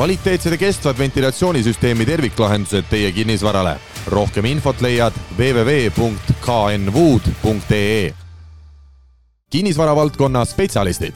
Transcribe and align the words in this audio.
kvaliteetsed 0.00 0.52
ja 0.52 0.58
kestvad 0.58 0.98
ventilatsioonisüsteemi 0.98 2.06
terviklahendused 2.06 2.84
teie 2.90 3.12
kinnisvarale. 3.12 3.80
rohkem 4.06 4.44
infot 4.44 4.80
leiad 4.80 5.12
www.knwood.ee. 5.38 8.14
kinnisvara 9.50 9.96
valdkonna 9.96 10.44
spetsialistid 10.44 11.14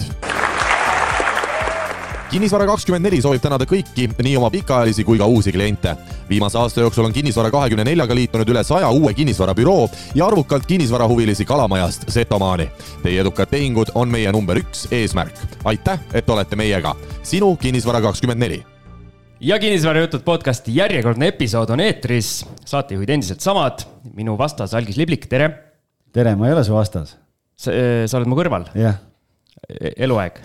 kinnisvara 2.30 2.66
kakskümmend 2.66 3.06
neli 3.06 3.22
soovib 3.22 3.40
tänada 3.40 3.64
kõiki, 3.64 4.10
nii 4.22 4.36
oma 4.36 4.50
pikaajalisi 4.50 5.04
kui 5.04 5.18
ka 5.18 5.26
uusi 5.26 5.52
kliente. 5.52 5.96
viimase 6.28 6.58
aasta 6.58 6.80
jooksul 6.80 7.04
on 7.04 7.12
Kinnisvara 7.12 7.50
kahekümne 7.50 7.84
neljaga 7.84 8.14
liitunud 8.14 8.48
üle 8.48 8.64
saja 8.64 8.90
uue 8.90 9.14
kinnisvarabüroo 9.14 9.88
ja 10.14 10.26
arvukalt 10.26 10.66
kinnisvarahuvilisi 10.66 11.44
Kalamajast 11.44 12.04
Setomaani. 12.08 12.70
Teie 13.02 13.20
edukad 13.20 13.46
tehingud 13.46 13.86
on 13.94 14.08
meie 14.08 14.32
number 14.32 14.56
üks 14.56 14.88
eesmärk. 14.90 15.34
aitäh, 15.64 15.98
et 16.14 16.30
olete 16.30 16.56
meiega. 16.56 16.94
sinu 17.22 17.56
Kinnisvara 17.56 18.00
kakskümmend 18.00 18.40
neli 18.40 18.73
ja 19.40 19.58
kinnisvarajutud 19.58 20.22
podcasti 20.26 20.74
järjekordne 20.76 21.28
episood 21.32 21.70
on 21.74 21.82
eetris, 21.82 22.44
saatejuhid 22.66 23.10
endiselt 23.16 23.42
samad, 23.44 23.84
minu 24.14 24.36
vastas 24.38 24.74
Algis 24.74 24.98
Liblik, 25.00 25.26
tere. 25.30 25.50
tere, 26.14 26.34
ma 26.38 26.48
ei 26.48 26.54
ole 26.54 26.64
su 26.64 26.74
vastas. 26.74 27.16
sa, 27.56 27.74
sa 28.06 28.18
oled 28.20 28.30
mu 28.30 28.38
kõrval? 28.38 28.68
jah 28.78 29.00
eluaeg 29.96 30.36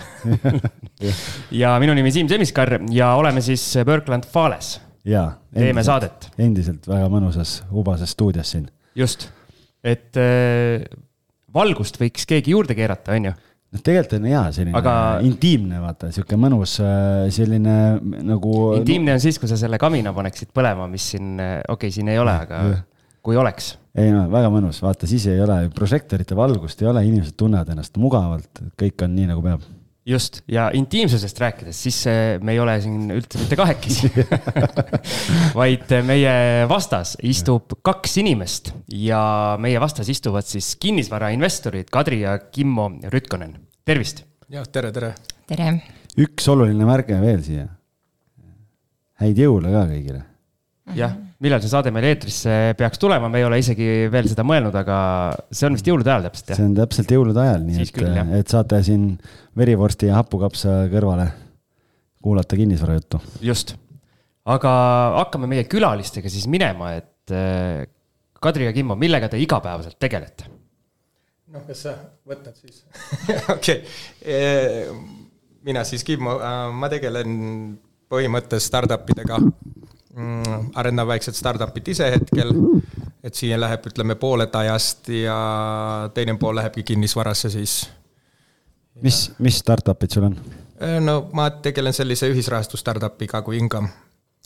ja 1.62 1.74
minu 1.82 1.92
nimi 1.98 2.12
Siim 2.14 2.30
Semiskar 2.32 2.78
ja 2.96 3.10
oleme 3.20 3.42
siis 3.44 3.64
Workland 3.84 4.24
Fales. 4.32 4.78
jaa. 5.04 5.34
teeme 5.54 5.84
saadet. 5.84 6.30
endiselt 6.40 6.88
väga 6.88 7.10
mõnusas 7.12 7.60
hubases 7.72 8.16
stuudios 8.16 8.56
siin. 8.56 8.70
just, 8.96 9.28
et 9.84 10.16
äh, 10.18 10.86
valgust 11.54 12.00
võiks 12.00 12.28
keegi 12.30 12.56
juurde 12.56 12.78
keerata, 12.78 13.18
on 13.18 13.32
ju 13.32 13.36
noh, 13.70 13.82
tegelikult 13.82 14.18
on 14.20 14.30
hea 14.30 14.46
selline 14.56 14.80
Aga... 14.80 14.94
intiimne, 15.26 15.82
vaata, 15.84 16.14
sihuke 16.16 16.40
mõnus 16.40 16.78
äh, 16.84 17.28
selline 17.34 17.76
nagu. 18.28 18.56
intiimne 18.80 19.18
on 19.18 19.24
siis, 19.24 19.42
kui 19.42 19.52
sa 19.52 19.60
selle 19.60 19.82
kamina 19.82 20.14
paneksid 20.16 20.54
põlema, 20.56 20.90
mis 20.92 21.12
siin, 21.16 21.36
äh, 21.38 21.60
okei 21.68 21.90
okay,, 21.90 21.98
siin 22.00 22.12
ei 22.12 22.22
ole, 22.22 22.36
aga 22.48 22.64
kui 23.26 23.38
oleks 23.38 23.76
ei 24.00 24.14
no 24.14 24.24
väga 24.32 24.52
mõnus, 24.54 24.80
vaata 24.84 25.08
siis 25.10 25.26
ei 25.32 25.42
ole 25.44 25.62
prožektorite 25.76 26.38
valgust 26.38 26.82
ei 26.84 26.90
ole, 26.92 27.04
inimesed 27.08 27.36
tunnevad 27.40 27.72
ennast 27.74 27.98
mugavalt, 28.02 28.62
kõik 28.80 29.06
on 29.06 29.16
nii 29.18 29.30
nagu 29.32 29.44
peab. 29.46 29.66
Just 30.10 30.42
ja 30.50 30.70
intiimsusest 30.74 31.40
rääkides, 31.40 31.84
siis 31.84 32.00
me 32.42 32.56
ei 32.56 32.60
ole 32.60 32.76
siin 32.82 33.12
üldse 33.14 33.42
mitte 33.42 33.58
kahekesi 33.60 34.10
vaid 35.60 35.94
meie 36.08 36.34
vastas 36.70 37.16
istub 37.26 37.78
kaks 37.86 38.18
inimest 38.24 38.74
ja 38.96 39.22
meie 39.62 39.80
vastas 39.82 40.10
istuvad 40.10 40.48
siis 40.50 40.74
kinnisvarainvestorid 40.82 41.92
Kadri 41.94 42.24
ja 42.24 42.38
Kimmo 42.40 42.90
Rütkonen, 43.14 43.56
tervist. 43.86 44.26
jah, 44.50 44.68
tere, 44.68 44.92
tere. 44.96 45.14
tere. 45.50 45.72
üks 46.18 46.50
oluline 46.50 46.90
märge 46.90 47.22
veel 47.22 47.46
siia. 47.46 47.70
häid 49.22 49.46
jõule 49.46 49.74
ka 49.76 49.88
kõigile. 49.94 50.24
jah 50.98 51.18
millal 51.44 51.62
see 51.64 51.72
saade 51.72 51.92
meil 51.96 52.08
eetrisse 52.10 52.56
peaks 52.80 53.00
tulema, 53.00 53.30
me 53.32 53.40
ei 53.40 53.46
ole 53.48 53.60
isegi 53.62 53.88
veel 54.12 54.28
seda 54.28 54.44
mõelnud, 54.48 54.76
aga 54.76 54.98
see 55.48 55.68
on 55.70 55.78
vist 55.78 55.88
jõulude 55.88 56.12
ajal 56.12 56.28
täpselt, 56.28 56.52
jah? 56.52 56.60
see 56.60 56.68
on 56.68 56.74
täpselt 56.80 57.14
jõulude 57.16 57.44
ajal, 57.44 57.62
nii 57.68 57.78
siis 57.80 57.94
et, 57.96 58.34
et 58.42 58.56
saate 58.56 58.82
siin 58.86 59.06
verivorsti 59.60 60.10
ja 60.10 60.18
hapukapsa 60.20 60.82
kõrvale 60.92 61.30
kuulata 62.24 62.60
kinnisvara 62.60 62.98
juttu. 63.00 63.22
just, 63.46 63.76
aga 64.52 64.74
hakkame 65.22 65.48
meie 65.52 65.64
külalistega 65.72 66.32
siis 66.32 66.50
minema, 66.52 66.94
et 67.00 67.36
äh, 67.36 67.88
Kadri 68.40 68.68
ja 68.68 68.76
Kimmo, 68.76 68.96
millega 69.00 69.32
te 69.32 69.40
igapäevaselt 69.40 70.00
tegelete? 70.00 70.52
noh, 71.56 71.64
kas 71.66 71.88
sa 71.88 71.96
võtad 72.28 72.60
siis 72.60 72.84
okei 73.56 73.80
okay., 73.80 75.00
mina 75.64 75.88
siis 75.88 76.04
Kimmo, 76.08 76.36
äh, 76.44 76.66
ma 76.76 76.92
tegelen 76.92 77.40
põhimõttes 78.12 78.68
startup 78.68 79.08
idega 79.16 79.40
mm, 80.16 80.72
arendan 80.76 81.08
väikset 81.08 81.36
startup'it 81.36 81.88
ise 81.88 82.12
hetkel, 82.12 82.54
et 83.24 83.36
siia 83.36 83.60
läheb, 83.60 83.86
ütleme, 83.92 84.16
pooled 84.20 84.56
ajast 84.56 85.10
ja 85.14 85.40
teine 86.14 86.38
pool 86.40 86.56
lähebki 86.60 86.84
kinnisvarasse 86.84 87.50
siis. 87.50 87.82
mis, 89.02 89.32
mis 89.40 89.60
startup'id 89.60 90.14
sul 90.14 90.30
on? 90.30 90.38
Äh, 90.82 91.00
no 91.04 91.22
ma 91.34 91.50
tegelen 91.50 91.94
sellise 91.94 92.30
ühisrahastu 92.32 92.78
startup'iga 92.78 93.42
kui 93.42 93.58
Income, 93.58 93.90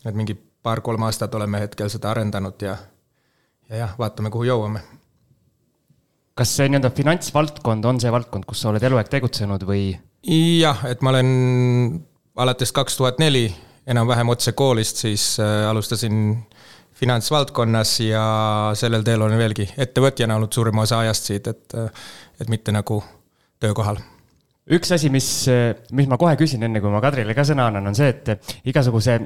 et 0.05 0.15
mingi 0.15 0.35
paar-kolm 0.63 1.03
aastat 1.03 1.35
oleme 1.35 1.63
hetkel 1.63 1.91
seda 1.91 2.11
arendanud 2.11 2.61
ja, 2.61 2.77
ja 3.69 3.83
jah, 3.85 3.97
vaatame, 3.99 4.31
kuhu 4.33 4.47
jõuame. 4.49 4.83
kas 6.33 6.55
see 6.57 6.65
nii-öelda 6.69 6.89
finantsvaldkond 6.89 7.85
on 7.85 7.99
see 8.01 8.11
valdkond, 8.11 8.45
kus 8.49 8.63
sa 8.63 8.71
oled 8.71 8.83
eluaeg 8.83 9.11
tegutsenud 9.11 9.67
või? 9.69 9.91
jah, 10.59 10.85
et 10.89 11.01
ma 11.05 11.13
olen 11.13 11.29
alates 12.35 12.71
kaks 12.71 12.97
tuhat 12.97 13.19
neli 13.21 13.51
enam-vähem 13.87 14.29
otse 14.29 14.53
koolist, 14.57 15.03
siis 15.05 15.37
äh, 15.39 15.69
alustasin 15.69 16.37
finantsvaldkonnas 16.93 17.99
ja 17.99 18.23
sellel 18.79 19.03
teel 19.03 19.21
olen 19.25 19.37
veelgi 19.37 19.67
ettevõtjana 19.77 20.37
olnud 20.37 20.53
suurema 20.53 20.85
osa 20.85 21.01
ajast 21.03 21.31
siit, 21.31 21.47
et, 21.47 21.77
äh, 21.77 22.03
et 22.41 22.51
mitte 22.53 22.75
nagu 22.75 23.01
töökohal. 23.59 23.99
Üks 24.73 24.93
asi, 24.95 25.09
mis, 25.11 25.27
mis 25.91 26.07
ma 26.07 26.17
kohe 26.17 26.37
küsin, 26.39 26.63
enne 26.63 26.79
kui 26.79 26.91
ma 26.91 27.01
Kadrile 27.03 27.35
ka 27.35 27.43
sõna 27.43 27.67
annan, 27.67 27.89
on 27.91 27.97
see, 27.97 28.13
et 28.13 28.69
igasuguse 28.71 29.17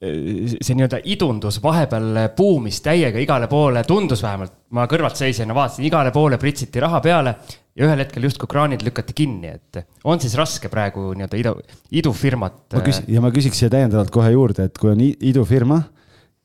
see 0.00 0.74
nii-öelda 0.74 1.02
idundus 1.12 1.58
vahepeal 1.62 2.22
buumis 2.36 2.78
täiega 2.80 3.20
igale 3.20 3.50
poole, 3.52 3.82
tundus 3.84 4.22
vähemalt, 4.24 4.54
ma 4.72 4.86
kõrvaltseisjana 4.88 5.54
vaatasin, 5.54 5.84
igale 5.84 6.10
poole 6.14 6.38
pritsiti 6.40 6.80
raha 6.80 7.02
peale 7.04 7.34
ja 7.80 7.88
ühel 7.88 8.02
hetkel 8.04 8.26
justkui 8.28 8.50
kraanid 8.50 8.84
lükati 8.84 9.14
kinni, 9.16 9.54
et 9.56 9.80
on 10.04 10.20
siis 10.20 10.34
raske 10.38 10.68
praegu 10.72 11.14
nii-öelda 11.16 11.40
idu, 11.40 11.54
idufirmat. 12.02 12.60
ma 12.76 12.84
küsin, 12.84 13.08
ja 13.08 13.22
ma 13.24 13.32
küsiks 13.32 13.62
siia 13.62 13.72
täiendavalt 13.72 14.12
kohe 14.12 14.28
juurde, 14.34 14.68
et 14.68 14.76
kui 14.80 14.92
on 14.92 15.00
idufirma 15.00 15.80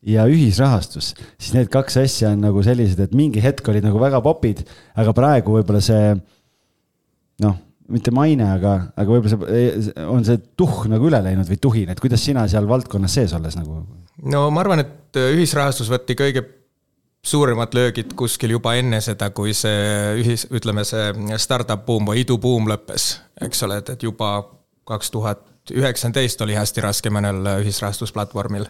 ja 0.06 0.28
ühisrahastus, 0.32 1.12
siis 1.36 1.52
need 1.58 1.70
kaks 1.74 2.00
asja 2.06 2.32
on 2.32 2.46
nagu 2.46 2.64
sellised, 2.64 3.02
et 3.04 3.16
mingi 3.18 3.44
hetk 3.44 3.68
olid 3.74 3.86
nagu 3.86 4.00
väga 4.02 4.22
popid, 4.24 4.64
aga 4.96 5.16
praegu 5.18 5.58
võib-olla 5.58 5.84
see 5.84 6.16
noh, 7.44 7.58
mitte 7.92 8.14
maine, 8.16 8.48
aga, 8.56 8.78
aga 8.96 9.18
võib-olla 9.18 9.50
see 9.52 10.06
on 10.08 10.24
see 10.26 10.40
tuhh 10.58 10.86
nagu 10.92 11.10
üle 11.10 11.20
läinud 11.26 11.50
või 11.52 11.62
tuhin, 11.62 11.92
et 11.92 12.02
kuidas 12.02 12.24
sina 12.24 12.48
seal 12.50 12.70
valdkonnas 12.70 13.20
sees 13.20 13.36
olles 13.36 13.60
nagu? 13.60 13.84
no 14.32 14.48
ma 14.54 14.64
arvan, 14.64 14.86
et 14.86 15.20
ühisrahastus 15.36 15.92
võtti 15.92 16.16
kõige 16.18 16.46
suuremad 17.26 17.74
löögid 17.74 18.14
kuskil 18.16 18.54
juba 18.54 18.76
enne 18.78 19.02
seda, 19.02 19.30
kui 19.34 19.54
see 19.58 20.16
ühis, 20.22 20.46
ütleme, 20.54 20.86
see 20.86 21.10
startup 21.42 21.86
buum 21.86 22.06
või 22.12 22.22
idubuum 22.22 22.70
lõppes, 22.70 23.16
eks 23.42 23.66
ole, 23.66 23.82
et, 23.82 23.92
et 23.96 24.06
juba 24.06 24.38
kaks 24.86 25.12
tuhat 25.12 25.46
üheksateist 25.74 26.42
oli 26.46 26.58
hästi 26.58 26.84
raske 26.86 27.10
mõnel 27.10 27.42
ühisrahastusplatvormil. 27.64 28.68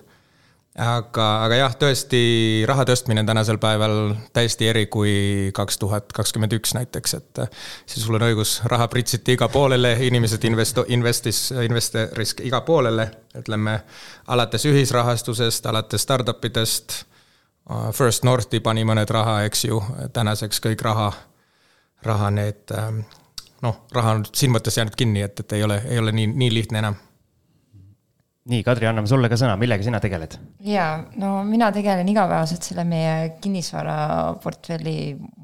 aga, 0.80 1.26
aga 1.46 1.56
jah, 1.56 1.76
tõesti, 1.80 2.22
raha 2.68 2.86
tõstmine 2.88 3.26
tänasel 3.28 3.58
päeval 3.60 4.14
täiesti 4.36 4.68
eri 4.68 4.86
kui 4.92 5.52
kaks 5.56 5.78
tuhat 5.80 6.14
kakskümmend 6.16 6.56
üks 6.56 6.74
näiteks, 6.76 7.14
et 7.14 7.42
siis 7.86 8.06
sul 8.06 8.16
on 8.16 8.28
õigus, 8.28 8.62
raha 8.72 8.88
pritsiti 8.88 9.36
iga 9.36 9.50
poolele, 9.52 9.98
inimesed 10.08 10.48
investo-, 10.48 10.86
investis, 10.88 11.50
investeeris 11.52 12.36
iga 12.44 12.62
poolele, 12.62 13.10
ütleme, 13.36 13.80
alates 14.28 14.68
ühisrahastusest, 14.72 15.68
alates 15.72 16.08
startup 16.08 16.48
idest 16.48 17.04
First 17.66 18.26
Northi 18.28 18.60
pani 18.62 18.84
mõned 18.86 19.10
raha, 19.10 19.40
eks 19.48 19.64
ju, 19.66 19.80
tänaseks 20.14 20.60
kõik 20.62 20.84
raha, 20.86 21.08
raha 22.06 22.28
need 22.30 22.74
ähm, 22.78 23.00
noh, 23.66 23.82
raha 23.96 24.16
on 24.20 24.24
siin 24.30 24.54
mõttes 24.54 24.78
jäänud 24.78 24.96
kinni, 24.98 25.24
et, 25.26 25.40
et 25.42 25.58
ei 25.58 25.66
ole, 25.66 25.80
ei 25.90 26.00
ole 26.02 26.14
nii, 26.16 26.30
nii 26.44 26.54
lihtne 26.54 26.82
enam. 26.84 26.98
nii, 28.52 28.62
Kadri, 28.68 28.86
anname 28.86 29.10
sulle 29.10 29.30
ka 29.32 29.40
sõna, 29.42 29.56
millega 29.58 29.86
sina 29.86 30.00
tegeled? 30.04 30.38
jaa, 30.70 30.92
no 31.22 31.40
mina 31.48 31.72
tegelen 31.74 32.10
igapäevaselt 32.14 32.68
selle 32.68 32.86
meie 32.86 33.36
kinnisvaraportfelli 33.42 34.98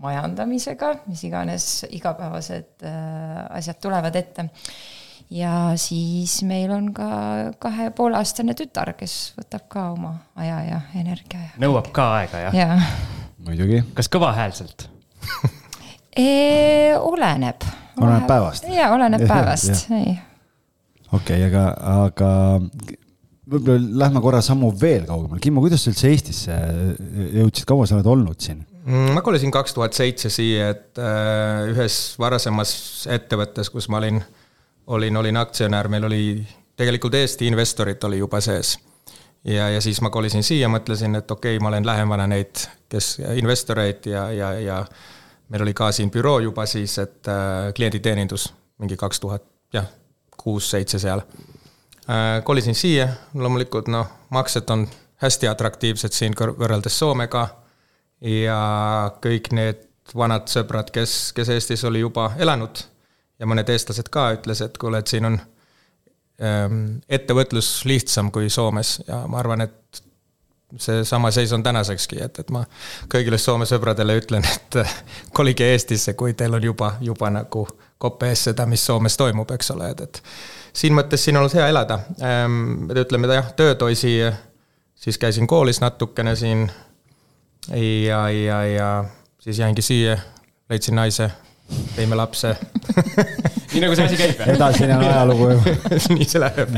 majandamisega, 0.03 0.93
mis 1.09 1.25
iganes 1.25 1.69
igapäevased 1.89 2.85
äh, 2.85 3.45
asjad 3.57 3.81
tulevad 3.81 4.21
ette 4.21 4.49
ja 5.31 5.73
siis 5.79 6.41
meil 6.43 6.71
on 6.75 6.91
ka 6.95 7.07
kahe 7.61 7.89
pooleaastane 7.95 8.55
tütar, 8.57 8.93
kes 8.99 9.33
võtab 9.39 9.67
ka 9.71 9.85
oma 9.93 10.15
aja 10.39 10.59
ja 10.67 10.79
energia 10.99 11.45
ja. 11.45 11.51
nõuab 11.61 11.91
ka 11.95 12.07
aega, 12.19 12.41
jah 12.47 12.57
ja.? 12.57 12.79
muidugi. 13.45 13.81
kas 13.95 14.11
kõvahäälselt 14.11 14.89
oleneb. 17.11 17.63
oleneb 18.01 18.27
päevast? 18.27 18.67
jaa, 18.71 18.89
oleneb 18.97 19.23
päevast, 19.23 19.87
ei. 19.95 20.17
okei 21.11 21.45
okay,, 21.45 21.47
aga, 21.47 21.63
aga 22.07 22.33
võib-olla 23.51 24.03
lähme 24.03 24.23
korra 24.23 24.39
sammu 24.43 24.69
veel 24.79 25.07
kaugemale. 25.07 25.41
Kimmo, 25.43 25.63
kuidas 25.63 25.81
sa 25.83 25.91
üldse 25.91 26.11
Eestisse 26.11 26.59
jõudsid, 27.39 27.65
kaua 27.67 27.87
sa 27.87 27.97
oled 27.97 28.07
olnud 28.07 28.43
siin? 28.43 28.61
Mm, 28.85 29.15
ma 29.15 29.23
kolisin 29.23 29.51
kaks 29.53 29.75
tuhat 29.75 29.95
seitse 29.95 30.31
siia, 30.31 30.69
et 30.71 30.99
äh, 30.99 31.71
ühes 31.73 31.97
varasemas 32.19 32.71
ettevõttes, 33.11 33.69
kus 33.73 33.89
ma 33.91 33.99
olin 33.99 34.21
äh, 34.21 34.40
olin, 34.87 35.17
olin 35.17 35.37
aktsionär, 35.37 35.87
meil 35.87 36.03
oli 36.03 36.47
tegelikult 36.77 37.15
Eesti 37.15 37.47
investorid 37.47 38.03
oli 38.03 38.17
juba 38.17 38.41
sees. 38.41 38.79
ja, 39.43 39.69
ja 39.69 39.81
siis 39.81 40.01
ma 40.01 40.09
kolisin 40.09 40.43
siia, 40.43 40.69
mõtlesin, 40.69 41.15
et 41.15 41.31
okei 41.31 41.55
okay,, 41.55 41.63
ma 41.63 41.69
olen 41.69 41.85
lähemale 41.85 42.27
neid, 42.27 42.65
kes 42.89 43.17
investoreid 43.35 44.05
ja, 44.05 44.31
ja, 44.31 44.51
ja 44.59 44.85
meil 45.49 45.63
oli 45.63 45.73
ka 45.73 45.91
siin 45.91 46.11
büroo 46.11 46.39
juba 46.39 46.65
siis, 46.65 46.97
et 46.99 47.27
äh, 47.27 47.73
klienditeenindus 47.75 48.53
mingi 48.77 48.97
kaks 48.97 49.19
tuhat, 49.19 49.43
jah, 49.73 49.87
kuus-seitse 50.37 50.99
seal 50.99 51.21
Äh, 52.09 52.43
kolisin 52.43 52.75
siia, 52.75 53.07
loomulikult 53.33 53.87
noh, 53.87 54.07
maksed 54.33 54.69
on 54.73 54.87
hästi 55.21 55.47
atraktiivsed 55.47 56.15
siin 56.15 56.33
võrreldes 56.35 56.97
Soomega. 56.99 57.47
ja 58.21 59.11
kõik 59.21 59.47
need 59.53 59.85
vanad 60.15 60.49
sõbrad, 60.49 60.91
kes, 60.93 61.31
kes 61.33 61.49
Eestis 61.49 61.83
oli 61.85 61.99
juba 62.01 62.31
elanud 62.37 62.83
ja 63.41 63.49
mõned 63.49 63.69
eestlased 63.73 64.11
ka 64.13 64.29
ütles, 64.37 64.61
et 64.61 64.77
kuule, 64.77 65.01
et 65.01 65.09
siin 65.09 65.25
on 65.27 65.39
ähm, 66.45 66.79
ettevõtlus 67.09 67.81
lihtsam 67.89 68.31
kui 68.33 68.49
Soomes 68.53 68.99
ja 69.07 69.23
ma 69.27 69.41
arvan, 69.41 69.65
et 69.65 70.03
seesama 70.77 71.31
seis 71.31 71.51
on 71.53 71.63
tänasekski, 71.63 72.21
et, 72.23 72.39
et 72.39 72.51
ma 72.53 72.63
kõigile 73.11 73.39
Soome 73.41 73.65
sõpradele 73.67 74.15
ütlen, 74.21 74.45
et 74.47 74.79
kolige 75.35 75.67
Eestisse, 75.73 76.13
kui 76.19 76.35
teil 76.37 76.53
on 76.55 76.63
juba, 76.63 76.93
juba 77.01 77.31
nagu 77.33 77.65
kopp 78.01 78.23
ees 78.29 78.45
seda, 78.49 78.65
mis 78.69 78.85
Soomes 78.85 79.17
toimub, 79.17 79.51
eks 79.51 79.73
ole, 79.75 79.91
et, 79.91 80.05
et 80.07 80.21
siin 80.73 80.95
mõttes 80.95 81.25
siin 81.25 81.37
on 81.37 81.43
olnud 81.43 81.57
hea 81.57 81.67
elada. 81.69 81.99
Ehm, 82.23 82.87
ütleme 82.95 83.29
jah, 83.35 83.51
töötoisi, 83.57 84.15
siis 84.95 85.19
käisin 85.21 85.47
koolis 85.47 85.81
natukene 85.83 86.35
siin 86.39 86.65
ja, 88.05 88.23
ja, 88.29 88.63
ja 88.65 88.89
siis 89.39 89.59
jäingi 89.59 89.83
siia, 89.85 90.17
leidsin 90.69 90.95
naise, 90.95 91.29
tõime 91.95 92.19
lapse 92.19 92.53
nii 93.71 93.81
nagu 93.85 93.95
see 93.95 94.09
asi 94.09 94.19
käib. 94.19 94.45
edasine 94.55 94.97
on 94.97 95.07
ajalugu 95.07 95.49
ju 95.53 95.75
nii 96.17 96.29
see 96.29 96.43
läheb 96.43 96.77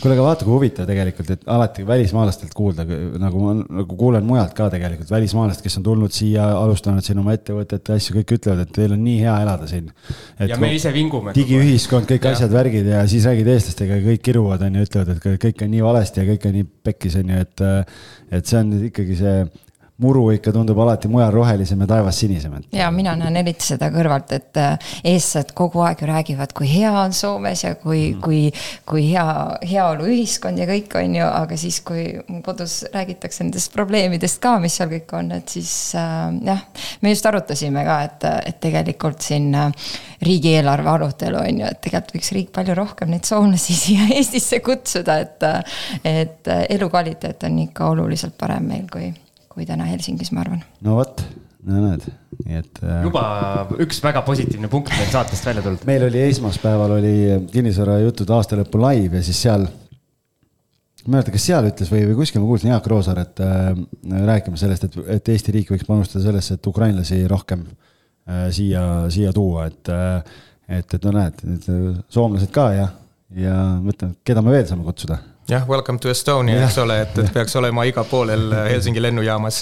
kuule, 0.00 0.16
aga 0.16 0.24
vaata, 0.24 0.46
kui 0.46 0.54
huvitav 0.54 0.86
tegelikult, 0.88 1.30
et 1.34 1.44
alati 1.50 1.84
välismaalastelt 1.86 2.54
kuulda, 2.56 2.84
nagu 3.20 3.42
ma 3.42 3.54
nagu 3.56 3.96
kuulen 3.98 4.26
mujalt 4.26 4.54
ka 4.56 4.68
tegelikult, 4.72 5.10
välismaalased, 5.12 5.62
kes 5.64 5.78
on 5.80 5.86
tulnud 5.86 6.14
siia, 6.14 6.46
alustanud 6.58 7.04
siin 7.06 7.20
oma 7.22 7.34
ettevõtet 7.36 7.90
ja 7.90 7.98
asju, 7.98 8.18
kõik 8.18 8.36
ütlevad, 8.38 8.64
et 8.66 8.72
teil 8.76 8.94
on 8.96 9.02
nii 9.04 9.18
hea 9.24 9.36
elada 9.46 9.68
siin. 9.70 9.90
ja 10.38 10.58
me 10.60 10.72
ise 10.76 10.92
vingume. 10.94 11.34
digiühiskond, 11.36 12.08
kõik 12.10 12.28
ja. 12.28 12.34
asjad, 12.36 12.52
värgid 12.54 12.90
ja 12.92 13.04
siis 13.10 13.26
räägid 13.28 13.52
eestlastega 13.54 14.00
ja 14.00 14.06
kõik 14.10 14.24
kiruvad, 14.28 14.66
on 14.66 14.80
ju, 14.80 14.88
ütlevad, 14.88 15.14
et 15.16 15.44
kõik 15.46 15.66
on 15.66 15.72
nii 15.74 15.86
valesti 15.86 16.22
ja 16.22 16.30
kõik 16.32 16.50
on 16.50 16.58
nii 16.60 16.68
pekkis, 16.90 17.20
on 17.22 17.32
ju, 17.34 17.46
et, 17.46 17.66
et 18.40 18.52
see 18.52 18.60
on 18.62 18.74
ikkagi 18.90 19.20
see 19.22 19.38
muru 20.02 20.26
ikka 20.34 20.52
tundub 20.52 20.78
alati 20.84 21.08
mujal 21.08 21.30
rohelisem 21.32 21.80
ja 21.80 21.86
taevas 21.88 22.18
sinisem. 22.20 22.52
ja 22.72 22.90
mina 22.90 23.14
näen 23.16 23.36
eriti 23.40 23.64
seda 23.64 23.88
kõrvalt, 23.92 24.32
et 24.36 24.60
äh, 24.60 24.90
eestlased 25.04 25.54
kogu 25.56 25.80
aeg 25.86 26.02
ju 26.02 26.08
räägivad, 26.10 26.52
kui 26.56 26.68
hea 26.68 26.92
on 27.00 27.16
Soomes 27.16 27.64
ja 27.64 27.74
kui 27.80 28.12
mm., 28.12 28.20
kui, 28.20 28.40
kui 28.88 29.06
hea, 29.08 29.24
heaoluühiskond 29.64 30.60
ja 30.60 30.68
kõik 30.68 30.98
on 31.00 31.16
ju, 31.16 31.24
aga 31.24 31.60
siis, 31.60 31.80
kui 31.86 32.04
kodus 32.44 32.82
räägitakse 32.92 33.46
nendest 33.46 33.72
probleemidest 33.72 34.40
ka, 34.42 34.58
mis 34.60 34.76
seal 34.76 34.92
kõik 34.92 35.16
on, 35.16 35.32
et 35.38 35.56
siis 35.56 35.72
äh, 35.96 36.28
jah. 36.44 36.64
me 37.00 37.14
just 37.14 37.32
arutasime 37.32 37.88
ka, 37.88 37.98
et, 38.10 38.30
et 38.52 38.60
tegelikult 38.68 39.24
siin 39.24 39.48
äh, 39.56 39.92
riigieelarve 40.28 40.92
arutelu 40.92 41.40
on 41.40 41.64
ju, 41.64 41.72
et 41.72 41.84
tegelikult 41.88 42.18
võiks 42.18 42.34
riik 42.36 42.52
palju 42.52 42.76
rohkem 42.76 43.16
neid 43.16 43.24
soomlasi 43.24 43.78
siia 43.84 44.10
Eestisse 44.16 44.60
kutsuda, 44.60 45.22
et, 45.24 45.52
et 46.04 46.56
elukvaliteet 46.68 47.48
on 47.48 47.62
ikka 47.64 47.94
oluliselt 47.96 48.36
parem 48.36 48.68
meil 48.68 48.90
kui 48.92 49.14
kui 49.56 49.64
täna 49.68 49.88
Helsingis, 49.88 50.32
ma 50.36 50.44
arvan. 50.44 50.60
no 50.84 50.98
vot, 50.98 51.22
no 51.66 51.80
näed, 51.80 52.04
nii 52.44 52.60
et 52.60 52.82
äh,. 52.84 53.00
juba 53.06 53.24
üks 53.82 54.02
väga 54.04 54.22
positiivne 54.26 54.68
punkt 54.72 54.92
meil 54.92 55.08
saatest 55.12 55.48
välja 55.48 55.64
tulnud. 55.64 55.86
meil 55.88 56.04
oli 56.10 56.22
esmaspäeval 56.26 56.96
oli 56.98 57.16
kinnisvara 57.52 57.98
jutud 58.04 58.30
aastalõpu 58.36 58.82
live 58.84 59.22
ja 59.22 59.26
siis 59.26 59.40
seal 59.46 59.64
ma 59.66 61.08
ei 61.08 61.14
mäleta, 61.14 61.32
kas 61.34 61.46
seal 61.48 61.68
ütles 61.70 61.92
või, 61.92 62.02
või 62.10 62.18
kuskil 62.18 62.42
ma 62.42 62.50
kuulsin 62.50 62.72
Jaak 62.72 62.88
Roosaaret 62.90 63.40
äh, 63.44 63.70
rääkimas 64.28 64.64
sellest, 64.66 64.88
et, 64.88 64.98
et 65.16 65.32
Eesti 65.32 65.54
riik 65.54 65.72
võiks 65.72 65.86
panustada 65.88 66.24
sellesse, 66.26 66.58
et 66.58 66.68
ukrainlasi 66.68 67.22
rohkem 67.30 67.62
äh, 67.64 68.48
siia, 68.54 68.82
siia 69.14 69.32
tuua, 69.36 69.70
et 69.70 69.92
äh,. 69.94 70.42
et, 70.66 70.98
et 70.98 71.04
no 71.06 71.14
näed, 71.14 71.40
soomlased 72.10 72.50
ka 72.52 72.68
ja, 72.74 72.90
ja 73.38 73.56
mõtlen, 73.80 74.16
keda 74.26 74.42
me 74.42 74.52
veel 74.52 74.66
saame 74.68 74.84
kutsuda 74.84 75.20
jah, 75.48 75.68
welcome 75.68 75.98
to 75.98 76.10
Estonia, 76.10 76.58
eks 76.66 76.78
ole, 76.82 76.96
et, 77.04 77.18
et 77.22 77.28
peaks 77.34 77.54
olema 77.58 77.84
igal 77.86 78.06
poolel 78.10 78.48
äh, 78.50 78.64
Helsingi 78.72 79.02
lennujaamas. 79.02 79.60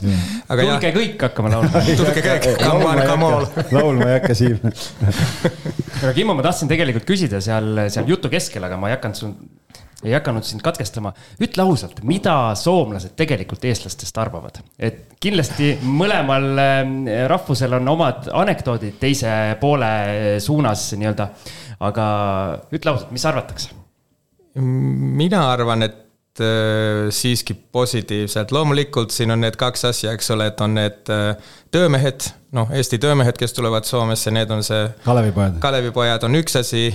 tulge 0.48 0.92
kõik 0.94 1.26
hakkama 1.26 1.52
laulma 1.52 1.82
tulge 2.00 2.22
kõik, 2.24 2.48
come 2.62 2.86
on, 2.88 3.02
come 3.10 3.28
all. 3.28 3.48
laulma 3.74 4.08
ei 4.08 4.16
hakka 4.18 4.38
Siim 4.38 4.62
aga 6.04 6.14
Kimmo, 6.16 6.36
ma 6.38 6.46
tahtsin 6.46 6.70
tegelikult 6.72 7.06
küsida 7.08 7.42
seal, 7.44 7.84
seal 7.92 8.08
jutu 8.08 8.32
keskel, 8.32 8.64
aga 8.64 8.80
ma 8.80 8.88
ei 8.90 8.96
hakanud 8.96 9.20
sul, 9.20 9.36
ei 10.04 10.16
hakanud 10.16 10.48
sind 10.48 10.64
katkestama. 10.64 11.12
ütle 11.44 11.68
ausalt, 11.68 12.00
mida 12.08 12.38
soomlased 12.56 13.12
tegelikult 13.20 13.68
eestlastest 13.68 14.24
arvavad? 14.24 14.62
et 14.80 15.18
kindlasti 15.20 15.74
mõlemal 15.84 16.50
äh, 16.64 16.82
rahvusel 17.28 17.76
on 17.82 17.92
omad 17.92 18.32
anekdoodid 18.32 18.96
teise 19.04 19.36
poole 19.60 19.94
suunas 20.40 20.92
nii-öelda. 20.96 21.32
aga 21.92 22.04
ütle 22.72 22.96
ausalt, 22.96 23.12
mis 23.12 23.28
arvatakse? 23.28 23.83
Mina 24.54 25.50
arvan, 25.52 25.82
et 25.82 26.40
äh, 26.40 27.10
siiski 27.10 27.54
positiivselt, 27.54 28.52
loomulikult 28.52 29.10
siin 29.10 29.34
on 29.34 29.42
need 29.42 29.58
kaks 29.58 29.84
asja, 29.90 30.14
eks 30.14 30.30
ole, 30.34 30.48
et 30.50 30.60
on 30.64 30.74
need 30.78 31.10
äh, 31.12 31.52
töömehed, 31.74 32.28
noh, 32.54 32.70
Eesti 32.74 32.98
töömehed, 33.02 33.38
kes 33.38 33.56
tulevad 33.56 33.86
Soomesse, 33.88 34.30
need 34.34 34.50
on 34.54 34.62
see. 34.66 34.86
Kalevipojad. 35.04 35.58
Kalevipojad 35.62 36.26
on 36.28 36.38
üks 36.38 36.58
asi 36.60 36.86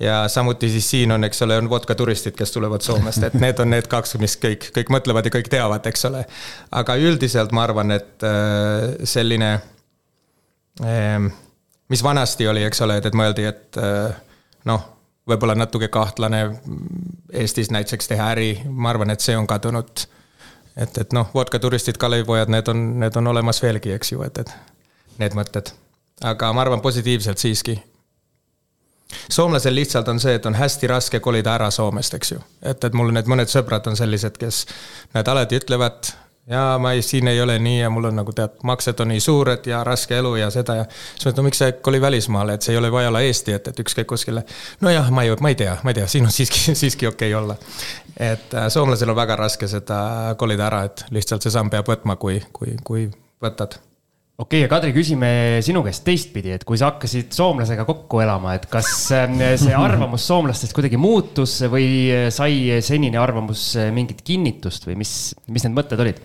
ja 0.00 0.22
samuti 0.32 0.70
siis 0.72 0.88
siin 0.90 1.12
on, 1.12 1.24
eks 1.28 1.44
ole, 1.44 1.58
on 1.60 1.68
vodkaturistid, 1.70 2.36
kes 2.38 2.54
tulevad 2.54 2.84
Soomest, 2.84 3.28
et 3.28 3.36
need 3.40 3.60
on 3.62 3.70
need 3.74 3.90
kaks, 3.92 4.16
mis 4.22 4.38
kõik, 4.40 4.70
kõik 4.74 4.94
mõtlevad 4.94 5.28
ja 5.28 5.34
kõik 5.36 5.52
teavad, 5.52 5.86
eks 5.88 6.08
ole. 6.08 6.24
aga 6.72 6.96
üldiselt 6.96 7.52
ma 7.52 7.66
arvan, 7.68 7.92
et 7.98 8.24
äh, 8.26 9.04
selline, 9.04 9.52
ähm, 10.80 11.28
mis 11.92 12.02
vanasti 12.04 12.48
oli, 12.48 12.64
eks 12.64 12.84
ole, 12.88 12.96
et, 13.00 13.06
et 13.12 13.20
mõeldi, 13.20 13.44
et 13.52 13.84
noh 14.64 14.90
võib-olla 15.28 15.54
natuke 15.54 15.88
kahtlane 15.88 16.42
Eestis 17.32 17.70
näiteks 17.70 18.08
teha 18.08 18.30
äri, 18.34 18.50
ma 18.68 18.90
arvan, 18.90 19.10
et 19.10 19.20
see 19.20 19.36
on 19.36 19.46
kadunud. 19.46 20.06
et, 20.76 20.98
et 20.98 21.12
noh, 21.12 21.28
vodkaturistid, 21.34 21.98
Kalevipojad, 22.00 22.48
need 22.48 22.68
on, 22.68 22.82
need 23.00 23.16
on 23.16 23.26
olemas 23.26 23.62
veelgi, 23.62 23.92
eks 23.92 24.12
ju, 24.12 24.22
et, 24.22 24.38
et 24.38 24.52
need 25.18 25.36
mõtted. 25.36 25.72
aga 26.24 26.52
ma 26.52 26.60
arvan 26.60 26.80
positiivselt 26.80 27.38
siiski. 27.38 27.82
soomlasel 29.30 29.74
lihtsalt 29.74 30.08
on 30.08 30.20
see, 30.20 30.34
et 30.34 30.46
on 30.46 30.54
hästi 30.54 30.86
raske 30.86 31.20
kolida 31.20 31.54
ära 31.54 31.70
Soomest, 31.70 32.14
eks 32.14 32.32
ju. 32.32 32.40
et, 32.62 32.84
et 32.84 32.92
mul 32.92 33.12
need 33.12 33.30
mõned 33.30 33.48
sõbrad 33.48 33.86
on 33.86 33.96
sellised, 33.96 34.38
kes 34.38 34.66
nad 35.14 35.28
alati 35.28 35.60
ütlevad, 35.60 36.12
ja 36.46 36.78
ma 36.78 36.92
ei, 36.92 37.02
siin 37.02 37.28
ei 37.28 37.40
ole 37.40 37.58
nii 37.58 37.80
ja 37.80 37.90
mul 37.90 38.04
on 38.10 38.16
nagu 38.16 38.32
tead, 38.34 38.56
maksed 38.66 39.00
on 39.00 39.12
nii 39.12 39.20
suured 39.20 39.66
ja 39.66 39.84
raske 39.84 40.18
elu 40.18 40.34
ja 40.40 40.50
seda 40.50 40.76
ja. 40.80 40.86
siis 40.88 41.28
mõtled, 41.28 41.38
no 41.38 41.46
miks 41.46 41.62
sa 41.62 41.70
koli 41.72 42.00
välismaale, 42.00 42.56
et 42.58 42.66
see 42.66 42.74
ei 42.74 42.80
ole 42.80 42.90
vaja 42.92 43.12
olla 43.12 43.22
Eesti, 43.22 43.54
et, 43.58 43.70
et 43.70 43.84
ükskõik 43.84 44.10
kuskile. 44.10 44.44
nojah, 44.80 45.10
ma 45.14 45.26
ei, 45.26 45.36
ma 45.40 45.52
ei 45.54 45.58
tea, 45.58 45.76
ma 45.82 45.94
ei 45.94 46.00
tea, 46.00 46.08
siin 46.10 46.26
on 46.26 46.34
siiski, 46.34 46.74
siiski 46.82 47.06
okei 47.06 47.34
okay 47.34 47.44
olla. 47.44 47.56
et 48.16 48.54
äh, 48.54 48.68
soomlasel 48.68 49.14
on 49.14 49.16
väga 49.16 49.38
raske 49.38 49.70
seda 49.70 50.02
kolida 50.38 50.66
ära, 50.66 50.84
et 50.90 51.06
lihtsalt 51.10 51.46
see 51.46 51.54
samm 51.54 51.70
peab 51.70 51.88
võtma, 51.88 52.18
kui, 52.18 52.42
kui, 52.52 52.76
kui 52.84 53.08
võtad 53.42 53.78
okei 54.42 54.62
okay,, 54.62 54.64
ja 54.64 54.70
Kadri, 54.72 54.92
küsime 54.96 55.30
sinu 55.64 55.84
käest 55.86 56.04
teistpidi, 56.06 56.54
et 56.56 56.66
kui 56.68 56.80
sa 56.80 56.90
hakkasid 56.92 57.32
soomlasega 57.36 57.86
kokku 57.88 58.22
elama, 58.24 58.56
et 58.58 58.66
kas 58.72 58.90
äh, 59.14 59.38
see 59.60 59.76
arvamus 59.76 60.26
soomlastest 60.28 60.74
kuidagi 60.76 61.00
muutus 61.00 61.60
või 61.72 61.88
sai 62.34 62.82
senine 62.84 63.20
arvamus 63.22 63.72
mingit 63.94 64.22
kinnitust 64.26 64.88
või 64.90 65.00
mis, 65.04 65.16
mis 65.48 65.66
need 65.68 65.78
mõtted 65.78 66.04
olid? 66.04 66.22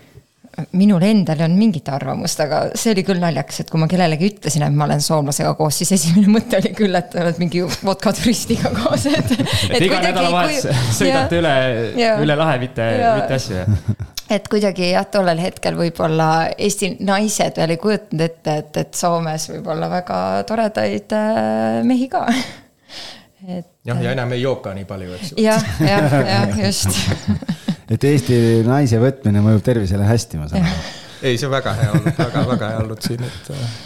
minul 0.74 1.02
endal 1.06 1.38
ei 1.38 1.46
olnud 1.46 1.60
mingit 1.60 1.88
arvamust, 1.92 2.40
aga 2.42 2.60
see 2.78 2.92
oli 2.94 3.04
küll 3.06 3.22
naljakas, 3.22 3.62
et 3.62 3.70
kui 3.70 3.80
ma 3.80 3.86
kellelegi 3.90 4.32
ütlesin, 4.32 4.64
et 4.66 4.74
ma 4.74 4.88
olen 4.88 5.02
soomlasega 5.04 5.52
koos, 5.58 5.78
siis 5.80 5.94
esimene 5.98 6.32
mõte 6.38 6.58
oli 6.58 6.72
küll, 6.78 6.98
et 6.98 7.14
oled 7.14 7.40
mingi 7.42 7.62
vodkaturistiga 7.62 8.72
koos, 8.74 9.06
et. 9.12 9.34
et 9.70 9.86
iga 9.86 10.02
nädalavahetus 10.02 10.66
kui... 10.66 10.86
sõidate 11.02 11.38
ja, 11.38 11.42
üle, 11.42 12.14
üle 12.26 12.38
lahe, 12.42 12.58
mitte, 12.64 12.92
mitte 13.20 13.38
asju, 13.38 13.60
jah 13.62 14.06
et 14.30 14.48
kuidagi 14.50 14.90
jah, 14.92 15.06
tollel 15.10 15.40
hetkel 15.42 15.76
võib-olla 15.78 16.30
Eesti 16.58 16.94
naised 17.06 17.60
veel 17.60 17.74
ei 17.74 17.80
kujutanud 17.80 18.24
ette, 18.24 18.56
et, 18.62 18.80
et 18.84 18.98
Soomes 18.98 19.48
võib 19.54 19.70
olla 19.74 19.90
väga 19.92 20.18
toredaid 20.48 21.14
äh, 21.16 21.80
mehi 21.88 22.08
ka. 22.12 22.26
et. 23.58 23.68
jah, 23.88 24.02
ja 24.02 24.12
enam 24.16 24.32
ei 24.36 24.42
jooka 24.42 24.74
nii 24.76 24.88
palju, 24.88 25.14
eks 25.18 25.32
ju. 25.32 25.44
jah, 25.46 25.70
jah, 25.80 26.18
jah, 26.34 26.58
just 26.60 26.98
et 27.92 28.04
Eesti 28.04 28.40
naise 28.66 29.00
võtmine 29.02 29.42
mõjub 29.44 29.64
tervisele 29.64 30.08
hästi, 30.08 30.40
ma 30.40 30.50
saan 30.50 30.66
aru. 30.66 30.82
ei, 31.22 31.38
see 31.38 31.48
on 31.48 31.54
väga 31.54 31.78
hea 31.78 31.94
olnud, 31.94 32.12
väga, 32.18 32.44
väga 32.52 32.74
hea 32.74 32.82
olnud 32.84 33.06
siin, 33.08 33.24
et 33.24 33.50
äh, 33.54 33.78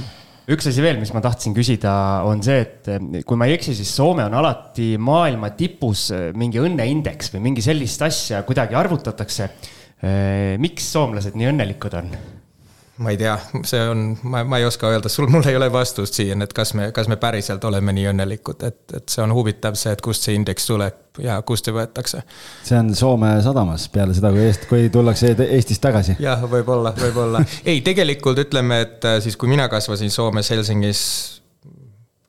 üks 0.57 0.67
asi 0.71 0.83
veel, 0.85 0.99
mis 1.01 1.13
ma 1.15 1.23
tahtsin 1.25 1.55
küsida, 1.57 1.93
on 2.29 2.43
see, 2.45 2.65
et 2.65 2.91
äh, 2.91 3.21
kui 3.27 3.39
ma 3.39 3.49
ei 3.49 3.57
eksi, 3.59 3.77
siis 3.79 3.93
Soome 3.95 4.27
on 4.27 4.35
alati 4.41 4.95
maailma 4.99 5.53
tipus 5.59 6.09
äh, 6.15 6.31
mingi 6.39 6.61
õnneindeks 6.63 7.33
või 7.37 7.47
mingi 7.51 7.65
sellist 7.65 8.03
asja 8.09 8.43
kuidagi 8.49 8.79
arvutatakse. 8.79 9.49
Miks 10.59 10.89
soomlased 10.93 11.37
nii 11.39 11.53
õnnelikud 11.53 11.95
on? 11.95 12.15
ma 13.03 13.11
ei 13.11 13.17
tea, 13.17 13.35
see 13.65 13.81
on, 13.89 14.03
ma, 14.23 14.43
ma 14.45 14.59
ei 14.61 14.65
oska 14.65 14.91
öelda, 14.93 15.09
sul, 15.09 15.27
mul 15.33 15.47
ei 15.49 15.57
ole 15.57 15.69
vastust 15.73 16.17
siiani, 16.17 16.45
et 16.45 16.53
kas 16.57 16.75
me, 16.79 16.91
kas 16.95 17.09
me 17.09 17.17
päriselt 17.21 17.65
oleme 17.65 17.95
nii 17.97 18.09
õnnelikud, 18.13 18.65
et, 18.69 18.83
et 18.99 19.13
see 19.13 19.23
on 19.25 19.33
huvitav 19.35 19.77
see, 19.81 19.95
et 19.97 20.03
kust 20.05 20.27
see 20.27 20.37
indeks 20.37 20.69
tuleb 20.69 21.23
ja 21.23 21.39
kust 21.47 21.69
see 21.69 21.75
võetakse. 21.77 22.23
see 22.65 22.79
on 22.79 22.93
Soome 22.97 23.33
sadamas 23.45 23.89
peale 23.93 24.15
seda, 24.17 24.33
kui 24.35 24.45
Eest-, 24.45 24.67
kui 24.71 24.91
tullakse 24.93 25.33
Eestist 25.49 25.83
tagasi. 25.85 26.17
jah, 26.23 26.45
võib-olla, 26.51 26.95
võib-olla. 26.99 27.43
ei, 27.65 27.81
tegelikult 27.85 28.43
ütleme, 28.45 28.83
et 28.87 29.09
äh, 29.09 29.19
siis, 29.25 29.39
kui 29.41 29.51
mina 29.51 29.69
kasvasin 29.73 30.13
Soomes 30.13 30.53
Helsingis 30.53 31.07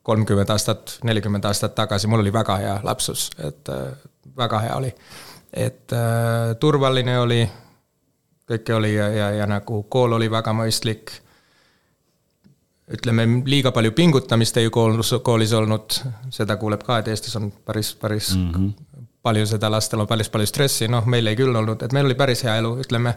kolmkümmend 0.04 0.50
aastat, 0.52 0.98
nelikümmend 1.08 1.46
aastat 1.48 1.76
tagasi, 1.76 2.08
mul 2.12 2.24
oli 2.24 2.34
väga 2.34 2.58
hea 2.60 2.80
lapsus, 2.88 3.30
et 3.38 3.72
äh, 3.72 3.92
väga 4.38 4.64
hea 4.64 4.80
oli. 4.80 4.96
et 5.54 5.94
äh, 5.94 6.56
turvaline 6.60 7.20
oli, 7.20 7.44
kõike 8.50 8.76
oli 8.76 8.96
ja, 8.96 9.08
ja, 9.10 9.30
ja 9.32 9.48
nagu 9.48 9.84
kool 9.90 10.18
oli 10.20 10.32
väga 10.32 10.54
mõistlik 10.54 11.12
ütleme, 12.92 13.26
liiga 13.46 13.72
palju 13.72 13.92
pingutamist 13.96 14.58
ei 14.60 14.70
koolis, 14.70 15.14
koolis 15.24 15.54
olnud, 15.56 16.00
seda 16.34 16.58
kuuleb 16.60 16.84
ka, 16.84 17.00
et 17.00 17.10
Eestis 17.14 17.36
on 17.40 17.52
päris, 17.66 17.94
päris 17.96 18.36
mm 18.36 18.52
-hmm. 18.52 19.08
palju 19.22 19.46
seda, 19.48 19.72
lastel 19.72 20.00
on 20.00 20.08
päris 20.08 20.30
palju 20.30 20.48
stressi, 20.48 20.88
noh, 20.88 21.06
meil 21.06 21.28
ei 21.28 21.36
küll 21.36 21.56
olnud, 21.56 21.82
et 21.84 21.94
meil 21.94 22.06
oli 22.06 22.16
päris 22.16 22.44
hea 22.44 22.56
elu, 22.62 22.78
ütleme 22.80 23.16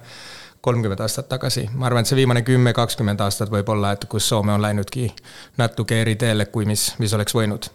kolmkümmend 0.60 1.00
aastat 1.00 1.28
tagasi. 1.28 1.68
ma 1.72 1.86
arvan, 1.86 2.00
et 2.00 2.06
see 2.06 2.16
viimane 2.16 2.42
kümme, 2.42 2.72
kakskümmend 2.72 3.20
aastat 3.20 3.50
võib-olla, 3.50 3.92
et 3.92 4.04
kus 4.04 4.28
Soome 4.28 4.52
on 4.52 4.62
läinudki 4.62 5.12
natuke 5.56 6.00
eri 6.00 6.16
teele, 6.16 6.46
kui 6.46 6.64
mis, 6.64 6.94
mis 6.98 7.14
oleks 7.14 7.34
võinud. 7.34 7.70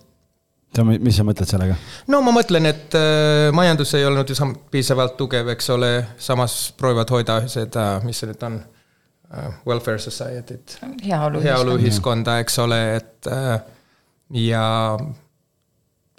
Sa, 0.76 0.86
mis 0.88 1.18
sa 1.18 1.26
mõtled 1.28 1.50
sellega? 1.50 1.78
no 2.12 2.22
ma 2.26 2.36
mõtlen, 2.36 2.70
et 2.72 2.98
äh, 3.00 3.48
majandus 3.56 3.96
ei 4.00 4.06
olnud 4.08 4.30
ju 4.30 4.38
sam-, 4.38 4.58
piisavalt 4.72 5.18
tugev, 5.20 5.50
eks 5.56 5.74
ole, 5.76 5.96
samas 6.20 6.62
proovivad 6.78 7.12
hoida 7.12 7.42
seda, 7.52 7.94
mis 8.06 8.22
see 8.22 8.32
nüüd 8.32 8.48
on 8.50 8.62
Äh, 9.38 9.52
welfare 9.68 10.00
society't. 10.00 10.80
heaoluühiskonda, 11.44 12.40
eks 12.40 12.60
ole, 12.60 12.96
et 12.96 13.28
äh, 13.32 13.62
ja 14.30 14.98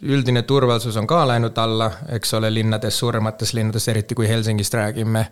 üldine 0.03 0.43
turvalisus 0.49 0.97
on 0.97 1.07
ka 1.07 1.19
läinud 1.29 1.59
alla, 1.61 1.91
eks 2.17 2.33
ole, 2.39 2.49
linnades, 2.55 2.97
suuremates 2.99 3.53
linnades, 3.53 3.89
eriti 3.93 4.17
kui 4.17 4.29
Helsingist 4.29 4.75
räägime. 4.75 5.27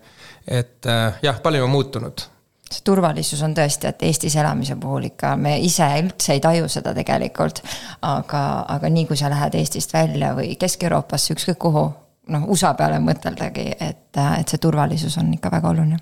et 0.47 0.87
jah, 1.23 1.41
palju 1.43 1.65
on 1.65 1.71
muutunud 1.71 2.21
see 2.71 2.85
turvalisus 2.87 3.43
on 3.43 3.55
tõesti, 3.57 3.91
et 3.91 4.03
Eestis 4.07 4.37
elamise 4.39 4.77
puhul 4.81 5.09
ikka 5.11 5.35
me 5.41 5.57
ise 5.63 5.89
üldse 6.03 6.37
ei 6.37 6.43
taju 6.43 6.69
seda 6.71 6.95
tegelikult. 6.97 7.63
aga, 8.07 8.45
aga 8.77 8.93
nii 8.93 9.09
kui 9.09 9.19
sa 9.19 9.31
lähed 9.33 9.57
Eestist 9.59 9.95
välja 9.95 10.35
või 10.39 10.55
Kesk-Euroopasse, 10.61 11.35
ükskõik 11.35 11.59
kuhu, 11.67 11.89
noh, 12.31 12.47
USA 12.53 12.75
peale 12.79 13.01
mõteldagi, 13.03 13.67
et, 13.81 14.07
et 14.15 14.49
see 14.49 14.63
turvalisus 14.63 15.19
on 15.19 15.35
ikka 15.35 15.53
väga 15.59 15.75
oluline 15.75 16.01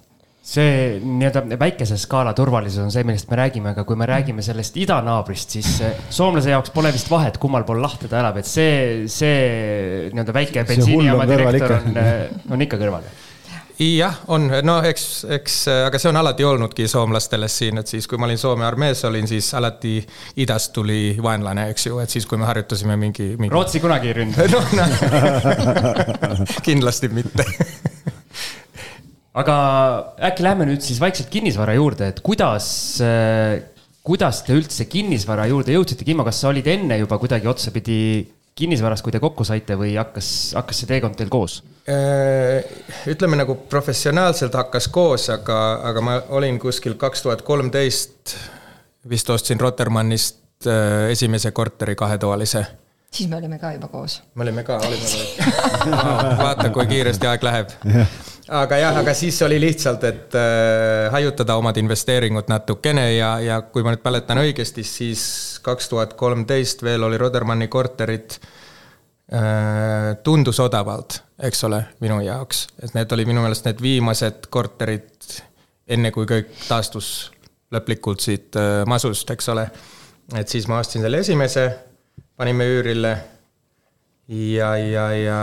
see 0.49 0.97
nii-öelda 1.05 1.59
väikese 1.61 1.99
skaala 2.01 2.33
turvalisus 2.33 2.81
on 2.81 2.93
see, 2.93 3.05
millest 3.05 3.29
me 3.29 3.37
räägime, 3.37 3.75
aga 3.75 3.85
kui 3.85 3.99
me 4.01 4.07
räägime 4.09 4.41
sellest 4.45 4.79
idanaabrist, 4.81 5.59
siis 5.59 5.83
soomlase 6.09 6.55
jaoks 6.55 6.73
pole 6.73 6.93
vist 6.95 7.11
vahet, 7.13 7.37
kummal 7.43 7.67
pool 7.69 7.83
lahte 7.85 8.09
ta 8.09 8.23
elab, 8.23 8.39
et 8.41 8.49
see, 8.49 9.05
see 9.13 10.09
nii-öelda 10.15 10.37
väike 10.39 10.65
bensiinijaama 10.71 11.29
direktor 11.29 11.77
on, 11.83 11.99
on 12.57 12.65
ikka 12.65 12.81
kõrval 12.81 13.05
jah, 13.79 14.17
on, 14.35 14.49
no 14.67 14.79
eks, 14.83 15.05
eks, 15.39 15.57
aga 15.87 16.01
see 16.01 16.11
on 16.11 16.19
alati 16.19 16.47
olnudki 16.47 16.89
soomlastele 16.91 17.49
siin, 17.53 17.79
et 17.79 17.91
siis, 17.91 18.09
kui 18.11 18.19
ma 18.19 18.27
olin 18.27 18.41
Soome 18.41 18.67
armees 18.67 19.05
olin, 19.07 19.29
siis 19.31 19.53
alati 19.55 20.01
idast 20.43 20.73
tuli 20.75 21.15
vaenlane, 21.23 21.69
eks 21.73 21.87
ju, 21.87 22.01
et 22.03 22.11
siis, 22.11 22.27
kui 22.27 22.41
me 22.41 22.49
harjutasime 22.49 22.97
mingi, 22.99 23.31
mingi.... 23.39 23.53
Rootsi 23.55 23.83
kunagi 23.83 24.11
ei 24.11 24.17
ründa 24.19 24.49
no, 24.55 24.63
no. 24.75 26.49
kindlasti 26.67 27.13
mitte 27.15 27.47
aga 29.39 29.59
äkki 30.31 30.43
lähme 30.43 30.67
nüüd 30.67 30.83
siis 30.83 30.99
vaikselt 31.03 31.31
kinnisvara 31.31 31.77
juurde, 31.79 32.11
et 32.11 32.19
kuidas, 32.25 32.67
kuidas 34.07 34.43
te 34.47 34.57
üldse 34.59 34.89
kinnisvara 34.91 35.47
juurde 35.53 35.77
jõudsite, 35.77 36.07
Kimmo, 36.09 36.27
kas 36.27 36.43
sa 36.43 36.51
olid 36.51 36.67
enne 36.71 36.99
juba 37.05 37.21
kuidagi 37.23 37.51
otsapidi 37.51 38.01
kinnisvaras, 38.59 39.05
kui 39.05 39.15
te 39.15 39.23
kokku 39.23 39.47
saite 39.47 39.79
või 39.79 39.95
hakkas, 39.95 40.57
hakkas 40.59 40.83
see 40.83 40.91
teekond 40.91 41.19
teil 41.19 41.31
koos? 41.31 41.61
Äh, 41.89 42.65
ütleme 43.09 43.39
nagu 43.41 43.55
professionaalselt 43.71 44.55
hakkas 44.55 44.91
koos, 44.93 45.31
aga, 45.33 45.59
aga 45.89 46.03
ma 46.05 46.19
olin 46.37 46.59
kuskil 46.61 46.99
kaks 47.01 47.23
tuhat 47.25 47.43
kolmteist, 47.47 48.35
vist 49.09 49.31
ostsin 49.33 49.61
Rotermannist 49.61 50.69
äh, 50.69 51.09
esimese 51.15 51.55
korteri 51.57 51.97
kahetoalise 51.97 52.67
siis 53.11 53.29
me 53.31 53.37
olime 53.37 53.59
ka 53.59 53.73
juba 53.73 53.89
koos. 53.89 54.23
me 54.35 54.43
olime 54.43 54.65
ka, 54.65 54.77
olime 54.77 55.01
koos 55.07 56.43
vaata, 56.43 56.69
kui 56.71 56.87
kiiresti 56.87 57.27
aeg 57.27 57.47
läheb 57.47 57.73
aga 58.49 58.81
jah, 58.81 58.99
aga 59.01 59.15
siis 59.17 59.41
oli 59.47 59.61
lihtsalt, 59.61 60.05
et 60.09 60.37
äh, 60.37 61.09
hajutada 61.13 61.57
omad 61.61 61.77
investeeringud 61.81 62.49
natukene 62.53 63.07
ja, 63.15 63.33
ja 63.41 63.61
kui 63.63 63.85
ma 63.85 63.93
nüüd 63.95 64.05
mäletan 64.05 64.41
õigesti, 64.43 64.85
siis 64.85 65.23
kaks 65.65 65.89
tuhat 65.89 66.15
kolmteist 66.21 66.85
veel 66.85 67.09
oli 67.09 67.21
Rodermanni 67.21 67.69
korterid 67.73 68.37
äh,. 69.33 70.17
tundus 70.25 70.61
odavalt, 70.61 71.23
eks 71.43 71.65
ole, 71.65 71.83
minu 72.03 72.19
jaoks, 72.25 72.67
et 72.83 72.95
need 72.97 73.13
oli 73.15 73.27
minu 73.29 73.43
meelest 73.45 73.69
need 73.69 73.83
viimased 73.83 74.49
korterid, 74.51 75.11
enne 75.89 76.11
kui 76.15 76.27
kõik 76.29 76.51
taastus 76.67 77.31
lõplikult 77.75 78.25
siit 78.25 78.57
äh, 78.59 78.83
masust, 78.89 79.31
eks 79.31 79.51
ole. 79.55 79.69
et 80.37 80.49
siis 80.49 80.67
ma 80.69 80.81
ostsin 80.83 81.05
selle 81.05 81.21
esimese, 81.25 81.69
panime 82.37 82.67
üürile 82.69 83.13
ja, 84.29 84.75
ja, 84.77 85.07
ja. 85.17 85.39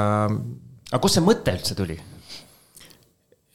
aga 0.91 1.01
kust 1.01 1.19
see 1.19 1.25
mõte 1.25 1.55
üldse 1.55 1.77
tuli? 1.77 1.97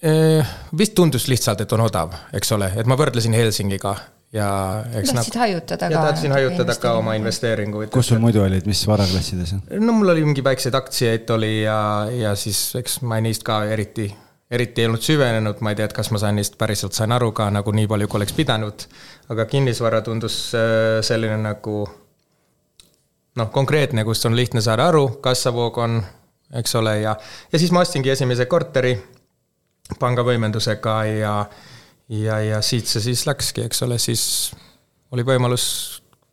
Eh, 0.00 0.54
vist 0.76 0.94
tundus 0.96 1.26
lihtsalt, 1.28 1.60
et 1.60 1.72
on 1.76 1.84
odav, 1.84 2.14
eks 2.32 2.56
ole, 2.56 2.70
et 2.80 2.88
ma 2.88 2.96
võrdlesin 2.96 3.36
Helsingiga 3.36 3.98
ja 4.32 4.48
eks 4.94 5.12
tahtsid 5.12 5.34
nagu, 5.34 5.42
hajutada 5.42 5.88
ka. 5.90 6.02
tahtsin 6.06 6.32
hajutada 6.32 6.74
ka 6.78 6.92
oma 7.00 7.14
investeeringuid. 7.18 7.90
kus 7.90 8.12
sul 8.12 8.20
muidu 8.22 8.42
olid, 8.44 8.66
mis 8.70 8.82
varaklassides? 8.86 9.54
no 9.80 9.92
mul 9.92 10.14
oli 10.14 10.24
mingi 10.24 10.44
väikseid 10.44 10.74
aktsiaid 10.78 11.30
oli 11.34 11.62
ja, 11.62 11.78
ja 12.14 12.34
siis 12.38 12.60
eks 12.78 13.00
ma 13.02 13.18
neist 13.20 13.42
ka 13.46 13.64
eriti, 13.66 14.06
eriti 14.50 14.84
ei 14.84 14.90
olnud 14.90 15.02
süvenenud, 15.02 15.64
ma 15.66 15.74
ei 15.74 15.80
tea, 15.80 15.90
et 15.90 15.96
kas 15.96 16.12
ma 16.14 16.22
sain 16.22 16.38
neist 16.38 16.58
päriselt 16.60 16.94
sain 16.94 17.12
aru 17.16 17.32
ka 17.34 17.48
nagu 17.50 17.74
nii 17.74 17.90
palju, 17.90 18.10
kui 18.10 18.22
oleks 18.22 18.36
pidanud. 18.38 18.86
aga 19.34 19.46
kinnisvara 19.50 20.02
tundus 20.06 20.38
äh, 20.54 21.00
selline 21.06 21.38
nagu 21.42 21.82
noh, 23.36 23.50
konkreetne, 23.50 24.04
kust 24.04 24.26
on 24.26 24.36
lihtne 24.36 24.62
saada 24.62 24.88
aru, 24.90 25.06
kassavoog 25.22 25.78
on, 25.78 26.00
eks 26.62 26.74
ole, 26.78 27.00
ja, 27.02 27.16
ja 27.52 27.58
siis 27.58 27.74
ma 27.74 27.82
ostsingi 27.82 28.10
esimese 28.14 28.46
korteri 28.50 28.94
pangavõimendusega 29.98 30.96
ja, 31.18 31.34
ja, 32.10 32.40
ja 32.42 32.60
siit 32.64 32.90
see 32.90 33.02
siis 33.10 33.24
läkski, 33.28 33.64
eks 33.68 33.82
ole, 33.86 33.98
siis 34.02 34.24
oli 35.14 35.24
võimalus 35.26 35.66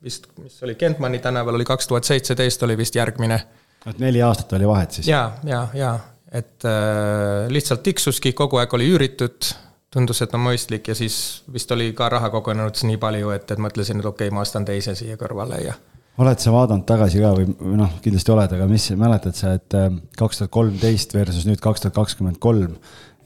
vist, 0.04 0.30
mis 0.42 0.58
oli 0.66 0.76
Kentmanni 0.76 1.20
tänaval, 1.24 1.58
oli 1.58 1.66
kaks 1.68 1.88
tuhat 1.88 2.08
seitseteist 2.08 2.64
oli 2.64 2.78
vist 2.78 2.96
järgmine. 2.96 3.40
et 3.86 4.00
neli 4.00 4.22
aastat 4.22 4.54
oli 4.58 4.68
vahet 4.68 5.00
siis? 5.00 5.08
ja, 5.08 5.32
ja, 5.44 5.68
ja 5.74 5.98
et 6.32 6.66
äh, 6.66 7.48
lihtsalt 7.50 7.84
tiksuski, 7.84 8.34
kogu 8.34 8.60
aeg 8.60 8.74
oli 8.74 8.90
üüritud, 8.92 9.52
tundus, 9.94 10.22
et 10.22 10.34
on 10.36 10.44
mõistlik 10.44 10.90
ja 10.92 10.96
siis 10.98 11.44
vist 11.54 11.72
oli 11.72 11.94
ka 11.96 12.10
raha 12.12 12.30
kogunenud 12.34 12.82
nii 12.90 12.98
palju, 13.02 13.32
et, 13.36 13.52
et 13.52 13.62
mõtlesin, 13.62 14.02
et 14.02 14.10
okei 14.10 14.28
okay,, 14.28 14.36
ma 14.36 14.44
ostan 14.44 14.66
teise 14.68 14.96
siia 14.98 15.18
kõrvale 15.20 15.62
ja 15.64 15.78
oled 16.18 16.42
sa 16.42 16.52
vaadanud 16.54 16.86
tagasi 16.90 17.22
ka 17.22 17.32
või 17.38 17.76
noh, 17.78 17.92
kindlasti 18.02 18.34
oled, 18.34 18.54
aga 18.58 18.66
mis 18.70 18.90
mäletad 18.98 19.38
sa, 19.38 19.54
et 19.60 19.78
äh, 19.78 19.92
kaks 20.18 20.42
tuhat 20.42 20.54
kolmteist 20.54 21.14
versus 21.16 21.46
nüüd 21.50 21.62
kaks 21.64 21.86
tuhat 21.86 21.96
kakskümmend 21.98 22.42
kolm, 22.44 22.76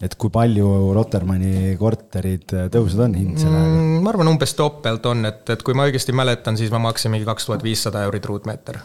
et 0.02 0.16
kui 0.18 0.32
palju 0.34 0.68
Rotermanni 0.98 1.76
korterid 1.80 2.56
tõusnud 2.74 3.04
on 3.06 3.18
hind 3.18 3.42
selle 3.42 3.58
ajaga 3.58 3.76
mm,? 3.76 4.00
ma 4.02 4.14
arvan, 4.14 4.32
umbes 4.34 4.56
topelt 4.58 5.06
on, 5.10 5.28
et, 5.30 5.44
et 5.54 5.62
kui 5.66 5.78
ma 5.78 5.86
õigesti 5.90 6.16
mäletan, 6.18 6.58
siis 6.58 6.74
ma 6.74 6.82
maksin 6.82 7.14
mingi 7.14 7.28
kaks 7.28 7.48
tuhat 7.50 7.66
viissada 7.66 8.02
eurit 8.08 8.26
ruutmeeter. 8.26 8.82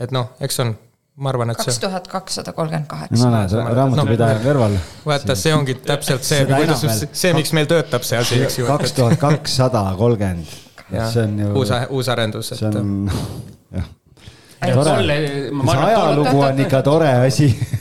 et 0.00 0.14
noh, 0.14 0.32
eks 0.42 0.58
on, 0.64 0.74
ma 1.22 1.30
arvan, 1.30 1.54
et 1.54 1.60
see. 1.60 1.70
kaks 1.70 1.80
tuhat 1.84 2.10
kakssada 2.10 2.54
kolmkümmend 2.56 2.90
kaheksa. 2.90 3.20
no 3.22 3.30
näed, 3.36 3.54
raamatupidaja 3.78 4.40
no, 4.40 4.44
kõrval. 4.48 4.78
vaata, 5.06 5.38
see 5.38 5.54
ongi 5.54 5.78
täpselt 5.86 6.26
see, 6.26 6.42
kuidas, 6.50 6.82
see, 7.12 7.34
miks 7.38 7.54
meil 7.54 7.70
töötab 7.70 8.06
see 8.06 8.18
asi, 8.18 8.42
eks 8.42 8.58
ju. 8.58 8.68
kaks 8.70 8.96
tuhat 8.98 9.18
kakssada 9.22 9.86
kolmkümmend. 10.00 10.50
see 10.90 11.28
on 11.28 11.38
ju. 11.44 11.52
uus, 11.62 11.74
uus 11.94 12.10
arendus, 12.10 12.50
et. 12.56 12.64
see 12.64 12.72
on, 12.74 13.06
jah. 13.78 13.86
see 14.66 15.78
ajalugu 15.78 16.42
on 16.50 16.66
ikka 16.66 16.82
tore 16.90 17.14
asi 17.22 17.52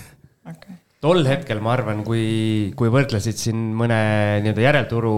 tol 1.03 1.25
hetkel 1.27 1.59
ma 1.63 1.73
arvan, 1.75 2.03
kui, 2.07 2.71
kui 2.79 2.91
võrdlesid 2.91 3.39
siin 3.39 3.73
mõne 3.77 3.97
nii-öelda 4.43 4.63
järelturu 4.63 5.15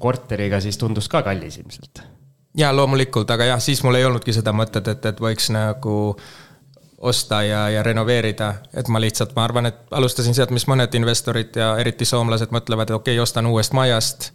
korteriga, 0.00 0.62
siis 0.62 0.78
tundus 0.78 1.10
ka 1.10 1.24
kallis 1.26 1.58
ilmselt. 1.58 2.04
ja 2.58 2.70
loomulikult, 2.74 3.30
aga 3.34 3.52
jah, 3.52 3.62
siis 3.62 3.82
mul 3.86 3.98
ei 3.98 4.06
olnudki 4.06 4.34
seda 4.36 4.54
mõtet, 4.54 4.86
et, 4.94 5.10
et 5.10 5.22
võiks 5.22 5.50
nagu 5.54 5.96
osta 6.98 7.42
ja, 7.46 7.66
ja 7.70 7.82
renoveerida, 7.86 8.52
et 8.74 8.88
ma 8.90 9.02
lihtsalt, 9.02 9.34
ma 9.36 9.44
arvan, 9.46 9.70
et 9.70 9.84
alustasin 9.94 10.34
sealt, 10.34 10.54
mis 10.54 10.66
mõned 10.70 10.94
investorid 10.98 11.58
ja 11.58 11.74
eriti 11.78 12.06
soomlased 12.08 12.54
mõtlevad, 12.54 12.90
et 12.90 12.98
okei 12.98 13.14
okay,, 13.18 13.22
ostan 13.22 13.46
uuest 13.50 13.74
majast 13.74 14.32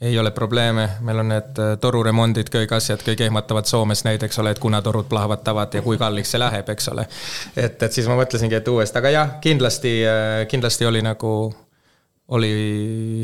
ei 0.00 0.18
ole 0.18 0.30
probleeme, 0.30 0.88
meil 1.00 1.18
on 1.18 1.28
need 1.28 1.58
äh, 1.60 1.74
toruremondid, 1.80 2.48
kõik 2.52 2.72
asjad, 2.72 3.02
kõik 3.04 3.20
ehmatavad 3.26 3.68
Soomes 3.68 4.04
näiteks 4.06 4.38
ole, 4.40 4.54
et 4.54 4.62
kuna 4.62 4.80
torud 4.82 5.08
plahvatavad 5.08 5.74
ja 5.76 5.82
kui 5.84 5.98
kalliks 6.00 6.32
see 6.32 6.40
läheb, 6.40 6.68
eks 6.72 6.88
ole. 6.92 7.04
et, 7.56 7.82
et 7.82 7.92
siis 7.92 8.08
ma 8.08 8.16
mõtlesingi, 8.20 8.56
et 8.56 8.70
uuesti, 8.72 8.96
aga 9.00 9.12
jah, 9.12 9.34
kindlasti, 9.44 9.92
äh, 10.08 10.30
kindlasti 10.48 10.88
oli 10.88 11.04
nagu, 11.04 11.34
oli 12.32 12.52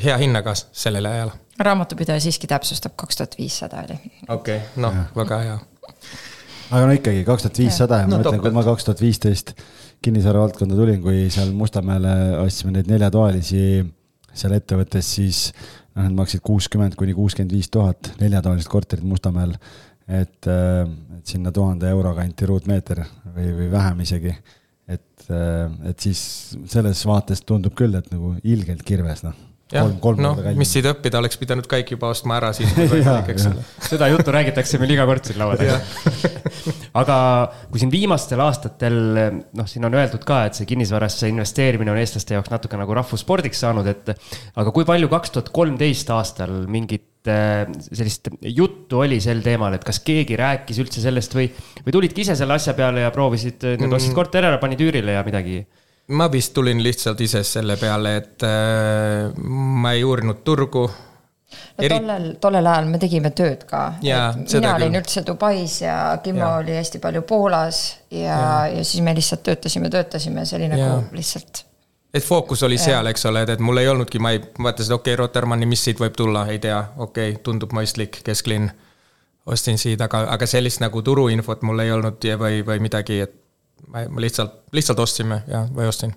hea 0.05 0.19
hinnaga 0.21 0.53
sellel 0.57 1.09
ajal. 1.09 1.33
raamatupidaja 1.59 2.21
siiski 2.21 2.51
täpsustab, 2.51 2.93
kaks 2.97 3.23
tuhat 3.23 3.39
viissada 3.39 3.87
oli. 3.87 3.97
okei 4.29 4.61
okay,, 4.61 4.61
noh, 4.83 5.01
väga 5.17 5.41
hea. 5.47 5.59
aga 6.71 6.85
no 6.85 6.93
ikkagi 6.99 7.25
kaks 7.25 7.49
tuhat 7.49 7.65
viissada 7.65 8.03
ja 8.03 8.11
ma 8.11 8.19
no, 8.19 8.21
mõtlen, 8.21 8.45
kui 8.45 8.57
ma 8.59 8.67
kaks 8.69 8.91
tuhat 8.91 9.01
viisteist 9.01 9.57
kinnisvara 10.05 10.45
valdkonda 10.45 10.77
tulin, 10.77 11.01
kui 11.01 11.25
seal 11.33 11.57
Mustamäele 11.57 12.37
ostsime 12.43 12.77
neid 12.77 12.93
neljatoalisi 12.93 13.81
seal 14.37 14.53
ettevõttes, 14.59 15.09
siis 15.17 15.47
need 15.97 16.17
maksid 16.19 16.43
kuuskümmend 16.45 16.97
kuni 16.99 17.15
kuuskümmend 17.17 17.55
viis 17.57 17.71
tuhat, 17.73 18.13
neljatoalised 18.21 18.71
korterid 18.71 19.07
Mustamäel. 19.09 19.57
et, 20.07 20.47
et 20.47 21.27
sinna 21.27 21.51
tuhande 21.53 21.89
euro 21.91 22.15
kanti 22.15 22.47
ruutmeeter 22.47 23.03
või, 23.35 23.51
või 23.57 23.71
vähem 23.73 24.01
isegi. 24.05 24.37
et, 24.87 25.27
et 25.91 25.99
siis 25.99 26.21
selles 26.71 27.03
vaates 27.07 27.43
tundub 27.43 27.75
küll, 27.75 27.95
et 27.99 28.11
nagu 28.13 28.37
ilgelt 28.45 28.85
kirves, 28.87 29.25
noh 29.27 29.56
jah, 29.73 29.89
noh, 30.23 30.39
mis 30.59 30.71
siit 30.71 30.87
õppida, 30.87 31.19
oleks 31.19 31.39
pidanud 31.41 31.67
kõik 31.71 31.91
juba 31.97 32.13
ostma 32.15 32.37
ära 32.39 32.53
siis 32.55 32.71
seda 33.83 34.07
juttu 34.13 34.35
räägitakse 34.35 34.79
meil 34.79 34.93
iga 34.95 35.07
kord 35.09 35.27
siin 35.27 35.41
laua 35.41 35.57
taga. 35.59 35.81
Aga 37.01 37.17
kui 37.73 37.83
siin 37.83 37.91
viimastel 37.91 38.41
aastatel, 38.45 38.97
noh, 39.59 39.67
siin 39.69 39.85
on 39.89 39.97
öeldud 39.99 40.23
ka, 40.27 40.45
et 40.49 40.59
see 40.59 40.69
kinnisvarasse 40.71 41.31
investeerimine 41.33 41.91
on 41.93 41.99
eestlaste 42.01 42.37
jaoks 42.37 42.53
natuke 42.53 42.79
nagu 42.79 42.95
rahvusspordiks 42.97 43.65
saanud, 43.65 43.91
et 43.91 44.13
aga 44.15 44.73
kui 44.75 44.87
palju 44.89 45.11
kaks 45.13 45.35
tuhat 45.35 45.51
kolmteist 45.55 46.13
aastal 46.15 46.55
mingit 46.71 47.29
äh, 47.31 47.67
sellist 47.91 48.31
juttu 48.47 49.03
oli 49.03 49.19
sel 49.25 49.43
teemal, 49.45 49.75
et 49.77 49.87
kas 49.87 49.99
keegi 50.07 50.39
rääkis 50.39 50.79
üldse 50.85 51.03
sellest 51.03 51.35
või, 51.37 51.51
või 51.83 51.99
tulidki 51.99 52.23
ise 52.23 52.39
selle 52.39 52.55
asja 52.57 52.77
peale 52.79 53.03
ja 53.03 53.11
proovisid, 53.15 53.67
nüüd 53.75 53.91
ostsid 53.91 54.15
mm. 54.15 54.19
korteri 54.21 54.49
ära, 54.53 54.63
panid 54.63 54.87
üürile 54.87 55.19
ja 55.19 55.27
midagi? 55.27 55.65
Ma 56.09 56.29
vist 56.33 56.55
tulin 56.55 56.83
lihtsalt 56.83 57.21
ise 57.21 57.43
selle 57.47 57.77
peale, 57.81 58.17
et 58.21 58.47
äh, 58.47 59.33
ma 59.83 59.93
ei 59.93 60.05
uurinud 60.05 60.43
turgu. 60.45 60.87
no 60.87 61.85
Eri... 61.85 61.95
tollel, 61.95 62.27
tollel 62.41 62.67
ajal 62.67 62.91
me 62.91 62.99
tegime 62.99 63.31
tööd 63.31 63.65
ka. 63.69 63.85
mina 64.03 64.75
olin 64.75 64.99
üldse 65.01 65.23
Dubais 65.27 65.81
ja 65.83 66.19
Kimmo 66.23 66.45
ja. 66.45 66.57
oli 66.63 66.75
hästi 66.77 66.99
palju 67.03 67.23
Poolas 67.23 67.81
ja, 68.11 68.19
ja., 68.21 68.67
ja 68.79 68.85
siis 68.85 69.03
me 69.03 69.15
lihtsalt 69.15 69.43
töötasime, 69.47 69.91
töötasime, 69.91 70.47
see 70.47 70.59
oli 70.61 70.71
nagu 70.75 70.83
ja. 70.83 70.99
lihtsalt 71.13 71.65
et 72.17 72.25
fookus 72.25 72.63
oli 72.63 72.79
ja. 72.79 72.85
seal, 72.85 73.07
eks 73.11 73.27
ole, 73.29 73.43
et, 73.45 73.55
et 73.57 73.63
mul 73.63 73.79
ei 73.79 73.89
olnudki, 73.89 74.19
ma 74.23 74.33
ei, 74.35 74.41
vaatasin, 74.41 74.95
okei 74.97 75.13
okay,, 75.13 75.21
Rotermanni, 75.21 75.67
mis 75.69 75.83
siit 75.85 76.01
võib 76.01 76.17
tulla, 76.17 76.47
ei 76.51 76.59
tea, 76.63 76.79
okei 76.97 77.33
okay,, 77.35 77.43
tundub 77.45 77.75
mõistlik, 77.77 78.23
kesklinn. 78.25 78.71
ostsin 79.47 79.79
siit, 79.79 80.01
aga, 80.01 80.25
aga 80.33 80.47
sellist 80.47 80.81
nagu 80.83 81.03
turuinfot 81.03 81.63
mul 81.63 81.85
ei 81.85 81.93
olnud 81.93 82.25
ja, 82.25 82.39
või, 82.41 82.63
või 82.67 82.81
midagi, 82.89 83.21
et 83.27 83.37
ma, 83.89 84.07
ma 84.09 84.25
lihtsalt, 84.25 84.63
lihtsalt 84.77 85.03
ostsime 85.03 85.43
ja, 85.51 85.65
või 85.73 85.89
ostsin. 85.91 86.15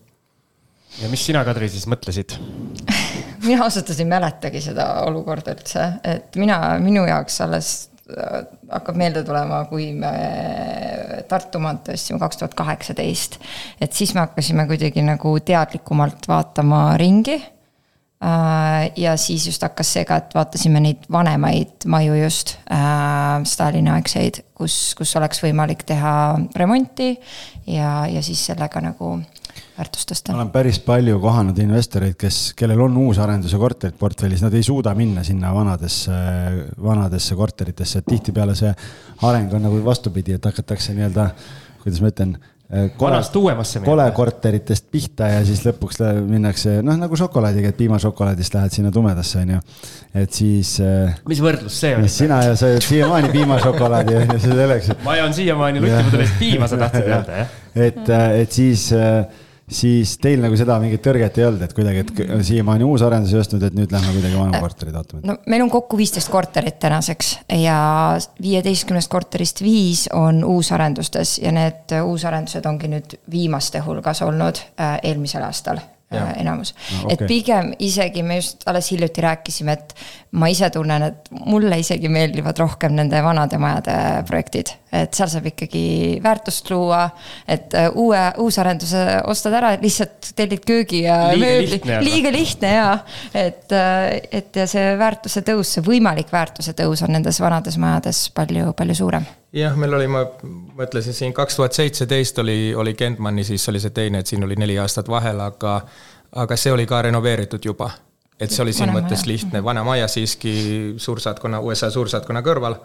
ja 1.02 1.10
mis 1.12 1.26
sina, 1.26 1.44
Kadri, 1.48 1.70
siis 1.72 1.88
mõtlesid 1.90 2.38
mina 3.48 3.64
ausalt 3.64 3.86
öeldes 3.86 4.02
ei 4.04 4.10
mäletagi 4.10 4.62
seda 4.64 4.90
olukorda 5.08 5.56
üldse, 5.58 5.86
et 6.08 6.40
mina, 6.40 6.60
minu 6.84 7.06
jaoks 7.08 7.40
alles 7.46 7.70
äh, 8.12 8.42
hakkab 8.72 9.00
meelde 9.00 9.24
tulema, 9.28 9.64
kui 9.72 9.92
me 9.98 10.14
Tartu 11.30 11.60
maantee 11.62 11.94
ostsime 11.98 12.20
kaks 12.22 12.40
tuhat 12.40 12.56
kaheksateist. 12.58 13.40
et 13.82 13.94
siis 13.94 14.14
me 14.16 14.24
hakkasime 14.26 14.66
kuidagi 14.70 15.04
nagu 15.06 15.36
teadlikumalt 15.46 16.28
vaatama 16.28 16.84
ringi 16.98 17.38
ja 19.00 19.14
siis 19.18 19.46
just 19.48 19.64
hakkas 19.64 19.94
see 19.96 20.06
ka, 20.08 20.18
et 20.20 20.34
vaatasime 20.36 20.82
neid 20.84 21.06
vanemaid 21.12 21.86
maju 21.88 22.18
just, 22.20 22.58
äh, 22.72 23.40
Stalini 23.48 23.92
aegseid, 23.94 24.42
kus, 24.58 24.94
kus 25.00 25.16
oleks 25.16 25.40
võimalik 25.44 25.86
teha 25.88 26.14
remonti 26.60 27.14
ja, 27.72 28.04
ja 28.12 28.24
siis 28.26 28.42
sellega 28.52 28.84
nagu 28.84 29.14
väärtust 29.78 30.12
tõsta. 30.12 30.36
ma 30.36 30.42
olen 30.42 30.52
päris 30.52 30.82
palju 30.84 31.22
kohanud 31.24 31.64
investoreid, 31.64 32.18
kes, 32.20 32.42
kellel 32.60 32.84
on 32.90 33.00
uusarenduse 33.06 33.62
korterid 33.62 33.96
portfellis, 34.00 34.44
nad 34.44 34.54
ei 34.54 34.68
suuda 34.68 34.94
minna 35.00 35.24
sinna 35.24 35.54
vanadesse, 35.56 36.20
vanadesse 36.76 37.40
korteritesse, 37.40 38.04
et 38.04 38.12
tihtipeale 38.12 38.56
see 38.60 38.76
areng 39.32 39.56
on 39.56 39.68
nagu 39.70 39.80
vastupidi, 39.86 40.36
et 40.36 40.52
hakatakse 40.52 40.98
nii-öelda, 40.98 41.32
kuidas 41.80 42.04
ma 42.04 42.12
ütlen 42.12 42.36
Äh, 42.36 42.59
vanast 43.02 43.36
uuemasse 43.36 43.80
kolekorteritest 43.82 44.86
pihta 44.94 45.28
ja 45.32 45.40
siis 45.46 45.64
lõpuks 45.66 46.04
minnakse, 46.22 46.76
noh 46.86 47.00
nagu 47.02 47.18
šokolaadiga, 47.18 47.72
et 47.72 47.78
piimašokolaadist 47.80 48.54
lähed 48.54 48.76
sinna 48.76 48.92
tumedasse, 48.94 49.42
on 49.42 49.56
ju. 49.56 49.62
et 50.22 50.38
siis. 50.38 50.76
Äh, 50.86 51.18
mis 51.30 51.42
võrdlus 51.42 51.80
see 51.82 51.96
oli? 51.98 52.12
sina 52.14 52.44
ja 52.46 52.56
sa 52.60 52.70
jood 52.70 52.86
siiamaani 52.86 53.32
piimašokolaadi, 53.38 54.20
on 54.22 54.36
ju, 54.36 54.40
selleks. 54.46 54.92
ma 55.06 55.18
joon 55.18 55.34
siiamaani 55.34 55.82
lutipudelist 55.82 56.38
piima, 56.42 56.70
sa 56.70 56.78
tahtsid 56.84 57.10
öelda, 57.10 57.40
jah? 57.42 57.56
et, 57.90 58.04
äh, 58.06 58.28
et 58.44 58.54
siis 58.54 58.90
siis 59.70 60.16
teil 60.22 60.42
nagu 60.44 60.58
seda 60.60 60.78
mingit 60.82 61.04
tõrget 61.06 61.38
ei 61.40 61.46
olnud, 61.48 61.62
et 61.66 61.76
kuidagi, 61.78 62.04
et 62.04 62.46
siiamaani 62.46 62.88
uusarendusi 62.88 63.38
ostnud, 63.40 63.64
et 63.68 63.76
nüüd 63.78 63.94
lähme 63.94 64.14
kuidagi 64.16 64.40
vanu 64.40 64.62
korterid 64.64 64.98
vaatama? 64.98 65.22
no 65.30 65.38
meil 65.52 65.66
on 65.66 65.72
kokku 65.74 66.00
viisteist 66.00 66.32
korterit 66.34 66.80
tänaseks 66.82 67.36
ja 67.60 67.78
viieteistkümnest 68.42 69.12
korterist 69.12 69.64
viis 69.66 70.08
on 70.16 70.44
uusarendustes 70.48 71.38
ja 71.44 71.54
need 71.56 71.96
uusarendused 72.02 72.66
ongi 72.70 72.92
nüüd 72.92 73.16
viimaste 73.32 73.84
hulgas 73.86 74.24
olnud 74.26 74.64
äh, 74.80 75.00
eelmisel 75.04 75.46
aastal 75.48 75.82
Ja. 76.10 76.24
enamus 76.42 76.72
no,, 76.74 77.04
okay. 77.04 77.14
et 77.14 77.28
pigem 77.30 77.68
isegi 77.86 78.24
me 78.26 78.40
just 78.40 78.64
alles 78.66 78.88
hiljuti 78.90 79.22
rääkisime, 79.22 79.76
et 79.78 79.92
ma 80.42 80.48
ise 80.50 80.66
tunnen, 80.74 81.04
et 81.06 81.30
mulle 81.46 81.78
isegi 81.78 82.10
meeldivad 82.10 82.58
rohkem 82.58 82.96
nende 82.98 83.22
vanade 83.22 83.60
majade 83.62 83.94
projektid 84.26 84.72
et 84.92 85.14
seal 85.14 85.30
saab 85.30 85.46
ikkagi 85.52 85.84
väärtust 86.24 86.70
luua, 86.74 87.04
et 87.48 87.74
äh, 87.78 87.90
uue, 87.94 88.20
uusarenduse 88.42 89.04
ostad 89.30 89.54
ära, 89.60 89.74
lihtsalt 89.82 90.32
tellid 90.38 90.64
köögi 90.66 91.04
ja 91.04 91.18
mööbli, 91.38 91.82
liiga 92.06 92.32
lihtne 92.34 92.74
ja. 92.74 92.90
et, 93.34 93.68
äh, 93.76 94.20
et 94.42 94.56
ja 94.56 94.66
see 94.70 94.96
väärtuse 95.00 95.44
tõus, 95.46 95.76
see 95.76 95.86
võimalik 95.86 96.34
väärtuse 96.34 96.74
tõus 96.78 97.04
on 97.06 97.14
nendes 97.14 97.42
vanades 97.42 97.78
majades 97.82 98.26
palju, 98.36 98.74
palju 98.78 98.98
suurem. 98.98 99.28
jah, 99.54 99.78
meil 99.78 99.94
oli, 100.00 100.10
ma 100.10 100.26
mõtlesin 100.80 101.16
siin 101.16 101.36
kaks 101.38 101.60
tuhat 101.60 101.78
seitseteist 101.78 102.42
oli, 102.42 102.74
oli 102.76 102.96
Kentmanni, 102.98 103.46
siis 103.46 103.70
oli 103.70 103.82
see 103.82 103.94
teine, 103.94 104.24
et 104.24 104.32
siin 104.32 104.44
oli 104.46 104.58
neli 104.58 104.78
aastat 104.82 105.10
vahel, 105.10 105.42
aga, 105.46 105.80
aga 106.42 106.58
see 106.58 106.74
oli 106.74 106.90
ka 106.90 107.04
renoveeritud 107.10 107.66
juba. 107.66 107.92
Et 108.40 108.54
see 108.56 108.62
oli 108.64 108.72
siin 108.72 108.94
mõttes 108.96 109.26
lihtne, 109.28 109.60
vana 109.60 109.82
maja 109.84 110.06
siiski 110.08 110.54
suursaatkonna, 110.98 111.60
USA 111.60 111.90
suursaatkonna 111.92 112.40
kõrval 112.40 112.78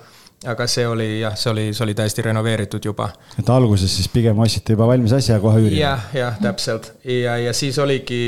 aga 0.44 0.66
see 0.68 0.86
oli 0.86 1.08
jah, 1.20 1.36
see 1.38 1.50
oli, 1.52 1.64
see 1.72 1.84
oli 1.86 1.94
täiesti 1.94 2.22
renoveeritud 2.22 2.84
juba. 2.84 3.08
et 3.38 3.48
alguses 3.50 3.96
siis 3.96 4.08
pigem 4.12 4.38
ostsite 4.44 4.76
juba 4.76 4.88
valmis 4.90 5.14
asja 5.16 5.38
kohe 5.40 5.62
üürima 5.62 5.80
ja,? 5.80 5.94
jah, 5.94 6.10
jah, 6.20 6.38
täpselt 6.42 6.92
ja, 7.04 7.38
ja 7.38 7.52
siis 7.56 7.78
oligi, 7.78 8.20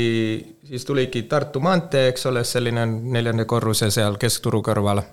siis 0.67 0.85
tuligi 0.85 1.23
Tartu 1.29 1.59
maantee, 1.63 2.07
eks 2.11 2.25
ole, 2.31 2.43
selline 2.47 2.85
neljanda 2.87 3.45
korruse 3.45 3.91
seal 3.93 4.17
keskturu 4.17 4.63
kõrval. 4.65 5.03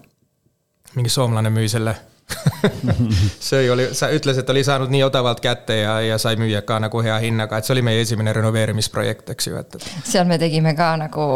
mingi 0.95 1.13
soomlane 1.13 1.51
müüs 1.51 1.77
selle 1.77 1.97
see 3.49 3.71
oli, 3.71 3.89
sa 3.93 4.09
ütles, 4.15 4.39
et 4.41 4.51
oli 4.51 4.65
saanud 4.65 4.93
nii 4.93 5.03
odavalt 5.05 5.43
kätte 5.45 5.77
ja, 5.77 5.99
ja 6.05 6.19
sai 6.19 6.39
müüa 6.41 6.63
ka 6.67 6.79
nagu 6.83 7.03
hea 7.05 7.17
hinnaga, 7.27 7.59
et 7.59 7.69
see 7.69 7.75
oli 7.77 7.85
meie 7.85 8.01
esimene 8.05 8.33
renoveerimisprojekt, 8.37 9.31
eks 9.35 9.51
ju, 9.51 9.59
et, 9.61 9.77
et. 9.79 9.89
seal 10.09 10.29
me 10.29 10.39
tegime 10.41 10.75
ka 10.79 10.95
nagu 11.01 11.27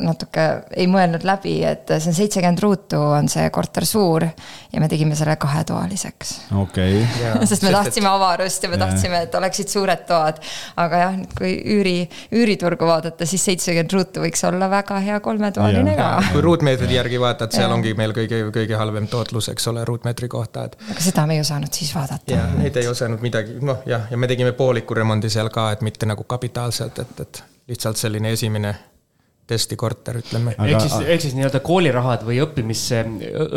natuke, 0.00 0.46
ei 0.76 0.88
mõelnud 0.90 1.24
läbi, 1.26 1.60
et 1.66 1.90
see 1.92 2.10
on 2.10 2.16
seitsekümmend 2.16 2.62
ruutu, 2.64 2.98
on 2.98 3.28
see 3.30 3.46
korter 3.54 3.86
suur. 3.86 4.26
ja 4.72 4.80
me 4.80 4.88
tegime 4.88 5.16
selle 5.18 5.36
kahetoaliseks. 5.40 6.34
okei 6.62 7.00
okay. 7.02 7.46
sest 7.50 7.64
me 7.66 7.72
tahtsime 7.74 8.08
et... 8.08 8.12
avarust 8.12 8.62
ja 8.62 8.70
me 8.72 8.78
tahtsime, 8.80 9.22
et 9.26 9.34
oleksid 9.34 9.70
suured 9.72 10.04
toad. 10.08 10.40
aga 10.80 11.02
jah, 11.04 11.18
kui 11.38 11.52
üüri, 11.76 11.96
üüriturgu 12.34 12.88
vaadata, 12.88 13.28
siis 13.28 13.44
seitsekümmend 13.50 13.94
ruutu 13.96 14.24
võiks 14.24 14.44
olla 14.48 14.70
väga 14.72 15.00
hea 15.04 15.20
kolmetoaline 15.24 15.96
ka. 15.98 16.10
kui 16.32 16.44
ruutmeetrite 16.44 16.98
järgi 16.98 17.20
vaatad, 17.20 17.54
seal 17.54 17.68
ja. 17.68 17.74
ongi 17.76 17.94
meil 17.98 18.14
kõige, 18.16 18.42
kõige 18.54 18.78
halvem 18.80 19.08
tootlus, 19.10 19.50
eks 19.52 19.70
ole, 19.72 19.84
ruutmeetri 20.00 20.28
kohta, 20.28 20.64
et. 20.64 20.76
aga 20.90 21.00
seda 21.00 21.26
me 21.26 21.34
ei 21.34 21.40
osanud 21.40 21.72
siis 21.72 21.94
vaadata. 21.94 22.32
jah, 22.32 22.54
neid 22.56 22.76
ei 22.76 22.88
osanud 22.88 23.20
midagi, 23.20 23.58
noh 23.60 23.82
jah, 23.86 24.08
ja 24.10 24.16
me 24.16 24.28
tegime 24.28 24.52
pooliku 24.52 24.94
remondi 24.94 25.30
seal 25.30 25.50
ka, 25.50 25.70
et 25.72 25.82
mitte 25.82 26.06
nagu 26.06 26.24
kapitaalselt, 26.24 26.98
et, 26.98 27.20
et 27.20 27.42
lihtsalt 27.68 27.96
selline 27.96 28.32
esimene 28.32 28.74
testikorter, 29.50 30.20
ütleme. 30.20 30.54
ehk 30.54 30.84
siis, 30.84 30.94
ehk 31.14 31.24
siis 31.24 31.34
nii-öelda 31.38 31.60
koolirahad 31.64 32.22
või 32.26 32.38
õppimis, 32.44 32.84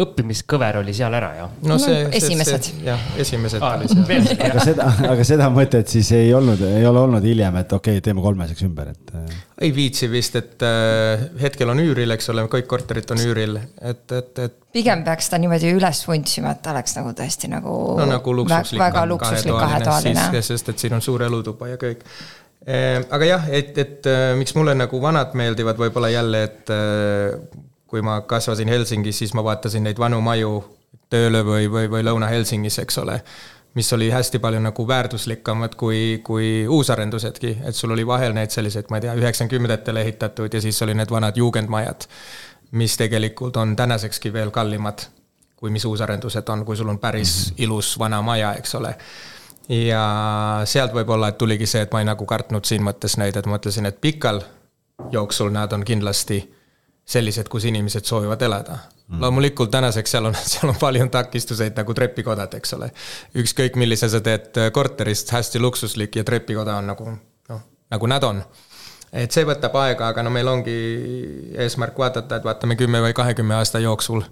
õppimiskõver 0.04 0.80
oli 0.82 0.96
seal 0.98 1.14
ära, 1.18 1.32
jah? 1.38 1.54
no 1.70 1.78
see 1.82 2.04
no,. 2.08 2.12
esimesed. 2.18 2.70
jah, 2.86 3.06
esimesed 3.22 3.64
ah, 3.64 3.78
oli 3.78 3.92
seal. 3.92 4.34
aga 4.50 4.66
seda, 4.66 4.90
aga 5.14 5.28
seda 5.28 5.50
mõtet 5.54 5.94
siis 5.94 6.12
ei 6.18 6.34
olnud, 6.36 6.62
ei 6.68 6.86
ole 6.90 7.04
olnud 7.06 7.26
hiljem, 7.28 7.62
et 7.62 7.78
okei 7.78 8.00
okay,, 8.00 8.06
teeme 8.06 8.26
kolmeseks 8.26 8.66
ümber, 8.68 8.94
et. 8.96 9.16
Äh. 9.20 9.40
ei 9.68 9.74
viitsi 9.76 10.10
vist, 10.12 10.38
et 10.40 10.66
äh, 10.66 11.26
hetkel 11.44 11.74
on 11.74 11.82
üüril, 11.84 12.18
eks 12.18 12.32
ole, 12.34 12.48
kõik 12.52 12.70
korterid 12.70 13.16
on 13.16 13.24
üüril, 13.24 13.60
et, 13.82 14.06
et, 14.10 14.46
et. 14.48 14.60
pigem 14.74 15.06
peaks 15.06 15.30
ta 15.30 15.42
niimoodi 15.42 15.76
üles 15.78 16.06
vuntsima, 16.10 16.56
et 16.58 16.64
ta 16.66 16.74
oleks 16.74 16.98
nagu 17.00 17.14
tõesti 17.18 17.52
nagu. 17.54 17.76
no 18.00 18.08
nagu 18.10 18.38
luksuslik. 18.42 18.82
väga 18.82 19.06
luksuslik 19.10 19.58
kahetoaline. 19.58 20.32
sest 20.42 20.74
et 20.74 20.88
siin 20.88 20.98
on 20.98 21.06
suur 21.06 21.26
elutuba 21.30 21.76
ja 21.76 21.82
kõik 21.82 22.02
aga 23.12 23.26
jah, 23.28 23.48
et, 23.52 23.78
et 23.78 24.08
äh, 24.08 24.34
miks 24.40 24.56
mulle 24.56 24.76
nagu 24.78 25.02
vanad 25.02 25.34
meeldivad, 25.36 25.80
võib-olla 25.80 26.10
jälle, 26.14 26.44
et 26.48 26.70
äh, 26.72 27.60
kui 27.88 28.02
ma 28.02 28.22
kasvasin 28.28 28.72
Helsingis, 28.72 29.20
siis 29.20 29.34
ma 29.36 29.44
vaatasin 29.44 29.84
neid 29.84 30.00
vanu 30.00 30.22
maju 30.24 30.62
tööle 31.12 31.44
või, 31.46 31.68
või, 31.70 31.90
või 31.92 32.06
Lõuna-Helsingis, 32.08 32.80
eks 32.86 32.98
ole. 33.04 33.20
mis 33.74 33.88
oli 33.94 34.12
hästi 34.14 34.38
palju 34.40 34.60
nagu 34.62 34.84
väärtuslikamad 34.88 35.76
kui, 35.76 36.22
kui 36.24 36.68
uusarendusedki, 36.68 37.58
et 37.66 37.76
sul 37.76 37.92
oli 37.92 38.06
vahel 38.06 38.34
neid 38.34 38.54
selliseid, 38.54 38.86
ma 38.90 39.00
ei 39.00 39.08
tea, 39.08 39.16
üheksakümnendatel 39.18 39.98
ehitatud 39.98 40.54
ja 40.54 40.62
siis 40.62 40.82
oli 40.86 40.94
need 40.94 41.10
vanad 41.10 41.38
juugendmajad, 41.38 42.06
mis 42.72 42.98
tegelikult 42.98 43.58
on 43.58 43.76
tänasekski 43.76 44.34
veel 44.34 44.52
kallimad 44.54 45.08
kui 45.64 45.72
mis 45.72 45.86
uusarendused 45.86 46.50
on, 46.50 46.66
kui 46.68 46.76
sul 46.76 46.90
on 46.92 47.00
päris 47.00 47.34
mm 47.34 47.50
-hmm. 47.52 47.64
ilus 47.64 48.00
vana 48.00 48.22
maja, 48.22 48.54
eks 48.54 48.76
ole 48.76 48.96
ja 49.70 50.04
sealt 50.66 50.94
võib-olla, 50.94 51.32
et 51.32 51.38
tuligi 51.38 51.68
see, 51.70 51.84
et 51.86 51.94
ma 51.94 52.02
ei 52.04 52.10
nagu 52.10 52.26
kartnud 52.28 52.66
siin 52.68 52.84
mõttes 52.84 53.18
neid, 53.22 53.38
et 53.40 53.48
mõtlesin, 53.48 53.88
et 53.88 54.02
pikal 54.02 54.42
jooksul 55.12 55.52
nad 55.54 55.74
on 55.74 55.84
kindlasti 55.88 56.42
sellised, 57.06 57.50
kus 57.52 57.66
inimesed 57.68 58.06
soovivad 58.08 58.42
elada 58.42 58.78
mm.. 59.08 59.22
loomulikult 59.22 59.72
tänaseks 59.72 60.12
seal 60.12 60.26
on, 60.26 60.36
seal 60.52 60.72
on 60.72 60.80
palju 60.80 61.08
takistuseid 61.12 61.78
nagu 61.80 61.94
trepikodad, 61.94 62.54
eks 62.60 62.76
ole. 62.78 62.92
ükskõik, 63.44 63.80
millise 63.80 64.10
sa 64.10 64.22
teed 64.24 64.60
korterist, 64.74 65.32
hästi 65.32 65.60
luksuslik 65.60 66.16
ja 66.16 66.24
trepikoda 66.28 66.78
on 66.80 66.92
nagu 66.94 67.10
noh, 67.50 67.66
nagu 67.92 68.08
nad 68.08 68.24
on. 68.24 68.44
et 69.12 69.32
see 69.32 69.46
võtab 69.48 69.76
aega, 69.84 70.10
aga 70.14 70.24
no 70.24 70.34
meil 70.34 70.48
ongi 70.48 70.78
eesmärk 71.60 72.00
vaadata, 72.00 72.40
et 72.40 72.48
vaatame 72.48 72.80
kümme 72.80 73.04
või 73.04 73.16
kahekümne 73.16 73.60
aasta 73.60 73.80
jooksul, 73.84 74.24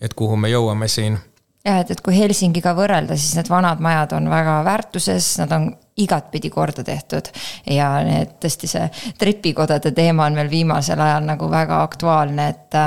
et 0.00 0.14
kuhu 0.14 0.36
me 0.36 0.50
jõuame 0.52 0.88
siin 0.88 1.18
jah, 1.64 1.80
et, 1.82 1.90
et 1.90 2.00
kui 2.04 2.16
Helsingiga 2.16 2.74
võrrelda, 2.76 3.16
siis 3.18 3.36
need 3.38 3.50
vanad 3.52 3.82
majad 3.84 4.14
on 4.18 4.30
väga 4.30 4.60
väärtuses, 4.66 5.34
nad 5.42 5.54
on 5.56 5.70
igatpidi 5.98 6.50
korda 6.50 6.84
tehtud. 6.86 7.30
ja 7.66 7.90
need 8.06 8.36
tõesti 8.42 8.70
see 8.70 8.86
trepikodade 9.18 9.92
teema 9.96 10.28
on 10.28 10.38
meil 10.38 10.50
viimasel 10.50 11.00
ajal 11.00 11.26
nagu 11.26 11.50
väga 11.50 11.82
aktuaalne, 11.88 12.48
et, 12.54 12.78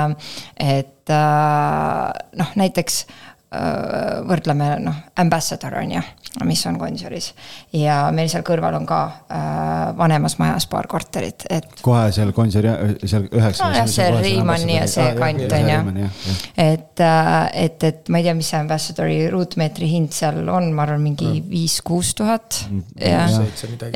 et 0.56 1.12
noh, 1.12 2.56
näiteks 2.56 3.04
Äh, 3.06 3.31
võrdleme 3.52 4.68
noh, 4.80 4.98
Ambassador 5.20 5.74
on 5.76 5.90
ju, 5.92 6.02
mis 6.48 6.62
on 6.66 6.78
Gonsioris. 6.80 7.32
ja 7.76 8.06
meil 8.14 8.30
seal 8.32 8.44
kõrval 8.46 8.78
on 8.78 8.86
ka 8.88 9.00
äh, 9.28 9.90
vanemas 9.98 10.38
majas 10.40 10.66
paar 10.70 10.88
korterit, 10.88 11.44
et. 11.52 11.66
kohe 11.84 12.06
seal 12.14 12.32
Gonsiori, 12.32 12.72
seal 13.04 13.26
üheksa. 13.28 13.68
nojah, 13.68 13.88
see 13.92 14.06
Reimanni 14.14 14.78
ja 14.78 14.86
see 14.88 15.10
kant 15.18 15.56
on 15.58 15.68
ju. 16.00 16.08
et, 16.56 17.02
äh, 17.04 17.50
et, 17.64 17.84
et 17.90 18.08
ma 18.08 18.22
ei 18.22 18.28
tea, 18.28 18.36
mis 18.38 18.52
see 18.54 18.60
Ambassadori 18.62 19.18
ruutmeetri 19.32 19.90
hind 19.90 20.16
seal 20.16 20.40
on, 20.48 20.70
ma 20.72 20.86
arvan, 20.86 21.02
mingi 21.04 21.42
viis-kuus 21.48 22.14
tuhat. 22.16 22.62
Mm, 22.70 22.86
jah, 22.96 23.36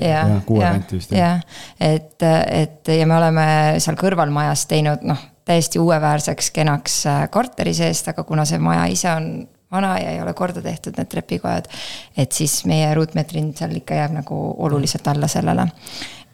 jah, 0.03 0.35
kuue 0.49 0.61
kanti 0.67 1.01
vist. 1.01 1.17
jah, 1.17 1.41
et, 1.81 2.21
et 2.21 2.93
ja 2.93 3.09
me 3.09 3.17
oleme 3.17 3.49
seal 3.81 3.97
kõrvalmajas 4.01 4.69
teinud 4.69 5.09
noh 5.09 5.25
täiesti 5.47 5.79
uueväärseks, 5.79 6.51
kenaks 6.51 7.05
äh, 7.07 7.27
korteri 7.31 7.75
seest, 7.75 8.09
aga 8.13 8.25
kuna 8.27 8.45
see 8.49 8.59
maja 8.63 8.87
ise 8.91 9.11
on 9.13 9.31
vana 9.73 9.97
ja 9.99 10.13
ei 10.15 10.23
ole 10.23 10.35
korda 10.35 10.63
tehtud, 10.63 10.95
need 10.99 11.11
trepikojad. 11.11 11.69
et 12.17 12.33
siis 12.33 12.65
meie 12.67 12.95
ruutmeetri 12.95 13.41
hind 13.41 13.59
seal 13.59 13.75
ikka 13.79 13.99
jääb 13.99 14.15
nagu 14.21 14.39
oluliselt 14.59 15.09
alla 15.09 15.29
sellele. 15.29 15.69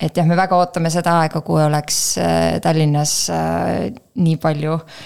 et 0.00 0.16
jah, 0.16 0.26
me 0.26 0.36
väga 0.36 0.56
ootame 0.56 0.90
seda 0.90 1.20
aega, 1.20 1.40
kui 1.40 1.62
oleks 1.62 1.98
äh, 2.18 2.60
Tallinnas 2.60 3.16
äh, 3.30 3.92
nii 4.14 4.36
palju 4.36 4.78
äh, 4.80 5.02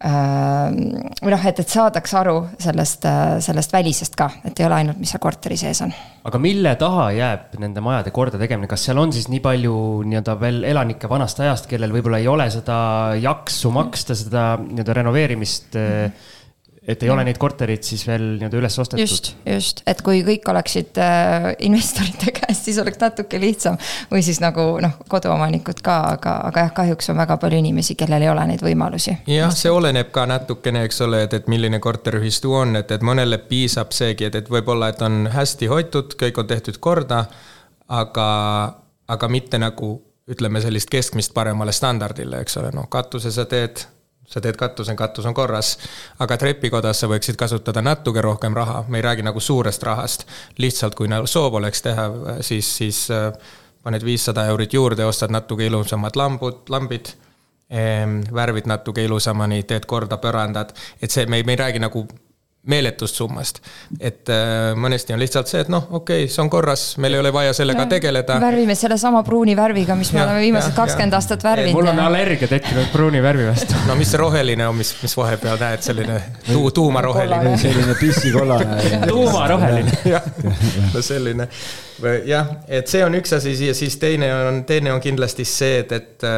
või 0.00 1.32
noh, 1.34 1.42
et, 1.44 1.58
et 1.60 1.68
saadaks 1.68 2.14
aru 2.16 2.36
sellest, 2.62 3.04
sellest 3.44 3.74
välisest 3.74 4.14
ka, 4.16 4.30
et 4.48 4.60
ei 4.60 4.64
ole 4.64 4.78
ainult, 4.78 5.00
mis 5.00 5.12
seal 5.12 5.20
korteri 5.20 5.58
sees 5.60 5.82
on. 5.84 5.92
aga 6.24 6.40
mille 6.40 6.72
taha 6.80 7.10
jääb 7.12 7.58
nende 7.60 7.82
majade 7.84 8.12
kordategemine, 8.16 8.70
kas 8.70 8.86
seal 8.88 9.00
on 9.02 9.12
siis 9.12 9.28
nii 9.28 9.42
palju 9.44 9.74
nii-öelda 10.08 10.38
veel 10.40 10.64
elanikke 10.72 11.10
vanast 11.10 11.42
ajast, 11.44 11.68
kellel 11.68 11.92
võib-olla 11.92 12.22
ei 12.22 12.30
ole 12.32 12.48
seda 12.52 12.80
jaksu 13.20 13.74
maksta 13.76 14.16
seda 14.16 14.54
nii-öelda 14.62 15.00
renoveerimist 15.02 15.76
mm? 15.76 15.88
-hmm 15.96 16.38
et 16.90 17.02
ei 17.02 17.10
ole 17.12 17.24
neid 17.26 17.38
korterid 17.40 17.84
siis 17.86 18.02
veel 18.08 18.24
nii-öelda 18.36 18.58
üles 18.58 18.76
ostetud. 18.82 19.02
just, 19.02 19.32
just, 19.46 19.82
et 19.90 20.00
kui 20.04 20.22
kõik 20.26 20.48
oleksid 20.50 20.98
äh, 21.00 21.48
investorite 21.66 22.32
käes, 22.38 22.64
siis 22.64 22.80
oleks 22.82 23.00
natuke 23.00 23.40
lihtsam. 23.40 23.78
või 24.10 24.22
siis 24.26 24.40
nagu 24.42 24.64
noh, 24.82 24.96
koduomanikud 25.08 25.82
ka, 25.84 25.98
aga, 26.16 26.34
aga 26.50 26.66
jah, 26.66 26.72
kahjuks 26.80 27.12
on 27.12 27.20
väga 27.20 27.36
palju 27.42 27.60
inimesi, 27.62 27.96
kellel 28.00 28.26
ei 28.26 28.32
ole 28.32 28.46
neid 28.50 28.64
võimalusi. 28.64 29.16
jah, 29.30 29.54
see 29.54 29.72
oleneb 29.72 30.10
ka 30.14 30.26
natukene, 30.30 30.84
eks 30.88 31.00
ole, 31.06 31.24
et, 31.28 31.38
et 31.38 31.48
milline 31.52 31.80
korteriühistu 31.82 32.54
on, 32.62 32.76
et, 32.80 32.90
et 32.90 33.06
mõnele 33.06 33.40
piisab 33.50 33.94
seegi, 33.96 34.30
et, 34.30 34.40
et 34.42 34.50
võib-olla, 34.50 34.90
et 34.90 35.02
on 35.06 35.24
hästi 35.30 35.70
hoitud, 35.70 36.18
kõik 36.20 36.42
on 36.42 36.50
tehtud 36.50 36.80
korda. 36.80 37.24
aga, 37.90 38.26
aga 39.10 39.28
mitte 39.28 39.58
nagu 39.58 39.96
ütleme 40.30 40.60
sellist 40.62 40.90
keskmist 40.90 41.34
paremale 41.34 41.72
standardile, 41.74 42.44
eks 42.44 42.60
ole, 42.60 42.70
noh 42.74 42.86
katuse 42.90 43.32
sa 43.34 43.48
teed 43.50 43.82
sa 44.30 44.40
teed 44.40 44.56
katuse, 44.56 44.94
katus 44.96 45.26
on 45.26 45.34
korras. 45.34 45.76
aga 46.18 46.36
trepikodas 46.38 47.00
sa 47.02 47.08
võiksid 47.10 47.38
kasutada 47.38 47.82
natuke 47.82 48.22
rohkem 48.22 48.54
raha, 48.54 48.84
me 48.88 48.98
ei 48.98 49.02
räägi 49.02 49.26
nagu 49.26 49.40
suurest 49.40 49.82
rahast. 49.82 50.26
lihtsalt, 50.58 50.94
kui 50.94 51.08
nagu 51.08 51.26
soov 51.26 51.54
oleks 51.54 51.82
teha, 51.82 52.06
siis, 52.40 52.76
siis 52.76 53.10
äh, 53.10 53.32
paned 53.82 54.04
viissada 54.04 54.46
eurit 54.46 54.74
juurde, 54.74 55.04
ostad 55.04 55.30
natuke 55.30 55.66
ilusamad 55.66 56.16
lambud, 56.16 56.62
lambid 56.68 57.14
ehm,. 57.70 58.20
värvid 58.34 58.66
natuke 58.66 59.04
ilusamani, 59.04 59.62
teed 59.62 59.86
korda 59.86 60.18
põrandad, 60.22 60.74
et 61.02 61.10
see, 61.10 61.26
me 61.26 61.40
ei, 61.40 61.44
me 61.44 61.56
ei 61.56 61.64
räägi 61.64 61.82
nagu 61.82 62.06
meeletust 62.66 63.14
summast. 63.16 63.60
et 64.00 64.28
äh, 64.28 64.74
mõnesti 64.76 65.14
on 65.14 65.20
lihtsalt 65.20 65.48
see, 65.48 65.62
et 65.64 65.70
noh, 65.72 65.86
okei 65.96 66.24
okay,, 66.26 66.32
see 66.32 66.42
on 66.42 66.50
korras, 66.52 66.82
meil 67.00 67.16
ei 67.16 67.22
ole 67.22 67.32
vaja 67.32 67.54
sellega 67.56 67.86
tegeleda. 67.88 68.36
värvime 68.40 68.74
sellesama 68.76 69.22
pruuni 69.24 69.54
värviga, 69.56 69.96
mis 69.96 70.12
me 70.12 70.20
ja, 70.20 70.26
oleme 70.26 70.42
viimased 70.44 70.76
kakskümmend 70.76 71.16
aastat 71.16 71.44
värvinud. 71.44 71.78
mul 71.78 71.88
on 71.94 72.02
allergia 72.04 72.48
tekkinud 72.50 72.92
pruuni 72.92 73.22
värvi 73.24 73.48
vastu. 73.48 73.80
no 73.88 73.96
mis 73.96 74.12
see 74.12 74.20
roheline 74.20 74.68
on, 74.68 74.76
mis, 74.76 74.92
mis 75.00 75.16
vahepeal 75.16 75.56
näed, 75.60 75.84
selline 75.88 76.20
tuu, 76.50 76.70
tuumaroheline. 76.76 77.56
selline 77.64 77.96
pissikollane 78.00 78.80
tuumaroheline. 79.14 79.96
jah, 80.14 80.28
no 80.92 81.04
selline, 81.04 81.48
jah, 82.28 82.56
et 82.68 82.92
see 82.92 83.04
on 83.06 83.16
üks 83.16 83.38
asi 83.40 83.56
ja 83.70 83.76
siis 83.76 83.96
teine 84.02 84.28
on, 84.36 84.64
teine 84.68 84.92
on 84.92 85.00
kindlasti 85.00 85.48
see, 85.48 85.80
et, 85.86 85.96
et 85.96 86.32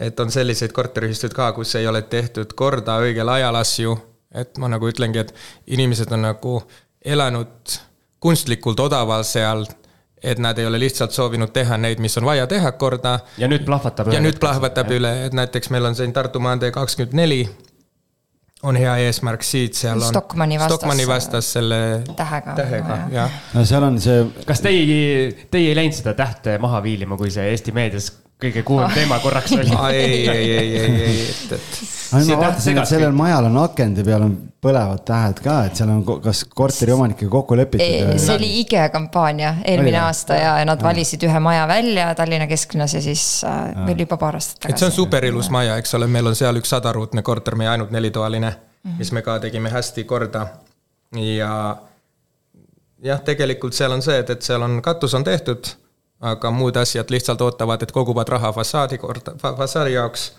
et 0.00 0.20
on 0.22 0.30
selliseid 0.30 0.72
korteriühistuid 0.72 1.34
ka, 1.34 1.50
kus 1.52 1.74
ei 1.76 1.88
ole 1.90 2.00
tehtud 2.08 2.54
korda 2.56 3.00
õigel 3.02 3.28
ajal 3.28 3.58
asju 3.58 3.96
et 4.34 4.58
ma 4.58 4.70
nagu 4.70 4.88
ütlengi, 4.90 5.24
et 5.24 5.34
inimesed 5.66 6.12
on 6.14 6.26
nagu 6.28 6.56
elanud 7.04 7.78
kunstlikult 8.20 8.80
odaval 8.80 9.24
seal, 9.24 9.64
et 10.22 10.38
nad 10.38 10.58
ei 10.60 10.66
ole 10.68 10.78
lihtsalt 10.82 11.16
soovinud 11.16 11.52
teha 11.54 11.78
neid, 11.80 12.00
mis 12.04 12.18
on 12.20 12.28
vaja 12.28 12.46
teha 12.46 12.72
korda. 12.72 13.18
ja 13.40 13.48
nüüd 13.48 13.64
plahvatab. 13.64 14.12
ja 14.12 14.20
nüüd 14.20 14.38
plahvatab 14.40 14.92
üle, 14.92 15.14
et 15.26 15.36
näiteks 15.36 15.70
meil 15.70 15.88
on 15.88 15.96
siin 15.96 16.12
Tartu 16.12 16.40
maantee 16.40 16.70
kakskümmend 16.70 17.16
neli 17.16 17.42
on 18.62 18.76
hea 18.76 18.96
eesmärk 19.06 19.44
siit, 19.46 19.74
seal 19.78 20.00
on 20.00 20.12
Stockmanni 20.12 20.58
vastas, 20.60 20.76
Stockmanni 20.76 21.06
vastas 21.08 21.52
selle 21.56 21.78
tähega, 22.16 22.54
tähega, 22.58 22.98
jah. 23.14 23.38
no 23.56 23.64
seal 23.64 23.86
on 23.86 23.96
see. 24.02 24.26
kas 24.46 24.60
teie, 24.64 24.98
teie 25.50 25.70
ei 25.72 25.78
läinud 25.78 25.96
seda 25.96 26.14
tähte 26.18 26.58
maha 26.60 26.82
viilima, 26.84 27.16
kui 27.20 27.32
see 27.32 27.48
Eesti 27.54 27.72
meedias 27.76 28.10
kõige 28.40 28.62
kuumem 28.66 28.92
teema 28.94 29.18
korraks 29.22 29.52
oli. 29.56 29.72
ei, 29.92 30.28
ei, 30.28 30.28
ei, 30.30 30.76
ei, 30.78 31.02
ei, 31.02 31.18
et, 31.30 31.52
et. 31.56 31.80
ma 32.12 32.22
vaatasin, 32.44 32.78
et 32.80 32.90
sellel 32.90 33.12
majal 33.16 33.48
on 33.50 33.58
akende 33.62 34.04
peal 34.06 34.24
on 34.26 34.36
põlevad 34.60 35.02
tähed 35.08 35.40
ka, 35.44 35.56
et 35.68 35.78
seal 35.80 35.92
on 35.92 36.00
kas 36.24 36.42
korteriomanikega 36.56 37.30
kokku 37.32 37.56
lepitud. 37.56 38.14
see 38.20 38.36
oli 38.36 38.50
IGE 38.60 38.88
kampaania 38.92 39.54
eelmine 39.64 39.96
oli, 39.96 40.06
aasta 40.06 40.38
ja, 40.38 40.54
ja 40.60 40.68
nad 40.68 40.82
valisid 40.84 41.24
ühe 41.28 41.42
maja 41.42 41.66
välja 41.68 42.10
Tallinna 42.18 42.48
kesklinnas 42.50 42.94
ja 42.96 43.02
siis 43.04 43.26
äh, 43.48 43.86
veel 43.86 44.04
juba 44.04 44.20
paar 44.20 44.40
aastat 44.40 44.60
tagasi. 44.60 44.74
et 44.74 44.84
see 44.84 44.90
on 44.90 44.96
superilus 44.96 45.50
maja, 45.54 45.76
eks 45.80 45.94
ole, 45.98 46.08
meil 46.10 46.32
on 46.32 46.38
seal 46.38 46.60
üks 46.60 46.72
sadaruutne 46.74 47.24
korter, 47.26 47.56
meie 47.60 47.72
ainult 47.72 47.94
nelitoaline 47.94 48.50
mm, 48.50 48.58
-hmm. 48.90 48.98
mis 48.98 49.12
me 49.12 49.22
ka 49.22 49.38
tegime 49.40 49.72
hästi 49.72 50.04
korda 50.04 50.46
ja 51.16 51.52
jah, 53.02 53.22
tegelikult 53.24 53.74
seal 53.76 53.96
on 53.96 54.02
see, 54.02 54.18
et, 54.20 54.30
et 54.30 54.42
seal 54.42 54.62
on 54.62 54.80
katus 54.84 55.14
on 55.14 55.24
tehtud 55.24 55.72
aga 56.20 56.52
muud 56.52 56.76
asjad 56.76 57.10
lihtsalt 57.10 57.40
ootavad, 57.40 57.82
et 57.82 57.92
koguvad 57.92 58.28
raha 58.28 58.52
fassaadi 58.52 58.98
korda, 59.00 59.36
fassaadi 59.40 59.96
jaoks. 59.96 60.32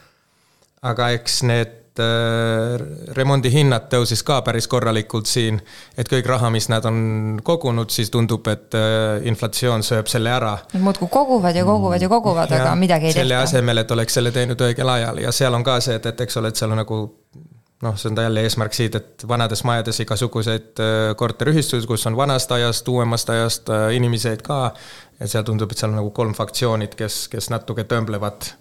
aga 0.81 1.11
eks 1.13 1.43
need 1.45 1.99
äh, 2.01 2.81
remondihinnad 3.17 3.85
tõusis 3.91 4.23
ka 4.25 4.39
päris 4.45 4.65
korralikult 4.69 5.29
siin, 5.29 5.59
et 5.97 6.09
kõik 6.09 6.25
raha, 6.25 6.49
mis 6.53 6.69
nad 6.69 6.85
on 6.89 7.41
kogunud, 7.43 7.89
siis 7.93 8.09
tundub, 8.09 8.47
et 8.49 8.77
äh, 8.77 9.21
inflatsioon 9.29 9.85
sööb 9.85 10.09
selle 10.09 10.33
ära. 10.33 10.55
Nad 10.73 10.85
muudkui 10.85 11.09
koguvad 11.11 11.57
ja 11.57 11.65
koguvad 11.65 12.01
ja 12.01 12.09
koguvad, 12.09 12.57
aga 12.57 12.73
midagi 12.75 13.09
ei 13.09 13.13
tehta. 13.13 13.21
selle 13.21 13.37
asemel, 13.41 13.83
et 13.83 13.91
oleks 13.97 14.17
selle 14.17 14.33
teinud 14.33 14.65
õigel 14.69 14.89
ajal 14.89 15.21
ja 15.25 15.33
seal 15.33 15.57
on 15.57 15.65
ka 15.65 15.79
see, 15.81 15.97
et, 16.01 16.09
et 16.13 16.25
eks 16.25 16.41
ole, 16.41 16.53
et 16.53 16.61
seal 16.61 16.73
on 16.73 16.81
nagu 16.81 17.01
noh, 17.81 17.95
see 17.97 18.09
on 18.09 18.17
ta 18.17 18.25
jälle 18.25 18.41
eesmärk 18.45 18.73
siit, 18.77 18.97
et 18.97 19.27
vanades 19.29 19.63
majades 19.65 20.01
igasuguseid 20.01 20.81
äh, 20.81 21.13
korteriühistuid, 21.17 21.85
kus 21.89 22.09
on 22.09 22.17
vanast 22.17 22.51
ajast, 22.57 22.89
uuemast 22.89 23.29
ajast 23.33 23.69
inimeseid 23.93 24.41
ka 24.45 24.71
et 25.21 25.31
seal 25.31 25.45
tundub, 25.47 25.71
et 25.71 25.77
seal 25.77 25.93
on 25.93 26.01
nagu 26.01 26.11
kolm 26.15 26.33
faktsioonid, 26.37 26.97
kes, 26.97 27.23
kes 27.31 27.49
natuke 27.53 27.85
tõmblevad, 27.89 28.51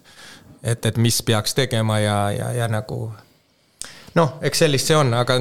et, 0.63 0.85
et 0.85 0.97
mis 1.01 1.21
peaks 1.25 1.57
tegema 1.57 1.99
ja, 1.99 2.17
ja, 2.35 2.51
ja 2.61 2.67
nagu 2.71 3.03
noh, 4.17 4.35
eks 4.45 4.65
sellist 4.65 4.91
see 4.91 4.97
on, 4.97 5.13
aga 5.17 5.37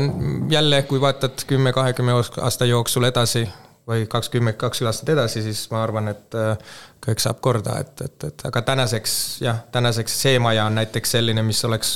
jälle, 0.50 0.82
kui 0.88 1.00
vaatad 1.02 1.44
kümme, 1.46 1.74
kahekümne 1.76 2.16
aasta 2.20 2.68
jooksul 2.68 3.08
edasi 3.10 3.44
või 3.90 4.06
kakskümmend, 4.10 4.56
kakskümmend 4.60 4.92
aastat 4.92 5.12
edasi, 5.16 5.42
siis 5.42 5.64
ma 5.72 5.82
arvan, 5.82 6.12
et 6.12 6.38
äh, 6.38 6.56
kõik 7.04 7.22
saab 7.22 7.40
korda, 7.42 7.80
et, 7.82 7.94
et, 8.06 8.28
et 8.28 8.46
aga 8.46 8.62
tänaseks 8.72 9.14
jah, 9.44 9.64
tänaseks 9.72 10.18
see 10.24 10.38
maja 10.42 10.68
on 10.70 10.78
näiteks 10.78 11.16
selline, 11.16 11.42
mis 11.46 11.64
oleks 11.66 11.94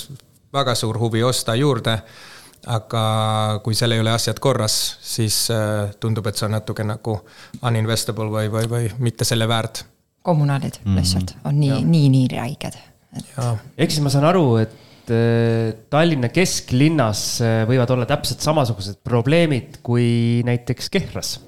väga 0.54 0.74
suur 0.78 0.98
huvi 0.98 1.22
osta 1.22 1.54
juurde 1.58 1.98
aga 2.70 3.02
kui 3.64 3.76
seal 3.76 3.94
ei 3.96 4.02
ole 4.02 4.12
asjad 4.14 4.38
korras, 4.42 4.76
siis 5.04 5.46
äh, 5.52 5.90
tundub, 6.00 6.26
et 6.28 6.38
see 6.38 6.46
on 6.48 6.54
natuke 6.56 6.86
nagu 6.86 7.18
uninvestable 7.64 8.30
või, 8.32 8.50
või, 8.52 8.70
või 8.70 8.88
mitte 9.04 9.26
selle 9.28 9.48
väärt. 9.50 9.84
kommunaalid 10.22 10.78
mm 10.80 10.90
-hmm. 10.90 10.96
lihtsalt 10.96 11.34
on 11.44 11.60
nii, 11.60 11.82
nii, 11.84 12.08
nii 12.08 12.28
räiged 12.32 12.78
et.... 13.18 13.26
ehk 13.78 13.90
siis 13.90 14.00
ma 14.00 14.10
saan 14.10 14.24
aru, 14.24 14.56
et 14.56 15.10
äh, 15.12 15.74
Tallinna 15.90 16.28
kesklinnas 16.28 17.40
äh, 17.42 17.66
võivad 17.68 17.90
olla 17.90 18.06
täpselt 18.06 18.40
samasugused 18.40 19.02
probleemid 19.04 19.82
kui 19.82 20.42
näiteks 20.44 20.90
Kehras. 20.90 21.40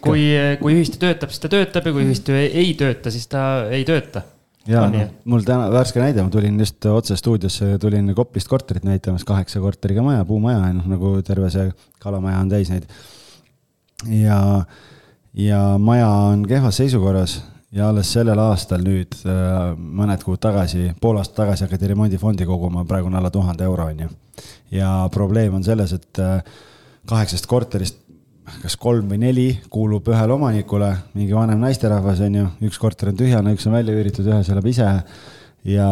kui, 0.00 0.30
kui 0.60 0.74
ühistu 0.76 0.98
töötab, 0.98 1.30
siis 1.30 1.40
ta 1.40 1.48
töötab 1.48 1.86
ja 1.86 1.92
kui 1.92 2.04
ühistu 2.04 2.32
ei 2.36 2.74
tööta, 2.78 3.10
siis 3.10 3.26
ta 3.26 3.66
ei 3.70 3.84
tööta 3.84 4.22
ja 4.68 4.82
On 4.82 4.92
nii? 4.94 5.06
mul 5.30 5.44
täna 5.46 5.68
värske 5.72 6.00
näide, 6.00 6.22
ma 6.24 6.32
tulin 6.32 6.58
just 6.60 6.86
otse 6.88 7.16
stuudiosse, 7.20 7.74
tulin 7.82 8.14
Koplist 8.16 8.48
korterit 8.48 8.84
näitamas, 8.84 9.24
kaheksa 9.28 9.60
korteriga 9.60 10.02
maja, 10.02 10.24
puumaja, 10.24 10.72
noh 10.76 10.86
nagu 10.94 11.16
terve 11.26 11.50
see 11.52 11.70
kalamaja 12.02 12.40
on 12.40 12.52
täis 12.52 12.70
neid. 12.72 12.86
ja, 14.08 14.38
ja 15.34 15.64
maja 15.78 16.08
on 16.08 16.46
kehvas 16.48 16.80
seisukorras 16.82 17.42
ja 17.74 17.88
alles 17.88 18.12
sellel 18.14 18.38
aastal 18.38 18.84
nüüd 18.86 19.16
äh, 19.26 19.72
mõned 19.76 20.22
kuud 20.24 20.40
tagasi, 20.42 20.92
pool 21.00 21.18
aastat 21.20 21.42
tagasi 21.42 21.66
hakati 21.66 21.90
remondifondi 21.90 22.46
koguma, 22.46 22.84
praegu 22.88 23.10
on 23.10 23.18
alla 23.18 23.32
tuhande 23.34 23.66
euro, 23.66 23.88
on 23.90 24.06
ju. 24.06 24.12
ja 24.70 24.92
probleem 25.12 25.54
on 25.54 25.64
selles, 25.66 25.92
et 25.92 26.22
äh, 26.22 26.38
kaheksast 27.06 27.46
korterist 27.50 28.03
kas 28.62 28.76
kolm 28.80 29.08
või 29.12 29.20
neli 29.22 29.46
kuulub 29.72 30.08
ühele 30.12 30.34
omanikule, 30.36 30.90
mingi 31.16 31.36
vanem 31.36 31.62
naisterahvas 31.64 32.20
on 32.26 32.38
ju, 32.40 32.44
üks 32.68 32.78
korter 32.80 33.10
on 33.12 33.18
tühjane, 33.18 33.54
üks 33.56 33.66
on 33.68 33.76
välja 33.76 33.94
üüritud, 33.96 34.28
ühes 34.28 34.50
elab 34.52 34.68
ise. 34.68 34.90
ja, 35.64 35.88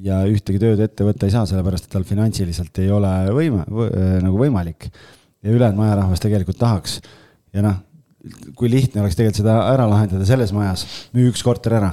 ja 0.00 0.20
ühtegi 0.30 0.60
tööd 0.62 0.80
ette 0.80 1.04
võtta 1.04 1.28
ei 1.28 1.34
saa, 1.34 1.44
sellepärast 1.48 1.88
et 1.88 1.92
tal 1.92 2.06
finantsiliselt 2.08 2.80
ei 2.80 2.90
ole 2.90 3.12
võime 3.36 3.66
võ, 3.68 3.88
nagu 4.24 4.40
võimalik. 4.40 4.90
ja 5.42 5.52
ülejäänud 5.52 5.80
majarahvas 5.80 6.20
tegelikult 6.24 6.60
tahaks 6.60 7.00
ja 7.52 7.64
noh, 7.64 7.80
kui 8.56 8.70
lihtne 8.72 9.04
oleks 9.04 9.16
tegelikult 9.16 9.42
seda 9.42 9.58
ära 9.72 9.88
lahendada 9.88 10.24
selles 10.28 10.52
majas, 10.56 10.86
müü 11.16 11.28
üks 11.32 11.44
korter 11.44 11.76
ära 11.80 11.92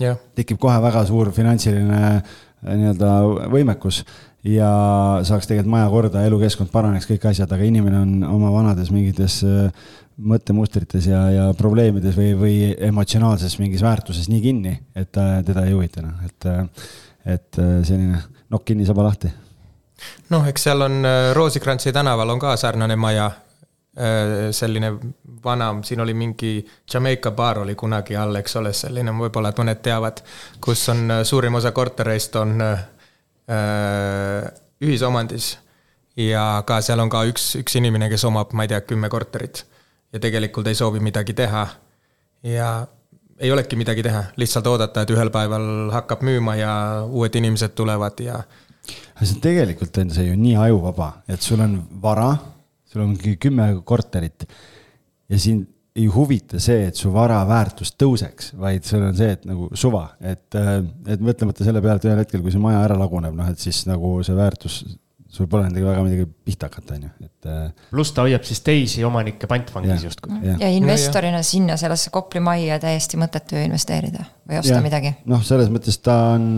jah, 0.00 0.18
tekib 0.38 0.58
kohe 0.62 0.78
väga 0.82 1.02
suur 1.08 1.30
finantsiline 1.34 2.00
äh, 2.00 2.38
nii-öelda 2.68 3.10
võimekus 3.52 4.02
ja 4.44 4.70
saaks 5.26 5.48
tegelikult 5.48 5.72
maja 5.74 5.88
korda, 5.92 6.22
elukeskkond 6.24 6.70
paraneks, 6.72 7.08
kõik 7.10 7.26
asjad, 7.30 7.50
aga 7.52 7.66
inimene 7.66 8.00
on 8.00 8.14
oma 8.24 8.52
vanades 8.54 8.92
mingites 8.94 9.40
äh, 9.44 9.68
mõttemustrites 10.20 11.06
ja, 11.10 11.20
ja 11.32 11.44
probleemides 11.56 12.16
või, 12.16 12.32
või 12.38 12.56
emotsionaalses 12.88 13.58
mingis 13.60 13.84
väärtuses 13.84 14.28
nii 14.32 14.40
kinni, 14.44 14.74
et 14.96 15.12
teda 15.46 15.66
ei 15.66 15.76
huvita 15.76 16.04
noh, 16.04 16.24
et, 16.26 16.48
äh, 16.48 16.90
et 17.36 17.60
äh, 17.60 17.78
selline 17.86 18.22
nokk 18.50 18.66
kinni, 18.72 18.88
saba 18.88 19.06
lahti. 19.06 19.30
noh, 20.32 20.48
eks 20.48 20.68
seal 20.68 20.88
on 20.88 21.04
Roosikrantsi 21.36 21.92
tänaval 21.92 22.36
on 22.36 22.40
ka 22.40 22.56
sarnane 22.56 22.96
maja. 22.96 23.30
selline 24.50 24.92
vana, 25.44 25.74
siin 25.82 26.00
oli 26.00 26.14
mingi 26.14 26.66
Jamaica 26.94 27.30
baar 27.30 27.58
oli 27.58 27.74
kunagi 27.74 28.16
all, 28.16 28.34
eks 28.38 28.56
ole, 28.56 28.72
selline, 28.72 29.12
võib-olla 29.12 29.50
et 29.50 29.58
mõned 29.58 29.80
teavad, 29.82 30.22
kus 30.60 30.88
on 30.88 31.10
suurim 31.26 31.58
osa 31.58 31.72
kortereist 31.72 32.36
on 32.36 32.60
äh, 32.60 32.84
ühisomandis. 34.80 35.58
ja 36.16 36.62
ka 36.66 36.80
seal 36.84 37.00
on 37.00 37.10
ka 37.10 37.24
üks, 37.30 37.54
üks 37.60 37.76
inimene, 37.78 38.08
kes 38.12 38.24
omab, 38.28 38.52
ma 38.52 38.66
ei 38.66 38.72
tea, 38.72 38.80
kümme 38.86 39.08
korterit 39.08 39.64
ja 40.12 40.20
tegelikult 40.20 40.66
ei 40.66 40.78
soovi 40.78 41.00
midagi 41.00 41.34
teha. 41.34 41.66
ja 42.42 42.70
ei 43.40 43.52
olegi 43.52 43.76
midagi 43.76 44.02
teha, 44.04 44.24
lihtsalt 44.36 44.66
oodata, 44.68 45.02
et 45.02 45.10
ühel 45.14 45.30
päeval 45.32 45.90
hakkab 45.94 46.24
müüma 46.26 46.56
ja 46.60 46.72
uued 47.08 47.34
inimesed 47.40 47.72
tulevad 47.78 48.20
ja 48.20 48.40
aga 48.40 49.28
see 49.28 49.40
tegelikult 49.42 49.98
on 50.02 50.10
see 50.14 50.26
ju 50.28 50.36
nii 50.38 50.56
ajuvaba, 50.60 51.10
et 51.28 51.42
sul 51.44 51.60
on 51.64 51.76
vara, 52.02 52.30
sul 52.90 53.04
on 53.04 53.16
kümme 53.16 53.68
korterit 53.84 54.46
ja 55.30 55.38
sind 55.38 55.68
ei 55.96 56.06
huvita 56.06 56.60
see, 56.62 56.86
et 56.90 56.98
su 56.98 57.10
vara 57.12 57.40
väärtus 57.48 57.94
tõuseks, 57.98 58.52
vaid 58.60 58.86
sul 58.86 59.02
on 59.02 59.14
see, 59.18 59.34
et 59.34 59.46
nagu 59.48 59.68
suva, 59.78 60.04
et, 60.22 60.46
et 61.10 61.22
mõtlemata 61.22 61.66
selle 61.66 61.82
peale, 61.82 61.98
et 61.98 62.06
ühel 62.06 62.20
hetkel, 62.22 62.42
kui 62.44 62.54
see 62.54 62.62
maja 62.62 62.82
ära 62.86 62.98
laguneb, 62.98 63.34
noh, 63.36 63.48
et 63.50 63.58
siis 63.58 63.82
nagu 63.90 64.12
see 64.26 64.36
väärtus, 64.38 64.76
sul 65.30 65.48
pole 65.50 65.66
midagi 65.66 65.86
väga 65.86 66.04
midagi 66.06 66.26
pihta 66.46 66.70
hakata, 66.70 66.96
on 66.96 67.06
ju, 67.08 67.10
et. 67.26 67.50
pluss 67.90 68.14
ta 68.14 68.24
hoiab 68.26 68.46
siis 68.46 68.62
teisi 68.66 69.04
omanikke 69.06 69.50
pantvangis 69.50 70.06
justkui. 70.06 70.38
ja 70.46 70.70
investorina 70.74 71.42
sinna 71.46 71.78
sellesse 71.80 72.10
Kopli 72.14 72.42
majja 72.42 72.78
täiesti 72.82 73.18
mõttetu 73.18 73.58
investeerida 73.58 74.26
või 74.46 74.60
osta 74.62 74.76
Jah. 74.76 74.84
midagi. 74.84 75.14
noh, 75.30 75.42
selles 75.46 75.70
mõttes 75.74 75.98
ta 76.02 76.16
on, 76.36 76.52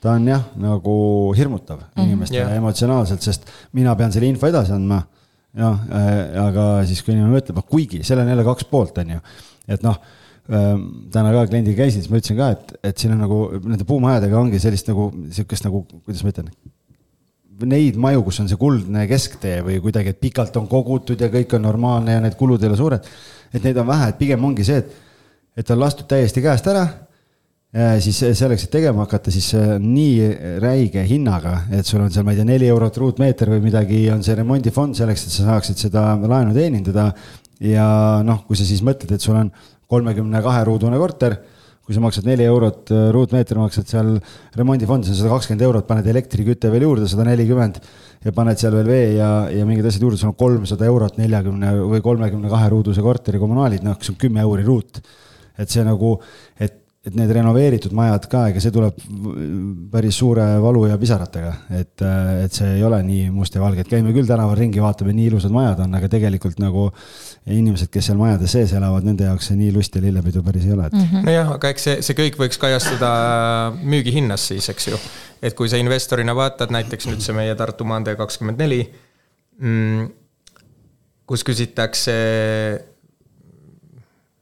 ta 0.00 0.16
on 0.16 0.28
jah, 0.32 0.48
nagu 0.60 0.96
hirmutav 1.36 1.82
mm 1.82 1.90
-hmm. 1.92 2.08
inimestele 2.08 2.40
Jah. 2.44 2.56
emotsionaalselt, 2.56 3.24
sest 3.24 3.52
mina 3.76 3.96
pean 3.96 4.12
selle 4.12 4.32
info 4.32 4.48
edasi 4.48 4.72
andma. 4.72 5.02
Jah 5.56 5.82
äh,, 5.88 6.20
aga 6.42 6.66
siis, 6.88 7.02
kui 7.04 7.14
inimene 7.14 7.38
mõtleb, 7.38 7.60
kuigi 7.70 8.02
seal 8.06 8.20
on 8.22 8.30
jälle 8.30 8.44
kaks 8.46 8.68
poolt, 8.70 8.98
on 9.02 9.16
ju, 9.16 9.20
et 9.72 9.84
noh 9.86 9.98
ähm, 10.52 10.82
täna 11.12 11.32
ka 11.34 11.46
kliendiga 11.50 11.84
käisin, 11.84 12.04
siis 12.04 12.12
ma 12.12 12.20
ütlesin 12.20 12.40
ka, 12.40 12.50
et, 12.56 12.74
et 12.90 13.02
siin 13.02 13.14
on 13.16 13.22
nagu 13.24 13.40
nende 13.64 13.86
puumajadega 13.88 14.40
ongi 14.40 14.60
sellist 14.62 14.90
nagu 14.92 15.08
sihukest 15.32 15.68
nagu, 15.68 15.84
kuidas 16.04 16.24
ma 16.26 16.34
ütlen. 16.34 16.52
Neid 17.66 17.96
maju, 17.96 18.20
kus 18.26 18.42
on 18.42 18.50
see 18.50 18.60
kuldne 18.60 19.06
kesktee 19.08 19.62
või 19.64 19.78
kuidagi, 19.80 20.12
et 20.12 20.20
pikalt 20.20 20.58
on 20.60 20.68
kogutud 20.68 21.22
ja 21.24 21.30
kõik 21.32 21.56
on 21.56 21.64
normaalne 21.64 22.18
ja 22.18 22.20
need 22.20 22.36
kulud 22.36 22.60
ei 22.60 22.68
ole 22.68 22.76
suured. 22.76 23.10
et 23.54 23.64
neid 23.64 23.78
on 23.80 23.86
vähe, 23.88 24.10
et 24.12 24.18
pigem 24.20 24.44
ongi 24.44 24.64
see, 24.66 24.82
et, 24.82 24.90
et 25.56 25.70
on 25.72 25.80
lastud 25.80 26.04
täiesti 26.10 26.42
käest 26.44 26.66
ära 26.68 26.84
siis 28.00 28.18
selleks, 28.38 28.66
et 28.66 28.72
tegema 28.72 29.04
hakata, 29.04 29.32
siis 29.34 29.50
äh, 29.58 29.74
nii 29.82 30.60
räige 30.62 31.02
hinnaga, 31.04 31.66
et 31.76 31.84
sul 31.88 32.00
on 32.00 32.12
seal, 32.12 32.24
ma 32.24 32.32
ei 32.32 32.38
tea, 32.38 32.48
neli 32.48 32.70
eurot 32.72 33.00
ruutmeeter 33.02 33.50
või 33.52 33.64
midagi, 33.66 33.98
on 34.12 34.22
see 34.24 34.36
remondifond 34.38 34.96
selleks, 34.96 35.26
et 35.26 35.34
sa 35.34 35.50
saaksid 35.50 35.82
seda 35.86 36.14
laenu 36.22 36.54
teenindada. 36.56 37.10
ja 37.60 38.22
noh, 38.24 38.42
kui 38.48 38.56
sa 38.56 38.64
siis 38.68 38.82
mõtled, 38.84 39.12
et 39.12 39.20
sul 39.20 39.36
on 39.36 39.50
kolmekümne 39.88 40.42
kahe 40.44 40.64
ruudune 40.68 40.98
korter, 41.00 41.36
kui 41.86 41.94
sa 41.94 42.02
maksad 42.02 42.26
neli 42.26 42.46
eurot 42.48 42.90
äh, 42.92 43.10
ruutmeeter, 43.14 43.60
maksad 43.60 43.92
seal 43.92 44.14
remondifondi, 44.56 45.10
see 45.10 45.14
on 45.14 45.20
sada 45.20 45.34
kakskümmend 45.34 45.66
eurot, 45.68 45.86
paned 45.90 46.08
elektriküte 46.10 46.72
veel 46.72 46.88
juurde, 46.88 47.10
sada 47.12 47.28
nelikümmend 47.28 47.78
ja 48.24 48.32
paned 48.34 48.58
seal 48.60 48.74
veel 48.74 48.88
vee 48.88 49.04
ja, 49.18 49.28
ja 49.52 49.68
mingid 49.68 49.86
asjad 49.90 50.08
juurde, 50.08 50.18
sul 50.20 50.32
on 50.32 50.40
kolmsada 50.40 50.88
eurot 50.88 51.20
neljakümne 51.20 51.76
või 51.92 52.00
kolmekümne 52.04 52.50
kahe 52.50 52.72
ruuduse 52.72 53.04
korteri 53.04 53.38
kommunaalid, 53.42 53.84
noh, 53.86 54.00
see 54.00 54.16
on 54.16 54.18
kümme 54.24 54.42
euri 54.42 54.64
ruut. 54.66 55.04
et 55.56 55.70
see 55.72 55.84
nagu, 55.84 56.16
et 56.60 56.85
et 57.06 57.14
need 57.14 57.30
renoveeritud 57.30 57.92
majad 57.94 58.24
ka, 58.30 58.40
ega 58.50 58.60
see 58.62 58.72
tuleb 58.74 58.96
päris 59.92 60.16
suure 60.18 60.44
valu 60.62 60.86
ja 60.90 60.96
pisaratega, 60.98 61.52
et, 61.78 62.02
et 62.42 62.56
see 62.56 62.72
ei 62.78 62.82
ole 62.86 62.98
nii 63.06 63.28
must 63.34 63.54
ja 63.54 63.62
valge, 63.62 63.84
et 63.84 63.90
käime 63.90 64.10
küll 64.14 64.26
tänaval 64.26 64.56
ringi, 64.58 64.82
vaatame, 64.82 65.14
nii 65.14 65.28
ilusad 65.30 65.54
majad 65.54 65.84
on, 65.84 65.94
aga 65.94 66.10
tegelikult 66.10 66.58
nagu 66.62 66.88
inimesed, 67.46 67.92
kes 67.94 68.10
seal 68.10 68.18
majade 68.18 68.50
sees 68.50 68.74
elavad, 68.74 69.06
nende 69.06 69.28
jaoks 69.28 69.52
see 69.52 69.58
nii 69.60 69.70
lust 69.76 69.94
ja 69.94 70.02
lillepidu 70.02 70.42
päris 70.46 70.66
ei 70.66 70.74
ole, 70.74 70.88
et 70.90 70.96
mm. 70.98 71.22
nojah, 71.28 71.52
aga 71.54 71.70
eks 71.74 71.86
see, 71.88 72.00
see 72.08 72.18
kõik 72.18 72.40
võiks 72.40 72.58
kajastuda 72.62 73.12
müügihinnas 73.78 74.48
siis, 74.50 74.66
eks 74.74 74.90
ju. 74.90 74.98
et 75.46 75.54
kui 75.54 75.70
sa 75.70 75.78
investorina 75.78 76.34
vaatad 76.34 76.74
näiteks 76.74 77.06
nüüd 77.06 77.22
see 77.22 77.36
meie 77.38 77.54
Tartu 77.58 77.86
maantee 77.86 78.16
kakskümmend 78.18 78.58
neli, 78.64 78.80
kus 81.26 81.46
küsitakse 81.46 82.18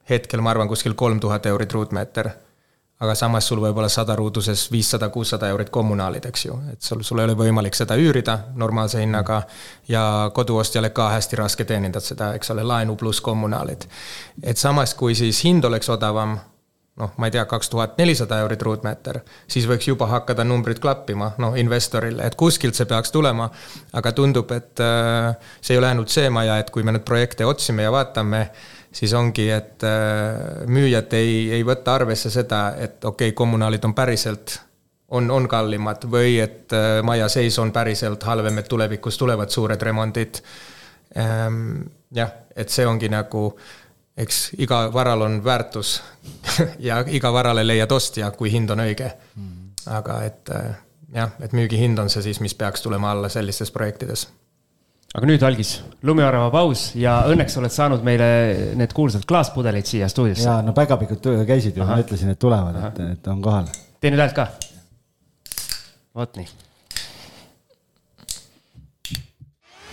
hetkel 0.08 0.40
ma 0.44 0.52
arvan 0.52 0.68
kuskil 0.72 0.96
kolm 0.96 1.20
tuhat 1.20 1.46
eurit 1.52 1.72
ruutmeeter 1.76 2.32
aga 3.02 3.14
samas 3.18 3.48
sul 3.48 3.58
võib 3.62 3.78
olla 3.78 3.88
sada 3.90 4.14
ruuduses 4.16 4.68
viissada, 4.72 5.08
kuussada 5.12 5.48
eurit 5.50 5.70
kommunaalid, 5.74 6.28
eks 6.30 6.46
ju, 6.46 6.56
et 6.72 6.82
sul, 6.82 7.02
sul 7.02 7.20
ei 7.20 7.28
ole 7.28 7.36
võimalik 7.38 7.74
seda 7.74 7.96
üürida 7.98 8.38
normaalse 8.60 9.02
hinnaga 9.02 9.42
ja 9.90 10.04
koduostjale 10.34 10.92
ka 10.94 11.10
hästi 11.16 11.40
raske 11.42 11.66
teenindada 11.68 12.04
seda, 12.04 12.32
eks 12.38 12.54
ole, 12.54 12.62
laenu 12.62 12.96
pluss 12.96 13.20
kommunaalid. 13.20 13.88
et 14.42 14.58
samas, 14.58 14.94
kui 14.94 15.14
siis 15.14 15.42
hind 15.44 15.64
oleks 15.64 15.90
odavam, 15.90 16.36
noh, 17.02 17.10
ma 17.18 17.26
ei 17.26 17.34
tea, 17.34 17.42
kaks 17.50 17.72
tuhat 17.72 17.98
nelisada 17.98 18.38
eurit 18.44 18.62
ruutmeeter, 18.62 19.18
siis 19.50 19.66
võiks 19.66 19.88
juba 19.88 20.06
hakata 20.06 20.46
numbrid 20.46 20.78
klappima, 20.78 21.32
noh, 21.42 21.58
investorile, 21.58 22.22
et 22.22 22.38
kuskilt 22.38 22.78
see 22.78 22.86
peaks 22.86 23.10
tulema, 23.10 23.48
aga 23.92 24.14
tundub, 24.14 24.54
et 24.54 24.80
äh, 24.84 25.34
see 25.60 25.74
ei 25.74 25.82
ole 25.82 25.90
ainult 25.90 26.14
see 26.14 26.30
maja, 26.30 26.60
et 26.62 26.70
kui 26.70 26.86
me 26.86 26.94
nüüd 26.94 27.06
projekte 27.06 27.46
otsime 27.48 27.88
ja 27.88 27.92
vaatame, 27.94 28.46
siis 28.94 29.12
ongi, 29.14 29.48
et 29.50 29.82
äh, 29.84 30.66
müüjad 30.70 31.12
ei, 31.18 31.50
ei 31.58 31.64
võta 31.66 31.96
arvesse 31.98 32.30
seda, 32.30 32.68
et 32.78 33.04
okei 33.04 33.30
okay,, 33.30 33.36
kommunaalid 33.36 33.84
on 33.84 33.94
päriselt, 33.94 34.58
on, 35.14 35.30
on 35.30 35.48
kallimad 35.50 36.06
või 36.10 36.38
et 36.42 36.72
äh, 36.72 37.00
maja 37.06 37.28
seis 37.32 37.58
on 37.58 37.72
päriselt 37.74 38.22
halvem, 38.28 38.62
et 38.62 38.70
tulevikus 38.70 39.18
tulevad 39.18 39.50
suured 39.50 39.82
remondid. 39.82 40.42
jah, 41.14 42.30
et 42.56 42.70
see 42.74 42.86
ongi 42.86 43.06
nagu, 43.06 43.42
eks 44.18 44.38
iga 44.58 44.88
varal 44.92 45.22
on 45.22 45.36
väärtus 45.44 46.00
ja 46.88 47.04
iga 47.06 47.30
varale 47.32 47.62
leiad 47.66 47.92
ostja, 47.92 48.30
kui 48.34 48.50
hind 48.50 48.70
on 48.74 48.82
õige. 48.82 49.12
aga 49.86 50.22
et 50.24 50.50
äh, 50.50 50.72
jah, 51.14 51.36
et 51.40 51.52
müügihind 51.52 51.98
on 51.98 52.10
see 52.10 52.22
siis, 52.22 52.40
mis 52.40 52.54
peaks 52.54 52.82
tulema 52.82 53.12
alla 53.12 53.28
sellistes 53.28 53.70
projektides 53.70 54.26
aga 55.14 55.28
nüüd 55.30 55.44
algis 55.46 55.76
lumiorava 56.06 56.48
paus 56.50 56.88
ja 56.98 57.20
õnneks 57.30 57.54
oled 57.60 57.70
saanud 57.72 58.02
meile 58.06 58.26
need 58.78 58.92
kuulsad 58.96 59.24
klaaspudelid 59.28 59.86
siia 59.86 60.08
stuudiosse. 60.10 60.48
ja 60.48 60.62
no 60.66 60.72
päkapikud 60.74 61.22
käisid 61.46 61.76
ju, 61.78 61.82
ma 61.86 62.00
ütlesin, 62.02 62.30
et 62.34 62.40
tulevad, 62.42 62.74
et, 62.88 62.98
et 63.14 63.26
on 63.30 63.42
kohal. 63.44 63.66
tee 64.02 64.10
nüüd 64.10 64.20
häält 64.24 64.34
ka. 64.34 64.44
vot 66.18 66.32
nii. 66.40 66.48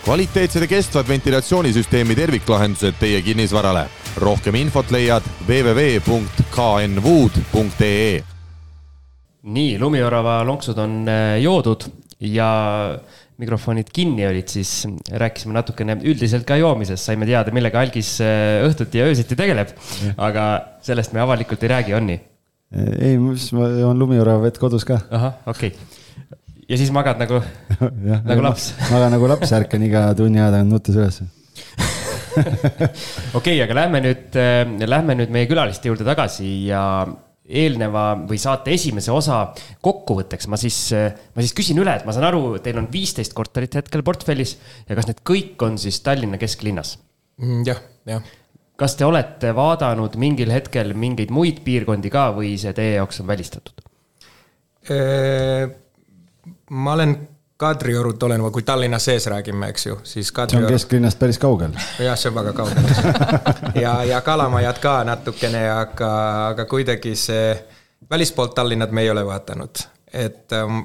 kvaliteetsed 0.02 0.62
ja 0.66 0.68
kestvad 0.74 1.06
ventilatsioonisüsteemi 1.06 2.14
terviklahendused 2.18 2.94
teie 2.98 3.22
kinnisvarale. 3.22 3.84
rohkem 4.18 4.54
infot 4.58 4.90
leiad 4.90 5.22
www.knwood.ee. 5.46 6.10
nii, 9.42 9.78
lumiorava 9.78 10.42
lonksud 10.50 10.78
on 10.82 11.06
joodud 11.38 11.82
ja 12.22 12.50
mikrofonid 13.42 13.92
kinni 13.94 14.26
olid, 14.28 14.48
siis 14.48 14.86
rääkisime 15.10 15.56
natukene 15.56 15.98
üldiselt 16.00 16.46
ka 16.48 16.56
joomisest, 16.60 17.04
saime 17.10 17.28
teada, 17.28 17.54
millega 17.54 17.82
algis 17.82 18.16
õhtuti 18.22 19.02
ja 19.02 19.08
öösiti 19.10 19.38
tegeleb. 19.38 19.74
aga 20.16 20.50
sellest 20.84 21.14
me 21.16 21.22
avalikult 21.24 21.62
ei 21.66 21.74
räägi, 21.76 21.96
on 21.98 22.08
nii? 22.12 22.20
ei, 22.72 23.18
ma 23.18 23.68
joon 23.76 23.98
lumiorava 24.00 24.46
vett 24.46 24.60
kodus 24.60 24.86
ka. 24.88 24.98
ahah, 25.12 25.36
okei 25.46 25.72
okay. 25.74 26.32
ja 26.70 26.78
siis 26.80 26.92
magad 26.94 27.20
nagu 27.20 27.42
nagu 28.30 28.44
laps? 28.44 28.72
magan 28.94 29.12
nagu 29.16 29.28
laps, 29.30 29.52
ärkan 29.58 29.84
iga 29.88 30.08
tunni 30.18 30.40
aja 30.40 30.52
tagant 30.56 30.72
nuttes 30.72 30.96
ülesse 30.96 31.28
okei 32.32 33.58
okay,, 33.58 33.58
aga 33.64 33.76
lähme 33.82 34.00
nüüd 34.06 34.40
äh,, 34.40 34.64
lähme 34.88 35.18
nüüd 35.20 35.34
meie 35.34 35.50
külaliste 35.50 35.92
juurde 35.92 36.06
tagasi 36.08 36.48
ja 36.70 36.82
eelneva 37.52 38.04
või 38.28 38.40
saate 38.40 38.74
esimese 38.74 39.12
osa 39.14 39.42
kokkuvõtteks 39.84 40.48
ma 40.50 40.58
siis, 40.60 40.78
ma 40.92 41.44
siis 41.44 41.54
küsin 41.56 41.80
üle, 41.82 41.94
et 41.98 42.06
ma 42.08 42.14
saan 42.14 42.28
aru, 42.30 42.56
teil 42.64 42.80
on 42.80 42.88
viisteist 42.92 43.36
korterit 43.36 43.76
hetkel 43.80 44.04
portfellis 44.06 44.56
ja 44.88 44.96
kas 44.98 45.10
need 45.10 45.20
kõik 45.26 45.66
on 45.66 45.78
siis 45.80 46.00
Tallinna 46.04 46.40
kesklinnas? 46.40 46.96
Mm, 47.42 47.62
jah, 47.68 47.82
jah. 48.08 48.24
kas 48.80 48.96
te 48.98 49.06
olete 49.08 49.52
vaadanud 49.56 50.16
mingil 50.20 50.52
hetkel 50.54 50.94
mingeid 50.98 51.32
muid 51.34 51.62
piirkondi 51.66 52.12
ka 52.12 52.30
või 52.36 52.56
see 52.60 52.74
teie 52.76 52.98
jaoks 52.98 53.22
on 53.22 53.30
välistatud? 53.30 53.78
ma 56.72 56.94
olen 56.96 57.12
Kadriorut 57.62 58.22
olen, 58.26 58.42
kui 58.52 58.64
Tallinna 58.66 58.98
sees 58.98 59.26
räägime, 59.30 59.68
eks 59.70 59.86
ju, 59.86 59.98
siis 60.02 60.32
Kadrioru. 60.32 60.66
see 60.66 60.72
on 60.72 60.78
kesklinnast 60.78 61.18
päris 61.18 61.38
kaugel. 61.38 61.76
jah, 62.02 62.18
see 62.18 62.32
on 62.32 62.34
väga 62.40 62.52
kaugel 62.58 62.88
ja, 63.84 63.94
ja 64.08 64.20
Kalamajad 64.20 64.80
ka 64.82 64.96
natukene, 65.06 65.62
aga, 65.70 66.10
aga 66.48 66.66
kuidagi 66.66 67.14
see, 67.18 67.54
välispoolt 68.10 68.54
Tallinnat 68.58 68.90
me 68.90 69.06
ei 69.06 69.10
ole 69.10 69.22
vaadanud, 69.26 69.84
et 70.12 70.58
ähm, 70.58 70.82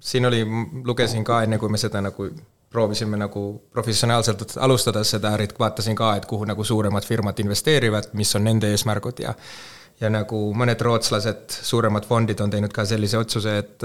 siin 0.00 0.26
oli, 0.26 0.40
lugesin 0.84 1.24
ka 1.24 1.42
enne, 1.44 1.60
kui 1.60 1.68
me 1.68 1.80
seda 1.80 2.00
nagu 2.04 2.30
proovisime 2.74 3.20
nagu 3.20 3.44
professionaalselt 3.72 4.56
alustada 4.56 5.04
seda 5.06 5.36
ärit, 5.36 5.54
vaatasin 5.58 5.96
ka, 5.96 6.16
et 6.16 6.26
kuhu 6.26 6.48
nagu 6.48 6.64
suuremad 6.64 7.04
firmad 7.06 7.38
investeerivad, 7.38 8.10
mis 8.18 8.34
on 8.36 8.48
nende 8.48 8.72
eesmärgud 8.74 9.20
ja 9.22 9.36
ja 10.00 10.10
nagu 10.10 10.38
mõned 10.58 10.80
rootslased, 10.82 11.54
suuremad 11.62 12.06
fondid 12.08 12.40
on 12.42 12.50
teinud 12.50 12.72
ka 12.74 12.82
sellise 12.88 13.18
otsuse, 13.18 13.58
et 13.62 13.84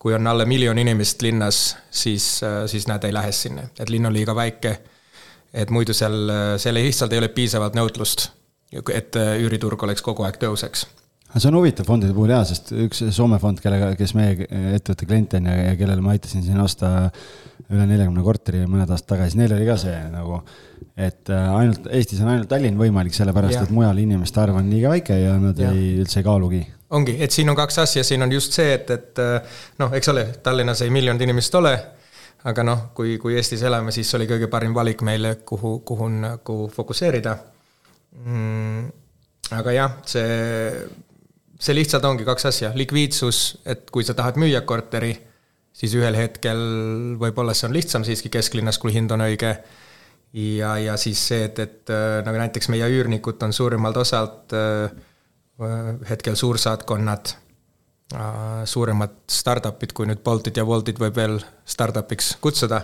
kui 0.00 0.14
on 0.16 0.26
alla 0.26 0.46
miljon 0.48 0.78
inimest 0.80 1.22
linnas, 1.22 1.76
siis, 1.90 2.40
siis 2.66 2.86
nad 2.88 3.04
ei 3.04 3.12
lähe 3.12 3.32
sinna, 3.36 3.66
et 3.78 3.92
linn 3.92 4.08
on 4.08 4.16
liiga 4.16 4.34
väike. 4.34 4.78
et 5.52 5.70
muidu 5.70 5.92
seal, 5.92 6.30
seal 6.62 6.74
lihtsalt 6.78 7.12
ei 7.12 7.18
ole 7.18 7.28
piisavalt 7.34 7.74
nõudlust, 7.74 8.28
et 8.94 9.16
üüriturg 9.18 9.82
oleks 9.82 10.02
kogu 10.02 10.22
aeg 10.22 10.38
tõuseks 10.38 10.86
see 11.38 11.50
on 11.50 11.58
huvitav 11.60 11.86
fondide 11.86 12.14
puhul 12.14 12.32
jaa, 12.32 12.42
sest 12.48 12.72
üks 12.74 13.04
Soome 13.14 13.38
fond, 13.42 13.60
kellega, 13.62 13.92
kes 13.98 14.14
meie 14.18 14.48
ettevõtte 14.74 15.06
klient 15.06 15.36
on 15.38 15.46
ja, 15.50 15.56
ja 15.68 15.76
kellele 15.78 16.02
ma 16.02 16.14
aitasin 16.16 16.42
siin 16.46 16.58
osta 16.62 17.10
üle 17.70 17.86
neljakümne 17.86 18.24
korteri 18.26 18.64
mõned 18.66 18.90
aastad 18.90 19.14
tagasi, 19.14 19.38
neil 19.38 19.54
oli 19.54 19.68
ka 19.68 19.76
see 19.78 19.94
nagu, 20.10 20.40
et 20.98 21.30
äh, 21.30 21.52
ainult, 21.54 21.86
Eestis 21.94 22.22
on 22.24 22.32
ainult 22.32 22.50
Tallinn 22.50 22.80
võimalik, 22.80 23.14
sellepärast 23.14 23.62
et 23.62 23.74
mujal 23.74 24.02
inimeste 24.02 24.42
arv 24.42 24.58
on 24.58 24.70
liiga 24.72 24.90
väike 24.96 25.20
ja 25.20 25.36
nad 25.38 25.60
ja. 25.60 25.70
ei, 25.70 25.92
üldse 26.02 26.18
ei 26.22 26.26
kaalugi 26.26 26.64
ongi, 26.96 27.16
et 27.22 27.30
siin 27.30 27.50
on 27.50 27.56
kaks 27.58 27.78
asja, 27.84 28.04
siin 28.06 28.22
on 28.22 28.32
just 28.32 28.56
see, 28.56 28.74
et, 28.74 28.90
et 28.90 29.20
noh, 29.78 29.92
eks 29.94 30.10
ole, 30.12 30.26
Tallinnas 30.42 30.82
ei 30.82 30.92
miljonit 30.94 31.22
inimest 31.26 31.54
ole, 31.58 31.74
aga 32.50 32.64
noh, 32.66 32.86
kui, 32.96 33.16
kui 33.20 33.36
Eestis 33.38 33.62
elame, 33.66 33.92
siis 33.94 34.10
oli 34.16 34.26
kõige 34.30 34.48
parim 34.52 34.74
valik 34.76 35.04
meile, 35.06 35.36
kuhu, 35.46 35.78
kuhu 35.86 36.08
nagu 36.14 36.56
fokusseerida 36.72 37.36
mm,. 38.24 38.86
aga 39.58 39.74
jah, 39.76 39.98
see, 40.08 40.38
see 41.60 41.76
lihtsalt 41.76 42.06
ongi 42.08 42.26
kaks 42.28 42.48
asja, 42.50 42.72
likviidsus, 42.76 43.60
et 43.68 43.90
kui 43.92 44.06
sa 44.06 44.16
tahad 44.18 44.40
müüa 44.40 44.64
korteri, 44.66 45.12
siis 45.76 45.94
ühel 45.98 46.16
hetkel 46.18 46.64
võib-olla 47.20 47.54
see 47.54 47.68
on 47.68 47.76
lihtsam 47.76 48.06
siiski 48.08 48.32
kesklinnas, 48.32 48.80
kui 48.82 48.94
hind 48.96 49.12
on 49.14 49.22
õige 49.28 49.52
ja, 50.32 50.74
ja 50.80 50.96
siis 51.00 51.22
see, 51.30 51.44
et, 51.46 51.60
et 51.62 51.94
nagu 52.26 52.40
näiteks 52.40 52.70
meie 52.72 52.88
üürnikud 52.90 53.40
on 53.46 53.54
suuremalt 53.54 54.00
osalt 54.00 54.56
äh, 54.56 54.90
hetkel 56.08 56.34
suursaatkonnad, 56.34 57.32
suuremad 58.64 59.16
startup'id, 59.30 59.92
kui 59.94 60.08
nüüd 60.10 60.22
Boltid 60.24 60.56
ja 60.58 60.64
Woltid 60.66 60.98
võib 60.98 61.16
veel 61.16 61.38
startup'iks 61.64 62.36
kutsuda. 62.40 62.82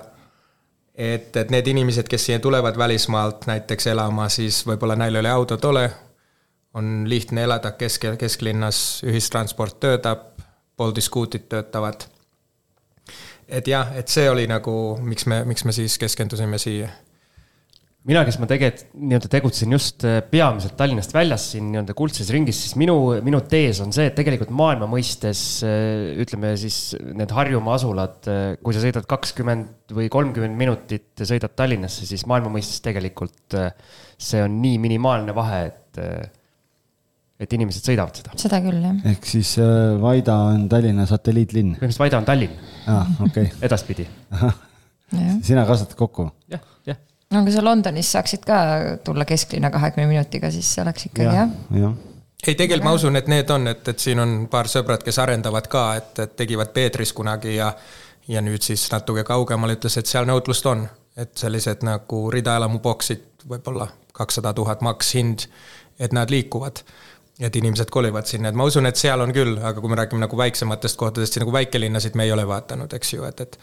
et, 0.94 1.36
et 1.36 1.50
need 1.50 1.66
inimesed, 1.66 2.08
kes 2.08 2.24
siia 2.24 2.38
tulevad 2.40 2.78
välismaalt 2.78 3.46
näiteks 3.46 3.86
elama, 3.92 4.28
siis 4.28 4.62
võib-olla 4.66 4.96
neil 4.96 5.14
ei 5.14 5.20
ole 5.20 5.30
autot 5.30 5.64
ole, 5.64 5.90
on 6.74 7.04
lihtne 7.08 7.42
elada 7.42 7.72
kesk, 7.72 8.04
kesklinnas, 8.18 9.02
ühistransport 9.04 9.80
töötab, 9.80 10.32
Bolti 10.76 11.00
skuutid 11.00 11.48
töötavad. 11.48 12.04
et 13.48 13.68
jah, 13.68 13.96
et 13.96 14.08
see 14.08 14.30
oli 14.30 14.46
nagu, 14.46 14.98
miks 15.00 15.26
me, 15.26 15.44
miks 15.44 15.64
me 15.64 15.72
siis 15.72 15.98
keskendusime 15.98 16.58
siia 16.58 16.88
mina, 18.06 18.22
kes 18.26 18.38
ma 18.38 18.46
tegelikult 18.48 18.92
nii-öelda 18.94 19.30
tegutsen 19.30 19.74
just 19.74 20.04
äh, 20.06 20.20
peamiselt 20.30 20.76
Tallinnast 20.78 21.14
väljas 21.14 21.48
siin 21.52 21.70
nii-öelda 21.72 21.94
kuldses 21.98 22.30
ringis, 22.34 22.58
siis 22.62 22.76
minu, 22.78 22.94
minu 23.26 23.40
tees 23.50 23.80
on 23.82 23.92
see, 23.94 24.06
et 24.10 24.16
tegelikult 24.18 24.52
maailma 24.54 24.88
mõistes 24.90 25.42
äh, 25.66 26.14
ütleme 26.22 26.52
siis 26.60 26.94
need 27.18 27.34
Harjumaa 27.34 27.76
asulad, 27.80 28.20
äh, 28.30 28.44
kui 28.62 28.76
sa 28.76 28.82
sõidad 28.84 29.08
kakskümmend 29.10 29.96
või 29.96 30.10
kolmkümmend 30.12 30.58
minutit, 30.58 31.10
sõidad 31.22 31.56
Tallinnasse, 31.58 32.06
siis 32.08 32.26
maailma 32.30 32.52
mõistes 32.54 32.82
tegelikult 32.84 33.58
see 34.16 34.42
on 34.42 34.60
nii 34.62 34.78
minimaalne 34.82 35.34
vahe, 35.36 35.64
et, 35.68 36.00
et 37.42 37.58
inimesed 37.58 37.90
sõidavad 37.90 38.22
seda. 38.22 38.36
seda 38.38 38.62
küll, 38.64 38.78
jah. 38.86 39.02
ehk 39.12 39.26
siis 39.28 39.56
Vaida 40.02 40.38
on 40.52 40.68
Tallinna 40.70 41.08
satelliitlinn? 41.10 41.74
põhimõtteliselt 41.74 42.04
Vaida 42.06 42.22
on 42.22 42.30
Tallinn. 42.30 42.62
aa, 42.86 43.02
okei 43.18 43.50
okay. 43.50 43.66
edaspidi. 43.66 44.08
sina 45.46 45.66
kasvatad 45.66 45.98
kokku? 45.98 46.30
jah 46.54 46.62
no 47.34 47.42
kui 47.42 47.54
sa 47.54 47.64
Londonis 47.64 48.12
saaksid 48.12 48.44
ka 48.46 48.58
tulla 49.04 49.24
kesklinna 49.28 49.70
kahekümne 49.74 50.08
minutiga, 50.10 50.50
siis 50.54 50.74
see 50.74 50.84
oleks 50.84 51.08
ikkagi 51.10 51.28
ja, 51.28 51.46
jah. 51.46 51.54
ja. 51.80 51.92
ei, 52.46 52.54
tegelikult 52.54 52.86
ma 52.86 52.96
usun, 52.98 53.16
et 53.18 53.30
need 53.32 53.50
on, 53.50 53.66
et, 53.72 53.88
et 53.88 54.02
siin 54.02 54.22
on 54.22 54.36
paar 54.52 54.70
sõbrad, 54.70 55.04
kes 55.06 55.18
arendavad 55.22 55.70
ka, 55.72 55.86
et, 56.00 56.12
et 56.26 56.36
tegivad 56.38 56.74
Peetris 56.76 57.14
kunagi 57.16 57.56
ja 57.58 57.72
ja 58.28 58.42
nüüd 58.42 58.64
siis 58.64 58.88
natuke 58.90 59.22
kaugemal 59.26 59.76
ütles, 59.76 59.96
et 60.00 60.10
seal 60.10 60.26
nõudlust 60.26 60.66
on, 60.66 60.86
et 61.16 61.36
sellised 61.38 61.84
nagu 61.86 62.24
ridaelamuboksid, 62.34 63.46
võib-olla 63.46 63.86
kakssada 64.16 64.52
tuhat 64.56 64.82
maks 64.84 65.12
hind, 65.14 65.46
et 66.02 66.16
nad 66.16 66.30
liikuvad. 66.32 66.82
Et 67.36 67.56
inimesed 67.60 67.90
kolivad 67.92 68.24
sinna, 68.24 68.48
et 68.48 68.56
ma 68.56 68.64
usun, 68.64 68.86
et 68.88 68.96
seal 68.96 69.20
on 69.20 69.28
küll, 69.36 69.58
aga 69.60 69.82
kui 69.84 69.92
me 69.92 69.96
räägime 69.98 70.22
nagu 70.22 70.38
väiksematest 70.40 70.96
kohtadest, 70.96 71.36
nagu 71.42 71.52
väikelinnasid 71.52 72.14
me 72.16 72.24
ei 72.24 72.32
ole 72.32 72.46
vaadanud, 72.48 72.94
eks 72.96 73.12
ju, 73.12 73.26
et, 73.28 73.42
et 73.44 73.58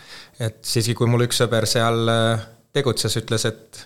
et 0.48 0.60
siiski, 0.62 0.94
kui 1.00 1.10
mul 1.10 1.26
üks 1.26 1.42
sõber 1.42 1.66
seal 1.66 2.12
äh, 2.14 2.44
tegutses, 2.74 3.18
ütles, 3.18 3.46
et 3.46 3.86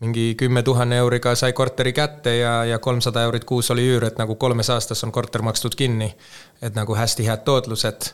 mingi 0.00 0.34
kümme 0.38 0.62
tuhane 0.62 0.96
euriga 0.96 1.34
sai 1.34 1.52
korteri 1.52 1.92
kätte 1.92 2.36
ja, 2.36 2.64
ja 2.64 2.78
kolmsada 2.78 3.22
eurit 3.22 3.44
kuus 3.44 3.70
oli 3.70 3.84
üür, 3.88 4.04
et 4.08 4.18
nagu 4.18 4.36
kolmes 4.40 4.70
aastas 4.70 5.04
on 5.04 5.12
korter 5.12 5.42
makstud 5.42 5.74
kinni. 5.76 6.14
et 6.62 6.74
nagu 6.74 6.94
hästi 6.94 7.26
head 7.26 7.44
tootlused. 7.44 8.10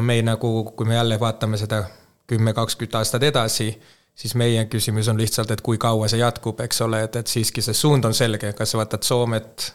me 0.00 0.22
nagu, 0.22 0.64
kui 0.76 0.86
me 0.86 0.94
jälle 0.94 1.20
vaatame 1.20 1.56
seda 1.56 1.84
kümme, 2.26 2.52
kakskümmend 2.54 2.94
aastat 2.94 3.22
edasi, 3.22 3.80
siis 4.14 4.34
meie 4.34 4.64
küsimus 4.64 5.08
on 5.08 5.18
lihtsalt, 5.18 5.50
et 5.50 5.60
kui 5.60 5.78
kaua 5.78 6.08
see 6.08 6.20
jätkub, 6.20 6.60
eks 6.60 6.80
ole, 6.80 7.02
et, 7.02 7.16
et 7.16 7.26
siiski 7.26 7.62
see 7.62 7.74
suund 7.74 8.04
on 8.04 8.14
selge, 8.14 8.52
kas 8.52 8.70
sa 8.70 8.78
vaatad 8.78 9.02
Soomet, 9.02 9.72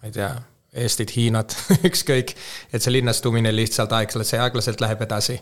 ma 0.00 0.10
ei 0.10 0.12
tea, 0.12 0.30
Eestit, 0.76 1.16
Hiinat 1.16 1.56
ükskõik, 1.88 2.34
et 2.72 2.82
see 2.82 2.92
linnastumine 2.92 3.52
lihtsalt 3.54 3.92
aeglaselt, 3.96 4.28
see 4.28 4.40
aeglaselt 4.42 4.80
läheb 4.84 5.02
edasi 5.02 5.40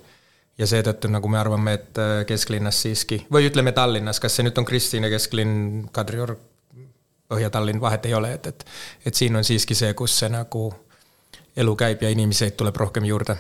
ja 0.59 0.67
seetõttu 0.71 1.11
nagu 1.11 1.29
me 1.31 1.39
arvame, 1.41 1.77
et 1.79 2.01
äh, 2.01 2.17
kesklinnas 2.29 2.83
siiski, 2.85 3.25
või 3.33 3.49
ütleme 3.51 3.73
Tallinnas, 3.75 4.21
kas 4.23 4.37
see 4.37 4.47
nüüd 4.47 4.59
on 4.61 4.69
Kristiine 4.69 5.11
kesklinn, 5.13 5.89
Kadriorg, 5.95 6.39
Põhja-Tallinn, 7.33 7.81
vahet 7.81 8.05
ei 8.07 8.15
ole, 8.15 8.35
et, 8.37 8.47
et 8.47 8.67
et 9.07 9.17
siin 9.17 9.37
on 9.37 9.45
siiski 9.45 9.75
see, 9.75 9.95
kus 9.99 10.19
see 10.21 10.29
nagu 10.31 10.69
elu 11.57 11.75
käib 11.79 12.03
ja 12.05 12.13
inimesi 12.13 12.51
tuleb 12.59 12.77
rohkem 12.77 13.07
juurde. 13.09 13.37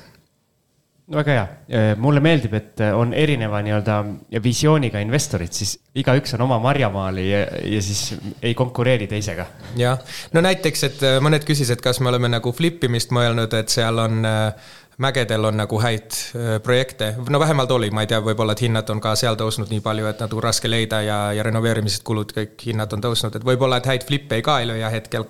No 1.04 1.18
väga 1.18 1.32
hea, 1.34 1.40
äh, 1.68 1.90
mulle 2.00 2.22
meeldib, 2.24 2.54
et 2.56 2.80
äh, 2.80 2.94
on 2.96 3.12
erineva 3.12 3.58
nii-öelda 3.62 3.98
visiooniga 4.42 5.02
investorid, 5.04 5.52
siis 5.52 5.74
igaüks 6.00 6.32
on 6.34 6.46
oma 6.46 6.56
marjamaali 6.64 7.26
ja, 7.28 7.42
ja 7.68 7.82
siis 7.84 8.14
ei 8.40 8.54
konkureeri 8.56 9.06
teisega. 9.10 9.44
jah, 9.76 10.00
no 10.32 10.40
näiteks, 10.40 10.84
et 10.88 11.04
mõned 11.20 11.44
küsisid, 11.44 11.84
kas 11.84 12.00
me 12.00 12.08
oleme 12.08 12.32
nagu 12.32 12.52
flip 12.56 12.88
imist 12.88 13.12
mõelnud, 13.12 13.52
et 13.60 13.68
seal 13.68 14.00
on 14.00 14.24
äh, 14.24 14.72
mägedel 14.98 15.44
on 15.44 15.56
nagu 15.58 15.78
häid 15.82 16.16
projekte, 16.62 17.14
no 17.30 17.40
vähemalt 17.40 17.70
oli, 17.70 17.90
ma 17.90 18.04
ei 18.04 18.10
tea, 18.10 18.20
võib-olla 18.22 18.54
et 18.54 18.64
hinnad 18.66 18.90
on 18.90 19.00
ka 19.02 19.14
seal 19.18 19.38
tõusnud 19.38 19.70
nii 19.72 19.82
palju, 19.84 20.06
et 20.06 20.20
nagu 20.22 20.42
raske 20.42 20.70
leida 20.70 21.00
ja, 21.02 21.18
ja 21.34 21.46
renoveerimised 21.46 22.04
kulud, 22.06 22.34
kõik 22.36 22.66
hinnad 22.68 22.92
on 22.94 23.02
tõusnud, 23.02 23.34
et 23.36 23.46
võib-olla, 23.46 23.80
et 23.80 23.88
häid 23.90 24.06
flippe 24.06 24.38
ka 24.44 24.60
ei 24.62 24.68
löö 24.70 24.90
hetkel 24.90 25.26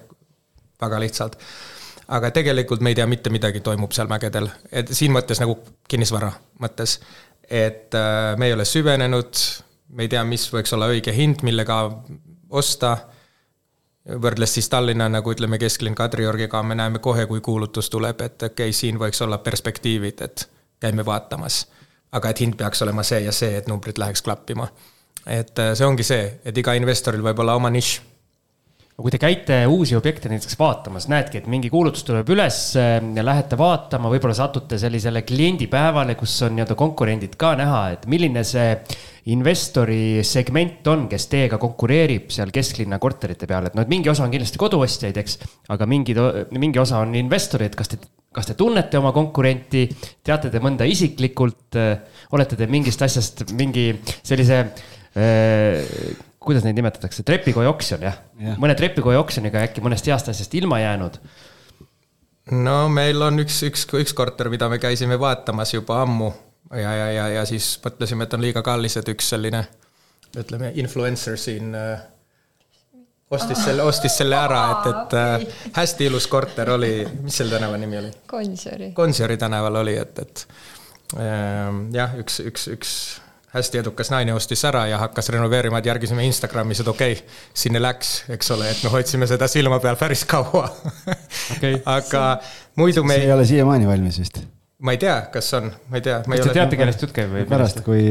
väga 0.80 1.00
lihtsalt. 1.00 1.38
aga 2.08 2.30
tegelikult 2.30 2.80
me 2.80 2.92
ei 2.92 2.94
tea 2.94 3.06
mitte 3.08 3.30
midagi 3.32 3.60
toimub 3.64 3.92
seal 3.96 4.08
mägedel, 4.08 4.50
et 4.72 4.90
siin 4.92 5.12
mõttes 5.12 5.40
nagu 5.40 5.56
kinnisvara 5.88 6.32
mõttes. 6.60 7.00
et 7.50 7.94
äh, 7.94 8.36
me 8.36 8.46
ei 8.46 8.52
ole 8.52 8.64
süvenenud, 8.64 9.36
me 9.88 10.02
ei 10.02 10.08
tea, 10.08 10.24
mis 10.24 10.46
võiks 10.52 10.72
olla 10.74 10.88
õige 10.92 11.12
hind, 11.12 11.42
millega 11.42 12.02
osta 12.50 12.96
võrdles 14.08 14.54
siis 14.54 14.68
Tallinna 14.68 15.08
nagu 15.08 15.32
ütleme, 15.32 15.58
kesklinn 15.58 15.94
Kadriorgiga, 15.94 16.62
me 16.62 16.74
näeme 16.74 16.98
kohe, 16.98 17.26
kui 17.26 17.40
kuulutus 17.40 17.90
tuleb, 17.90 18.20
et 18.20 18.42
okei 18.42 18.68
okay,, 18.68 18.72
siin 18.72 18.98
võiks 19.00 19.22
olla 19.24 19.38
perspektiivid, 19.38 20.20
et 20.20 20.48
käime 20.80 21.06
vaatamas. 21.06 21.66
aga 22.12 22.30
et 22.30 22.40
hind 22.40 22.54
peaks 22.54 22.82
olema 22.82 23.02
see 23.02 23.24
ja 23.24 23.32
see, 23.32 23.56
et 23.58 23.66
numbrid 23.68 23.98
läheks 23.98 24.22
klappima. 24.22 24.68
et 25.26 25.58
äh, 25.58 25.74
see 25.74 25.86
ongi 25.86 26.02
see, 26.02 26.40
et 26.44 26.58
iga 26.58 26.74
investoril 26.74 27.22
võib 27.22 27.38
olla 27.38 27.54
oma 27.54 27.70
nišš. 27.70 28.00
Kui 28.94 29.10
te 29.10 29.18
käite 29.18 29.56
uusi 29.66 29.96
objekte 29.98 30.30
näiteks 30.30 30.54
vaatamas, 30.58 31.08
näedki, 31.10 31.40
et 31.40 31.48
mingi 31.50 31.66
kuulutus 31.70 32.04
tuleb 32.06 32.28
üles 32.30 32.58
ja 32.78 33.24
lähete 33.26 33.58
vaatama, 33.58 34.10
võib-olla 34.12 34.36
satute 34.38 34.78
sellisele 34.78 35.24
kliendipäevale, 35.26 36.14
kus 36.18 36.36
on 36.46 36.54
nii-öelda 36.54 36.76
konkurendid 36.78 37.34
ka 37.40 37.56
näha, 37.58 37.80
et 37.96 38.04
milline 38.10 38.44
see 38.46 38.68
investori 39.34 40.22
segment 40.26 40.86
on, 40.92 41.08
kes 41.10 41.26
teiega 41.32 41.58
konkureerib 41.58 42.30
seal 42.34 42.52
kesklinna 42.54 43.00
korterite 43.02 43.48
peal, 43.50 43.66
et 43.66 43.74
noh, 43.74 43.82
et 43.82 43.90
mingi 43.90 44.12
osa 44.12 44.28
on 44.28 44.34
kindlasti 44.34 44.60
koduostjaid, 44.62 45.18
eks. 45.24 45.40
aga 45.74 45.88
mingi, 45.90 46.14
mingi 46.54 46.82
osa 46.82 47.00
on 47.02 47.16
investorid, 47.18 47.74
kas 47.74 47.90
te, 47.90 47.98
kas 48.34 48.46
te 48.46 48.54
tunnete 48.58 49.00
oma 49.00 49.10
konkurenti, 49.16 49.88
teate 50.22 50.52
te 50.54 50.62
mõnda 50.62 50.86
isiklikult, 50.86 51.80
olete 52.36 52.60
te 52.60 52.70
mingist 52.70 53.02
asjast 53.02 53.42
mingi 53.58 53.88
sellise 54.22 54.60
äh, 54.62 55.82
kuidas 56.46 56.64
neid 56.66 56.78
nimetatakse, 56.78 57.24
trepikoja 57.26 57.72
oksjon 57.72 58.06
jah 58.06 58.20
ja.? 58.40 58.56
mõne 58.60 58.76
trepikoja 58.78 59.20
oksjoniga 59.24 59.64
äkki 59.66 59.84
mõnest 59.84 60.08
heast 60.10 60.30
asjast 60.32 60.54
ilma 60.58 60.80
jäänud? 60.82 61.20
no 62.64 62.78
meil 62.92 63.22
on 63.24 63.40
üks, 63.44 63.62
üks, 63.68 63.86
üks 64.00 64.16
korter, 64.16 64.50
mida 64.52 64.68
me 64.72 64.80
käisime 64.82 65.18
vaatamas 65.20 65.74
juba 65.74 66.02
ammu 66.04 66.32
ja, 66.72 66.90
ja, 66.90 67.08
ja, 67.12 67.28
ja 67.38 67.46
siis 67.48 67.74
mõtlesime, 67.84 68.26
et 68.26 68.36
on 68.36 68.44
liiga 68.44 68.64
kallis, 68.66 68.98
et 69.00 69.08
üks 69.12 69.30
selline 69.34 69.64
ütleme, 70.38 70.72
influencer 70.80 71.38
siin 71.40 71.74
äh, 71.78 72.02
ostis 73.34 73.64
selle, 73.64 73.82
ostis 73.86 74.16
selle 74.18 74.38
ära, 74.38 74.62
et, 74.72 74.88
et 74.92 75.18
äh, 75.18 75.66
hästi 75.76 76.08
ilus 76.10 76.26
korter 76.30 76.74
oli, 76.74 76.92
mis 77.22 77.40
selle 77.40 77.56
tänava 77.56 77.78
nimi 77.80 78.00
oli? 78.00 78.12
Gonsiori. 78.30 78.90
Gonsiori 78.96 79.36
tänaval 79.40 79.82
oli, 79.82 79.96
et, 80.00 80.18
et 80.24 80.46
äh, 81.18 81.70
jah, 81.94 82.16
üks, 82.20 82.40
üks, 82.44 82.68
üks 82.74 82.96
hästi 83.54 83.80
edukas 83.84 84.10
naine 84.10 84.34
ostis 84.34 84.64
ära 84.66 84.86
ja 84.90 84.98
hakkas 85.02 85.30
renoveerima, 85.34 85.78
et 85.78 85.86
järgisime 85.92 86.26
Instagramis, 86.26 86.82
et 86.82 86.90
okei 86.90 87.18
okay,, 87.18 87.38
sinna 87.64 87.82
läks, 87.82 88.16
eks 88.34 88.50
ole, 88.56 88.70
et 88.70 88.82
me 88.84 88.92
hoidsime 88.94 89.28
seda 89.30 89.48
silma 89.50 89.78
peal 89.82 89.98
päris 90.00 90.24
kaua 90.28 90.66
okay. 91.56 91.78
aga 91.84 92.26
muidu 92.80 93.06
me 93.06 93.18
see 93.20 93.30
ei 93.30 93.32
ole 93.36 93.46
siiamaani 93.48 93.88
valmis 93.88 94.20
vist? 94.22 94.42
ma 94.84 94.92
ei 94.92 94.98
tea, 95.00 95.16
kas 95.32 95.48
on, 95.56 95.70
ma 95.88 96.00
ei 96.00 96.04
tea. 96.04 96.18
kas 96.26 96.42
te 96.48 96.54
teate, 96.58 96.78
kellest 96.80 97.06
jutt 97.06 97.14
käib 97.16 97.30
või? 97.32 97.46
pärast, 97.48 97.80
kui. 97.86 98.02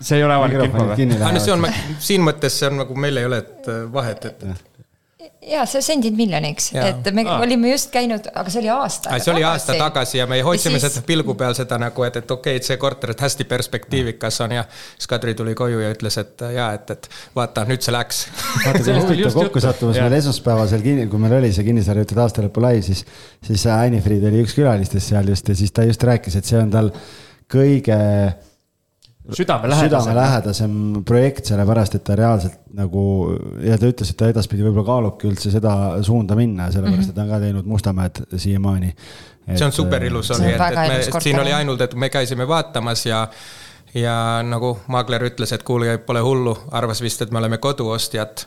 see 0.00 0.18
ei 0.18 0.26
ole 0.26 0.38
avalik 0.38 0.64
info 0.66 0.88
või? 0.88 1.08
aa, 1.20 1.32
no 1.36 1.42
see 1.42 1.54
on, 1.54 1.68
siin 2.02 2.24
mõttes 2.24 2.56
see 2.58 2.72
on 2.72 2.80
nagu 2.82 2.96
meil 2.98 3.20
ei 3.20 3.28
ole 3.28 3.42
vahet, 3.92 4.30
et, 4.32 4.46
et 4.48 4.71
ja 5.46 5.64
sa 5.66 5.80
sendid 5.84 6.16
miljoniks, 6.16 6.70
et 6.78 7.08
me 7.14 7.24
ah. 7.26 7.40
olime 7.42 7.72
just 7.72 7.90
käinud, 7.94 8.26
aga 8.34 8.52
see 8.52 8.60
oli 8.62 8.70
aasta 8.72 9.08
tagasi. 9.08 9.24
see 9.24 9.34
oli 9.34 9.44
aasta 9.46 9.76
tagasi 9.78 10.18
ja 10.18 10.26
me 10.30 10.40
hoidsime 10.46 10.78
siis... 10.78 10.94
seda 10.94 11.06
pilgu 11.06 11.34
peal 11.38 11.56
seda 11.58 11.78
nagu, 11.82 12.04
et, 12.06 12.18
et 12.22 12.34
okei 12.36 12.56
okay,, 12.56 12.60
et 12.60 12.68
see 12.68 12.78
korter, 12.82 13.14
et 13.14 13.24
hästi 13.26 13.46
perspektiivikas 13.50 14.40
on 14.46 14.56
ja 14.58 14.66
siis 14.74 15.10
Kadri 15.10 15.34
tuli 15.38 15.54
koju 15.58 15.82
ja 15.82 15.90
ütles, 15.94 16.18
et 16.22 16.46
ja 16.54 16.68
et, 16.76 16.94
et 16.94 17.10
vaata, 17.36 17.66
nüüd 17.68 17.84
see 17.84 17.94
läks. 17.94 18.22
vaata, 18.66 18.84
kui 18.84 18.98
huvitav 19.00 19.36
kokkusattumus 19.40 19.98
meil 20.02 20.18
esmaspäevasel, 20.20 20.86
kui 21.10 21.24
meil 21.24 21.36
oli 21.40 21.52
see 21.54 21.66
kinnisvarajutud 21.66 22.22
aastalõpu 22.26 22.64
lai, 22.64 22.78
siis, 22.86 23.04
siis 23.44 23.66
Anni-Fried 23.72 24.30
oli 24.30 24.44
üks 24.46 24.56
külalistest 24.58 25.12
seal 25.12 25.34
just 25.34 25.50
ja 25.50 25.58
siis 25.58 25.74
ta 25.74 25.86
just 25.88 26.08
rääkis, 26.08 26.38
et 26.38 26.48
see 26.48 26.60
on 26.60 26.72
tal 26.72 26.94
kõige 27.52 27.98
südamelähedasem. 29.30 29.88
südamelähedasem 29.88 31.04
projekt, 31.04 31.46
sellepärast 31.46 31.94
et 31.94 32.04
ta 32.04 32.16
reaalselt 32.18 32.58
nagu 32.74 33.02
ja 33.62 33.78
ta 33.78 33.90
ütles, 33.90 34.10
et 34.10 34.18
ta 34.18 34.30
edaspidi 34.32 34.64
võib-olla 34.66 34.86
kaalubki 34.88 35.30
üldse 35.30 35.52
seda 35.54 35.74
suunda 36.02 36.36
minna, 36.38 36.70
sellepärast 36.74 37.12
et 37.12 37.16
ta 37.16 37.26
on 37.26 37.34
ka 37.34 37.40
teinud 37.42 37.68
Mustamäed 37.70 38.22
siiamaani. 38.36 38.94
see 39.54 39.66
on 39.66 39.72
super 39.72 40.04
ilus 40.04 40.30
oli, 40.30 40.52
et, 40.52 40.60
et 40.60 41.12
me, 41.14 41.20
siin 41.20 41.40
oli 41.40 41.52
ainult, 41.52 41.80
et 41.80 41.94
me 41.94 42.10
käisime 42.10 42.48
vaatamas 42.48 43.06
ja 43.06 43.26
ja 43.94 44.14
nagu 44.46 44.78
maakler 44.88 45.26
ütles, 45.28 45.52
et 45.52 45.62
kuulge, 45.62 45.98
pole 46.06 46.20
hullu, 46.24 46.56
arvas 46.70 47.02
vist, 47.02 47.22
et 47.22 47.30
me 47.30 47.38
oleme 47.38 47.58
koduostjad 47.58 48.46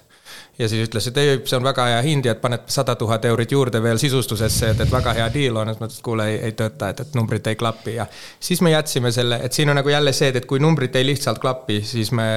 ja 0.60 0.70
siis 0.70 0.88
ütles, 0.88 1.08
et 1.10 1.18
ei, 1.20 1.36
see 1.44 1.58
on 1.58 1.66
väga 1.66 1.86
hea 1.92 2.02
hind 2.06 2.28
ja 2.28 2.36
et 2.36 2.42
paned 2.42 2.68
sada 2.72 2.96
tuhat 3.00 3.26
eurit 3.28 3.52
juurde 3.52 3.82
veel 3.84 4.00
sisustusesse, 4.02 4.72
et, 4.72 4.84
et 4.86 4.92
väga 4.92 5.14
hea 5.18 5.28
deal 5.34 5.60
on, 5.62 5.72
et 5.72 5.80
ma 5.82 5.90
ütlesin, 5.90 6.02
et 6.02 6.08
kuule, 6.08 6.28
ei, 6.32 6.38
ei 6.50 6.56
tööta, 6.58 6.92
et, 6.94 7.02
et 7.04 7.18
numbrid 7.18 7.48
ei 7.52 7.58
klapi 7.60 7.98
ja. 7.98 8.08
siis 8.40 8.62
me 8.66 8.72
jätsime 8.72 9.12
selle, 9.16 9.42
et 9.44 9.56
siin 9.56 9.72
on 9.72 9.80
nagu 9.80 9.92
jälle 9.92 10.14
see, 10.16 10.32
et 10.36 10.48
kui 10.50 10.62
numbrid 10.64 10.96
ei 10.96 11.08
lihtsalt 11.08 11.42
klapi, 11.44 11.82
siis 11.88 12.12
me 12.16 12.28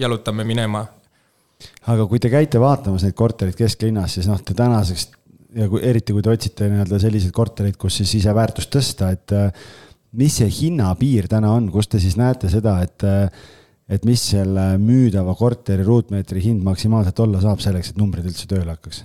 jalutame 0.00 0.46
minema. 0.48 0.86
aga 1.92 2.06
kui 2.06 2.22
te 2.22 2.32
käite 2.32 2.60
vaatamas 2.60 3.04
neid 3.04 3.16
korterid 3.18 3.56
kesklinnas, 3.58 4.16
siis 4.16 4.30
noh, 4.30 4.40
te 4.40 4.56
tänaseks 4.56 5.10
ja 5.56 5.68
kui 5.72 5.84
eriti, 5.84 6.14
kui 6.16 6.24
te 6.24 6.32
otsite 6.32 6.70
nii-öelda 6.70 7.00
selliseid 7.00 7.32
korterid, 7.36 7.76
kus 7.80 8.00
siis 8.00 8.16
ise 8.20 8.32
väärtust 8.34 8.72
tõsta, 8.72 9.12
et 9.12 9.32
mis 10.16 10.40
see 10.40 10.48
hinnapiir 10.52 11.28
täna 11.28 11.52
on, 11.56 11.70
kus 11.72 11.88
te 11.88 12.00
siis 12.00 12.16
näete 12.20 12.50
seda, 12.52 12.78
et 12.84 13.04
et 13.88 14.06
mis 14.06 14.22
selle 14.32 14.72
müüdava 14.82 15.34
korteri 15.38 15.84
ruutmeetri 15.86 16.42
hind 16.42 16.64
maksimaalselt 16.66 17.20
olla 17.22 17.42
saab 17.42 17.62
selleks, 17.62 17.92
et 17.92 18.00
numbrid 18.00 18.26
üldse 18.26 18.48
tööle 18.50 18.74
hakkaks? 18.74 19.04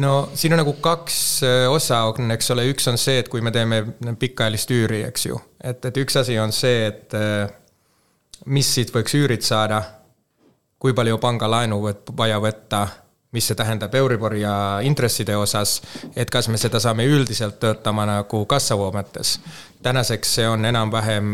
no 0.00 0.14
siin 0.34 0.54
on 0.56 0.62
nagu 0.62 0.72
kaks 0.82 1.18
äh, 1.46 1.66
osa 1.70 2.00
on, 2.10 2.30
eks 2.34 2.50
ole, 2.54 2.66
üks 2.72 2.88
on 2.90 2.98
see, 3.00 3.20
et 3.22 3.28
kui 3.32 3.44
me 3.44 3.52
teeme 3.54 3.82
pikaajalist 4.20 4.72
üüri, 4.74 5.04
eks 5.08 5.28
ju, 5.28 5.38
et, 5.62 5.84
et 5.84 6.00
üks 6.02 6.16
asi 6.20 6.38
on 6.40 6.52
see, 6.54 6.88
et 6.88 7.14
äh, 7.18 7.52
mis 8.46 8.72
siit 8.74 8.92
võiks 8.94 9.14
üürid 9.16 9.44
saada, 9.44 9.82
kui 10.80 10.96
palju 10.96 11.20
pangalaenu 11.22 11.80
võt-, 11.84 12.12
vaja 12.16 12.40
võtta, 12.42 12.86
mis 13.34 13.46
see 13.48 13.58
tähendab 13.58 13.94
Euribori 13.98 14.44
ja 14.44 14.56
intresside 14.86 15.36
osas, 15.36 15.80
et 16.16 16.30
kas 16.30 16.48
me 16.48 16.58
seda 16.60 16.80
saame 16.82 17.06
üldiselt 17.10 17.58
töötama 17.62 18.06
nagu 18.06 18.44
kassavoo 18.46 18.92
mõttes. 18.94 19.38
tänaseks 19.82 20.34
see 20.38 20.46
on 20.48 20.64
enam-vähem 20.64 21.32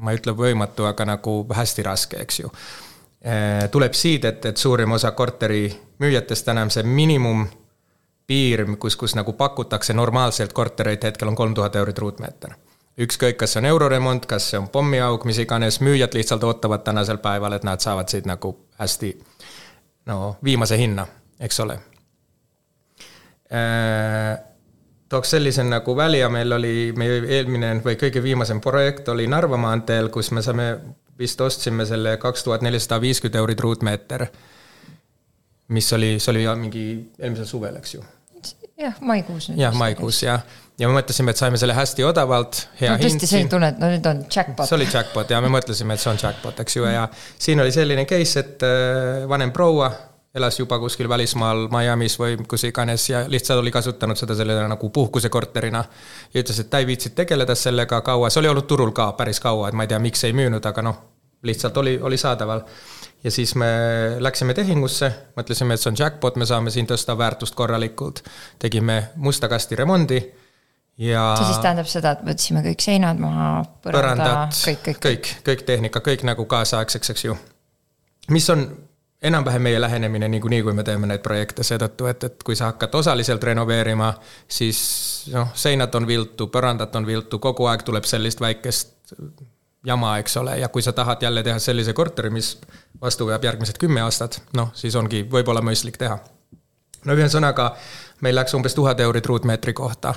ma 0.00 0.12
ei 0.12 0.20
ütle 0.20 0.34
võimatu, 0.36 0.86
aga 0.88 1.06
nagu 1.12 1.38
hästi 1.54 1.84
raske, 1.86 2.20
eks 2.22 2.40
ju. 2.40 2.50
Äh, 3.26 3.66
tuleb 3.72 3.94
siit, 3.96 4.24
et, 4.24 4.44
et 4.44 4.56
suurim 4.56 4.92
osa 4.92 5.10
korterimüüjatest 5.16 6.48
enam 6.52 6.70
see 6.70 6.84
miinimumpiir, 6.86 8.66
kus, 8.78 8.96
kus 8.96 9.16
nagu 9.18 9.32
pakutakse 9.38 9.96
normaalselt 9.96 10.52
kortereid, 10.52 11.04
hetkel 11.04 11.32
on 11.32 11.38
kolm 11.38 11.54
tuhat 11.54 11.76
eurot 11.76 11.98
ruutmeeter. 11.98 12.56
ükskõik, 13.00 13.36
kas 13.36 13.52
see 13.52 13.60
on 13.60 13.66
euroremont, 13.72 14.26
kas 14.26 14.50
see 14.50 14.58
on 14.58 14.68
pommiauk, 14.72 15.24
mis 15.28 15.38
iganes, 15.38 15.80
müüjad 15.84 16.14
lihtsalt 16.16 16.44
ootavad 16.44 16.84
tänasel 16.84 17.18
päeval, 17.18 17.52
et 17.52 17.64
nad 17.64 17.80
saavad 17.80 18.08
siit 18.08 18.26
nagu 18.26 18.54
hästi 18.78 19.10
no 20.06 20.36
viimase 20.44 20.78
hinna, 20.78 21.06
eks 21.40 21.60
ole 21.60 21.80
äh, 23.52 24.38
tooks 25.08 25.30
sellise 25.30 25.64
nagu 25.66 25.96
välja, 25.96 26.28
meil 26.32 26.52
oli 26.52 26.74
meie 26.98 27.22
eelmine 27.38 27.76
või 27.84 27.98
kõige 28.00 28.22
viimasem 28.22 28.60
projekt 28.60 29.08
oli 29.12 29.28
Narva 29.30 29.58
maanteel, 29.60 30.10
kus 30.14 30.32
me 30.34 30.42
saame, 30.42 30.68
vist 31.18 31.40
ostsime 31.40 31.86
selle 31.86 32.16
kaks 32.22 32.44
tuhat 32.46 32.64
nelisada 32.66 33.00
viiskümmend 33.00 33.40
eurit 33.42 33.60
ruutmeeter. 33.60 34.26
mis 35.68 35.92
oli, 35.92 36.18
see 36.20 36.30
oli 36.30 36.46
mingi 36.58 36.84
eelmisel 37.18 37.46
suvel, 37.46 37.76
eks 37.76 37.94
ju. 37.94 38.04
jah, 38.78 39.00
maikuus. 39.00 39.50
jah, 39.56 39.74
maikuus 39.74 40.22
jah, 40.22 40.42
ja 40.78 40.88
me 40.88 40.98
mõtlesime, 40.98 41.30
et 41.30 41.40
saime 41.40 41.58
selle 41.58 41.74
hästi 41.74 42.04
odavalt, 42.04 42.66
hea 42.80 42.92
no, 42.92 42.98
hind. 42.98 43.16
tõesti, 43.16 43.30
see 43.30 43.48
tunne, 43.50 43.72
et 43.74 43.80
no 43.82 43.90
nüüd 43.90 44.10
on 44.10 44.26
jackpot. 44.26 44.66
see 44.68 44.76
oli 44.78 44.90
jackpot 44.90 45.30
ja 45.30 45.40
me 45.40 45.50
mõtlesime, 45.54 45.94
et 45.94 46.02
see 46.02 46.12
on 46.12 46.20
jackpot, 46.22 46.60
eks 46.66 46.76
ju, 46.76 46.84
ja 46.90 47.06
siin 47.38 47.62
oli 47.62 47.72
selline 47.74 48.04
case, 48.10 48.42
et 48.42 48.66
äh, 48.66 49.24
vanem 49.30 49.54
proua 49.54 49.90
elas 50.36 50.58
juba 50.58 50.78
kuskil 50.78 51.08
välismaal 51.08 51.66
Miami's 51.72 52.18
või 52.20 52.36
kus 52.48 52.66
iganes 52.68 53.08
ja 53.08 53.24
lihtsalt 53.28 53.62
oli 53.62 53.72
kasutanud 53.72 54.18
seda 54.20 54.36
selline 54.36 54.68
nagu 54.68 54.90
puhkusekorterina. 54.90 55.84
ja 56.34 56.42
ütles, 56.42 56.60
et 56.60 56.70
ta 56.70 56.78
ei 56.78 56.86
viitsinud 56.86 57.16
tegeleda 57.16 57.54
sellega 57.54 58.00
kaua, 58.04 58.30
see 58.30 58.42
oli 58.42 58.52
olnud 58.52 58.66
turul 58.68 58.92
ka 58.92 59.12
päris 59.16 59.40
kaua, 59.40 59.68
et 59.68 59.74
ma 59.74 59.86
ei 59.86 59.92
tea, 59.92 59.98
miks 59.98 60.24
ei 60.28 60.36
müünud, 60.36 60.66
aga 60.68 60.82
noh, 60.84 60.98
lihtsalt 61.46 61.76
oli, 61.76 61.98
oli 62.02 62.18
saadaval. 62.20 62.64
ja 63.24 63.30
siis 63.30 63.54
me 63.54 63.68
läksime 64.20 64.54
tehingusse, 64.54 65.12
mõtlesime, 65.36 65.74
et 65.74 65.80
see 65.80 65.90
on 65.90 65.96
jackpot, 65.98 66.36
me 66.36 66.46
saame 66.46 66.70
siin 66.70 66.86
tõsta 66.86 67.16
väärtust 67.18 67.54
korralikult. 67.54 68.20
tegime 68.58 69.02
musta 69.16 69.48
kasti 69.48 69.76
remondi 69.76 70.20
ja. 70.98 71.34
see 71.38 71.48
siis 71.48 71.62
tähendab 71.64 71.88
seda, 71.88 72.12
et 72.16 72.26
võtsime 72.28 72.64
kõik 72.66 72.84
seinad 72.84 73.20
maha, 73.20 73.64
põranda, 73.84 74.48
kõik, 74.52 74.84
kõik. 74.90 75.00
kõik, 75.08 75.32
kõik 75.48 75.64
tehnika, 75.72 76.04
kõik 76.04 76.26
nagu 76.28 76.44
kaasaegseks, 76.44 77.14
eks 77.14 77.24
ju. 77.24 77.38
mis 78.28 78.50
on 78.52 78.68
enam-vähem 79.26 79.62
meie 79.62 79.80
lähenemine 79.80 80.28
niikuinii, 80.28 80.62
kui 80.62 80.74
me 80.74 80.84
teeme 80.86 81.08
neid 81.10 81.22
projekte 81.24 81.64
seetõttu, 81.66 82.06
et, 82.10 82.24
et 82.28 82.42
kui 82.46 82.56
sa 82.56 82.70
hakkad 82.70 82.94
osaliselt 82.94 83.44
renoveerima, 83.44 84.12
siis 84.48 84.80
noh, 85.34 85.50
seinad 85.54 85.94
on 85.98 86.06
viltu, 86.06 86.48
põrandad 86.52 86.94
on 86.98 87.06
viltu, 87.06 87.40
kogu 87.42 87.66
aeg 87.70 87.82
tuleb 87.86 88.06
sellist 88.08 88.40
väikest 88.40 88.94
jama, 89.86 90.16
eks 90.22 90.36
ole, 90.42 90.58
ja 90.60 90.68
kui 90.72 90.82
sa 90.82 90.92
tahad 90.92 91.22
jälle 91.22 91.42
teha 91.46 91.58
sellise 91.62 91.94
korteri, 91.94 92.30
mis 92.30 92.56
vastu 93.02 93.26
peab 93.26 93.44
järgmised 93.44 93.78
kümme 93.82 94.02
aastat, 94.02 94.40
noh, 94.56 94.72
siis 94.74 94.96
ongi 94.98 95.24
võib-olla 95.30 95.62
mõistlik 95.64 95.98
teha. 96.00 96.18
no 97.04 97.14
ühesõnaga, 97.14 97.74
meil 98.26 98.34
läks 98.34 98.54
umbes 98.58 98.74
tuhat 98.74 99.00
eurit 99.00 99.26
ruutmeetri 99.26 99.72
kohta 99.72 100.14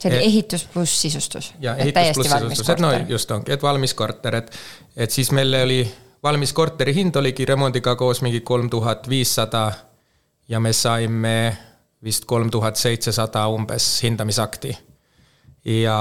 see 0.00 0.08
oli 0.08 0.22
ehitus 0.24 0.64
pluss 0.72 1.00
sisustus. 1.02 1.52
ja 1.60 1.76
ehitus 1.76 2.14
pluss 2.14 2.30
sisustus, 2.30 2.68
et 2.72 2.80
no 2.80 2.92
just 3.08 3.30
ongi, 3.30 3.52
et 3.52 3.62
valmis 3.62 3.94
korter, 3.94 4.40
et, 4.40 4.54
et 4.96 5.10
siis 5.10 5.32
meil 5.36 5.54
oli 5.62 5.82
valmis 6.22 6.52
korteri 6.52 6.94
hind 6.94 7.16
oligi 7.16 7.44
remondiga 7.44 7.96
koos 7.96 8.22
mingi 8.22 8.40
kolm 8.40 8.70
tuhat 8.70 9.08
viissada 9.08 9.72
ja 10.48 10.60
me 10.60 10.72
saime 10.72 11.56
vist 12.04 12.24
kolm 12.24 12.50
tuhat 12.50 12.76
seitsesada 12.76 13.46
umbes 13.48 14.02
hindamisakti. 14.02 14.78
ja 15.64 15.96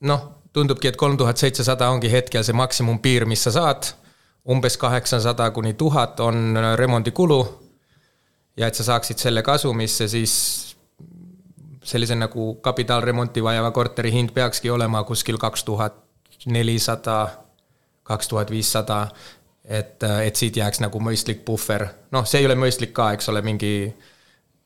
noh, 0.00 0.22
tundubki, 0.52 0.88
et 0.88 0.96
kolm 0.96 1.16
tuhat 1.16 1.36
seitsesada 1.36 1.88
ongi 1.90 2.10
hetkel 2.12 2.44
see 2.44 2.56
maksimumpiir, 2.56 3.24
mis 3.24 3.44
sa 3.44 3.50
saad, 3.50 3.88
umbes 4.48 4.76
kaheksasada 4.76 5.50
kuni 5.50 5.72
tuhat 5.74 6.20
on 6.20 6.58
remondikulu 6.76 7.40
ja 8.56 8.68
et 8.68 8.74
sa 8.74 8.84
saaksid 8.84 9.18
selle 9.18 9.42
kasumisse, 9.42 10.08
siis 10.08 10.34
sellise 11.84 12.14
nagu 12.16 12.54
kapitaalremonti 12.54 13.42
vajava 13.44 13.70
korteri 13.70 14.12
hind 14.12 14.32
peakski 14.36 14.70
olema 14.70 15.04
kuskil 15.04 15.38
kaks 15.38 15.64
tuhat 15.64 15.96
nelisada, 16.46 17.43
kaks 18.04 18.28
tuhat 18.28 18.50
viissada, 18.52 19.06
et, 19.64 20.02
et 20.02 20.36
siit 20.36 20.56
jääks 20.56 20.82
nagu 20.84 21.00
mõistlik 21.00 21.44
puhver, 21.44 21.86
noh, 22.12 22.26
see 22.28 22.42
ei 22.42 22.48
ole 22.48 22.56
mõistlik 22.58 22.92
ka, 22.96 23.12
eks 23.16 23.30
ole, 23.32 23.42
mingi 23.44 23.74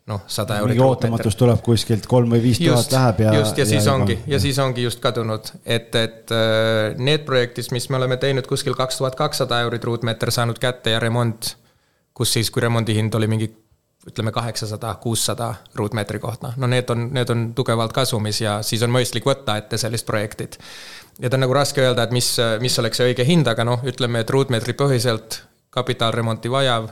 noh, 0.08 0.24
sada 0.26 0.58
eurot. 0.58 0.72
mingi 0.72 0.84
ootamatus 0.84 1.36
tuleb 1.38 1.62
kuskilt 1.64 2.08
kolm 2.10 2.32
või 2.32 2.42
viis 2.48 2.60
tuhat 2.62 2.92
läheb 2.94 3.22
ja. 3.26 3.34
just, 3.38 3.60
ja 3.60 3.66
siis 3.68 3.86
ja 3.86 3.94
ongi 3.94 4.18
ja 4.26 4.40
siis 4.42 4.58
ongi 4.62 4.86
just 4.86 5.02
kadunud, 5.04 5.52
et, 5.64 5.94
et 5.94 6.34
äh, 6.34 6.96
need 6.96 7.26
projektid, 7.28 7.70
mis 7.76 7.88
me 7.92 8.00
oleme 8.00 8.16
teinud 8.20 8.48
kuskil 8.48 8.76
kaks 8.78 9.02
tuhat 9.02 9.18
kakssada 9.18 9.60
eurit 9.66 9.84
ruutmeeter 9.84 10.32
saanud 10.34 10.58
kätte 10.62 10.96
ja 10.96 11.00
remont, 11.02 11.54
kus 12.16 12.32
siis, 12.38 12.50
kui 12.50 12.64
remondihind 12.64 13.14
oli 13.14 13.30
mingi 13.30 13.50
ütleme 14.08 14.32
kaheksasada, 14.32 14.94
kuussada 15.02 15.54
ruutmeetri 15.76 16.18
kohta, 16.18 16.54
no 16.56 16.66
need 16.70 16.88
on, 16.90 17.10
need 17.12 17.28
on 17.34 17.50
tugevalt 17.54 17.92
kasumis 17.92 18.40
ja 18.40 18.60
siis 18.64 18.82
on 18.86 18.94
mõistlik 18.94 19.26
võtta 19.28 19.58
ette 19.60 19.78
sellist 19.80 20.06
projektit. 20.08 20.56
Ja 21.18 21.30
ta 21.30 21.36
on 21.36 21.44
nagu 21.46 21.54
raske 21.56 21.82
öelda, 21.82 22.06
et 22.06 22.14
mis, 22.14 22.30
mis 22.62 22.78
oleks 22.78 23.02
õige 23.04 23.26
hind, 23.26 23.48
aga 23.50 23.66
noh, 23.66 23.84
ütleme, 23.86 24.22
et 24.22 24.30
ruutmeetri 24.30 24.74
põhiselt 24.78 25.42
kapitaalremonti 25.74 26.50
vajav 26.50 26.90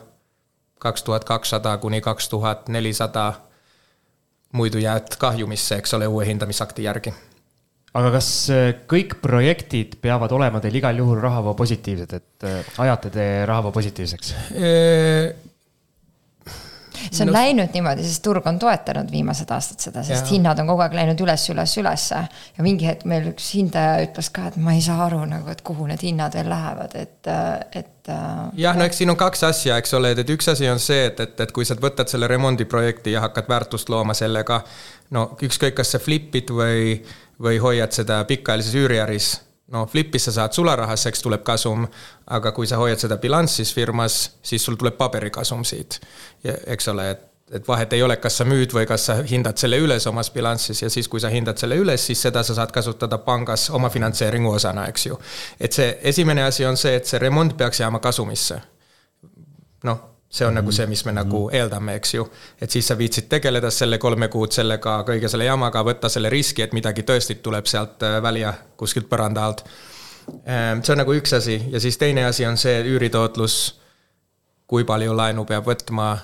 kaks 0.83 1.03
tuhat 1.03 1.24
kakssada 1.24 1.77
kuni 1.79 2.01
kaks 2.01 2.29
tuhat 2.29 2.68
nelisada. 2.68 3.33
muidu 4.53 4.79
jääd 4.79 5.16
kahjumisse, 5.18 5.77
eks 5.77 5.95
ole, 5.95 6.07
uue 6.07 6.27
hindamisakti 6.27 6.83
järgi. 6.83 7.12
aga 7.95 8.11
kas 8.12 8.29
äh, 8.51 8.74
kõik 8.89 9.18
projektid 9.22 9.97
peavad 10.01 10.33
olema 10.33 10.61
teil 10.61 10.74
igal 10.74 10.97
juhul 10.97 11.20
rahavoo 11.20 11.55
positiivsed, 11.55 12.12
et 12.12 12.45
äh, 12.45 12.64
ajate 12.79 13.11
te 13.11 13.47
rahavoo 13.47 13.72
positiivseks? 13.72 14.35
See 17.11 17.25
on 17.25 17.31
no, 17.31 17.37
läinud 17.37 17.75
niimoodi, 17.75 18.05
sest 18.07 18.23
turg 18.25 18.47
on 18.49 18.59
toetanud 18.63 19.11
viimased 19.13 19.51
aastad 19.55 19.83
seda, 19.83 20.05
sest 20.07 20.25
jah. 20.25 20.33
hinnad 20.35 20.61
on 20.63 20.71
kogu 20.71 20.85
aeg 20.85 20.97
läinud 20.99 21.21
üles, 21.25 21.45
üles, 21.53 21.77
ülesse. 21.81 22.23
ja 22.57 22.67
mingi 22.67 22.89
hetk 22.89 23.07
meil 23.09 23.31
üks 23.33 23.51
hindaja 23.57 24.01
ütles 24.07 24.31
ka, 24.35 24.49
et 24.51 24.59
ma 24.63 24.77
ei 24.77 24.83
saa 24.85 24.99
aru 25.07 25.23
nagu, 25.29 25.51
et 25.53 25.63
kuhu 25.67 25.89
need 25.91 26.03
hinnad 26.07 26.37
veel 26.39 26.51
lähevad, 26.53 26.97
et, 26.99 27.33
et. 27.73 28.11
Äh, 28.13 28.35
jah, 28.63 28.77
no 28.79 28.87
eks 28.87 29.03
siin 29.03 29.13
on 29.13 29.21
kaks 29.21 29.47
asja, 29.49 29.79
eks 29.83 29.97
ole, 29.99 30.13
et 30.17 30.35
üks 30.37 30.51
asi 30.53 30.69
on 30.71 30.83
see, 30.83 31.09
et, 31.11 31.23
et, 31.23 31.41
et 31.47 31.55
kui 31.55 31.67
sa 31.69 31.79
võtad 31.81 32.11
selle 32.11 32.29
remondiprojekti 32.31 33.17
ja 33.17 33.25
hakkad 33.27 33.51
väärtust 33.51 33.91
looma 33.93 34.15
sellega. 34.15 34.63
no 35.11 35.31
ükskõik, 35.43 35.79
kas 35.79 35.95
sa 35.95 36.03
flip'id 36.03 36.51
või, 36.51 37.01
või 37.43 37.59
hoiad 37.63 37.95
seda 37.95 38.25
pikaajalises 38.27 38.79
üüriäris 38.79 39.35
no 39.73 39.87
flip'is 39.87 40.29
sa 40.29 40.33
saad 40.33 40.55
sularahas, 40.55 41.07
eks 41.11 41.23
tuleb 41.23 41.43
kasum, 41.47 41.87
aga 42.27 42.53
kui 42.55 42.67
sa 42.67 42.79
hoiad 42.81 43.01
seda 43.03 43.19
bilanssis 43.23 43.73
firmas, 43.75 44.19
siis 44.43 44.64
sul 44.64 44.79
tuleb 44.79 44.99
paberikasum 44.99 45.64
siit. 45.64 46.01
eks 46.67 46.89
ole, 46.89 47.11
et, 47.11 47.25
et 47.59 47.69
vahet 47.69 47.93
ei 47.93 48.03
ole, 48.03 48.17
kas 48.23 48.39
sa 48.39 48.47
müüd 48.47 48.75
või 48.75 48.87
kas 48.87 49.07
sa 49.11 49.21
hindad 49.27 49.59
selle 49.59 49.79
üles 49.83 50.07
omas 50.07 50.31
bilanssis 50.31 50.83
ja 50.83 50.91
siis, 50.91 51.09
kui 51.09 51.21
sa 51.21 51.31
hindad 51.33 51.59
selle 51.59 51.79
üles, 51.83 52.07
siis 52.07 52.23
seda 52.23 52.43
sa 52.47 52.55
saad 52.55 52.75
kasutada 52.75 53.19
pangas 53.19 53.69
oma 53.71 53.91
finantseeringu 53.91 54.51
osana, 54.55 54.87
eks 54.91 55.07
ju. 55.07 55.19
et 55.61 55.73
see 55.73 55.99
esimene 56.03 56.47
asi 56.47 56.67
on 56.67 56.77
see, 56.77 56.95
et 56.97 57.07
see 57.07 57.23
remont 57.23 57.57
peaks 57.57 57.81
jääma 57.81 58.03
kasumisse. 58.03 58.61
noh 59.85 60.16
see 60.29 60.47
on 60.47 60.53
mm 60.53 60.59
-hmm. 60.59 60.62
nagu 60.62 60.72
see, 60.72 60.87
mis 60.87 61.05
me 61.05 61.12
nagu 61.12 61.47
mhm. 61.47 61.57
eeldame, 61.57 61.95
eks 61.95 62.14
ju. 62.14 62.31
et 62.61 62.70
siis 62.70 62.89
sa 62.89 62.99
viitsid 62.99 63.29
tegeleda 63.29 63.70
selle 63.70 63.99
kolme 63.99 64.29
kuud 64.29 64.53
sellega, 64.53 65.05
kõige 65.09 65.29
selle 65.29 65.45
jamaga, 65.45 65.85
võtta 65.85 66.09
selle 66.09 66.31
riski, 66.31 66.62
et 66.62 66.72
midagi 66.72 67.03
tõesti 67.03 67.35
tuleb 67.43 67.66
sealt 67.66 68.03
äh, 68.03 68.22
välja 68.22 68.55
kuskilt 68.77 69.09
põranda 69.09 69.45
alt. 69.45 69.64
Ähm, 70.29 70.83
see 70.83 70.93
on 70.93 70.99
nagu 70.99 71.14
üks 71.14 71.37
asi 71.37 71.62
ja 71.70 71.81
siis 71.81 71.99
teine 71.99 72.24
asi 72.24 72.47
on 72.47 72.57
see 72.57 72.83
üüritootlus. 72.85 73.81
kui 74.66 74.85
palju 74.85 75.16
laenu 75.16 75.45
peab 75.45 75.66
võtma, 75.66 76.18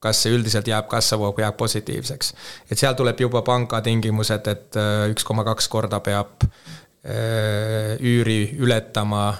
kas 0.00 0.22
see 0.22 0.32
üldiselt 0.32 0.68
jääb 0.68 0.86
kassavoog, 0.88 1.38
jääb 1.38 1.56
positiivseks. 1.56 2.34
et 2.70 2.78
seal 2.78 2.94
tuleb 2.94 3.20
juba 3.20 3.42
panga 3.42 3.80
tingimused, 3.80 4.46
et 4.46 4.76
äh, 4.76 5.10
üks 5.10 5.24
koma 5.24 5.44
kaks 5.44 5.68
korda 5.68 6.00
peab 6.00 6.44
äh, 6.44 8.00
üüri 8.00 8.56
ületama 8.58 9.34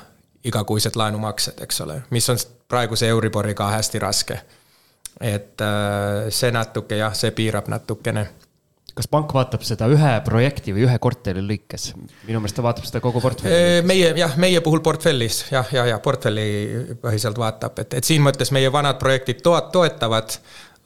igakuised 0.45 0.97
laenumaksed, 0.99 1.63
eks 1.63 1.81
ole, 1.85 2.03
mis 2.11 2.29
on 2.31 2.41
praeguse 2.69 3.09
Euriboriga 3.09 3.69
hästi 3.77 3.99
raske. 4.03 4.41
et 5.21 5.61
äh, 5.61 6.31
see 6.31 6.51
natuke 6.51 6.97
jah, 6.97 7.15
see 7.15 7.31
piirab 7.31 7.69
natukene 7.69 8.27
kas 8.97 9.09
pank 9.09 9.31
vaatab 9.33 9.63
seda 9.65 9.87
ühe 9.93 10.11
projekti 10.25 10.75
või 10.75 10.87
ühe 10.87 10.97
korteri 11.03 11.45
lõikes? 11.45 11.93
minu 12.27 12.41
meelest 12.41 12.59
ta 12.59 12.65
vaatab 12.65 12.89
seda 12.89 13.01
kogu 13.05 13.23
portfelli. 13.25 13.85
meie 13.89 14.13
jah, 14.19 14.37
meie 14.41 14.61
puhul 14.65 14.83
portfellis 14.85 15.45
jah, 15.53 15.69
ja, 15.73 15.87
ja 15.93 16.01
portfelli 16.03 16.97
põhiselt 17.01 17.39
vaatab, 17.41 17.79
et, 17.85 17.97
et 18.01 18.09
siin 18.09 18.25
mõttes 18.25 18.53
meie 18.53 18.73
vanad 18.73 19.01
projektid 19.01 19.41
toat-, 19.45 19.73
toetavad 19.73 20.37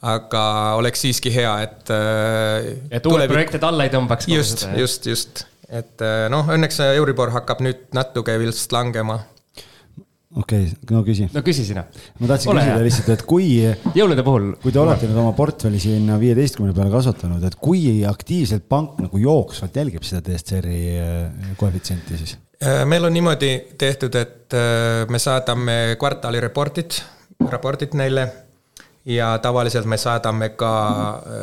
aga 0.06 0.42
oleks 0.78 1.02
siiski 1.06 1.32
hea, 1.34 1.52
et. 1.64 1.90
Äh, 1.90 2.72
et 2.90 3.00
uued 3.00 3.08
tulevik... 3.08 3.32
projektid 3.32 3.64
alla 3.66 3.86
ei 3.86 3.94
tõmbaks. 3.94 4.28
just, 4.30 4.66
just, 4.76 5.08
just, 5.08 5.46
et 5.68 6.04
äh, 6.04 6.26
noh, 6.32 6.46
õnneks 6.52 6.82
Euribor 6.92 7.32
hakkab 7.34 7.64
nüüd 7.64 7.88
natuke 7.96 8.36
vilst 8.42 8.74
langema 8.76 9.22
okei 10.36 10.66
okay,, 10.66 10.86
no 10.92 11.02
küsi. 11.06 11.26
no 11.32 11.42
küsi 11.44 11.64
sina. 11.66 11.84
ma 12.20 12.30
tahtsin 12.30 12.52
Ole 12.52 12.62
küsida 12.62 12.76
hea. 12.76 12.86
lihtsalt, 12.86 13.10
et 13.14 13.24
kui. 13.28 13.48
jõulude 13.96 14.24
puhul. 14.26 14.48
kui 14.62 14.74
te 14.74 14.80
olete 14.82 15.08
nüüd 15.08 15.20
oma 15.22 15.32
portfelli 15.36 15.80
sinna 15.82 16.18
viieteistkümne 16.20 16.74
peale 16.76 16.92
kasvatanud, 16.92 17.44
et 17.48 17.58
kui 17.60 17.84
aktiivselt 18.08 18.66
pank 18.68 19.00
nagu 19.04 19.20
jooksvalt 19.20 19.76
jälgib 19.80 20.06
seda 20.06 20.22
DSCR-i 20.26 20.80
äh, 21.00 21.52
koefitsienti 21.60 22.20
siis? 22.20 22.36
Äh, 22.60 22.82
meil 22.88 23.08
on 23.08 23.16
niimoodi 23.16 23.52
tehtud, 23.78 24.16
et 24.20 24.56
äh, 24.56 25.04
me 25.12 25.20
saadame 25.22 25.78
kvartali 26.00 26.42
reportid, 26.44 26.98
raportid 27.48 27.96
neile 27.96 28.26
ja 29.06 29.30
tavaliselt 29.38 29.86
me 29.86 29.96
saadame 30.02 30.50
ka 30.58 30.72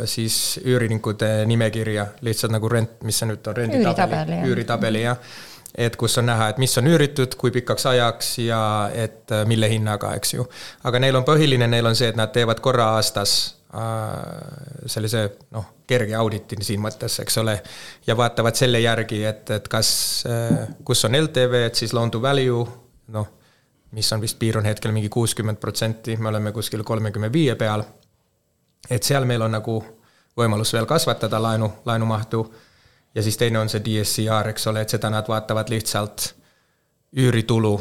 siis 0.10 0.60
üürininkude 0.68 1.46
nimekirja 1.48 2.10
lihtsalt 2.28 2.52
nagu 2.52 2.70
rent, 2.70 2.98
mis 3.08 3.22
see 3.22 3.30
nüüd 3.30 3.48
on, 3.48 3.56
renditabeli, 3.62 4.42
üüritabeli 4.52 5.04
jah 5.06 5.38
et 5.78 5.96
kus 5.98 6.18
on 6.18 6.28
näha, 6.30 6.50
et 6.50 6.62
mis 6.62 6.78
on 6.78 6.88
üüritud, 6.88 7.36
kui 7.38 7.52
pikaks 7.52 7.86
ajaks 7.90 8.38
ja 8.46 8.62
et 8.94 9.32
äh, 9.32 9.46
mille 9.50 9.70
hinnaga, 9.70 10.14
eks 10.20 10.34
ju. 10.34 10.46
aga 10.84 11.02
neil 11.02 11.18
on 11.18 11.26
põhiline, 11.26 11.68
neil 11.68 11.90
on 11.90 11.96
see, 11.98 12.12
et 12.14 12.20
nad 12.20 12.32
teevad 12.34 12.62
korra 12.62 12.92
aastas 12.98 13.36
äh, 13.74 14.84
sellise 14.86 15.24
noh, 15.56 15.66
kerge 15.90 16.16
auditi 16.16 16.60
siin 16.62 16.82
mõttes, 16.84 17.18
eks 17.24 17.38
ole. 17.42 17.58
ja 18.08 18.18
vaatavad 18.18 18.58
selle 18.60 18.84
järgi, 18.84 19.24
et, 19.26 19.50
et 19.58 19.68
kas, 19.68 19.90
äh, 20.30 20.68
kus 20.86 21.06
on 21.10 21.18
LTV, 21.24 21.66
et 21.70 21.82
siis 21.82 21.94
loan 21.94 22.14
to 22.14 22.22
value, 22.22 22.66
noh, 23.16 23.32
mis 23.94 24.14
on 24.14 24.22
vist 24.22 24.38
piir 24.40 24.58
on 24.58 24.66
hetkel 24.66 24.94
mingi 24.94 25.10
kuuskümmend 25.10 25.58
protsenti, 25.62 26.18
me 26.18 26.30
oleme 26.30 26.52
kuskil 26.52 26.84
kolmekümne 26.84 27.32
viie 27.34 27.56
peal. 27.56 27.84
et 28.90 29.04
seal 29.04 29.26
meil 29.26 29.42
on 29.42 29.52
nagu 29.52 29.78
võimalus 30.38 30.74
veel 30.74 30.86
kasvatada 30.86 31.40
laenu, 31.42 31.70
laenumahtu 31.86 32.42
ja 33.16 33.24
siis 33.24 33.38
teine 33.38 33.60
on 33.60 33.70
see 33.70 33.84
DSCR, 33.86 34.50
eks 34.54 34.68
ole, 34.68 34.84
et 34.84 34.94
seda 34.96 35.10
nad 35.14 35.28
vaatavad 35.30 35.70
lihtsalt 35.70 36.34
üüritulu 37.18 37.74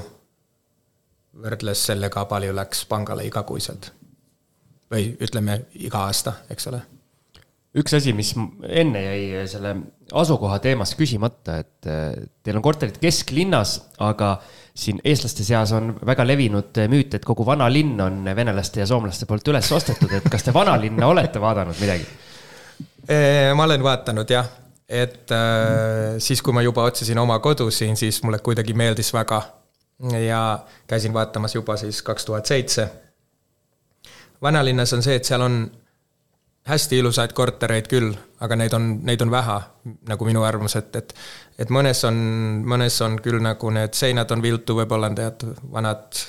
võrdles 1.42 1.86
sellega, 1.88 2.24
palju 2.28 2.54
läks 2.54 2.84
pangale 2.88 3.26
igakuiselt. 3.26 3.92
või 4.92 5.14
ütleme, 5.24 5.62
iga 5.80 6.02
aasta, 6.04 6.34
eks 6.52 6.66
ole. 6.68 6.82
üks 7.80 7.94
asi, 7.96 8.12
mis 8.12 8.34
enne 8.68 9.02
jäi 9.02 9.46
selle 9.48 9.76
asukoha 10.12 10.58
teemast 10.58 10.98
küsimata, 10.98 11.56
et 11.62 11.88
teil 12.44 12.58
on 12.58 12.62
korterid 12.62 12.98
kesklinnas, 13.00 13.78
aga 13.98 14.34
siin 14.74 15.00
eestlaste 15.04 15.44
seas 15.44 15.72
on 15.72 15.94
väga 16.06 16.26
levinud 16.26 16.82
müüt, 16.92 17.14
et 17.14 17.24
kogu 17.24 17.46
vanalinn 17.46 18.00
on 18.00 18.24
venelaste 18.36 18.80
ja 18.80 18.86
soomlaste 18.86 19.26
poolt 19.26 19.48
üles 19.48 19.72
ostetud, 19.72 20.12
et 20.12 20.28
kas 20.28 20.44
te 20.44 20.52
vanalinna 20.52 21.08
olete 21.08 21.40
vaadanud 21.40 21.80
midagi? 21.80 22.04
ma 23.56 23.64
olen 23.64 23.82
vaatanud 23.82 24.30
jah, 24.30 24.46
et 24.92 25.32
äh, 25.32 26.18
siis, 26.18 26.42
kui 26.44 26.52
ma 26.52 26.62
juba 26.62 26.84
otsisin 26.84 27.18
oma 27.18 27.38
kodu 27.40 27.70
siin, 27.70 27.96
siis 27.96 28.22
mulle 28.22 28.38
kuidagi 28.44 28.74
meeldis 28.76 29.12
väga. 29.14 29.42
ja 30.26 30.58
käisin 30.86 31.12
vaatamas 31.14 31.54
juba 31.54 31.76
siis 31.76 32.02
kaks 32.02 32.24
tuhat 32.24 32.46
seitse. 32.46 32.88
vanalinnas 34.42 34.92
on 34.92 35.02
see, 35.02 35.14
et 35.16 35.24
seal 35.24 35.40
on 35.40 35.70
hästi 36.66 36.98
ilusaid 36.98 37.32
kortereid 37.32 37.88
küll, 37.90 38.12
aga 38.40 38.56
neid 38.56 38.74
on, 38.74 38.88
neid 39.06 39.22
on 39.22 39.30
vähe, 39.30 39.58
nagu 40.08 40.26
minu 40.26 40.42
arvamus, 40.46 40.76
et, 40.76 40.96
et 40.96 41.14
et 41.58 41.70
mõnes 41.70 42.04
on, 42.08 42.18
mõnes 42.66 43.00
on 43.04 43.18
küll 43.22 43.40
nagu 43.42 43.70
need 43.70 43.94
seinad 43.94 44.30
on 44.34 44.42
viltu, 44.42 44.76
võib-olla 44.78 45.10
on 45.10 45.18
tead 45.18 45.44
vanad 45.72 46.20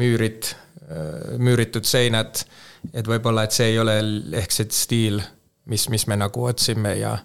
müürid, 0.00 0.50
äh, 0.88 1.36
müüritud 1.38 1.86
seinad, 1.88 2.44
et 2.92 3.06
võib-olla, 3.08 3.44
et 3.44 3.54
see 3.54 3.72
ei 3.72 3.78
ole 3.78 3.98
ehk 4.40 4.54
see 4.54 4.68
stiil, 4.74 5.22
mis, 5.66 5.88
mis 5.92 6.06
me 6.10 6.18
nagu 6.18 6.44
otsime 6.48 6.96
ja 6.98 7.16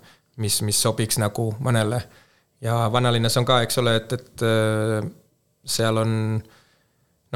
mis, 0.42 0.62
mis 0.66 0.82
sobiks 0.82 1.20
nagu 1.22 1.50
mõnele. 1.64 2.02
ja 2.62 2.88
vanalinnas 2.94 3.38
on 3.38 3.46
ka, 3.46 3.62
eks 3.66 3.78
ole, 3.82 3.96
et, 4.00 4.14
et 4.18 4.46
äh, 4.46 5.08
seal 5.68 6.02
on 6.02 6.12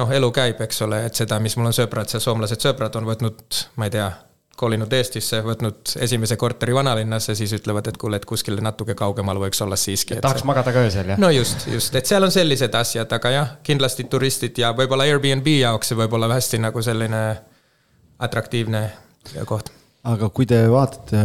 noh, 0.00 0.12
elu 0.18 0.30
käib, 0.34 0.60
eks 0.64 0.82
ole, 0.86 1.04
et 1.06 1.18
seda, 1.18 1.38
mis 1.42 1.56
mul 1.58 1.70
on 1.70 1.76
sõbrad, 1.76 2.10
seal 2.10 2.22
soomlased 2.24 2.62
sõbrad 2.62 2.96
on 2.98 3.08
võtnud, 3.08 3.64
ma 3.78 3.88
ei 3.88 3.94
tea, 3.94 4.08
kolinud 4.62 4.92
Eestisse, 4.94 5.40
võtnud 5.42 5.94
esimese 6.04 6.36
korteri 6.38 6.74
vanalinnasse, 6.76 7.34
siis 7.34 7.54
ütlevad, 7.56 7.88
et 7.88 7.98
kuule, 7.98 8.20
et 8.20 8.26
kuskil 8.28 8.60
natuke 8.62 8.94
kaugemal 8.98 9.40
võiks 9.40 9.62
olla 9.64 9.78
siiski. 9.80 10.20
tahaks 10.22 10.44
see... 10.44 10.48
magada 10.48 10.74
ka 10.74 10.84
öösel, 10.86 11.12
jah? 11.14 11.20
no 11.22 11.32
just, 11.34 11.66
just, 11.72 11.94
et 11.98 12.08
seal 12.08 12.22
on 12.22 12.34
sellised 12.34 12.74
asjad, 12.78 13.18
aga 13.18 13.34
jah, 13.34 13.52
kindlasti 13.66 14.06
turistid 14.12 14.58
ja 14.62 14.74
võib-olla 14.76 15.08
Airbnb 15.08 15.48
jaoks 15.56 15.92
see 15.92 15.98
võib 15.98 16.18
olla 16.18 16.30
hästi 16.34 16.62
nagu 16.62 16.84
selline 16.84 17.22
atraktiivne 18.22 18.86
koht 19.48 19.72
aga 20.02 20.28
kui 20.34 20.46
te 20.50 20.58
vaatate 20.70 21.20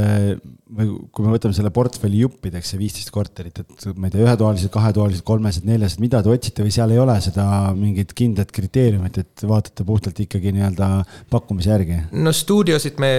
või 0.77 0.89
kui 1.15 1.25
me 1.25 1.31
võtame 1.31 1.55
selle 1.55 1.71
portfelli 1.73 2.19
juppideks, 2.21 2.73
see 2.73 2.79
viisteist 2.81 3.09
korterit, 3.15 3.61
et 3.63 3.85
ma 3.95 4.09
ei 4.09 4.13
tea, 4.13 4.25
ühetoalised, 4.25 4.69
kahetoalised, 4.73 5.23
kolmesed, 5.25 5.65
neljased, 5.65 6.01
mida 6.03 6.19
te 6.21 6.29
otsite 6.33 6.65
või 6.65 6.73
seal 6.75 6.93
ei 6.93 7.01
ole 7.01 7.15
seda 7.23 7.47
mingit 7.77 8.11
kindlat 8.17 8.51
kriteeriumit, 8.53 9.21
et 9.23 9.47
vaatate 9.47 9.87
puhtalt 9.87 10.19
ikkagi 10.27 10.53
nii-öelda 10.57 10.91
pakkumise 11.33 11.73
järgi? 11.73 11.99
no 12.11 12.35
stuudiosid 12.35 13.01
me 13.01 13.11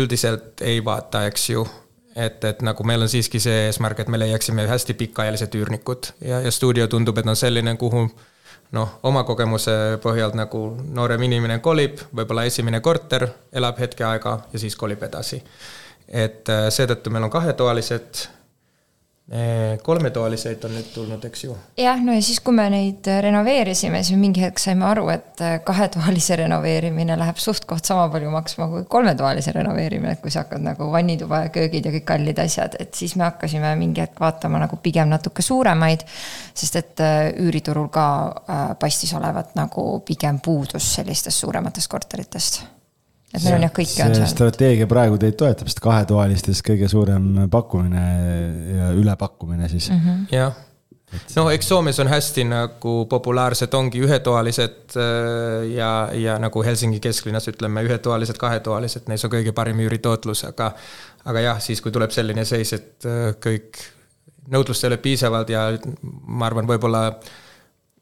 üldiselt 0.00 0.64
ei 0.64 0.80
vaata, 0.84 1.26
eks 1.30 1.48
ju 1.52 1.66
et, 2.16 2.42
et 2.46 2.62
nagu 2.64 2.86
meil 2.86 3.04
on 3.04 3.10
siiski 3.10 3.42
see 3.42 3.66
eesmärk, 3.68 4.02
et 4.02 4.10
me 4.10 4.20
leiaksime 4.22 4.66
hästi 4.70 4.96
pikaajalised 4.98 5.58
üürnikud 5.60 6.14
ja, 6.24 6.40
ja 6.44 6.54
stuudio 6.54 6.88
tundub, 6.90 7.20
et 7.20 7.28
on 7.28 7.38
selline, 7.38 7.76
kuhu 7.78 8.08
noh, 8.74 8.98
oma 9.06 9.22
kogemuse 9.26 9.74
põhjal 10.02 10.34
nagu 10.36 10.64
noorem 10.96 11.22
inimene 11.28 11.60
kolib, 11.64 12.00
võib-olla 12.14 12.46
esimene 12.48 12.80
korter, 12.84 13.28
elab 13.54 13.78
hetke 13.80 14.06
aega 14.06 14.38
ja 14.52 14.60
siis 14.60 14.76
kolib 14.76 15.02
edasi. 15.06 15.42
et 16.08 16.48
äh, 16.52 16.66
seetõttu 16.68 17.10
meil 17.10 17.24
on 17.24 17.30
kahetoalised 17.32 18.26
kolmetoaliseid 19.82 20.64
on 20.68 20.74
nüüd 20.76 20.88
tulnud, 20.92 21.22
eks 21.24 21.44
ju? 21.46 21.54
jah, 21.80 22.00
no 22.04 22.12
ja 22.12 22.20
siis, 22.20 22.42
kui 22.44 22.52
me 22.52 22.66
neid 22.68 23.08
renoveerisime, 23.24 24.02
siis 24.04 24.18
mingi 24.20 24.42
hetk 24.44 24.60
saime 24.60 24.84
aru, 24.84 25.06
et 25.14 25.40
kahetoalise 25.64 26.36
renoveerimine 26.42 27.16
läheb 27.16 27.40
suht-koht 27.40 27.88
sama 27.88 28.10
palju 28.12 28.34
maksma 28.34 28.68
kui 28.68 28.84
kolmetoalise 28.92 29.56
renoveerimine, 29.56 30.18
et 30.18 30.20
kui 30.20 30.34
sa 30.34 30.44
hakkad 30.44 30.66
nagu 30.66 30.90
vannituba 30.92 31.46
ja 31.46 31.54
köögid 31.56 31.88
ja 31.88 31.94
kõik 31.96 32.06
kallid 32.12 32.44
asjad, 32.44 32.76
et 32.84 32.92
siis 33.00 33.16
me 33.16 33.24
hakkasime 33.30 33.72
mingi 33.80 34.04
hetk 34.04 34.20
vaatama 34.20 34.60
nagu 34.66 34.76
pigem 34.84 35.08
natuke 35.08 35.42
suuremaid. 35.42 36.04
sest 36.54 36.76
et 36.76 37.04
üüriturul 37.40 37.88
ka 37.88 38.06
paistis 38.80 39.16
olevat 39.16 39.56
nagu 39.56 40.02
pigem 40.04 40.44
puudus 40.44 40.94
sellistest 41.00 41.40
suurematest 41.40 41.88
korteritest 41.88 42.62
et 43.34 43.42
meil 43.42 43.56
on 43.58 43.66
jah, 43.66 43.72
kõike 43.74 44.04
on 44.04 44.14
seal. 44.18 44.30
strateegia 44.30 44.90
praegu 44.90 45.18
teid 45.20 45.38
toetab, 45.40 45.70
sest 45.70 45.82
kahetoalistes 45.84 46.62
kõige 46.66 46.88
suurem 46.90 47.48
pakkumine 47.50 48.04
ja 48.78 48.92
ülepakkumine 48.94 49.68
siis. 49.72 49.90
Mm 49.90 50.04
-hmm.. 50.04 50.26
jah, 50.34 50.54
no 51.36 51.46
eks 51.50 51.68
Soomes 51.68 51.98
on 52.02 52.10
hästi 52.10 52.44
nagu 52.50 52.94
populaarsed 53.10 53.74
ongi 53.74 54.02
ühetoalised 54.06 54.96
äh, 54.96 55.72
ja, 55.74 55.90
ja 56.12 56.38
nagu 56.42 56.62
Helsingi 56.62 57.00
kesklinnas 57.00 57.48
ütleme, 57.50 57.82
ühetoalised, 57.88 58.38
kahetoalised, 58.40 59.08
neis 59.08 59.24
on 59.24 59.34
kõige 59.34 59.52
parim 59.52 59.82
üüritootlus, 59.84 60.44
aga 60.50 60.72
aga 61.24 61.40
jah, 61.40 61.60
siis 61.60 61.80
kui 61.80 61.92
tuleb 61.92 62.12
selline 62.12 62.44
seis, 62.44 62.72
et 62.76 63.08
äh, 63.08 63.32
kõik 63.40 63.80
nõudlust 64.52 64.84
ei 64.84 64.92
ole 64.92 65.00
piisavalt 65.00 65.50
ja 65.50 65.70
ma 66.02 66.46
arvan, 66.46 66.68
võib-olla 66.68 67.06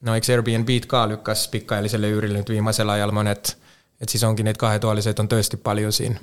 no 0.03 0.15
eks 0.19 0.33
Airbnb-d 0.35 0.89
ka 0.91 1.05
lükkas 1.11 1.47
pikaajalisele 1.53 2.11
üürile 2.11 2.41
nüüd 2.41 2.51
viimasel 2.57 2.91
ajal 2.91 3.15
mõned 3.15 3.55
et 4.03 4.13
siis 4.13 4.23
ongi 4.27 4.45
neid 4.47 4.59
kahetoaliseid 4.61 5.19
on 5.23 5.31
tõesti 5.31 5.59
palju 5.63 5.93
siin. 5.95 6.19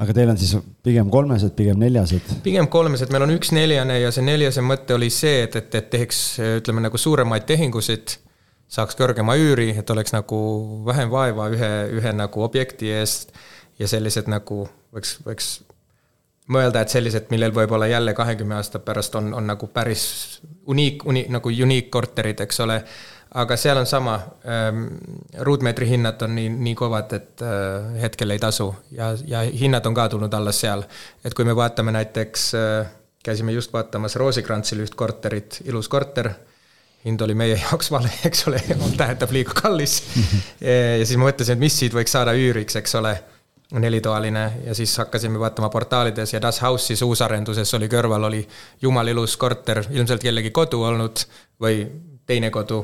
aga 0.00 0.14
teil 0.16 0.32
on 0.32 0.38
siis 0.40 0.54
pigem 0.86 1.10
kolmesed, 1.12 1.52
pigem 1.58 1.78
neljased? 1.82 2.34
pigem 2.44 2.68
kolmesed, 2.72 3.12
meil 3.12 3.26
on 3.26 3.34
üks 3.36 3.52
neljane 3.56 4.00
ja 4.00 4.12
see 4.14 4.24
neljase 4.24 4.64
mõte 4.64 4.96
oli 4.96 5.10
see, 5.14 5.44
et, 5.46 5.56
et, 5.60 5.74
et 5.74 5.90
teeks 5.92 6.24
ütleme 6.60 6.84
nagu 6.86 6.98
suuremaid 6.98 7.48
tehingusid, 7.50 8.16
saaks 8.70 8.98
kõrgema 8.98 9.36
üüri, 9.40 9.72
et 9.82 9.90
oleks 9.90 10.14
nagu 10.14 10.38
vähem 10.86 11.10
vaeva 11.10 11.50
ühe, 11.52 11.72
ühe 11.98 12.14
nagu 12.16 12.46
objekti 12.46 12.92
eest 13.00 13.34
ja 13.80 13.88
sellised 13.90 14.30
nagu 14.30 14.62
võiks, 14.94 15.18
võiks 15.26 15.52
mõelda, 16.50 16.82
et 16.82 16.92
sellised, 16.92 17.28
millel 17.30 17.54
võib-olla 17.54 17.86
jälle 17.90 18.14
kahekümne 18.14 18.58
aasta 18.58 18.80
pärast 18.82 19.14
on, 19.18 19.32
on 19.34 19.46
nagu 19.46 19.68
päris 19.74 20.04
uniik, 20.66 21.04
uni-, 21.06 21.26
nagu 21.30 21.50
uniik 21.50 21.90
korterid, 21.90 22.42
eks 22.46 22.60
ole 22.64 22.80
aga 23.34 23.56
seal 23.56 23.78
on 23.78 23.86
sama, 23.86 24.16
ähm, 24.46 24.86
ruutmeetri 25.46 25.88
hinnad 25.88 26.22
on 26.22 26.34
nii, 26.34 26.48
nii 26.50 26.74
kovad, 26.78 27.12
et 27.14 27.42
äh, 27.46 28.00
hetkel 28.02 28.34
ei 28.34 28.38
tasu 28.42 28.72
ja, 28.90 29.12
ja 29.26 29.44
hinnad 29.46 29.86
on 29.86 29.94
ka 29.94 30.08
tulnud 30.08 30.34
alles 30.34 30.60
seal. 30.60 30.82
et 31.24 31.34
kui 31.34 31.44
me 31.46 31.54
vaatame 31.56 31.94
näiteks, 31.94 32.46
äh, 32.58 32.92
käisime 33.24 33.52
just 33.52 33.72
vaatamas 33.72 34.16
Roosikrantzil 34.16 34.82
üht 34.82 34.96
korterit, 34.98 35.60
ilus 35.64 35.88
korter, 35.88 36.32
hind 37.04 37.20
oli 37.20 37.34
meie 37.38 37.58
jaoks 37.64 37.90
vale, 37.94 38.10
eks 38.26 38.48
ole, 38.50 38.62
tähendab 38.96 39.30
liiga 39.32 39.54
kallis. 39.54 40.00
ja 40.60 41.04
siis 41.04 41.18
ma 41.18 41.28
mõtlesin, 41.30 41.54
et 41.54 41.62
mis 41.62 41.76
siit 41.78 41.94
võiks 41.94 42.16
saada 42.16 42.34
üüriks, 42.34 42.80
eks 42.80 42.98
ole 42.98 43.14
nelitoaline 43.78 44.44
ja 44.64 44.74
siis 44.74 44.96
hakkasime 44.98 45.38
vaatama 45.38 45.68
portaalides 45.70 46.32
ja 46.32 46.40
Das 46.42 46.58
House'is 46.62 47.04
uusarenduses 47.06 47.74
oli 47.78 47.86
kõrval 47.86 48.26
oli 48.26 48.40
jumala 48.82 49.14
ilus 49.14 49.36
korter, 49.38 49.84
ilmselt 49.90 50.26
kellegi 50.26 50.50
kodu 50.50 50.82
olnud 50.82 51.22
või 51.62 51.84
teine 52.26 52.50
kodu 52.50 52.82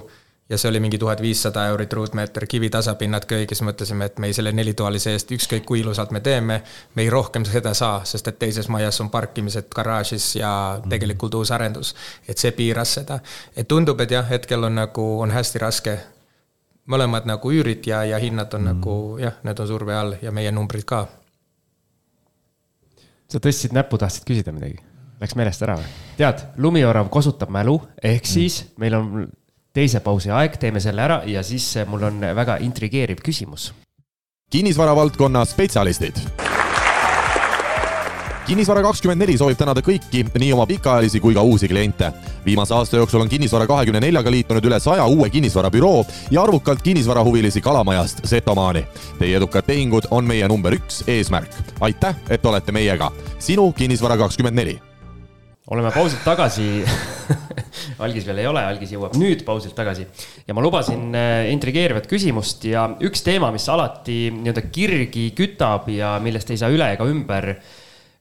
ja 0.48 0.58
see 0.58 0.68
oli 0.68 0.80
mingi 0.80 0.98
tuhat 0.98 1.22
viissada 1.22 1.66
eurit 1.66 1.92
ruutmeeter, 1.92 2.46
kivitasapinnad 2.46 3.26
kõik 3.26 3.50
ja 3.50 3.56
siis 3.56 3.64
mõtlesime, 3.66 4.06
et 4.06 4.18
me 4.22 4.30
ei 4.30 4.34
selle 4.36 4.52
nelitoalise 4.54 5.12
eest, 5.16 5.30
ükskõik 5.34 5.64
kui 5.66 5.80
ilusalt 5.80 6.12
me 6.14 6.20
teeme, 6.22 6.60
me 6.94 7.02
ei 7.02 7.10
rohkem 7.10 7.44
seda 7.44 7.74
saa, 7.74 8.04
sest 8.06 8.28
et 8.30 8.38
teises 8.38 8.68
majas 8.70 9.00
on 9.02 9.10
parkimised 9.10 9.68
garaažis 9.74 10.36
ja 10.38 10.50
mhm. 10.78 10.90
tegelikult 10.90 11.34
uus 11.34 11.50
arendus. 11.50 11.94
et 12.28 12.38
see 12.38 12.52
piiras 12.52 12.94
seda. 13.00 13.20
et 13.56 13.68
tundub, 13.68 14.00
et 14.00 14.10
jah, 14.10 14.28
hetkel 14.30 14.64
on 14.64 14.74
nagu, 14.74 15.06
on 15.20 15.30
hästi 15.30 15.58
raske. 15.58 15.98
mõlemad 16.86 17.26
nagu 17.26 17.50
üürid 17.50 17.86
ja, 17.86 18.04
ja 18.04 18.18
hinnad 18.18 18.54
on 18.54 18.60
mm. 18.60 18.66
nagu 18.66 19.18
jah, 19.18 19.34
need 19.42 19.60
on 19.60 19.66
surve 19.66 19.94
all 19.94 20.14
ja 20.22 20.30
meie 20.32 20.52
numbrid 20.52 20.84
ka. 20.84 21.08
sa 23.28 23.38
tõstsid 23.38 23.74
näppu, 23.74 23.98
tahtsid 23.98 24.24
küsida 24.24 24.52
midagi? 24.52 24.78
Läks 25.20 25.34
meelest 25.34 25.62
ära 25.62 25.74
või? 25.80 25.90
tead, 26.16 26.46
lumiorav 26.56 27.10
kosutab 27.10 27.50
mälu, 27.50 27.80
ehk 28.02 28.22
mhm. 28.22 28.30
siis 28.30 28.62
mm. 28.62 28.72
meil 28.78 28.94
on 28.94 29.26
teise 29.76 30.00
pausi 30.00 30.32
aeg, 30.32 30.56
teeme 30.60 30.80
selle 30.80 31.04
ära 31.04 31.20
ja 31.28 31.44
siis 31.44 31.68
eh, 31.76 31.88
mul 31.88 32.08
on 32.08 32.24
väga 32.36 32.60
intrigeeriv 32.64 33.20
küsimus. 33.24 33.72
kinnisvara 34.50 34.96
valdkonna 34.96 35.44
spetsialistid 35.44 36.22
kinnisvara 38.46 38.82
kakskümmend 38.82 39.18
neli 39.18 39.34
soovib 39.38 39.58
tänada 39.58 39.82
kõiki, 39.82 40.22
nii 40.38 40.52
oma 40.54 40.68
pikaajalisi 40.70 41.20
kui 41.20 41.34
ka 41.34 41.42
uusi 41.42 41.68
kliente. 41.68 42.12
viimase 42.44 42.74
aasta 42.74 42.96
jooksul 42.96 43.20
on 43.20 43.28
Kinnisvara 43.28 43.66
kahekümne 43.66 44.00
neljaga 44.00 44.30
liitunud 44.30 44.64
üle 44.64 44.78
saja 44.80 45.06
uue 45.06 45.30
kinnisvarabüroo 45.30 46.04
ja 46.30 46.42
arvukalt 46.42 46.82
kinnisvarahuvilisi 46.82 47.60
Kalamajast 47.60 48.20
Setomaani. 48.24 48.86
Teie 49.18 49.36
edukad 49.36 49.66
tehingud 49.66 50.06
on 50.10 50.24
meie 50.24 50.48
number 50.48 50.72
üks 50.72 51.02
eesmärk. 51.06 51.50
aitäh, 51.80 52.14
et 52.30 52.46
olete 52.46 52.72
meiega. 52.72 53.12
sinu 53.38 53.72
Kinnisvara 53.72 54.16
kakskümmend 54.16 54.56
neli 54.56 54.80
oleme 55.72 55.90
pausilt 55.94 56.22
tagasi. 56.26 56.68
Algis 58.04 58.26
veel 58.26 58.42
ei 58.42 58.48
ole, 58.48 58.60
algis 58.66 58.92
jõuab 58.92 59.16
nüüd 59.18 59.42
pausilt 59.46 59.74
tagasi. 59.76 60.06
ja 60.46 60.54
ma 60.54 60.62
lubasin 60.64 61.14
äh, 61.16 61.48
intrigeerivat 61.52 62.06
küsimust 62.10 62.64
ja 62.68 62.86
üks 63.04 63.24
teema, 63.26 63.50
mis 63.54 63.66
alati 63.72 64.26
nii-öelda 64.34 64.62
kirgi 64.72 65.30
kütab 65.36 65.88
ja 65.92 66.16
millest 66.22 66.50
ei 66.52 66.60
saa 66.60 66.70
üle 66.72 66.90
ega 66.94 67.06
ümber, 67.08 67.50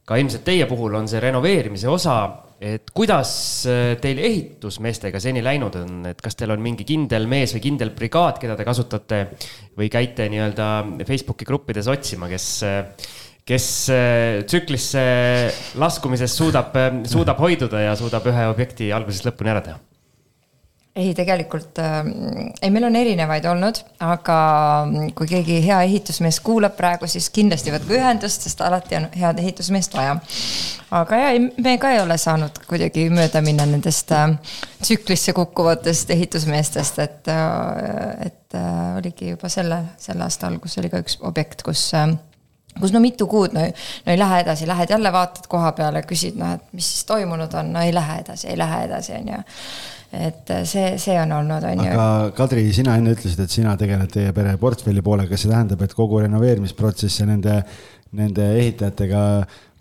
ka 0.05 0.17
ilmselt 0.21 0.45
teie 0.47 0.67
puhul 0.69 0.95
on 0.99 1.09
see 1.11 1.21
renoveerimise 1.23 1.89
osa, 1.91 2.17
et 2.61 2.89
kuidas 2.95 3.33
äh, 3.69 3.95
teil 4.01 4.21
ehitusmeestega 4.25 5.21
seni 5.21 5.43
läinud 5.45 5.75
on, 5.81 5.99
et 6.11 6.23
kas 6.23 6.39
teil 6.39 6.55
on 6.55 6.63
mingi 6.63 6.87
kindel 6.87 7.27
mees 7.31 7.55
või 7.57 7.65
kindel 7.67 7.93
brigaad, 7.97 8.39
keda 8.41 8.57
te 8.57 8.67
kasutate 8.67 9.21
või 9.77 9.91
käite 9.93 10.29
nii-öelda 10.31 10.71
Facebooki 11.05 11.47
gruppides 11.47 11.89
otsima, 11.91 12.31
kes 12.31 12.49
äh, 12.65 13.11
kes 13.45 13.65
äh, 13.93 14.43
tsüklisse 14.49 15.01
laskumisest 15.77 16.41
suudab, 16.41 16.77
äh, 16.81 17.03
suudab 17.09 17.41
hoiduda 17.45 17.83
ja 17.83 17.97
suudab 17.99 18.25
ühe 18.31 18.47
objekti 18.49 18.89
algusest 18.93 19.29
lõpuni 19.29 19.53
ära 19.53 19.61
teha? 19.65 19.81
ei, 20.95 21.11
tegelikult 21.13 21.79
äh, 21.83 22.07
ei, 22.61 22.71
meil 22.71 22.87
on 22.87 22.95
erinevaid 22.95 23.45
olnud, 23.51 23.81
aga 24.01 24.37
mm, 24.87 25.09
kui 25.17 25.27
keegi 25.27 25.59
hea 25.65 25.81
ehitusmees 25.85 26.39
kuulab 26.43 26.77
praegu, 26.77 27.09
siis 27.11 27.27
kindlasti 27.35 27.73
võtke 27.73 27.97
ühendust, 27.99 28.47
sest 28.47 28.63
alati 28.63 28.97
on 28.97 29.09
head 29.13 29.41
ehitusmeest 29.43 29.97
vaja. 29.97 30.15
aga 30.95 31.19
ja, 31.19 31.33
me 31.61 31.77
ka 31.81 31.91
ei 31.93 31.99
ole 32.01 32.17
saanud 32.21 32.63
kuidagi 32.69 33.09
mööda 33.13 33.43
minna 33.45 33.67
nendest 33.69 34.13
äh, 34.15 34.37
tsüklisse 34.81 35.35
kukkuvatest 35.37 36.15
ehitusmeestest, 36.15 37.03
et 37.03 37.29
äh,, 37.29 38.31
et 38.31 38.55
äh, 38.57 38.95
oligi 38.97 39.35
juba 39.35 39.51
selle, 39.51 39.83
selle 40.01 40.23
aasta 40.25 40.47
alguses 40.47 40.79
oli 40.79 40.89
ka 40.89 41.03
üks 41.03 41.19
objekt, 41.27 41.61
kus 41.67 41.91
äh, 41.93 42.15
kus 42.79 42.93
no 42.93 43.01
mitu 43.03 43.27
kuud, 43.31 43.55
no, 43.55 43.65
no 43.65 44.13
ei 44.13 44.19
lähe 44.19 44.41
edasi, 44.43 44.67
lähed 44.67 44.91
jälle 44.91 45.11
vaatad 45.13 45.49
koha 45.51 45.71
peale, 45.77 46.03
küsid, 46.07 46.39
noh, 46.39 46.55
et 46.57 46.73
mis 46.75 46.87
siis 46.93 47.05
toimunud 47.09 47.53
on, 47.59 47.73
no 47.75 47.83
ei 47.83 47.93
lähe 47.95 48.21
edasi, 48.23 48.49
ei 48.51 48.57
lähe 48.59 48.81
edasi, 48.89 49.13
on 49.19 49.29
ju. 49.33 49.43
et 50.25 50.53
see, 50.69 50.95
see 51.01 51.15
on 51.19 51.31
olnud, 51.39 51.63
on 51.71 51.83
ju. 51.85 51.91
aga 51.91 52.31
Kadri, 52.37 52.65
sina 52.75 52.97
enne 52.99 53.15
ütlesid, 53.15 53.41
et 53.43 53.59
sina 53.59 53.75
tegeled 53.79 54.11
teie 54.11 54.33
pere 54.35 54.55
portfelli 54.61 55.03
poolega, 55.05 55.39
see 55.39 55.51
tähendab, 55.51 55.83
et 55.85 55.95
kogu 55.95 56.23
renoveerimisprotsess 56.23 57.23
ja 57.23 57.29
nende, 57.29 57.61
nende 58.15 58.51
ehitajatega 58.59 59.23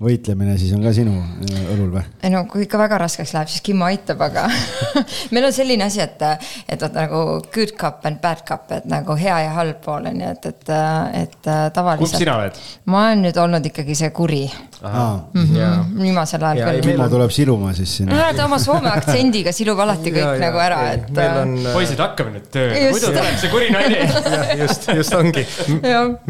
võitlemine 0.02 0.56
siis 0.58 0.72
on 0.74 0.82
ka 0.82 0.90
sinu 0.94 1.14
äh, 1.14 1.66
õlul 1.74 1.92
või? 1.94 2.02
no 2.32 2.42
kui 2.50 2.64
ikka 2.66 2.80
väga 2.80 2.98
raskeks 3.04 3.34
läheb, 3.36 3.50
siis 3.52 3.62
Kimmo 3.64 3.86
aitab, 3.86 4.24
aga 4.26 4.48
meil 5.34 5.46
on 5.46 5.54
selline 5.54 5.86
asi, 5.86 6.02
et, 6.02 6.22
et 6.66 6.82
vot 6.82 6.98
nagu 6.98 7.20
good 7.54 7.74
cup 7.78 8.06
and 8.08 8.18
bad 8.24 8.42
cup, 8.48 8.66
et 8.74 8.88
nagu 8.90 9.14
hea 9.18 9.38
ja 9.46 9.54
halb 9.58 9.78
pool 9.84 10.10
on 10.10 10.24
ju, 10.24 10.32
et, 10.34 10.50
et, 10.50 10.74
et 11.22 11.38
tavaliselt. 11.76 12.10
kumb 12.10 12.24
sina 12.24 12.38
oled? 12.42 12.58
ma 12.90 13.04
olen 13.06 13.24
nüüd 13.28 13.40
olnud 13.44 13.70
ikkagi 13.70 13.98
see 14.02 14.10
kuri. 14.14 14.42
Mhm. 14.84 15.96
viimasel 16.02 16.44
ajal 16.50 16.74
küll. 16.74 16.90
Kimmo 16.90 17.08
tuleb 17.12 17.32
siluma 17.34 17.72
siis 17.76 17.96
sinna. 18.00 18.18
no 18.18 18.36
ta 18.36 18.44
oma 18.48 18.58
soome 18.62 18.90
aktsendiga 18.92 19.52
silub 19.56 19.80
alati 19.84 20.12
kõik 20.14 20.24
ja, 20.24 20.36
nagu 20.44 20.62
ära, 20.62 20.80
et. 20.92 21.22
On... 21.40 21.56
poisid, 21.72 22.00
hakkame 22.02 22.36
nüüd 22.36 22.50
tööle, 22.54 22.84
muidu 22.92 23.12
tuleb 23.14 23.40
see 23.40 23.52
kuri 23.54 23.72
naine 23.74 24.04
just, 24.62 24.88
just 24.94 25.16
ongi. 25.16 25.46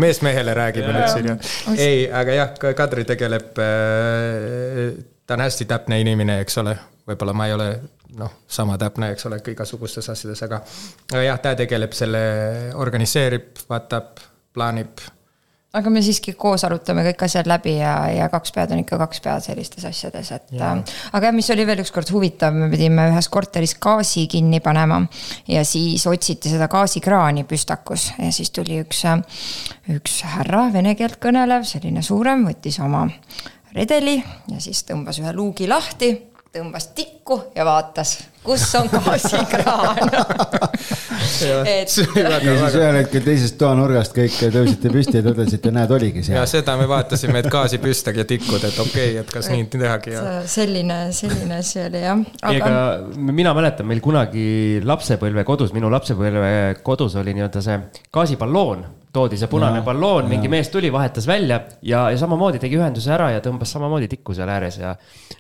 mees 0.01 0.23
mehele 0.25 0.55
räägime 0.57 0.95
nüüd 0.95 1.11
siin 1.13 1.33
ja. 1.35 1.39
ei, 1.77 2.07
aga 2.23 2.41
jah, 2.41 2.55
Kadri 2.75 3.05
tegeleb 3.09 3.65
Äh, 3.65 5.05
ta 5.27 5.35
on 5.35 5.41
hästi 5.41 5.65
täpne 5.65 6.01
inimene, 6.01 6.39
eks 6.45 6.59
ole, 6.61 6.75
võib-olla 7.09 7.35
ma 7.37 7.49
ei 7.49 7.55
ole 7.57 7.69
noh, 8.19 8.33
sama 8.51 8.77
täpne, 8.81 9.11
eks 9.15 9.27
ole, 9.29 9.41
igasugustes 9.55 10.09
asjades, 10.13 10.43
aga, 10.47 10.61
aga 11.13 11.25
jah, 11.25 11.41
ta 11.43 11.55
tegeleb 11.59 11.97
selle, 11.97 12.23
organiseerib, 12.81 13.65
vaatab, 13.71 14.21
plaanib 14.55 15.03
aga 15.75 15.91
me 15.91 16.03
siiski 16.05 16.35
koos 16.39 16.65
arutame 16.67 17.05
kõik 17.09 17.25
asjad 17.27 17.49
läbi 17.51 17.77
ja, 17.79 17.95
ja 18.15 18.29
kaks 18.33 18.55
pead 18.55 18.75
on 18.75 18.83
ikka 18.85 18.99
kaks 19.01 19.23
pead 19.25 19.47
sellistes 19.47 19.87
asjades, 19.89 20.31
et 20.37 20.55
ja. 20.55 20.73
äh, 20.75 20.95
aga 21.19 21.33
mis 21.35 21.51
oli 21.55 21.67
veel 21.67 21.83
ükskord 21.85 22.11
huvitav, 22.15 22.55
me 22.57 22.71
pidime 22.73 23.09
ühes 23.13 23.29
korteris 23.33 23.77
gaasi 23.83 24.27
kinni 24.31 24.61
panema 24.65 25.03
ja 25.51 25.65
siis 25.69 26.07
otsiti 26.11 26.53
seda 26.53 26.69
gaasikraani 26.73 27.47
püstakus 27.49 28.11
ja 28.19 28.31
siis 28.35 28.53
tuli 28.55 28.81
üks, 28.85 29.05
üks 29.95 30.21
härra, 30.37 30.69
vene 30.75 30.95
keelt 30.99 31.19
kõnelev, 31.23 31.67
selline 31.69 32.05
suurem, 32.07 32.47
võttis 32.49 32.79
oma 32.85 33.07
redeli 33.75 34.21
ja 34.21 34.63
siis 34.63 34.85
tõmbas 34.87 35.19
ühe 35.23 35.35
luugi 35.35 35.69
lahti, 35.71 36.15
tõmbas 36.55 36.87
tikku 36.95 37.37
ja 37.57 37.65
vaatas, 37.67 38.13
kus 38.45 38.63
on 38.79 38.87
gaasikraan 38.93 39.99
et. 41.67 41.89
ja 41.89 41.89
siis 41.89 42.77
ühel 42.79 42.99
hetkel 43.01 43.25
teisest 43.25 43.57
toanurgast 43.59 44.15
kõik 44.15 44.37
tõusite 44.55 44.93
püsti 44.95 45.19
ja 45.19 45.25
tõdesite, 45.27 45.73
näed, 45.75 45.95
oligi 45.97 46.23
seal. 46.23 46.39
ja 46.39 46.47
seda 46.51 46.77
me 46.79 46.87
vaatasime, 46.91 47.43
et 47.43 47.51
gaasipüstag 47.51 48.23
ja 48.23 48.27
tikud, 48.29 48.63
et 48.63 48.79
okei 48.79 49.11
okay,, 49.11 49.21
et 49.25 49.35
kas 49.35 49.51
nii 49.51 49.67
tehagi 49.75 50.15
ja. 50.15 50.25
selline, 50.51 50.99
selline 51.17 51.59
asi 51.59 51.83
oli 51.85 52.05
jah 52.05 52.23
aga.... 52.23 52.55
ega 52.55 53.33
mina 53.35 53.55
mäletan, 53.57 53.91
meil 53.91 54.03
kunagi 54.05 54.47
lapsepõlve 54.87 55.47
kodus, 55.49 55.75
minu 55.75 55.91
lapsepõlve 55.95 56.53
kodus 56.87 57.19
oli 57.19 57.35
nii-öelda 57.35 57.65
see 57.65 57.81
gaasiballoon 58.15 58.87
toodi 59.15 59.39
see 59.39 59.51
punane 59.51 59.79
ja, 59.81 59.85
balloon, 59.87 60.27
mingi 60.31 60.51
mees 60.51 60.71
tuli, 60.73 60.91
vahetas 60.93 61.27
välja 61.31 61.61
ja, 61.87 62.07
ja 62.11 62.19
samamoodi 62.19 62.61
tegi 62.63 62.79
ühenduse 62.79 63.13
ära 63.15 63.31
ja 63.35 63.43
tõmbas 63.45 63.71
samamoodi 63.75 64.09
tikku 64.11 64.35
seal 64.37 64.51
ääres 64.51 64.79
ja. 64.81 64.95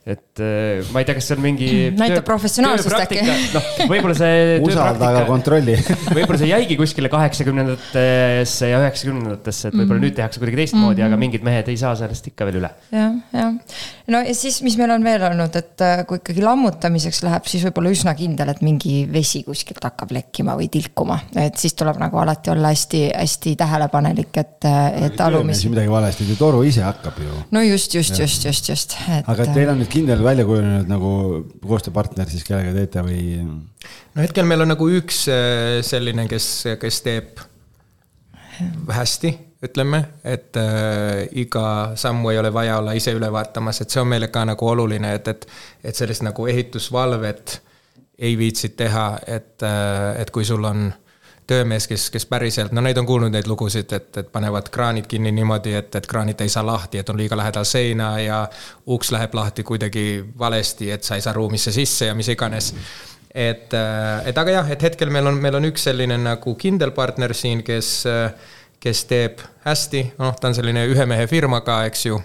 et 0.07 0.43
äh, 0.43 0.85
ma 0.95 1.03
ei 1.03 1.09
tea, 1.09 1.17
kas 1.19 1.31
see 1.31 1.39
on 1.39 1.43
mingi. 1.45 1.71
näitab 2.03 2.27
professionaalsust 2.29 2.99
äkki. 3.01 3.23
noh, 3.55 3.71
võib-olla 3.91 4.17
see. 4.19 4.43
usalda, 4.69 5.11
aga 5.11 5.25
kontrolli 5.29 5.77
võib-olla 6.17 6.41
see 6.41 6.51
jäigi 6.53 6.79
kuskile 6.79 7.11
kaheksakümnendatesse 7.13 8.71
ja 8.71 8.81
üheksakümnendatesse, 8.85 9.71
et 9.71 9.77
võib-olla 9.77 9.99
mm. 9.99 10.07
nüüd 10.07 10.17
tehakse 10.21 10.43
kuidagi 10.43 10.61
teistmoodi 10.63 11.01
mm, 11.01 11.03
-hmm. 11.03 11.11
aga 11.11 11.21
mingid 11.25 11.47
mehed 11.47 11.71
ei 11.73 11.81
saa 11.81 11.95
sellest 11.99 12.31
ikka 12.31 12.49
veel 12.49 12.61
üle. 12.63 12.71
jah, 12.95 13.19
jah. 13.35 13.79
no 14.15 14.23
ja 14.23 14.37
siis, 14.39 14.61
mis 14.67 14.79
meil 14.81 14.95
on 14.95 15.05
veel 15.07 15.27
olnud, 15.31 15.59
et 15.59 15.85
äh, 15.85 16.05
kui 16.09 16.21
ikkagi 16.23 16.45
lammutamiseks 16.45 17.25
läheb, 17.27 17.51
siis 17.51 17.67
võib 17.67 17.83
olla 17.83 17.95
üsna 17.95 18.15
kindel, 18.19 18.55
et 18.55 18.63
mingi 18.67 19.03
vesi 19.11 19.43
kuskilt 19.47 19.83
hakkab 19.85 20.15
lekkima 20.15 20.55
või 20.59 20.71
tilkuma, 20.73 21.19
et 21.41 21.59
siis 21.61 21.75
tuleb 21.79 21.99
nagu 22.03 22.23
alati 22.23 22.55
olla 22.55 22.71
hästi-hästi 22.75 23.57
tähelepanelik, 23.64 23.64
et, 24.43 24.67
et 25.09 25.23
alumisi. 25.25 25.71
midagi 25.73 25.93
valesti, 25.93 26.27
toru 26.39 26.63
ise 26.67 26.85
hakkab 26.85 27.21
ju. 27.23 27.41
no 27.55 27.63
just, 27.65 27.95
just, 27.95 28.19
just, 28.19 28.45
just, 28.45 28.69
just 28.69 28.97
et.... 29.09 29.25
aga 29.29 29.49
teil 29.55 29.73
on 29.73 29.81
nüüd 29.83 29.91
kindel 29.93 30.23
välja 30.25 30.47
kujunenud 30.49 30.91
nagu 30.91 31.15
koostööpartner 31.65 32.31
siis, 32.31 32.45
kellega 32.47 32.75
teete 32.77 33.05
või? 33.07 33.25
no 33.45 34.23
hetkel 34.25 34.47
meil 34.49 34.65
on 34.67 34.73
nagu 34.75 34.89
üks 35.01 35.25
äh, 35.33 35.81
selline, 35.87 36.29
kes, 36.31 36.51
kes 36.81 37.03
teeb 37.07 37.45
hästi, 38.95 39.33
ütleme, 39.65 40.01
et 40.25 40.57
äh, 40.57 41.25
iga 41.41 41.95
sammu 41.99 42.31
ei 42.31 42.39
ole 42.39 42.53
vaja 42.55 42.79
olla 42.79 42.93
ise 42.95 43.15
üle 43.17 43.31
vaatamas, 43.33 43.81
et 43.81 43.91
see 43.91 44.03
on 44.03 44.11
meile 44.11 44.29
ka 44.33 44.45
nagu 44.47 44.69
oluline, 44.69 45.15
et, 45.19 45.31
et, 45.33 45.47
et 45.85 45.97
sellist 45.97 46.25
nagu 46.27 46.47
ehitusvalvet 46.51 47.59
ei 48.19 48.37
viitsi 48.39 48.75
teha, 48.79 49.09
et 49.27 49.65
äh,, 49.67 50.21
et 50.23 50.31
kui 50.31 50.45
sul 50.47 50.65
on 50.69 50.87
töömees, 51.47 51.87
kes, 51.89 52.09
kes 52.11 52.27
päriselt, 52.27 52.73
no 52.73 52.81
neid 52.85 52.99
on 53.01 53.07
kuulnud, 53.07 53.33
neid 53.33 53.49
lugusid, 53.51 53.93
et, 53.93 54.17
et 54.17 54.29
panevad 54.33 54.71
kraanid 54.73 55.09
kinni 55.11 55.33
niimoodi, 55.33 55.75
et, 55.77 55.95
et 55.95 56.07
kraanid 56.09 56.41
ei 56.41 56.53
saa 56.53 56.65
lahti, 56.67 56.99
et 56.99 57.11
on 57.13 57.19
liiga 57.21 57.37
lähedal 57.37 57.67
seina 57.69 58.15
ja 58.21 58.45
uks 58.87 59.13
läheb 59.13 59.35
lahti 59.35 59.63
kuidagi 59.63 60.25
valesti, 60.39 60.91
et 60.91 61.05
sa 61.05 61.19
ei 61.19 61.25
saa 61.25 61.37
ruumisse 61.37 61.73
sisse 61.73 62.09
ja 62.09 62.15
mis 62.15 62.29
iganes 62.33 62.73
et, 63.35 63.75
et 64.25 64.39
aga 64.39 64.59
jah, 64.59 64.71
et 64.71 64.87
hetkel 64.89 65.11
meil 65.13 65.27
on, 65.27 65.39
meil 65.43 65.59
on 65.59 65.67
üks 65.69 65.89
selline 65.89 66.17
nagu 66.23 66.55
kindel 66.61 66.95
partner 66.95 67.35
siin, 67.35 67.65
kes, 67.67 67.91
kes 68.81 69.05
teeb 69.11 69.43
hästi, 69.67 70.05
noh, 70.21 70.37
ta 70.39 70.51
on 70.51 70.57
selline 70.57 70.87
ühe 70.91 71.07
mehe 71.11 71.27
firma 71.31 71.61
ka, 71.67 71.83
eks 71.91 72.07
ju. 72.07 72.21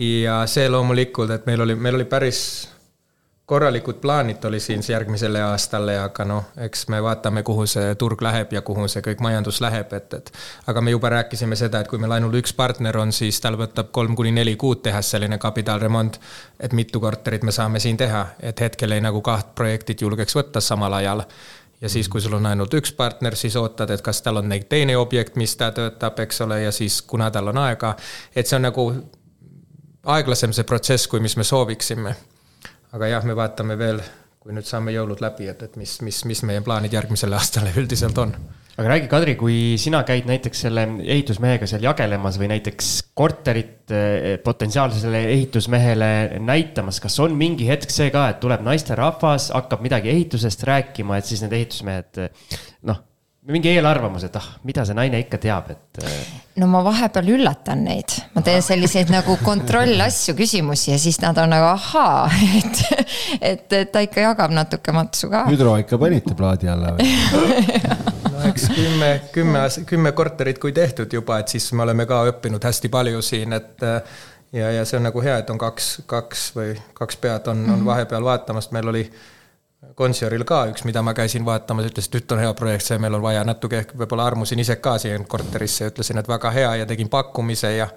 ja 0.00 0.42
see 0.48 0.68
loomulikult, 0.72 1.30
et 1.36 1.46
meil 1.46 1.66
oli, 1.66 1.76
meil 1.76 2.00
oli 2.00 2.08
päris 2.08 2.42
korralikud 3.46 3.94
plaanid 3.94 4.44
oli 4.44 4.60
siin 4.60 4.80
järgmisele 4.88 5.42
aastale, 5.42 5.98
aga 5.98 6.24
noh, 6.24 6.44
eks 6.56 6.86
me 6.88 7.02
vaatame, 7.02 7.42
kuhu 7.42 7.66
see 7.66 7.94
turg 7.98 8.22
läheb 8.22 8.52
ja 8.52 8.62
kuhu 8.62 8.86
see 8.88 9.02
kõik 9.02 9.20
majandus 9.24 9.60
läheb, 9.60 9.92
et, 9.92 10.14
et 10.14 10.30
aga 10.70 10.80
me 10.80 10.94
juba 10.94 11.10
rääkisime 11.10 11.58
seda, 11.58 11.80
et 11.82 11.90
kui 11.90 11.98
meil 11.98 12.14
ainult 12.16 12.38
üks 12.38 12.54
partner 12.56 12.96
on, 13.02 13.12
siis 13.12 13.40
tal 13.42 13.58
võtab 13.58 13.90
kolm 13.90 14.14
kuni 14.16 14.32
neli 14.32 14.54
kuud 14.56 14.84
teha 14.86 15.02
selline 15.02 15.38
kapitaalremont, 15.42 16.20
et 16.60 16.72
mitu 16.72 17.00
korterit 17.00 17.42
me 17.42 17.52
saame 17.52 17.82
siin 17.82 17.98
teha, 17.98 18.26
et 18.40 18.60
hetkel 18.60 18.94
ei 18.94 19.02
nagu 19.02 19.20
kaht 19.20 19.54
projektit 19.58 20.06
julgeks 20.06 20.38
võtta 20.38 20.62
samal 20.62 21.00
ajal. 21.02 21.26
Ja 21.82 21.88
siis, 21.90 22.06
kui 22.08 22.20
sul 22.22 22.38
on 22.38 22.46
ainult 22.46 22.74
üks 22.78 22.92
partner, 22.94 23.34
siis 23.34 23.56
ootad, 23.58 23.90
et 23.90 24.04
kas 24.06 24.22
tal 24.22 24.38
on 24.38 24.46
neid 24.48 24.68
teine 24.70 24.94
objekt, 24.96 25.34
mis 25.36 25.56
ta 25.58 25.72
töötab, 25.74 26.20
eks 26.22 26.44
ole, 26.46 26.60
ja 26.62 26.70
siis 26.72 27.02
kuna 27.02 27.30
tal 27.34 27.50
on 27.50 27.58
aega, 27.58 27.96
et 28.36 28.46
see 28.46 28.54
on 28.60 28.70
nagu 28.70 28.92
aeglasem 30.06 30.54
see 30.54 30.64
protsess, 30.64 31.10
kui 31.10 31.18
mis 31.20 31.34
me 31.36 31.44
sooviksime 31.44 32.14
aga 32.92 33.12
jah, 33.14 33.28
me 33.28 33.36
vaatame 33.36 33.76
veel, 33.80 34.00
kui 34.42 34.54
nüüd 34.56 34.66
saame 34.68 34.94
jõulud 34.94 35.22
läbi, 35.22 35.46
et, 35.52 35.62
et 35.64 35.78
mis, 35.80 35.94
mis, 36.04 36.24
mis 36.28 36.42
meie 36.48 36.64
plaanid 36.64 36.92
järgmisele 36.92 37.36
aastale 37.40 37.72
üldiselt 37.78 38.18
on. 38.20 38.34
aga 38.72 38.88
räägi, 38.94 39.08
Kadri, 39.12 39.36
kui 39.40 39.76
sina 39.80 40.02
käid 40.08 40.26
näiteks 40.28 40.64
selle 40.66 40.86
ehitusmehega 41.02 41.68
seal 41.70 41.84
jagelemas 41.84 42.40
või 42.40 42.50
näiteks 42.54 42.90
korterit 43.18 43.92
eh, 43.94 44.34
potentsiaalsele 44.44 45.22
ehitusmehele 45.36 46.10
näitamas, 46.40 47.00
kas 47.04 47.20
on 47.24 47.36
mingi 47.38 47.68
hetk 47.68 47.92
see 47.92 48.10
ka, 48.14 48.28
et 48.32 48.42
tuleb 48.44 48.64
naisterahvas, 48.66 49.52
hakkab 49.56 49.84
midagi 49.84 50.12
ehitusest 50.12 50.66
rääkima, 50.68 51.20
et 51.20 51.28
siis 51.28 51.44
need 51.44 51.56
ehitusmehed 51.60 52.26
noh 52.88 53.08
mingi 53.50 53.72
eelarvamus, 53.74 54.22
et 54.28 54.36
ah, 54.38 54.44
mida 54.66 54.84
see 54.86 54.94
naine 54.94 55.18
ikka 55.24 55.38
teab, 55.42 55.72
et. 55.74 56.02
Äh, 56.06 56.18
no 56.62 56.68
ma 56.70 56.82
vahepeal 56.86 57.32
üllatan 57.34 57.82
neid, 57.88 58.14
ma 58.36 58.42
teen 58.46 58.62
selliseid 58.62 59.10
nagu 59.10 59.34
kontrollasju, 59.42 60.36
küsimusi 60.38 60.92
ja 60.92 60.98
siis 61.02 61.18
nad 61.22 61.38
on 61.42 61.50
nagu 61.50 61.66
ahaa, 61.72 62.28
et, 62.60 62.82
et, 63.40 63.66
et 63.80 63.92
ta 63.92 64.04
ikka 64.04 64.28
jagab 64.28 64.54
natuke 64.54 64.94
matsu 64.94 65.30
ka. 65.32 65.46
hüdro 65.50 65.74
ikka 65.82 65.98
panite 65.98 66.36
plaadi 66.38 66.70
alla 66.70 66.94
või? 66.94 67.10
no 68.28 68.44
eks 68.52 68.68
kümme, 68.76 69.10
kümme, 69.34 69.66
kümme 69.90 70.14
korterit, 70.14 70.62
kui 70.62 70.74
tehtud 70.76 71.12
juba, 71.12 71.42
et 71.42 71.50
siis 71.50 71.66
me 71.74 71.82
oleme 71.86 72.06
ka 72.06 72.22
õppinud 72.30 72.70
hästi 72.70 72.92
palju 72.94 73.26
siin, 73.26 73.58
et 73.58 73.86
ja, 74.52 74.70
ja 74.78 74.86
see 74.86 75.02
on 75.02 75.08
nagu 75.10 75.24
hea, 75.24 75.40
et 75.42 75.50
on 75.50 75.58
kaks, 75.58 75.92
kaks 76.06 76.50
või 76.54 76.76
kaks 76.94 77.18
pead 77.18 77.50
on, 77.50 77.66
on 77.66 77.78
mhm. 77.80 77.86
vahepeal 77.90 78.30
vaatamas, 78.30 78.70
meil 78.70 78.94
oli 78.94 79.06
Konsioril 79.98 80.44
ka 80.46 80.60
üks, 80.70 80.84
mida 80.86 81.00
ma 81.02 81.10
käisin 81.10 81.42
vaatamas, 81.42 81.88
ütles, 81.90 82.06
et 82.06 82.14
nüüd 82.14 82.32
on 82.36 82.40
hea 82.40 82.50
projekt, 82.54 82.84
see 82.86 83.00
meil 83.02 83.16
on 83.18 83.22
vaja 83.24 83.40
natuke, 83.42 83.80
võib-olla 83.98 84.28
armusin 84.30 84.62
ise 84.62 84.76
ka 84.78 84.92
siia 85.02 85.18
korterisse 85.28 85.82
ja 85.82 85.90
ütlesin, 85.90 86.20
et 86.22 86.30
väga 86.30 86.52
hea 86.54 86.68
ja 86.78 86.86
tegin 86.86 87.10
pakkumise 87.10 87.72
ja 87.74 87.88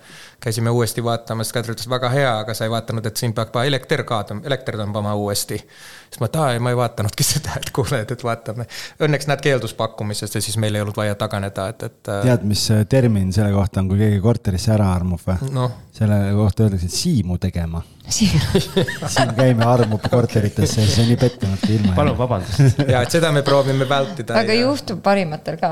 käisime 0.41 0.73
uuesti 0.73 1.03
vaatamas, 1.05 1.53
Kadri 1.53 1.75
ütles 1.75 1.87
väga 1.89 2.09
hea, 2.09 2.33
aga 2.41 2.57
sa 2.57 2.65
ei 2.65 2.73
vaadanud, 2.73 3.05
et 3.05 3.21
siin 3.21 3.37
peab 3.37 3.53
ka 3.53 3.67
elekter 3.69 4.01
ka, 4.03 4.23
elekter 4.41 4.79
tõmbama 4.81 5.13
uuesti. 5.13 5.61
siis 6.09 6.19
ma, 6.23 6.31
et 6.31 6.41
aa, 6.41 6.59
ma 6.59 6.73
ei 6.73 6.81
vaadanudki 6.81 7.27
seda, 7.35 7.59
et 7.61 7.69
kuule, 7.75 8.01
et, 8.01 8.17
et 8.17 8.27
vaatame. 8.31 8.65
Õnneks 9.05 9.29
nad 9.29 9.45
keeldus 9.45 9.77
pakkumisest 9.77 10.35
ja 10.35 10.41
siis 10.41 10.57
meil 10.57 10.75
ei 10.75 10.81
olnud 10.81 10.97
vaja 10.97 11.15
taganeda, 11.21 11.69
et, 11.69 11.85
et. 11.85 12.01
Äh, 12.09 12.23
tead, 12.31 12.49
mis 12.49 12.65
termin 12.89 13.29
selle 13.35 13.53
kohta 13.53 13.85
on, 13.85 13.93
kui 13.93 14.01
keegi 14.01 14.23
korterisse 14.25 14.73
ära 14.73 14.89
armub 14.97 15.21
või 15.27 15.53
no.? 15.53 15.69
selle 15.93 16.25
kohta 16.33 16.65
öeldakse, 16.65 16.89
siimu 16.91 17.37
tegema 17.37 17.85
siin 18.09 19.33
käime 19.37 19.65
armub 19.65 20.03
korteritesse 20.09 20.81
ja 20.81 20.87
siis 20.87 20.99
on 21.03 21.09
nii 21.09 21.19
pettunudki 21.19 21.75
ilma. 21.75 21.93
palun 21.97 22.17
vabandust. 22.17 22.81
ja, 22.87 23.01
et 23.01 23.11
seda 23.15 23.31
me 23.35 23.41
proovime 23.45 23.87
vältida. 23.89 24.37
aga 24.39 24.53
ja... 24.53 24.65
juhtub 24.65 25.01
parimatel 25.05 25.57
ka. 25.61 25.71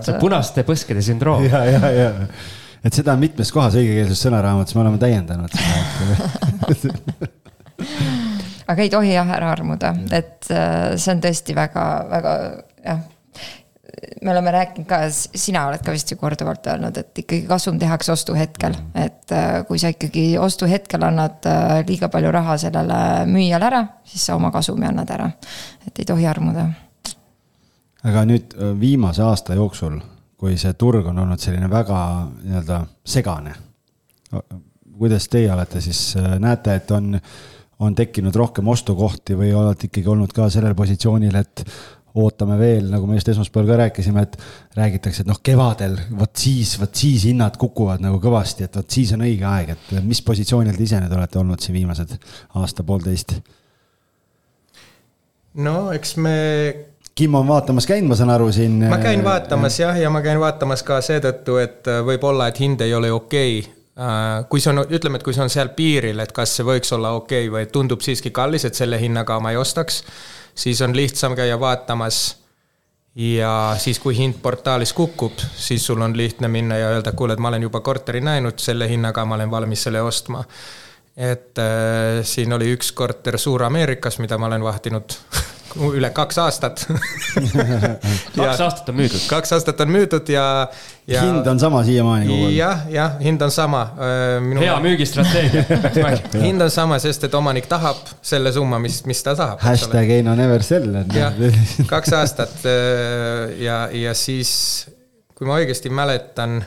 see 0.00 0.14
on 0.14 0.20
punaste 0.22 0.66
põskede 0.66 1.02
sündroom. 1.04 1.46
ja, 1.48 1.64
ja, 1.68 1.90
ja, 1.90 2.10
et 2.84 2.94
seda 2.94 3.16
on 3.16 3.24
mitmes 3.24 3.52
kohas 3.54 3.78
õigekeelses 3.80 4.26
sõnaraamatus, 4.26 4.76
me 4.76 4.84
oleme 4.84 5.00
täiendanud 5.02 5.50
seda 5.54 7.32
aga 8.70 8.84
ei 8.84 8.90
tohi 8.92 9.12
jah 9.12 9.34
ära 9.36 9.50
armuda, 9.52 9.92
et 10.14 10.50
äh, 10.52 10.94
see 10.96 11.12
on 11.14 11.24
tõesti 11.24 11.56
väga, 11.56 11.88
väga 12.12 12.36
jah 12.84 13.02
me 14.22 14.30
oleme 14.30 14.50
rääkinud 14.54 14.86
ka, 14.88 14.98
sina 15.10 15.66
oled 15.68 15.82
ka 15.84 15.92
vist 15.94 16.10
ju 16.12 16.18
korduvalt 16.20 16.66
öelnud, 16.66 16.96
et 17.00 17.18
ikkagi 17.24 17.46
kasum 17.48 17.78
tehakse 17.78 18.12
ostuhetkel. 18.12 18.76
et 18.94 19.32
äh, 19.32 19.66
kui 19.68 19.78
sa 19.78 19.92
ikkagi 19.92 20.38
ostuhetkel 20.38 21.02
annad 21.02 21.46
äh, 21.46 21.76
liiga 21.88 22.08
palju 22.08 22.32
raha 22.32 22.56
sellele 22.58 22.98
müüjale 23.30 23.70
ära, 23.70 23.84
siis 24.04 24.26
sa 24.26 24.36
oma 24.36 24.50
kasumi 24.54 24.86
annad 24.86 25.10
ära. 25.10 25.30
et 25.86 25.98
ei 25.98 26.04
tohi 26.04 26.26
armuda. 26.26 26.68
aga 28.04 28.24
nüüd 28.28 28.54
viimase 28.80 29.22
aasta 29.22 29.54
jooksul, 29.54 30.00
kui 30.36 30.58
see 30.58 30.72
turg 30.74 31.06
on 31.06 31.18
olnud 31.18 31.40
selline 31.40 31.70
väga 31.70 31.98
nii-öelda 32.42 32.84
segane. 33.04 33.54
kuidas 34.98 35.28
teie 35.28 35.52
olete 35.52 35.80
siis, 35.80 36.14
näete, 36.38 36.74
et 36.74 36.90
on 36.90 37.20
on 37.78 37.94
tekkinud 37.94 38.34
rohkem 38.36 38.68
ostukohti 38.68 39.36
või 39.38 39.52
olete 39.56 39.88
ikkagi 39.88 40.08
olnud 40.10 40.32
ka 40.34 40.48
sellel 40.52 40.76
positsioonil, 40.78 41.34
et 41.34 41.64
ootame 42.14 42.58
veel, 42.58 42.86
nagu 42.92 43.08
me 43.08 43.18
just 43.18 43.28
esmaspäeval 43.32 43.72
ka 43.72 43.78
rääkisime, 43.82 44.22
et 44.22 44.36
räägitakse, 44.78 45.24
et 45.24 45.30
noh, 45.30 45.40
kevadel 45.42 45.96
vot 46.18 46.30
siis, 46.38 46.76
vot 46.80 46.94
siis 46.94 47.26
hinnad 47.26 47.58
kukuvad 47.60 48.04
nagu 48.04 48.20
kõvasti, 48.22 48.68
et 48.68 48.78
vot 48.78 48.96
siis 48.96 49.12
on 49.16 49.26
õige 49.26 49.46
aeg, 49.50 49.74
et 49.74 49.92
mis 50.06 50.22
positsioonil 50.22 50.78
te 50.78 50.86
ise 50.86 51.02
nüüd 51.02 51.14
olete 51.18 51.42
olnud 51.42 51.62
siin 51.64 51.78
viimased 51.80 52.16
aasta-poolteist? 52.60 53.38
no 55.54 55.78
eks 55.94 56.16
me. 56.18 56.34
Kim 57.14 57.36
on 57.38 57.46
vaatamas 57.46 57.86
käinud, 57.86 58.10
ma 58.10 58.16
saan 58.18 58.32
aru 58.34 58.48
siin. 58.50 58.80
ma 58.90 58.98
käin 58.98 59.22
vaatamas 59.22 59.78
jah, 59.78 59.94
ja 59.98 60.10
ma 60.10 60.22
käin 60.22 60.40
vaatamas 60.42 60.82
ka 60.86 60.98
seetõttu, 61.02 61.60
et 61.62 61.90
võib-olla, 62.06 62.48
et 62.50 62.58
hind 62.58 62.82
ei 62.82 62.94
ole 62.94 63.12
okei 63.14 63.60
okay 63.60 63.74
Äh, 63.74 63.83
kui 64.50 64.62
see 64.62 64.72
on, 64.72 64.80
ütleme, 64.90 65.20
et 65.20 65.24
kui 65.26 65.34
see 65.36 65.44
on 65.44 65.52
seal 65.52 65.70
piiril, 65.76 66.18
et 66.22 66.32
kas 66.34 66.56
see 66.56 66.66
võiks 66.66 66.90
olla 66.96 67.12
okei 67.14 67.46
okay 67.46 67.52
või 67.52 67.68
tundub 67.70 68.02
siiski 68.02 68.32
kallis, 68.34 68.66
et 68.66 68.74
selle 68.74 68.98
hinnaga 68.98 69.38
ma 69.42 69.52
ei 69.54 69.60
ostaks, 69.60 70.02
siis 70.54 70.82
on 70.82 70.96
lihtsam 70.96 71.36
käia 71.38 71.60
vaatamas. 71.60 72.40
ja 73.14 73.76
siis, 73.78 74.00
kui 74.02 74.16
hind 74.18 74.40
portaalis 74.42 74.92
kukub, 74.92 75.38
siis 75.38 75.86
sul 75.86 76.00
on 76.02 76.16
lihtne 76.16 76.48
minna 76.50 76.76
ja 76.76 76.88
öelda, 76.90 77.12
kuule, 77.12 77.36
et 77.36 77.38
ma 77.38 77.52
olen 77.52 77.62
juba 77.62 77.80
korteri 77.80 78.20
näinud, 78.20 78.58
selle 78.58 78.88
hinnaga 78.90 79.24
ma 79.24 79.38
olen 79.38 79.50
valmis 79.50 79.86
selle 79.86 80.02
ostma. 80.02 80.44
et 81.16 81.58
äh, 81.58 82.24
siin 82.26 82.52
oli 82.52 82.72
üks 82.74 82.90
korter 82.92 83.38
Suur-Ameerikas, 83.38 84.18
mida 84.18 84.38
ma 84.38 84.46
olen 84.50 84.64
vahtinud 84.64 85.14
üle 85.74 86.10
kaks 86.14 86.38
aastat 86.38 86.84
kaks 88.38 88.60
aastat 88.62 88.90
on 88.92 88.98
müüdud. 88.98 89.22
kaks 89.30 89.54
aastat 89.56 89.80
on 89.82 89.90
müüdud 89.90 90.30
ja, 90.32 90.44
ja. 91.10 91.24
hind 91.26 91.46
on 91.50 91.60
sama 91.60 91.82
siiamaani 91.86 92.28
kogu 92.28 92.46
aeg? 92.48 92.56
jah, 92.56 92.84
jah, 92.92 93.16
hind 93.22 93.42
on 93.42 93.54
sama. 93.54 93.82
Minu... 94.44 94.62
hea 94.62 94.76
müügistrateegia 94.84 95.80
hind 96.46 96.64
on 96.64 96.72
sama, 96.72 96.98
sest 97.02 97.26
et 97.28 97.34
omanik 97.34 97.68
tahab 97.70 98.00
selle 98.22 98.52
summa, 98.54 98.78
mis, 98.82 99.00
mis 99.08 99.22
ta 99.26 99.34
tahab. 99.38 99.62
Hashtag 99.64 100.14
ei 100.18 100.24
no 100.26 100.36
never 100.38 100.62
sell. 100.66 101.02
jah, 101.14 101.36
kaks 101.90 102.14
aastat 102.20 102.66
ja, 103.60 103.84
ja 103.92 104.14
siis, 104.18 104.54
kui 105.34 105.48
ma 105.48 105.58
õigesti 105.62 105.92
mäletan, 105.94 106.60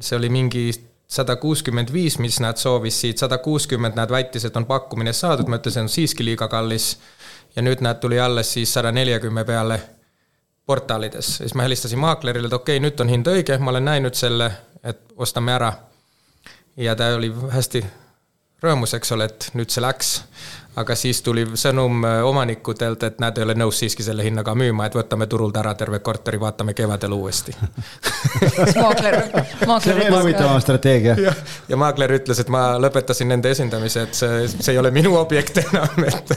see 0.00 0.18
oli 0.18 0.30
mingi 0.32 0.68
sada 1.14 1.36
kuuskümmend 1.38 1.92
viis, 1.94 2.16
mis 2.22 2.40
nad 2.42 2.58
soovisid, 2.58 3.18
sada 3.20 3.38
kuuskümmend 3.42 3.98
nad 3.98 4.10
väitis, 4.10 4.46
et 4.48 4.56
on 4.56 4.66
pakkumine 4.66 5.12
saadud, 5.14 5.50
ma 5.50 5.60
ütlesin, 5.60 5.86
on 5.86 5.92
siiski 5.92 6.26
liiga 6.26 6.48
kallis 6.50 6.94
ja 7.56 7.62
nüüd 7.62 7.82
näed, 7.84 8.00
tuli 8.02 8.20
alles 8.20 8.52
siis 8.52 8.72
sada 8.72 8.92
neljakümne 8.92 9.44
peale 9.44 9.80
portaalides. 10.66 11.36
siis 11.36 11.54
ma 11.54 11.62
helistasin 11.62 11.98
maaklerile, 11.98 12.46
et 12.46 12.52
okei 12.52 12.76
okay,, 12.76 12.88
nüüd 12.88 13.00
on 13.00 13.08
hind 13.08 13.26
õige, 13.26 13.58
ma 13.58 13.70
olen 13.70 13.84
näinud 13.84 14.14
selle, 14.14 14.50
et 14.84 15.00
ostame 15.16 15.52
ära. 15.52 15.72
ja 16.76 16.96
ta 16.96 17.14
oli 17.14 17.32
hästi 17.50 17.84
rõõmus, 18.62 18.96
eks 18.96 19.12
ole, 19.12 19.28
et 19.30 19.50
nüüd 19.54 19.70
see 19.70 19.82
läks 19.84 20.14
aga 20.76 20.94
siis 20.98 21.20
tuli 21.22 21.44
sõnum 21.58 22.04
äh, 22.06 22.20
omanikudelt, 22.26 23.02
et 23.06 23.20
nad 23.22 23.36
ei 23.38 23.44
ole 23.46 23.54
nõus 23.58 23.78
siiski 23.82 24.02
selle 24.06 24.24
hinnaga 24.26 24.54
müüma, 24.58 24.88
et 24.88 24.96
võtame 24.98 25.28
turult 25.30 25.56
ära 25.60 25.74
terve 25.78 26.00
korteri, 26.04 26.40
vaatame 26.40 26.74
kevadel 26.74 27.14
uuesti 27.16 27.54
maakler, 28.82 29.18
maakler. 29.66 29.84
see 29.84 29.94
on 29.94 30.00
veel 30.02 30.18
huvitavam 30.18 30.60
strateegia. 30.64 31.16
ja 31.68 31.78
maakler 31.80 32.16
ütles, 32.18 32.42
et 32.42 32.50
ma 32.52 32.66
lõpetasin 32.82 33.30
nende 33.30 33.54
esindamise, 33.54 34.08
et 34.08 34.18
see, 34.18 34.44
see 34.56 34.74
ei 34.74 34.82
ole 34.82 34.90
minu 34.94 35.14
objekt 35.20 35.62
enam, 35.64 36.04
et 36.10 36.34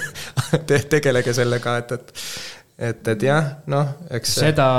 te, 0.70 0.82
tegelege 0.98 1.34
sellega, 1.38 1.78
et, 1.82 1.98
et, 1.98 2.18
et, 2.92 3.14
et 3.16 3.30
jah, 3.30 3.54
noh, 3.74 3.94
eks. 4.20 4.40
seda, 4.46 4.70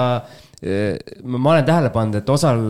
eh, 0.63 0.95
ma 1.25 1.57
olen 1.57 1.67
tähele 1.67 1.95
pannud, 1.95 2.23
et 2.23 2.37
osal 2.37 2.63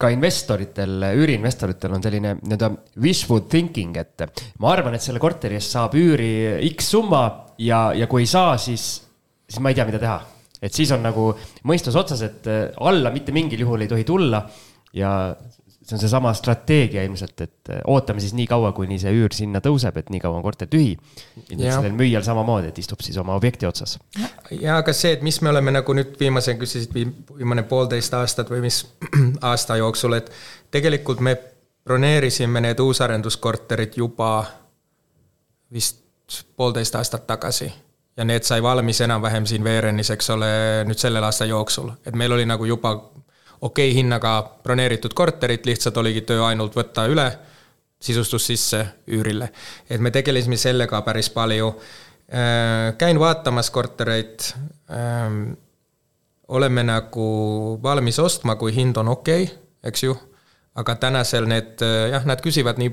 ka 0.00 0.10
investoritel, 0.12 0.98
üüriinvestoritel 1.14 1.94
on 1.94 2.02
selline 2.04 2.34
nii-öelda 2.40 2.70
wishful 3.02 3.44
thinking, 3.50 3.96
et 4.00 4.24
ma 4.62 4.72
arvan, 4.74 4.96
et 4.96 5.04
selle 5.04 5.22
korteri 5.22 5.58
eest 5.58 5.74
saab 5.76 5.96
üüri 5.98 6.30
X 6.72 6.92
summa 6.96 7.24
ja, 7.62 7.86
ja 7.96 8.08
kui 8.10 8.24
ei 8.24 8.30
saa, 8.30 8.56
siis, 8.60 8.86
siis 9.48 9.62
ma 9.62 9.70
ei 9.70 9.78
tea, 9.78 9.86
mida 9.88 10.02
teha. 10.02 10.20
et 10.64 10.72
siis 10.72 10.90
on 10.96 11.02
nagu 11.04 11.28
mõistus 11.68 11.96
otsas, 12.00 12.22
et 12.24 12.46
alla 12.80 13.12
mitte 13.12 13.34
mingil 13.36 13.66
juhul 13.66 13.84
ei 13.84 13.90
tohi 13.90 14.06
tulla 14.08 14.40
ja 14.96 15.10
see 15.84 15.96
on 15.96 16.00
seesama 16.00 16.32
strateegia 16.34 17.04
ilmselt, 17.04 17.40
et 17.40 17.70
äh, 17.70 17.80
ootame 17.86 18.20
siis 18.20 18.34
nii 18.36 18.46
kaua, 18.48 18.72
kuni 18.72 18.98
see 19.00 19.12
üür 19.12 19.34
sinna 19.36 19.60
tõuseb, 19.64 19.96
et 20.00 20.10
nii 20.12 20.22
kaua 20.22 20.38
on 20.38 20.44
korter 20.44 20.68
tühi. 20.70 20.96
sellel 21.50 21.92
müüjal 21.92 22.24
samamoodi, 22.24 22.72
et 22.72 22.78
istub 22.80 23.04
siis 23.04 23.18
oma 23.20 23.36
objekti 23.36 23.66
otsas. 23.68 23.98
ja 24.50 24.78
aga 24.80 24.92
see, 24.92 25.12
et 25.12 25.22
mis 25.22 25.40
me 25.42 25.52
oleme 25.52 25.74
nagu 25.76 25.96
nüüd 25.96 26.16
viimase, 26.20 26.56
küsisid 26.60 26.94
viimane 26.94 27.66
poolteist 27.68 28.14
aastat 28.14 28.50
või 28.50 28.64
mis 28.64 28.84
aasta 29.52 29.76
jooksul, 29.76 30.16
et 30.20 30.30
tegelikult 30.70 31.20
me 31.20 31.36
broneerisime 31.84 32.60
need 32.64 32.80
uusarenduskorterid 32.80 33.96
juba 34.00 34.44
vist 35.72 36.00
poolteist 36.56 36.94
aastat 36.96 37.26
tagasi 37.26 37.72
ja 38.16 38.24
need 38.24 38.46
sai 38.46 38.62
valmis 38.62 39.00
enam-vähem 39.00 39.46
siin 39.46 39.64
Veerenis, 39.64 40.10
eks 40.14 40.30
ole, 40.30 40.48
nüüd 40.88 40.98
sellel 40.98 41.24
aasta 41.24 41.44
jooksul, 41.50 41.90
et 42.06 42.16
meil 42.16 42.32
oli 42.32 42.46
nagu 42.46 42.64
juba 42.64 42.94
okei 43.64 43.90
okay 43.90 43.96
hinnaga 43.96 44.34
broneeritud 44.62 45.14
korterit, 45.16 45.66
lihtsalt 45.66 45.96
oligi 45.96 46.24
töö 46.28 46.44
ainult 46.44 46.76
võtta 46.76 47.06
üle, 47.08 47.26
sisustus 48.00 48.46
sisse 48.50 48.84
üürile. 49.08 49.48
et 49.90 50.00
me 50.00 50.10
tegelesime 50.10 50.56
sellega 50.60 51.00
päris 51.02 51.30
palju. 51.30 51.72
Äh, 52.28 52.96
käin 52.98 53.20
vaatamas 53.20 53.70
kortereid. 53.70 54.52
Ähm, 54.90 55.56
oleme 56.48 56.82
nagu 56.84 57.26
valmis 57.82 58.18
ostma, 58.18 58.56
kui 58.56 58.74
hind 58.74 58.96
on 59.00 59.08
okei 59.08 59.42
okay,, 59.42 59.56
eks 59.84 60.02
ju. 60.04 60.16
aga 60.74 60.94
tänasel 60.98 61.46
need 61.46 61.80
jah, 62.10 62.24
nad 62.26 62.40
küsivad 62.42 62.80
nii 62.82 62.90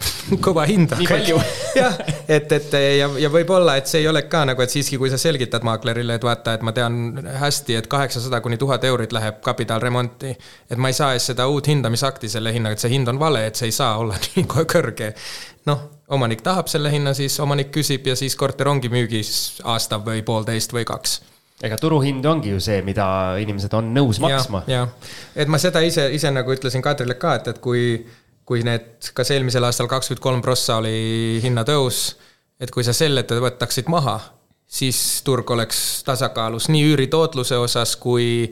kõva 0.46 0.66
hinda. 0.68 0.98
nii 1.00 1.08
palju. 1.08 1.38
jah, 1.80 1.96
et, 2.28 2.52
et 2.52 2.76
ja, 2.98 3.08
ja 3.20 3.30
võib-olla, 3.32 3.76
et 3.80 3.88
see 3.90 4.02
ei 4.02 4.08
ole 4.10 4.22
ka 4.30 4.44
nagu, 4.48 4.62
et 4.62 4.72
siiski, 4.72 4.98
kui 5.00 5.10
sa 5.12 5.18
selgitad 5.20 5.64
maaklerile, 5.66 6.18
et 6.18 6.26
vaata, 6.26 6.56
et 6.56 6.64
ma 6.66 6.74
tean 6.76 7.20
hästi, 7.40 7.78
et 7.80 7.90
kaheksasada 7.90 8.40
kuni 8.44 8.58
tuhat 8.60 8.84
eurit 8.88 9.12
läheb 9.16 9.40
kapitaalremonti. 9.44 10.34
et 10.70 10.80
ma 10.80 10.92
ei 10.92 10.96
saa 10.96 11.18
seda 11.22 11.48
uut 11.52 11.68
hindamisakti 11.68 12.28
selle 12.32 12.52
hinnaga, 12.52 12.76
et 12.76 12.84
see 12.84 12.92
hind 12.92 13.08
on 13.12 13.20
vale, 13.20 13.46
et 13.46 13.56
see 13.56 13.70
ei 13.70 13.76
saa 13.76 13.96
olla 14.02 14.18
nii 14.26 14.48
kõrge. 14.52 15.12
noh, 15.70 15.86
omanik 16.08 16.44
tahab 16.46 16.68
selle 16.70 16.92
hinna, 16.92 17.14
siis 17.14 17.38
omanik 17.40 17.72
küsib 17.74 18.06
ja 18.06 18.16
siis 18.16 18.36
korter 18.36 18.68
ongi 18.68 18.92
müügis 18.92 19.62
aasta 19.64 19.98
või 20.02 20.22
poolteist 20.26 20.76
või 20.76 20.86
kaks 20.86 21.20
ega 21.64 21.78
turuhind 21.80 22.24
ongi 22.28 22.50
ju 22.52 22.60
see, 22.60 22.82
mida 22.84 23.06
inimesed 23.40 23.72
on 23.78 23.88
nõus 23.96 24.20
maksma. 24.20 24.60
jah, 24.68 24.90
et 25.32 25.48
ma 25.48 25.56
seda 25.56 25.80
ise, 25.80 26.10
ise 26.12 26.28
nagu 26.28 26.52
ütlesin 26.52 26.84
Kadrile 26.84 27.16
ka, 27.16 27.38
et, 27.40 27.48
et 27.48 27.60
kui 27.64 28.02
kui 28.46 28.62
need, 28.66 29.10
kas 29.14 29.32
eelmisel 29.34 29.66
aastal 29.66 29.90
kakskümmend 29.90 30.22
kolm 30.22 30.42
prossa 30.44 30.78
oli 30.80 31.40
hinnatõus, 31.42 32.16
et 32.62 32.70
kui 32.72 32.86
sa 32.86 32.94
selle 32.96 33.26
võtaksid 33.26 33.90
maha, 33.92 34.20
siis 34.66 34.98
turg 35.26 35.50
oleks 35.50 36.02
tasakaalus 36.06 36.70
nii 36.70 36.84
üüritootluse 36.92 37.58
osas 37.58 37.96
kui 38.00 38.46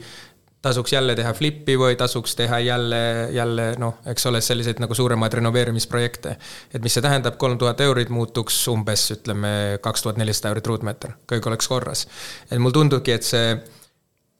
tasuks 0.65 0.93
jälle 0.93 1.13
teha 1.15 1.33
flip'i 1.33 1.75
või 1.77 1.95
tasuks 1.95 2.33
teha 2.35 2.59
jälle, 2.59 3.29
jälle 3.31 3.65
noh, 3.77 3.99
eks 4.09 4.25
ole, 4.25 4.41
selliseid 4.41 4.79
nagu 4.81 4.95
suuremaid 4.97 5.33
renoveerimisprojekte. 5.37 6.35
et 6.73 6.81
mis 6.81 6.93
see 6.93 7.05
tähendab, 7.05 7.37
kolm 7.37 7.57
tuhat 7.61 7.81
eurit 7.85 8.09
muutuks 8.09 8.57
umbes 8.73 9.03
ütleme 9.13 9.51
kaks 9.81 10.03
tuhat 10.03 10.17
nelisada 10.17 10.53
eurit 10.53 10.67
ruutmeeter, 10.67 11.13
kõik 11.31 11.47
oleks 11.51 11.67
korras. 11.69 12.07
et 12.49 12.57
mulle 12.57 12.73
tundubki, 12.73 13.13
et 13.13 13.23
see 13.23 13.53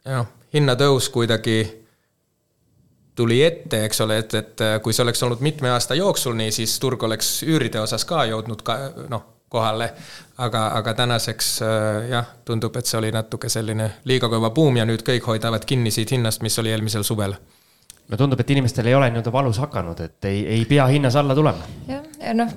noh, 0.10 0.32
hinnatõus 0.53 1.10
kuidagi 1.14 1.84
tuli 3.16 3.43
ette, 3.43 3.86
eks 3.86 4.01
ole, 4.03 4.18
et, 4.24 4.34
et 4.36 4.66
kui 4.84 4.93
see 4.93 5.03
oleks 5.05 5.24
olnud 5.24 5.43
mitme 5.45 5.72
aasta 5.72 5.95
jooksul 5.95 6.36
nii, 6.36 6.51
siis 6.51 6.80
turg 6.84 7.03
oleks 7.03 7.38
üüride 7.47 7.80
osas 7.80 8.05
ka 8.05 8.26
jõudnud 8.28 8.63
ka 8.66 8.78
noh, 9.11 9.24
kohale. 9.49 9.93
aga, 10.38 10.68
aga 10.68 10.93
tänaseks 10.93 11.61
äh, 11.61 12.09
jah, 12.09 12.26
tundub, 12.45 12.76
et 12.76 12.86
see 12.86 12.97
oli 12.99 13.11
natuke 13.16 13.49
selline 13.49 13.91
liiga 14.03 14.28
kõva 14.32 14.49
buum 14.51 14.76
ja 14.76 14.86
nüüd 14.86 15.05
kõik 15.07 15.28
hoidavad 15.32 15.63
kinni 15.66 15.93
siit 15.95 16.11
hinnast, 16.11 16.43
mis 16.43 16.59
oli 16.59 16.74
eelmisel 16.76 17.07
suvel 17.07 17.38
no 18.06 18.18
tundub, 18.20 18.39
et 18.41 18.51
inimestel 18.53 18.86
ei 18.89 18.95
ole 18.95 19.08
nii-öelda 19.10 19.32
valus 19.34 19.58
hakanud, 19.64 19.99
et 20.06 20.28
ei, 20.30 20.41
ei 20.58 20.66
pea 20.70 20.86
hinnas 20.91 21.16
alla 21.18 21.36
tulema. 21.38 21.66
jah, 21.89 22.03
ja 22.22 22.36
noh, 22.38 22.51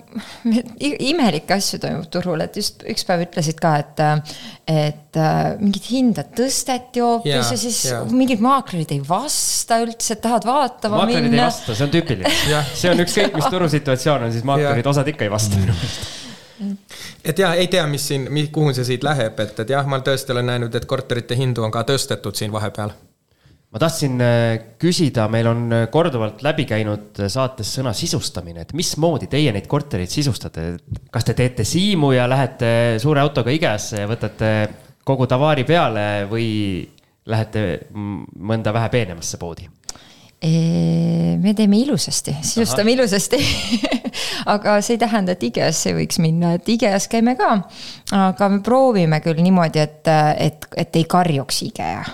imelikke 1.09 1.57
asju 1.57 1.81
toimub 1.83 2.11
turul, 2.13 2.43
et 2.45 2.59
just 2.61 2.85
üks 2.89 3.07
päev 3.09 3.25
ütlesid 3.25 3.61
ka, 3.63 3.73
et, 3.81 4.03
et 4.69 5.21
äh, 5.21 5.41
mingit 5.63 5.89
hinda 5.89 6.27
tõsteti 6.37 7.05
hoopis 7.05 7.33
ja, 7.33 7.41
ja 7.41 7.61
siis 7.65 7.81
ja. 7.89 8.03
mingid 8.13 8.45
maaklerid 8.45 8.93
ei 8.99 9.01
vasta 9.09 9.81
üldse, 9.85 10.19
et 10.19 10.25
tahavad 10.25 10.49
vaatama 10.51 11.03
maaklerid 11.03 11.31
minna. 11.31 11.41
ei 11.41 11.47
vasta, 11.49 11.79
see 11.79 11.89
on 11.89 11.97
tüüpiline 11.97 12.37
see 12.83 12.93
on 12.93 13.05
ükskõik, 13.07 13.41
mis 13.41 13.51
turusituatsioon 13.57 14.29
on, 14.29 14.37
siis 14.37 14.47
maaklerid, 14.49 14.93
osad 14.93 15.13
ikka 15.15 15.29
ei 15.29 15.33
vasta 15.33 15.59
minu 15.65 15.73
meelest 15.73 16.17
et 17.25 17.39
jah, 17.39 17.57
ei 17.57 17.69
tea, 17.73 17.87
mis 17.89 18.05
siin, 18.11 18.29
kuhu 18.53 18.77
see 18.77 18.85
siit 18.85 19.05
läheb, 19.07 19.39
et, 19.41 19.61
et 19.65 19.77
jah, 19.79 19.87
ma 19.89 20.03
tõesti 20.05 20.35
olen 20.35 20.51
näinud, 20.53 20.75
et 20.75 20.89
korterite 20.91 21.39
hindu 21.39 21.65
on 21.65 21.73
ka 21.73 21.87
tõstetud 21.89 22.37
siin 22.37 22.53
vahepeal 22.53 22.93
ma 23.69 23.81
tahtsin 23.83 24.21
äh, 24.25 24.59
küsida, 24.81 25.27
meil 25.29 25.49
on 25.51 25.67
äh, 25.73 25.87
korduvalt 25.93 26.43
läbi 26.45 26.65
käinud 26.69 27.21
äh, 27.21 27.29
saates 27.33 27.75
sõna 27.77 27.93
sisustamine, 27.97 28.65
et 28.65 28.75
mismoodi 28.77 29.29
teie 29.29 29.53
neid 29.53 29.69
kortereid 29.69 30.13
sisustate? 30.13 30.71
kas 31.13 31.27
te 31.29 31.37
teete 31.37 31.67
siimu 31.69 32.15
ja 32.17 32.29
lähete 32.31 32.71
suure 33.03 33.21
autoga 33.21 33.53
IKEA-sse 33.53 34.05
ja 34.05 34.09
võtate 34.09 34.53
kogu 35.09 35.27
tavaari 35.29 35.67
peale 35.69 36.05
või 36.31 36.47
lähete 37.29 37.65
mõnda 37.93 38.73
vähe 38.73 38.93
peenemasse 38.93 39.41
poodi? 39.41 39.69
me 40.39 41.51
teeme 41.59 41.81
ilusasti, 41.83 42.37
sisustame 42.47 42.93
Aha. 42.93 43.01
ilusasti 43.01 43.41
aga 44.55 44.77
see 44.87 44.95
ei 44.95 45.01
tähenda, 45.03 45.35
et 45.35 45.43
IKEA-sse 45.49 45.93
võiks 45.97 46.21
minna, 46.23 46.53
et 46.57 46.69
IKEA-s 46.73 47.11
käime 47.11 47.35
ka. 47.37 47.57
aga 48.15 48.49
me 48.53 48.63
proovime 48.65 49.19
küll 49.25 49.43
niimoodi, 49.43 49.83
et, 49.83 50.13
et, 50.39 50.69
et 50.79 51.01
ei 51.03 51.09
karjuks 51.11 51.61
IKEA 51.67 52.07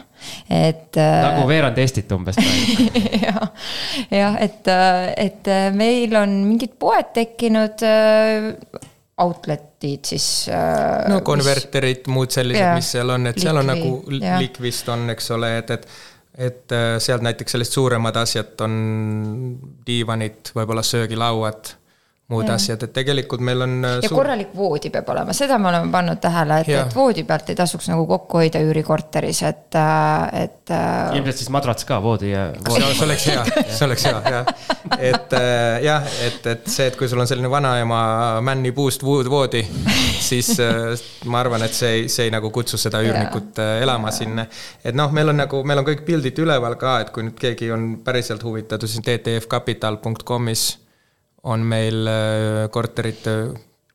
et. 0.48 0.96
nagu 0.96 1.44
veerand 1.48 1.78
Eestit 1.82 2.10
umbes 2.16 2.38
jah, 3.26 3.44
jah, 4.10 4.40
et, 4.42 4.72
et 5.26 5.52
meil 5.76 6.16
on 6.18 6.40
mingid 6.46 6.76
poed 6.80 7.12
tekkinud 7.16 7.84
outlet'id 9.24 10.10
siis. 10.14 10.28
no 11.10 11.20
konverterid, 11.26 12.08
muud 12.10 12.34
sellised, 12.34 12.72
mis 12.74 12.90
seal 12.96 13.14
on, 13.14 13.30
et 13.30 13.38
seal 13.40 13.60
on 13.60 13.70
nagu 13.70 13.94
likvist 14.08 14.90
on, 14.94 15.06
eks 15.14 15.32
ole, 15.36 15.54
et, 15.60 15.78
et 15.78 15.88
et 16.34 16.72
sealt 16.98 17.22
näiteks 17.22 17.54
sellised 17.54 17.76
suuremad 17.76 18.16
asjad 18.18 18.58
on 18.66 18.72
diivanid, 19.86 20.50
võib-olla 20.56 20.82
söögilauad 20.82 21.68
muud 22.32 22.48
ja. 22.48 22.54
asjad, 22.56 22.80
et 22.86 22.92
tegelikult 22.96 23.42
meil 23.44 23.60
on. 23.66 23.72
Äh, 23.84 23.98
ja 24.00 24.08
suur... 24.08 24.22
korralik 24.22 24.54
voodi 24.56 24.88
peab 24.92 25.08
olema, 25.12 25.34
seda 25.36 25.58
me 25.60 25.68
oleme 25.68 25.90
pannud 25.92 26.20
tähele, 26.22 26.60
et, 26.62 26.70
et 26.80 26.94
voodi 26.96 27.24
pealt 27.28 27.50
ei 27.52 27.56
tasuks 27.58 27.90
nagu 27.90 28.06
kokku 28.08 28.40
hoida 28.40 28.62
üürikorteris, 28.64 29.42
et, 29.44 29.76
äh, 29.76 30.44
et. 30.46 30.72
Äh, 30.72 31.18
ilmselt 31.18 31.42
siis 31.42 31.50
madrats 31.52 31.84
ka 31.84 31.98
voodi 32.02 32.30
ja 32.30 32.46
voodi. 32.68 32.86
see 32.96 33.04
oleks 33.04 33.26
hea, 33.28 33.42
see 33.68 33.84
oleks 33.84 34.06
hea, 34.08 34.22
jah. 34.32 34.48
et 34.96 35.36
jah, 35.84 36.06
et, 36.24 36.46
et 36.54 36.70
see, 36.72 36.86
et 36.88 36.96
kui 36.96 37.10
sul 37.12 37.20
on 37.20 37.28
selline 37.28 37.50
vanaema 37.52 37.98
männi 38.44 38.72
puust 38.72 39.04
voodi, 39.04 39.60
siis 40.24 40.54
ma 41.28 41.42
arvan, 41.42 41.66
et 41.66 41.76
see 41.76 41.90
ei, 41.98 42.06
see 42.08 42.30
ei 42.30 42.32
nagu 42.32 42.48
kutsu 42.54 42.80
seda 42.80 43.02
üürnikut 43.04 43.60
elama 43.82 44.14
sinna. 44.16 44.46
et 44.80 44.96
noh, 44.96 45.12
meil 45.12 45.34
on 45.34 45.42
nagu, 45.44 45.60
meil 45.68 45.82
on 45.82 45.88
kõik 45.90 46.06
pildid 46.08 46.40
üleval 46.40 46.78
ka, 46.80 46.96
et 47.04 47.12
kui 47.12 47.28
nüüd 47.28 47.36
keegi 47.36 47.68
on 47.76 47.98
päriselt 48.06 48.48
huvitatud, 48.48 48.88
siis 48.88 49.04
ttfcapital.com'is 49.04 50.64
on 51.44 51.64
meil 51.68 52.08
äh, 52.08 52.64
korterite 52.72 53.36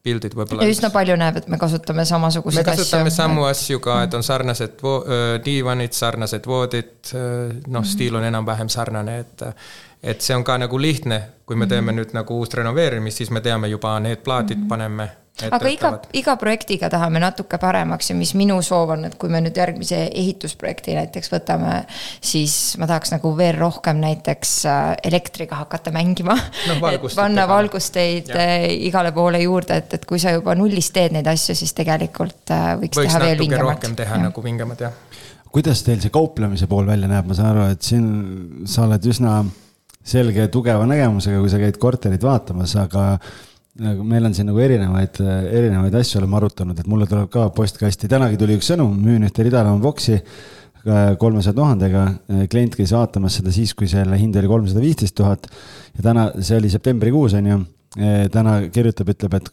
pildid 0.03 0.35
võib-olla. 0.37 0.63
ja 0.63 0.71
üsna 0.71 0.89
palju 0.93 1.15
näeb, 1.19 1.41
et 1.41 1.49
me 1.51 1.59
kasutame 1.59 2.05
samasuguseid 2.07 2.63
asju. 2.63 2.71
me 2.71 2.77
kasutame 2.83 3.11
asju. 3.11 3.15
samu 3.17 3.45
asju 3.49 3.81
ka, 3.83 3.99
et 4.07 4.15
on 4.15 4.25
sarnased 4.25 4.83
äh, 4.85 5.27
diivanid, 5.45 5.95
sarnased 5.97 6.47
voodid, 6.47 6.95
äh, 7.11 7.21
noh, 7.67 7.81
mhm. 7.81 7.89
stiil 7.93 8.19
on 8.19 8.27
enam-vähem 8.29 8.71
sarnane, 8.71 9.19
et 9.25 9.45
et 10.03 10.21
see 10.21 10.35
on 10.35 10.43
ka 10.43 10.57
nagu 10.57 10.81
lihtne, 10.81 11.21
kui 11.45 11.55
me 11.55 11.67
teeme 11.67 11.91
mm 11.91 11.97
-hmm. 11.97 12.01
nüüd 12.01 12.13
nagu 12.13 12.39
uust 12.39 12.53
renoveerimist, 12.53 13.17
siis 13.17 13.31
me 13.31 13.41
teame 13.41 13.67
juba 13.67 13.99
need 13.99 14.23
plaadid 14.23 14.57
mm 14.57 14.63
-hmm. 14.63 14.69
paneme 14.69 15.09
aga 15.47 15.69
iga, 15.71 15.91
iga 16.17 16.35
projektiga 16.39 16.89
tahame 16.91 17.21
natuke 17.21 17.59
paremaks 17.61 18.11
ja 18.11 18.15
mis 18.17 18.33
minu 18.37 18.59
soov 18.65 18.93
on, 18.95 19.05
et 19.07 19.15
kui 19.19 19.31
me 19.31 19.41
nüüd 19.43 19.57
järgmise 19.57 20.01
ehitusprojekti 20.07 20.95
näiteks 20.97 21.31
võtame, 21.31 21.75
siis 22.21 22.55
ma 22.81 22.89
tahaks 22.89 23.13
nagu 23.15 23.31
veel 23.37 23.57
rohkem 23.59 24.01
näiteks 24.03 24.53
äh, 24.69 24.81
elektriga 25.11 25.61
hakata 25.61 25.93
mängima 25.95 26.35
no,. 26.35 26.79
et 26.91 27.07
panna 27.15 27.47
valgusteid 27.49 28.33
ja. 28.33 28.41
Äh, 28.41 28.67
igale 28.89 29.13
poole 29.15 29.41
juurde, 29.43 29.79
et, 29.83 29.93
et 29.99 30.05
kui 30.09 30.19
sa 30.21 30.33
juba 30.35 30.55
nullist 30.59 30.93
teed 30.95 31.15
neid 31.15 31.29
asju, 31.31 31.55
siis 31.55 31.73
tegelikult 31.77 32.53
äh, 32.55 32.73
võiks, 32.81 32.99
võiks 32.99 33.13
teha 33.13 33.23
veel 33.25 33.39
vingemalt. 33.45 33.77
rohkem 33.77 33.95
teha 33.99 34.19
ja. 34.19 34.27
nagu 34.27 34.43
vingemad, 34.43 34.85
jah. 34.89 35.25
kuidas 35.53 35.83
teil 35.87 36.03
see 36.03 36.13
kauplemise 36.13 36.67
pool 36.67 36.87
välja 36.89 37.09
näeb, 37.11 37.29
ma 37.29 37.37
saan 37.37 37.53
aru, 37.53 37.71
et 37.73 37.85
siin 37.85 38.05
sa 38.69 38.85
oled 38.89 39.11
üsna 39.13 39.39
selge 40.09 40.47
tugeva 40.53 40.87
nägemusega, 40.89 41.39
kui 41.41 41.51
sa 41.51 41.59
käid 41.61 41.77
korterit 41.81 42.23
vaatamas, 42.25 42.75
aga 42.81 43.05
nagu 43.79 44.03
meil 44.07 44.25
on 44.27 44.35
siin 44.35 44.49
nagu 44.49 44.59
erinevaid, 44.61 45.19
erinevaid 45.55 45.95
asju 45.99 46.19
oleme 46.19 46.39
arutanud, 46.39 46.79
et 46.79 46.87
mulle 46.89 47.07
tuleb 47.09 47.29
ka 47.31 47.47
postkasti, 47.55 48.09
tänagi 48.11 48.39
tuli 48.39 48.57
üks 48.59 48.71
sõnum, 48.73 48.95
müün 48.99 49.27
ühte 49.27 49.45
Ridalaua 49.45 49.79
boksi 49.83 50.19
kolmesaja 51.19 51.53
tuhandega. 51.55 52.05
klient 52.51 52.75
käis 52.75 52.93
vaatamas 52.95 53.35
seda 53.39 53.51
siis, 53.51 53.73
kui 53.75 53.87
selle 53.87 54.17
hind 54.19 54.35
oli 54.39 54.47
kolmsada 54.47 54.81
viisteist 54.83 55.15
tuhat 55.15 55.49
ja 55.97 56.03
täna, 56.03 56.29
see 56.39 56.57
oli 56.57 56.69
septembrikuus, 56.71 57.35
on 57.39 57.49
ju. 57.51 57.59
täna 58.31 58.59
kirjutab, 58.71 59.09
ütleb, 59.09 59.33
et, 59.39 59.49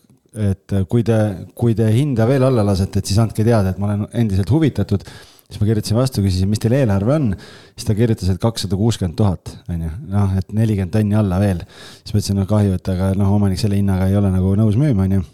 et 0.51 0.75
kui 0.89 1.03
te, 1.03 1.17
kui 1.55 1.75
te 1.75 1.89
hinda 1.93 2.27
veel 2.29 2.45
alla 2.47 2.65
lasete, 2.67 3.01
et 3.01 3.09
siis 3.09 3.19
andke 3.19 3.45
teada, 3.45 3.73
et 3.73 3.79
ma 3.81 3.89
olen 3.91 4.05
endiselt 4.13 4.51
huvitatud 4.53 5.07
siis 5.47 5.61
ma 5.61 5.69
kirjutasin 5.69 5.99
vastu, 5.99 6.25
küsisin, 6.25 6.51
mis 6.51 6.61
teil 6.63 6.77
eelarve 6.81 7.15
on. 7.15 7.31
siis 7.77 7.87
ta 7.87 7.97
kirjutas, 7.99 8.33
et 8.33 8.43
kakssada 8.43 8.79
kuuskümmend 8.79 9.17
tuhat, 9.19 9.55
on 9.71 9.87
ju, 9.87 9.95
noh, 10.11 10.37
et 10.39 10.53
nelikümmend 10.57 10.95
tonni 10.95 11.19
alla 11.19 11.41
veel. 11.43 11.63
siis 12.03 12.13
ma 12.13 12.21
ütlesin, 12.21 12.41
no 12.41 12.47
kahju, 12.51 12.77
et 12.77 12.93
aga 12.95 13.15
noh, 13.19 13.33
omanik 13.39 13.63
selle 13.63 13.79
hinnaga 13.79 14.11
ei 14.11 14.19
ole 14.19 14.33
nagu 14.35 14.55
nõus 14.59 14.79
müüma, 14.81 15.07
on 15.07 15.19
ju. 15.19 15.27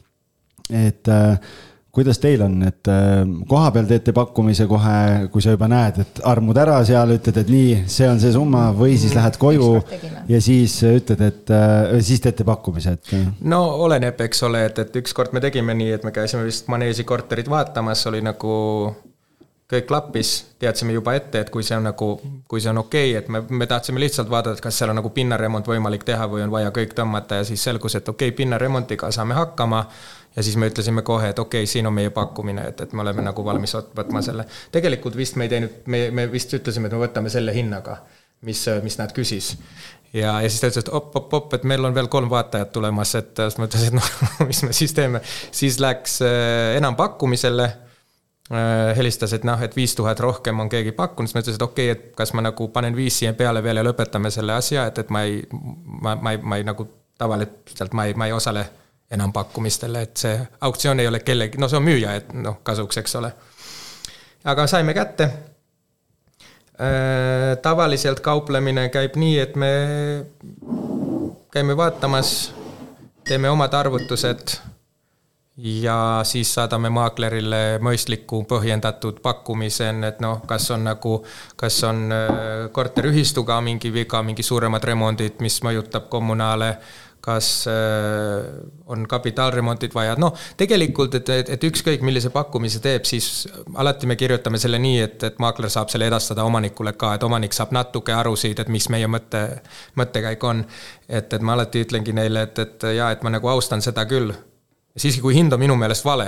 et 0.82 1.12
äh, 1.12 1.52
kuidas 1.92 2.20
teil 2.20 2.40
on, 2.44 2.54
et 2.64 2.88
äh, 2.88 3.22
kohapeal 3.48 3.88
teete 3.88 4.12
pakkumise 4.16 4.66
kohe, 4.68 4.96
kui 5.32 5.44
sa 5.44 5.52
juba 5.52 5.68
näed, 5.72 6.00
et 6.04 6.20
armud 6.28 6.60
ära 6.60 6.78
seal, 6.88 7.14
ütled, 7.16 7.40
et 7.40 7.52
nii, 7.52 7.78
see 7.92 8.08
on 8.08 8.20
see 8.20 8.32
summa 8.36 8.66
või 8.76 8.98
siis 9.00 9.12
lähed 9.16 9.38
koju 9.40 9.70
ja 10.28 10.40
siis 10.44 10.76
ütled, 10.88 11.24
et 11.24 11.52
äh, 11.56 11.94
siis 12.04 12.20
teete 12.24 12.44
pakkumise, 12.48 12.98
et. 12.98 13.14
no 13.48 13.62
oleneb, 13.86 14.20
eks 14.28 14.44
ole, 14.48 14.66
et, 14.68 14.84
et 14.84 15.00
ükskord 15.00 15.32
me 15.32 15.40
tegime 15.44 15.76
nii, 15.78 15.96
et 15.96 16.04
me 16.04 16.12
käisime 16.12 16.44
vist 16.48 16.68
Maneesi 16.72 17.08
korterit 17.08 17.48
vaatamas, 17.52 18.04
oli 18.12 18.20
nagu 18.24 18.52
kõik 19.72 19.86
klappis, 19.88 20.32
teadsime 20.60 20.92
juba 20.92 21.14
ette, 21.16 21.40
et 21.42 21.50
kui 21.52 21.64
see 21.64 21.76
on 21.78 21.86
nagu, 21.88 22.08
kui 22.48 22.60
see 22.60 22.70
on 22.72 22.82
okei 22.82 23.12
okay,, 23.12 23.20
et 23.22 23.28
me, 23.32 23.42
me 23.62 23.68
tahtsime 23.68 24.00
lihtsalt 24.02 24.30
vaadata, 24.30 24.60
kas 24.62 24.78
seal 24.78 24.92
on 24.92 24.98
nagu 25.00 25.12
pinnaremont 25.14 25.68
võimalik 25.68 26.04
teha 26.08 26.26
või 26.30 26.44
on 26.44 26.52
vaja 26.52 26.72
kõik 26.74 26.92
tõmmata 26.98 27.40
ja 27.40 27.46
siis 27.48 27.62
selgus, 27.64 27.96
et 27.96 28.08
okei 28.08 28.30
okay,, 28.32 28.36
pinnaremontiga 28.42 29.10
saame 29.14 29.36
hakkama. 29.38 29.86
ja 30.36 30.42
siis 30.42 30.56
me 30.56 30.68
ütlesime 30.68 31.02
kohe, 31.02 31.30
et 31.32 31.38
okei 31.38 31.64
okay,, 31.64 31.70
siin 31.70 31.86
on 31.86 31.94
meie 31.96 32.10
pakkumine, 32.10 32.66
et, 32.68 32.80
et 32.80 32.92
me 32.92 33.04
oleme 33.04 33.24
nagu 33.24 33.44
valmis 33.44 33.74
võtma 33.96 34.22
selle. 34.22 34.44
tegelikult 34.72 35.16
vist 35.16 35.36
me 35.36 35.48
ei 35.48 35.54
teinud, 35.54 35.78
me, 35.86 36.10
me 36.10 36.26
vist 36.32 36.52
ütlesime, 36.52 36.88
et 36.88 36.96
me 36.96 37.00
võtame 37.06 37.32
selle 37.32 37.54
hinnaga, 37.56 38.02
mis, 38.48 38.66
mis 38.82 38.98
nad 39.00 39.12
küsis 39.16 39.54
ja, 40.12 40.34
ja 40.42 40.50
siis 40.50 40.60
ta 40.60 40.68
ütles, 40.68 40.84
et 40.84 40.92
op-op-op, 40.92 41.54
et 41.56 41.64
meil 41.64 41.84
on 41.84 41.94
veel 41.96 42.12
kolm 42.12 42.28
vaatajat 42.30 42.72
tulemas, 42.76 43.14
et 43.16 43.40
siis 43.40 43.56
ma 43.56 43.70
ütlesin, 43.70 43.96
et 43.96 43.98
noh, 44.02 44.12
mis 44.50 44.62
me 44.66 44.76
siis 44.76 44.92
teeme. 44.92 45.24
siis 45.50 45.80
läks 45.80 46.20
äh, 46.26 46.76
enampakkumisele 46.76 47.70
helistas, 48.96 49.32
et 49.32 49.44
noh, 49.46 49.60
et 49.62 49.76
viis 49.76 49.94
tuhat 49.96 50.18
rohkem 50.20 50.58
on 50.60 50.68
keegi 50.68 50.92
pakkunud, 50.92 51.28
siis 51.28 51.36
ma 51.36 51.40
ütlesin, 51.40 51.60
et 51.60 51.62
okei 51.62 51.90
okay,, 51.92 52.08
et 52.08 52.16
kas 52.16 52.34
ma 52.36 52.42
nagu 52.44 52.66
panen 52.74 52.96
viis 52.96 53.20
siia 53.22 53.32
peale 53.38 53.62
veel 53.64 53.78
ja 53.80 53.84
lõpetame 53.86 54.32
selle 54.34 54.56
asja, 54.58 54.88
et, 54.90 54.98
et 54.98 55.12
ma 55.14 55.22
ei, 55.24 55.38
ma, 55.52 56.16
ma 56.16 56.34
ei, 56.34 56.40
ma 56.42 56.58
ei 56.58 56.66
nagu 56.66 56.88
tavaliselt 57.22 57.94
ma 57.94 58.06
ei, 58.10 58.14
ma 58.18 58.26
ei 58.26 58.32
osale 58.32 58.66
enampakkumistel, 59.12 59.94
et 60.00 60.16
see 60.16 60.34
auktsioon 60.60 61.00
ei 61.00 61.08
ole 61.08 61.20
kellegi, 61.20 61.60
no 61.60 61.68
see 61.68 61.78
on 61.78 61.86
müüja, 61.86 62.16
et 62.18 62.32
noh, 62.34 62.60
kasuks, 62.64 62.98
eks 63.02 63.16
ole. 63.20 63.32
aga 64.44 64.66
saime 64.66 64.94
kätte. 64.96 65.28
Äh, 66.82 67.52
tavaliselt 67.62 68.20
kauplemine 68.24 68.88
käib 68.90 69.18
nii, 69.20 69.38
et 69.38 69.56
me 69.56 69.72
käime 71.52 71.76
vaatamas, 71.76 72.52
teeme 73.28 73.50
omad 73.52 73.74
arvutused 73.76 74.56
ja 75.62 76.20
siis 76.26 76.54
saadame 76.54 76.90
maaklerile 76.90 77.78
mõistliku 77.82 78.42
põhjendatud 78.50 79.20
pakkumise, 79.22 79.92
et 80.08 80.20
noh, 80.24 80.42
kas 80.48 80.70
on 80.74 80.88
nagu, 80.88 81.20
kas 81.56 81.78
on 81.86 82.10
äh, 82.10 82.34
korteriühistuga 82.74 83.60
mingi 83.62 83.92
viga, 83.94 84.24
mingi 84.26 84.42
suuremad 84.42 84.84
remondid, 84.84 85.38
mis 85.44 85.60
mõjutab 85.62 86.10
kommunaale, 86.10 86.74
kas 87.22 87.68
äh, 87.70 88.50
on 88.90 89.06
kapitaalremondid 89.06 89.94
vaja, 89.94 90.18
noh, 90.18 90.34
tegelikult, 90.58 91.14
et, 91.20 91.30
et, 91.30 91.54
et 91.54 91.70
ükskõik, 91.70 92.02
millise 92.02 92.34
pakkumise 92.34 92.82
teeb, 92.82 93.06
siis 93.06 93.46
alati 93.78 94.10
me 94.10 94.18
kirjutame 94.18 94.58
selle 94.58 94.82
nii, 94.82 95.00
et, 95.06 95.30
et 95.30 95.42
maakler 95.42 95.70
saab 95.70 95.94
selle 95.94 96.10
edastada 96.10 96.42
omanikule 96.48 96.96
ka, 96.98 97.14
et 97.14 97.22
omanik 97.22 97.54
saab 97.54 97.70
natuke 97.78 98.18
arusid, 98.18 98.58
et 98.58 98.72
mis 98.72 98.90
meie 98.90 99.06
mõte, 99.06 99.46
mõttekäik 99.94 100.42
on. 100.42 100.66
et, 101.08 101.30
et 101.30 101.42
ma 101.42 101.54
alati 101.54 101.86
ütlengi 101.86 102.18
neile, 102.18 102.48
et, 102.48 102.58
et 102.58 102.94
jaa, 102.96 103.12
et 103.14 103.22
ma 103.22 103.30
nagu 103.30 103.54
austan 103.54 103.84
seda 103.84 104.10
küll 104.10 104.34
siiski, 104.96 105.22
kui 105.24 105.34
hind 105.34 105.52
on 105.52 105.60
minu 105.60 105.74
meelest 105.78 106.04
vale, 106.04 106.26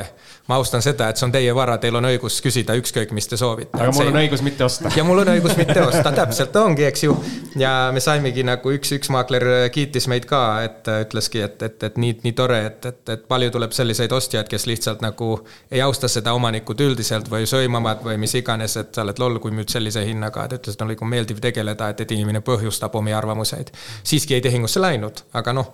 ma 0.49 0.57
austan 0.57 0.83
seda, 0.83 1.11
et 1.11 1.21
see 1.21 1.27
on 1.27 1.33
teie 1.35 1.53
vara, 1.55 1.77
teil 1.81 1.99
on 1.99 2.07
õigus 2.09 2.39
küsida 2.45 2.77
ükskõik, 2.79 3.11
mis 3.13 3.29
te 3.29 3.37
soovite. 3.37 3.77
aga 3.77 3.93
mul 3.93 4.09
on 4.09 4.17
õigus 4.23 4.41
mitte 4.47 4.65
osta. 4.65 4.93
ja 4.97 5.05
mul 5.05 5.21
on 5.21 5.31
õigus 5.35 5.57
mitte 5.59 5.83
osta, 5.83 6.13
täpselt 6.17 6.57
ongi, 6.57 6.87
eks 6.89 7.05
ju. 7.05 7.17
ja 7.61 7.73
me 7.93 8.01
saimegi 8.01 8.45
nagu 8.47 8.73
üks, 8.73 8.95
üks 8.97 9.13
maakler 9.13 9.47
kiitis 9.75 10.09
meid 10.09 10.25
ka, 10.31 10.41
et 10.65 10.89
ütleski, 10.95 11.43
et, 11.45 11.61
et, 11.69 11.77
et 11.91 12.01
nii, 12.01 12.17
nii 12.25 12.33
tore, 12.39 12.63
et, 12.71 12.89
et, 12.89 13.03
et 13.17 13.29
palju 13.29 13.53
tuleb 13.53 13.77
selliseid 13.77 14.17
ostjaid, 14.17 14.49
kes 14.49 14.67
lihtsalt 14.71 15.05
nagu 15.05 15.31
ei 15.71 15.85
austa 15.85 16.09
seda 16.09 16.33
omanikut 16.33 16.81
üldiselt 16.87 17.29
või 17.29 17.45
sõimavad 17.51 18.01
või 18.07 18.17
mis 18.25 18.33
iganes, 18.41 18.79
et 18.81 18.97
sa 18.97 19.05
oled 19.05 19.21
loll, 19.21 19.43
kui 19.45 19.53
müüd 19.53 19.77
sellise 19.77 20.07
hinnaga, 20.09 20.49
et 20.49 20.57
ütles, 20.57 20.79
et 20.79 20.87
on 20.87 20.93
nagu 20.95 21.13
meeldiv 21.13 21.45
tegeleda, 21.45 21.93
et, 21.93 22.01
et 22.01 22.17
inimene 22.17 22.41
põhjustab 22.41 22.97
omi 22.97 23.13
arvamuseid. 23.13 23.77
siiski 24.03 24.39
jäi 24.39 24.49
tehingusse 24.49 24.81
läinud, 24.81 25.27
aga 25.37 25.53
noh 25.53 25.73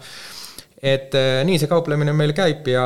et 0.82 1.14
äh, 1.18 1.42
nii 1.44 1.58
see 1.60 1.70
kauplemine 1.70 2.14
meil 2.16 2.32
käib 2.36 2.68
ja 2.72 2.84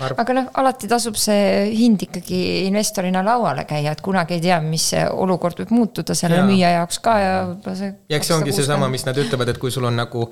arvan. 0.00 0.20
aga 0.22 0.36
noh, 0.36 0.46
alati 0.60 0.88
tasub 0.88 1.16
see 1.20 1.72
hind 1.76 2.02
ikkagi 2.06 2.38
investorina 2.66 3.22
lauale 3.24 3.64
käia, 3.68 3.92
et 3.92 4.00
kunagi 4.04 4.38
ei 4.38 4.44
tea, 4.44 4.58
mis 4.64 4.88
olukord 5.12 5.60
võib 5.62 5.74
muutuda 5.76 6.16
selle 6.18 6.40
ja. 6.40 6.46
müüja 6.48 6.70
jaoks 6.76 7.00
ka 7.04 7.16
ja 7.20 7.32
võib-olla 7.50 7.76
see. 7.78 7.90
ja 8.08 8.18
eks 8.18 8.30
see 8.30 8.36
ongi 8.38 8.54
seesama, 8.56 8.88
mis 8.92 9.04
nad 9.08 9.18
ütlevad, 9.20 9.52
et 9.52 9.60
kui 9.62 9.74
sul 9.74 9.86
on 9.88 9.98
nagu 10.00 10.28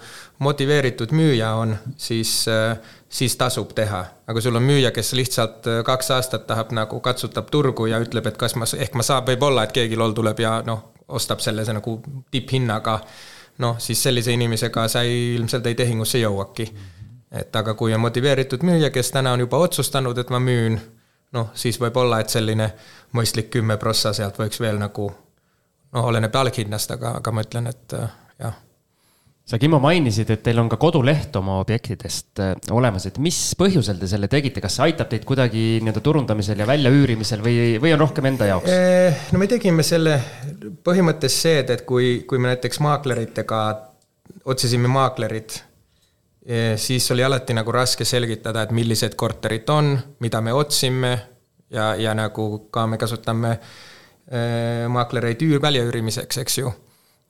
motiveeritud 0.46 1.12
müüja 1.16 1.52
on, 1.60 1.74
siis, 2.00 2.34
äh, 2.50 2.94
siis 3.08 3.36
tasub 3.40 3.74
teha. 3.76 4.04
aga 4.30 4.44
sul 4.44 4.56
on 4.56 4.64
müüja, 4.66 4.94
kes 4.96 5.12
lihtsalt 5.18 5.68
äh, 5.70 5.82
kaks 5.86 6.14
aastat 6.16 6.46
tahab 6.48 6.72
nagu 6.76 7.02
katsutab 7.04 7.52
turgu 7.52 7.90
ja 7.90 8.00
ütleb, 8.02 8.32
et 8.32 8.40
kas 8.40 8.56
ma, 8.56 8.68
ehk 8.78 8.96
ma 8.96 9.06
saan, 9.06 9.26
võib-olla, 9.28 9.66
et 9.66 9.76
keegi 9.76 10.00
loll 10.00 10.16
tuleb 10.16 10.40
ja 10.40 10.60
noh, 10.66 10.88
ostab 11.10 11.42
selle 11.44 11.66
see 11.66 11.76
nagu 11.76 11.98
tipphinnaga. 12.30 13.00
Noh, 13.60 13.76
siis 13.78 14.02
sellise 14.02 14.32
inimesega 14.32 14.88
sa 14.88 15.02
ei, 15.04 15.34
ilmselt 15.36 15.66
ei 15.66 15.76
tehingusse 15.78 16.18
jõuagi 16.18 16.68
et 17.32 17.56
aga 17.56 17.74
kui 17.74 17.94
on 17.94 18.00
motiveeritud 18.00 18.64
müüja, 18.66 18.90
kes 18.90 19.10
täna 19.14 19.32
on 19.32 19.44
juba 19.44 19.60
otsustanud, 19.62 20.18
et 20.18 20.30
ma 20.30 20.40
müün, 20.42 20.78
noh, 21.32 21.50
siis 21.54 21.78
võib 21.80 21.96
olla, 22.02 22.20
et 22.20 22.32
selline 22.32 22.72
mõistlik 23.16 23.50
kümme 23.54 23.76
prossa 23.78 24.12
sealt 24.16 24.38
võiks 24.38 24.60
veel 24.60 24.80
nagu 24.82 25.10
noh, 25.92 26.04
oleneb 26.04 26.34
alghinnast, 26.36 26.90
aga, 26.96 27.16
aga 27.20 27.34
ma 27.34 27.46
ütlen, 27.46 27.70
et 27.70 27.96
äh, 27.98 28.18
jah. 28.38 28.58
Sa, 29.50 29.58
Kimmo, 29.58 29.80
mainisid, 29.82 30.30
et 30.30 30.42
teil 30.46 30.60
on 30.62 30.68
ka 30.70 30.78
koduleht 30.80 31.34
oma 31.40 31.58
objektidest 31.62 32.42
äh, 32.42 32.52
olemas, 32.70 33.08
et 33.10 33.18
mis 33.22 33.38
põhjusel 33.58 33.98
te 34.00 34.08
selle 34.10 34.30
tegite, 34.30 34.62
kas 34.62 34.78
see 34.78 34.86
aitab 34.88 35.10
teid 35.10 35.26
kuidagi 35.28 35.64
nii-öelda 35.82 36.02
turundamisel 36.06 36.62
ja 36.62 36.68
väljaüürimisel 36.70 37.42
või, 37.44 37.56
või 37.82 37.94
on 37.96 38.04
rohkem 38.04 38.30
enda 38.30 38.50
jaoks? 38.52 38.70
Eh, 38.70 39.24
no 39.34 39.42
me 39.42 39.50
tegime 39.50 39.86
selle 39.86 40.20
põhimõttes 40.86 41.40
see, 41.42 41.58
et, 41.64 41.74
et 41.74 41.82
kui, 41.88 42.20
kui 42.30 42.38
me 42.38 42.52
näiteks 42.54 42.80
maakleritega 42.86 43.64
otsisime 44.50 44.88
maaklerid 44.88 45.58
siis 46.80 47.04
oli 47.12 47.22
alati 47.22 47.52
nagu 47.54 47.72
raske 47.74 48.04
selgitada, 48.08 48.62
et 48.64 48.70
millised 48.74 49.12
korterid 49.18 49.68
on, 49.70 49.92
mida 50.24 50.40
me 50.40 50.54
otsime 50.56 51.10
ja, 51.70 51.94
ja 51.94 52.14
nagu 52.14 52.46
ka 52.72 52.86
me 52.90 52.98
kasutame 52.98 53.52
äh, 53.54 54.86
maaklereid 54.90 55.42
üür, 55.46 55.60
väljaüürimiseks, 55.62 56.40
eks 56.42 56.58
ju. 56.58 56.72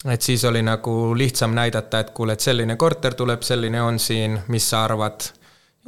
Et 0.05 0.23
siis 0.23 0.45
oli 0.45 0.63
nagu 0.63 1.19
lihtsam 1.19 1.55
näidata, 1.55 2.01
et 2.01 2.11
kuule, 2.17 2.33
et 2.33 2.41
selline 2.41 2.77
korter 2.77 3.15
tuleb, 3.15 3.43
selline 3.43 3.83
on 3.83 3.99
siin, 3.99 4.39
mis 4.49 4.71
sa 4.71 4.85
arvad. 4.85 5.29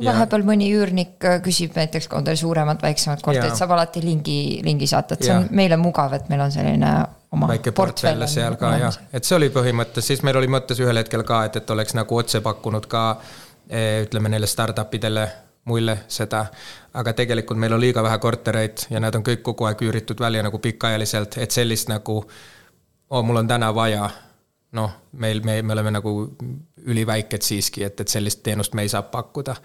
Vahepeal 0.04 0.44
mõni 0.44 0.70
üürnik 0.72 1.24
äh, 1.28 1.38
küsib 1.44 1.76
näiteks, 1.76 2.08
on 2.16 2.24
teil 2.24 2.36
suuremad, 2.40 2.80
väiksemad 2.82 3.22
korterid, 3.22 3.56
saab 3.56 3.74
alati 3.76 4.02
lingi, 4.04 4.60
lingi 4.64 4.88
saata, 4.88 5.14
et 5.14 5.26
see 5.28 5.34
on 5.34 5.46
ja. 5.46 5.56
meile 5.62 5.76
mugav, 5.80 6.16
et 6.16 6.30
meil 6.32 6.40
on 6.46 6.52
selline 6.52 6.92
oma 7.32 7.48
väike 7.48 7.74
portfell 7.76 8.26
seal 8.28 8.56
ka 8.60 8.72
jah, 8.80 8.98
et 9.12 9.28
see 9.28 9.36
oli 9.36 9.48
põhimõttes, 9.52 10.04
siis 10.08 10.24
meil 10.26 10.40
oli 10.40 10.48
mõttes 10.52 10.80
ühel 10.80 11.00
hetkel 11.00 11.24
ka, 11.28 11.44
et, 11.48 11.60
et 11.60 11.74
oleks 11.76 11.96
nagu 11.96 12.18
otse 12.18 12.40
pakkunud 12.44 12.88
ka 12.90 13.04
eh, 13.68 14.02
ütleme 14.06 14.32
neile 14.32 14.48
startup 14.50 14.94
idele 14.96 15.28
mulle 15.68 15.98
seda, 16.10 16.46
aga 16.98 17.12
tegelikult 17.16 17.60
meil 17.60 17.76
on 17.76 17.80
liiga 17.80 18.02
vähe 18.02 18.18
kortereid 18.18 18.88
ja 18.90 19.00
nad 19.00 19.14
on 19.14 19.22
kõik 19.26 19.44
kogu 19.46 19.68
aeg 19.68 19.84
üüritud 19.86 20.20
välja 20.20 20.42
nagu 20.42 20.58
pikaajaliselt, 20.58 21.38
et 21.38 21.54
sellist 21.54 21.92
nagu 21.92 22.24
oh, 23.12 23.22
mul 23.24 23.42
on 23.42 23.48
täna 23.48 23.70
vaja, 23.76 24.08
noh, 24.78 24.92
meil, 25.20 25.42
me, 25.44 25.60
me 25.62 25.76
oleme 25.76 25.92
nagu 25.98 26.14
üliväiked 26.88 27.44
siiski, 27.44 27.84
et, 27.86 28.00
et 28.00 28.12
sellist 28.12 28.42
teenust 28.44 28.76
me 28.78 28.86
ei 28.86 28.92
saa 28.92 29.04
pakkuda. 29.12 29.56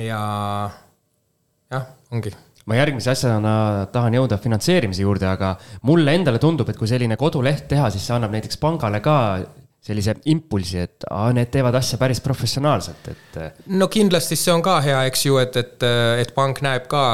ja 0.00 0.20
jah, 1.70 1.90
ongi 2.10 2.32
ma 2.70 2.76
järgmise 2.78 3.10
asjana 3.12 3.52
tahan 3.92 4.14
jõuda 4.14 4.38
finantseerimise 4.40 5.02
juurde, 5.02 5.26
aga 5.26 5.54
mulle 5.88 6.14
endale 6.14 6.38
tundub, 6.42 6.68
et 6.70 6.78
kui 6.78 6.88
selline 6.88 7.16
koduleht 7.20 7.66
teha, 7.70 7.88
siis 7.90 8.04
see 8.06 8.14
annab 8.14 8.34
näiteks 8.36 8.60
pangale 8.62 9.00
ka 9.04 9.16
sellise 9.84 10.14
impulsi, 10.30 10.78
et 10.84 11.06
aa, 11.08 11.30
need 11.34 11.50
teevad 11.52 11.74
asja 11.78 11.98
päris 11.98 12.20
professionaalselt, 12.20 13.10
et. 13.10 13.38
no 13.72 13.88
kindlasti 13.92 14.36
see 14.36 14.52
on 14.52 14.62
ka 14.62 14.76
hea, 14.84 15.02
eks 15.08 15.24
ju, 15.26 15.38
et, 15.40 15.56
et, 15.56 15.86
et 16.20 16.34
pank 16.36 16.60
näeb 16.64 16.86
ka 16.90 17.04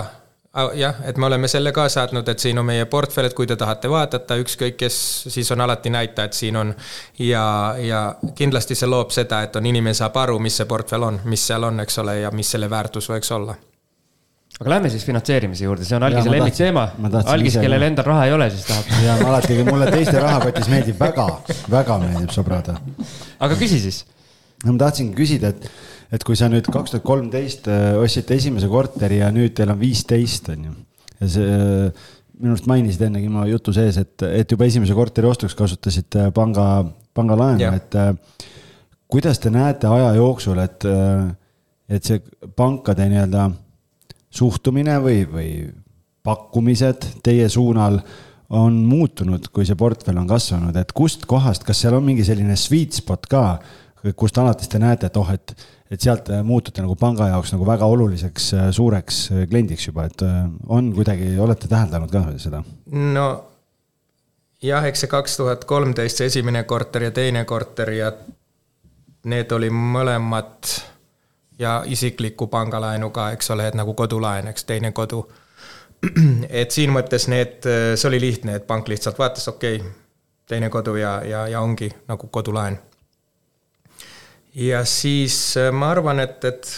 jah, 0.74 1.00
et 1.04 1.18
me 1.20 1.26
oleme 1.26 1.48
selle 1.48 1.72
ka 1.76 1.88
saatnud, 1.92 2.28
et 2.28 2.42
siin 2.42 2.58
on 2.58 2.66
meie 2.66 2.86
portfell, 2.90 3.28
et 3.28 3.36
kui 3.36 3.46
te 3.46 3.56
tahate 3.56 3.90
vaadata, 3.92 4.38
ükskõik 4.40 4.78
kes, 4.80 4.96
siis 5.32 5.50
on 5.52 5.60
alati 5.60 5.92
näita, 5.92 6.24
et 6.24 6.36
siin 6.36 6.56
on. 6.56 6.74
ja, 7.18 7.44
ja 7.78 8.02
kindlasti 8.34 8.74
see 8.74 8.88
loob 8.88 9.14
seda, 9.14 9.42
et 9.46 9.56
on 9.56 9.66
inimene 9.66 9.94
saab 9.94 10.16
aru, 10.16 10.38
mis 10.42 10.56
see 10.56 10.68
portfell 10.68 11.08
on, 11.08 11.20
mis 11.24 11.46
seal 11.46 11.64
on, 11.68 11.80
eks 11.84 11.98
ole, 12.04 12.20
ja 12.24 12.30
mis 12.34 12.50
selle 12.50 12.70
väärtus 12.70 13.10
võiks 13.12 13.32
olla 13.36 13.56
aga 14.60 14.70
lähme 14.72 14.90
siis 14.92 15.04
finantseerimise 15.04 15.66
juurde, 15.66 15.84
see 15.84 15.96
on 15.98 16.06
Algise 16.06 16.30
lemmikteema. 16.32 16.86
Algis, 17.28 17.58
kellel 17.60 17.82
endal 17.90 18.06
raha 18.08 18.24
ei 18.28 18.32
ole, 18.32 18.48
siis 18.54 18.64
tahab. 18.64 18.92
ja 19.04 19.16
alati, 19.28 19.58
mulle 19.68 19.90
teiste 19.92 20.16
rahakotis 20.22 20.70
meeldib 20.72 21.00
väga, 21.00 21.26
väga 21.72 21.98
meeldib 22.00 22.32
sõbrad. 22.32 22.72
aga 22.72 23.58
küsi 23.60 23.82
siis. 23.82 24.00
no 24.64 24.72
ma 24.72 24.86
tahtsingi 24.86 25.12
küsida, 25.18 25.52
et, 25.52 25.68
et 26.12 26.26
kui 26.26 26.38
sa 26.38 26.50
nüüd 26.50 26.68
kaks 26.70 26.94
tuhat 26.94 27.06
kolmteist 27.06 27.70
äh, 27.70 27.94
ostsite 28.00 28.36
esimese 28.38 28.68
korteri 28.70 29.20
ja 29.22 29.30
nüüd 29.34 29.56
teil 29.56 29.72
on 29.72 29.80
viisteist, 29.80 30.50
on 30.54 30.68
ju. 30.68 30.74
ja 31.20 31.30
see, 31.32 31.56
äh, 31.56 32.04
minu 32.36 32.52
arust 32.54 32.68
mainisid 32.68 33.06
ennegi 33.08 33.30
oma 33.30 33.46
jutu 33.48 33.74
sees, 33.74 33.98
et, 34.02 34.26
et 34.28 34.52
juba 34.52 34.68
esimese 34.68 34.94
korteri 34.96 35.28
ostuks 35.30 35.56
kasutasite 35.58 36.28
panga, 36.36 36.84
pangalaenu, 37.16 37.72
et 37.78 37.96
äh, 37.98 38.12
kuidas 39.10 39.40
te 39.42 39.50
näete 39.54 39.88
aja 39.88 40.12
jooksul, 40.18 40.58
et, 40.60 40.84
et 41.88 42.08
see 42.08 42.18
pankade 42.58 43.06
nii-öelda 43.06 43.46
suhtumine 44.34 44.98
või, 45.00 45.20
või 45.30 45.50
pakkumised 46.26 47.06
teie 47.24 47.46
suunal 47.48 48.00
on 48.50 48.78
muutunud, 48.86 49.48
kui 49.54 49.66
see 49.66 49.78
portfell 49.78 50.18
on 50.20 50.28
kasvanud, 50.30 50.76
et 50.78 50.92
kust 50.94 51.26
kohast, 51.30 51.64
kas 51.66 51.80
seal 51.82 51.96
on 51.98 52.04
mingi 52.06 52.26
selline 52.26 52.58
sweet 52.58 52.94
spot 52.98 53.26
ka, 53.30 53.44
kust 54.14 54.38
alates 54.38 54.68
te 54.68 54.78
näete, 54.78 55.10
et 55.10 55.16
oh, 55.16 55.32
et, 55.32 55.54
et 55.90 56.00
sealt 56.00 56.30
muutute 56.44 56.84
nagu 56.84 56.94
panga 57.00 57.30
jaoks 57.32 57.54
nagu 57.54 57.66
väga 57.66 57.88
oluliseks 57.90 58.52
suureks 58.76 59.20
kliendiks 59.50 59.88
juba, 59.88 60.06
et 60.06 60.24
on 60.68 60.92
kuidagi, 60.94 61.34
olete 61.42 61.68
täheldanud 61.70 62.12
ka 62.12 62.24
seda? 62.42 62.62
no 62.92 63.26
jah, 64.62 64.84
eks 64.86 65.04
see 65.04 65.10
kaks 65.10 65.36
tuhat 65.40 65.64
kolmteist, 65.68 66.20
see 66.20 66.30
esimene 66.32 66.64
korter 66.64 67.08
ja 67.08 67.14
teine 67.14 67.44
korter 67.44 67.92
ja 67.96 68.12
need 69.26 69.52
oli 69.52 69.70
mõlemad 69.70 70.70
ja 71.58 71.82
isikliku 71.86 72.46
pangalaenuga, 72.46 73.30
eks 73.34 73.50
ole, 73.50 73.68
et 73.68 73.76
nagu 73.78 73.94
kodulaen, 73.94 74.48
eks, 74.52 74.64
teine 74.64 74.92
kodu. 74.92 75.24
et 76.62 76.70
siin 76.70 76.92
mõttes 76.92 77.28
need, 77.32 77.64
see 77.94 78.08
oli 78.08 78.20
lihtne, 78.20 78.58
et 78.58 78.66
pank 78.66 78.88
lihtsalt 78.88 79.18
vaatas, 79.18 79.48
okei 79.48 79.80
okay,, 79.80 79.94
teine 80.46 80.68
kodu 80.70 80.94
ja, 81.00 81.18
ja, 81.26 81.46
ja 81.48 81.60
ongi 81.60 81.88
nagu 82.08 82.28
kodulaen. 82.30 82.78
Ja 84.56 84.84
siis 84.88 85.56
äh, 85.60 85.72
ma 85.72 85.90
arvan, 85.92 86.20
et, 86.24 86.44
et 86.44 86.70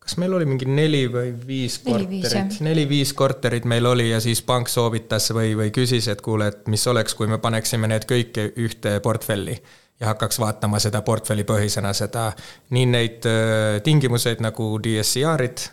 kas 0.00 0.16
meil 0.18 0.32
oli 0.34 0.46
mingi 0.48 0.66
neli 0.66 1.04
või 1.12 1.34
viis 1.46 1.78
korterit, 1.84 2.56
neli-viis 2.64 3.12
korterit 3.14 3.68
meil 3.68 3.86
oli 3.86 4.08
ja 4.10 4.20
siis 4.20 4.40
pank 4.42 4.70
soovitas 4.72 5.30
või, 5.36 5.52
või 5.58 5.70
küsis, 5.74 6.08
et 6.10 6.22
kuule, 6.24 6.48
et 6.50 6.66
mis 6.72 6.86
oleks, 6.90 7.14
kui 7.14 7.28
me 7.30 7.38
paneksime 7.38 7.90
need 7.90 8.08
kõik 8.10 8.40
ühte 8.58 8.96
portfelli 9.04 9.58
ja 10.00 10.10
hakkaks 10.10 10.40
vaatama 10.40 10.80
seda 10.80 11.02
portfellipõhisena, 11.06 11.92
seda 11.94 12.30
nii 12.74 12.86
neid 12.88 13.28
äh, 13.28 13.78
tingimuseid 13.84 14.40
nagu 14.42 14.72
DSCR-id, 14.82 15.66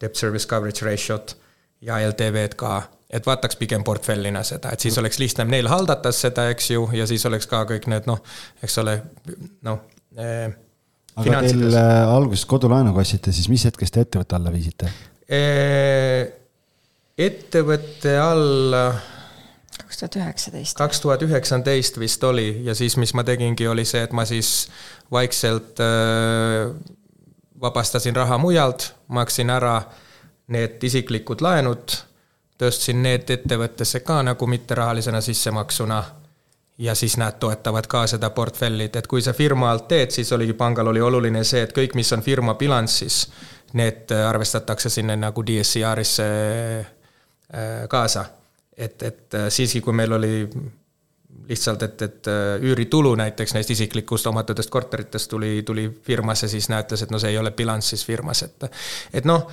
debt 0.00 0.16
service 0.16 0.48
coverage 0.48 0.86
ratio't 0.86 1.36
ja 1.84 2.00
LTV-d 2.08 2.56
ka, 2.56 2.78
et 3.12 3.28
vaataks 3.28 3.60
pigem 3.60 3.84
portfellina 3.84 4.40
seda, 4.44 4.72
et 4.72 4.80
siis 4.80 4.96
oleks 4.98 5.20
lihtsam 5.20 5.52
neil 5.52 5.68
haldata 5.68 6.10
seda, 6.16 6.48
eks 6.54 6.72
ju, 6.72 6.88
ja 6.96 7.06
siis 7.06 7.26
oleks 7.28 7.46
ka 7.46 7.66
kõik 7.68 7.90
need 7.92 8.08
noh, 8.08 8.24
eks 8.64 8.80
ole, 8.82 8.96
noh 9.68 9.84
eh,. 10.16 10.48
aga 11.16 11.42
teil 11.46 11.68
äh, 11.72 12.14
alguses 12.14 12.46
kodulaenu 12.48 12.94
kostsite, 12.96 13.32
siis 13.32 13.50
mis 13.52 13.66
hetkest 13.68 13.94
te 13.96 14.06
ettevõtte 14.06 14.38
alla 14.38 14.54
viisite 14.54 14.90
eh,? 15.28 16.32
ettevõtte 17.16 18.18
alla 18.20 18.86
kaks 19.76 19.98
tuhat 19.98 20.16
üheksateist. 20.16 20.76
kaks 20.76 21.00
tuhat 21.00 21.22
üheksateist 21.22 21.98
vist 21.98 22.24
oli 22.24 22.48
ja 22.64 22.74
siis, 22.74 22.96
mis 22.96 23.14
ma 23.14 23.24
tegingi, 23.24 23.68
oli 23.68 23.84
see, 23.84 24.02
et 24.02 24.12
ma 24.12 24.24
siis 24.28 24.68
vaikselt 25.12 25.80
äh, 25.80 26.74
vabastasin 27.60 28.16
raha 28.16 28.38
mujalt, 28.38 28.94
maksin 29.08 29.50
ära 29.50 29.80
need 30.52 30.82
isiklikud 30.82 31.42
laenud, 31.42 31.96
tõstsin 32.60 33.02
need 33.02 33.30
ettevõttesse 33.30 34.00
ka 34.06 34.20
nagu 34.22 34.46
mitterahalisena 34.46 35.20
sissemaksuna 35.20 36.02
ja 36.78 36.94
siis 36.94 37.16
nad 37.16 37.38
toetavad 37.40 37.86
ka 37.88 38.04
seda 38.06 38.30
portfellid, 38.30 38.96
et 38.96 39.06
kui 39.06 39.22
sa 39.22 39.32
firma 39.32 39.70
alt 39.70 39.88
teed, 39.88 40.12
siis 40.12 40.32
oligi 40.32 40.52
pangal 40.52 40.92
oli 40.92 41.00
oluline 41.00 41.44
see, 41.44 41.62
et 41.64 41.72
kõik, 41.76 41.96
mis 41.96 42.12
on 42.12 42.22
firma 42.22 42.54
bilanssis, 42.54 43.26
need 43.76 44.12
arvestatakse 44.12 44.90
sinna 44.92 45.16
nagu 45.16 45.44
DSCR-isse 45.46 46.26
äh, 46.80 47.86
kaasa. 47.88 48.26
Et, 48.76 49.02
et 49.02 49.34
äh, 49.34 49.48
siiski, 49.48 49.80
kui 49.80 49.96
meil 49.96 50.12
oli 50.12 50.34
lihtsalt, 51.48 51.82
et, 51.82 52.02
et 52.02 52.28
äh, 52.28 52.60
üüritulu 52.60 53.14
näiteks 53.16 53.54
neist 53.56 53.70
isiklikust 53.72 54.26
omatudest 54.26 54.70
korteritest 54.70 55.30
tuli, 55.30 55.62
tuli 55.66 55.88
firmasse, 56.04 56.48
siis 56.48 56.68
näe, 56.68 56.84
ütles, 56.84 57.06
et 57.06 57.14
no 57.14 57.20
see 57.22 57.32
ei 57.32 57.38
ole 57.40 57.54
bilanssis 57.56 58.04
firmas, 58.04 58.42
et 58.42 58.68
et 59.14 59.24
noh, 59.24 59.46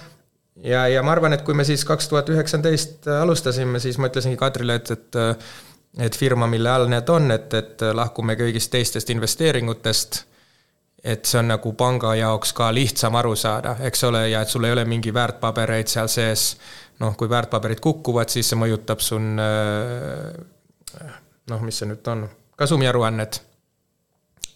ja, 0.64 0.88
ja 0.92 1.04
ma 1.04 1.16
arvan, 1.16 1.38
et 1.38 1.44
kui 1.48 1.56
me 1.56 1.64
siis 1.64 1.86
kaks 1.88 2.10
tuhat 2.12 2.30
üheksateist 2.34 3.08
alustasime, 3.22 3.80
siis 3.80 4.00
ma 4.02 4.12
ütlesingi 4.12 4.40
Kadrile, 4.40 4.82
et, 4.82 4.92
et 4.92 5.22
et 6.00 6.16
firma, 6.18 6.48
mille 6.48 6.70
all 6.70 6.88
need 6.90 7.10
on, 7.10 7.32
et, 7.32 7.54
et 7.54 7.84
lahkume 7.94 8.36
kõigist 8.40 8.72
teistest 8.74 9.10
investeeringutest 9.14 10.24
et 11.04 11.26
see 11.28 11.40
on 11.42 11.50
nagu 11.52 11.74
panga 11.76 12.14
jaoks 12.16 12.54
ka 12.56 12.70
lihtsam 12.74 13.16
aru 13.20 13.36
saada, 13.36 13.76
eks 13.84 14.04
ole, 14.08 14.30
ja 14.32 14.42
et 14.42 14.50
sul 14.50 14.64
ei 14.64 14.72
ole 14.72 14.86
mingi 14.88 15.14
väärtpabereid 15.14 15.92
seal 15.92 16.08
sees. 16.08 16.58
noh, 17.00 17.18
kui 17.18 17.28
väärtpaberid 17.30 17.82
kukuvad, 17.84 18.30
siis 18.30 18.50
see 18.50 18.58
mõjutab 18.60 19.02
sun 19.04 19.36
noh, 21.50 21.64
mis 21.66 21.80
see 21.82 21.90
nüüd 21.90 22.08
on, 22.08 22.28
kasumiaruannet, 22.56 23.42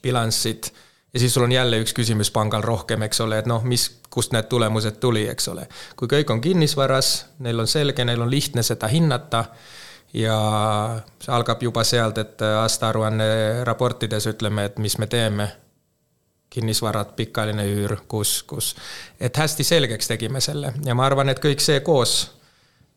bilanssit 0.06 0.72
ja 1.14 1.20
siis 1.20 1.34
sul 1.34 1.44
on 1.48 1.52
jälle 1.52 1.82
üks 1.82 1.96
küsimus 1.98 2.32
pangal 2.32 2.64
rohkem, 2.64 3.04
eks 3.08 3.22
ole, 3.26 3.42
et 3.42 3.50
noh, 3.50 3.64
mis, 3.68 3.90
kust 4.14 4.32
need 4.36 4.48
tulemused 4.50 5.02
tuli, 5.04 5.26
eks 5.28 5.52
ole. 5.52 5.68
kui 6.00 6.08
kõik 6.12 6.32
on 6.32 6.42
kinnisvaras, 6.42 7.12
neil 7.44 7.60
on 7.60 7.68
selge, 7.68 8.06
neil 8.06 8.22
on 8.22 8.32
lihtne 8.32 8.64
seda 8.64 8.88
hinnata 8.92 9.46
ja 10.18 10.38
see 11.22 11.34
algab 11.34 11.62
juba 11.64 11.84
sealt, 11.86 12.18
et 12.18 12.42
aastaaruanne 12.42 13.30
raportides 13.68 14.30
ütleme, 14.34 14.68
et 14.70 14.80
mis 14.84 14.98
me 14.98 15.08
teeme. 15.08 15.50
kinnisvarad, 16.50 17.10
pikaajaline 17.16 17.64
üür, 17.68 17.92
kus, 18.08 18.44
kus, 18.48 18.70
et 19.20 19.36
hästi 19.38 19.66
selgeks 19.68 20.08
tegime 20.08 20.40
selle. 20.42 20.72
Ja 20.86 20.96
ma 20.96 21.04
arvan, 21.06 21.28
et 21.30 21.42
kõik 21.44 21.60
see 21.62 21.82
koos 21.84 22.14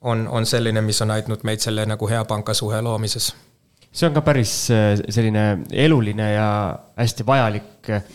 on, 0.01 0.29
on 0.29 0.47
selline, 0.47 0.81
mis 0.81 1.03
on 1.03 1.11
aidanud 1.11 1.43
meid 1.45 1.61
selle 1.61 1.85
nagu 1.87 2.09
hea 2.09 2.23
pangasuhe 2.25 2.79
loomises. 2.81 3.33
See 3.91 4.07
on 4.07 4.15
ka 4.15 4.23
päris 4.23 4.55
äh, 4.71 4.95
selline 5.11 5.65
eluline 5.73 6.33
ja 6.33 6.49
hästi 6.97 7.27
vajalik, 7.27 7.91
äh, 7.91 8.07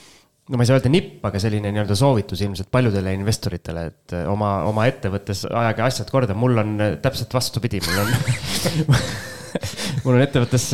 no 0.50 0.60
ma 0.60 0.64
ei 0.64 0.70
saa 0.70 0.78
öelda 0.78 0.92
nipp, 0.94 1.24
aga 1.26 1.42
selline 1.42 1.72
nii-öelda 1.74 1.98
soovitus 1.98 2.44
ilmselt 2.46 2.70
paljudele 2.74 3.16
investoritele, 3.18 3.86
et 3.92 4.18
äh, 4.18 4.28
oma, 4.30 4.60
oma 4.70 4.86
ettevõttes 4.90 5.46
ajage 5.50 5.86
asjad 5.86 6.12
korda, 6.14 6.38
mul 6.38 6.62
on 6.62 6.76
täpselt 7.02 7.34
vastupidi, 7.34 7.82
mul 7.86 8.04
on 8.04 9.00
mul 10.06 10.18
on 10.18 10.22
ettevõttes 10.22 10.68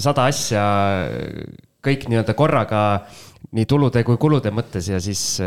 sada 0.00 0.24
asja, 0.30 0.64
kõik 1.84 2.08
nii-öelda 2.08 2.36
korraga, 2.38 2.82
nii 3.56 3.68
tulude 3.68 4.04
kui 4.06 4.16
kulude 4.20 4.52
mõttes 4.54 4.88
ja 4.88 5.00
siis 5.02 5.40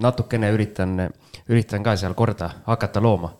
natukene 0.00 0.52
üritan, 0.54 1.08
üritan 1.50 1.84
ka 1.84 1.96
seal 2.00 2.16
korda 2.16 2.48
hakata 2.68 3.02
looma 3.02 3.32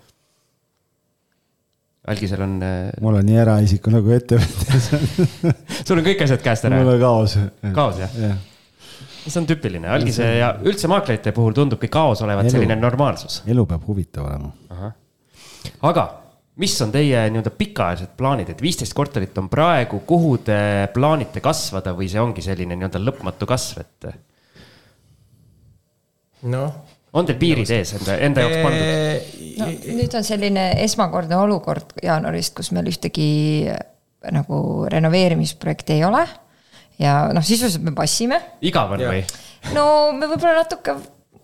algisel 2.10 2.40
on. 2.42 2.56
Mul 3.00 3.20
on 3.20 3.28
nii 3.28 3.36
eraisiku 3.44 3.92
nagu 3.94 4.10
ettevõtja 4.10 4.80
sul 5.86 6.00
on 6.00 6.06
kõik 6.06 6.24
asjad 6.26 6.42
käest 6.44 6.66
ära? 6.66 6.80
mul 6.82 6.96
on 6.96 7.04
kaos. 7.04 7.38
kaos 7.76 8.00
jah 8.02 8.16
ja.? 8.18 8.40
See 9.26 9.38
on 9.40 9.46
tüüpiline, 9.48 9.88
algise 9.92 10.26
ja 10.38 10.54
üldse 10.66 10.90
maaklerite 10.90 11.32
puhul 11.36 11.54
tundubki 11.56 11.90
kaos 11.92 12.22
olevat 12.24 12.48
elu, 12.48 12.56
selline 12.56 12.76
normaalsus. 12.80 13.42
elu 13.46 13.66
peab 13.70 13.86
huvitav 13.86 14.26
olema. 14.26 14.92
aga 15.88 16.06
mis 16.62 16.74
on 16.84 16.92
teie 16.94 17.24
nii-öelda 17.32 17.52
pikaajalised 17.56 18.16
plaanid, 18.18 18.50
et 18.52 18.62
viisteist 18.62 18.94
korterit 18.96 19.38
on 19.40 19.48
praegu, 19.52 20.02
kuhu 20.06 20.36
te 20.44 20.58
plaanite 20.94 21.40
kasvada 21.44 21.94
või 21.96 22.10
see 22.12 22.20
ongi 22.22 22.44
selline 22.44 22.76
nii-öelda 22.76 23.02
lõpmatu 23.02 23.48
kasv, 23.48 23.84
et? 23.84 24.10
noh 26.42 26.72
on 27.12 27.28
teil 27.28 27.38
piirid 27.40 27.70
ees 27.76 27.92
enda, 27.98 28.16
enda 28.24 28.44
jaoks 28.44 28.60
pandud? 28.64 29.32
no 29.60 29.96
nüüd 29.98 30.14
on 30.16 30.24
selline 30.26 30.68
esmakordne 30.84 31.36
olukord 31.38 31.96
jaanuarist, 32.02 32.54
kus 32.56 32.72
meil 32.72 32.88
ühtegi 32.90 33.28
nagu 34.32 34.86
renoveerimisprojekti 34.90 35.98
ei 35.98 36.04
ole. 36.06 36.22
Ja 37.00 37.16
noh, 37.34 37.44
sisuliselt 37.44 37.84
me 37.86 37.94
passime. 37.96 38.40
igav 38.60 38.96
on 38.96 39.04
või? 39.06 39.24
no 39.76 39.86
me 40.16 40.28
võib-olla 40.30 40.62
natuke 40.62 40.96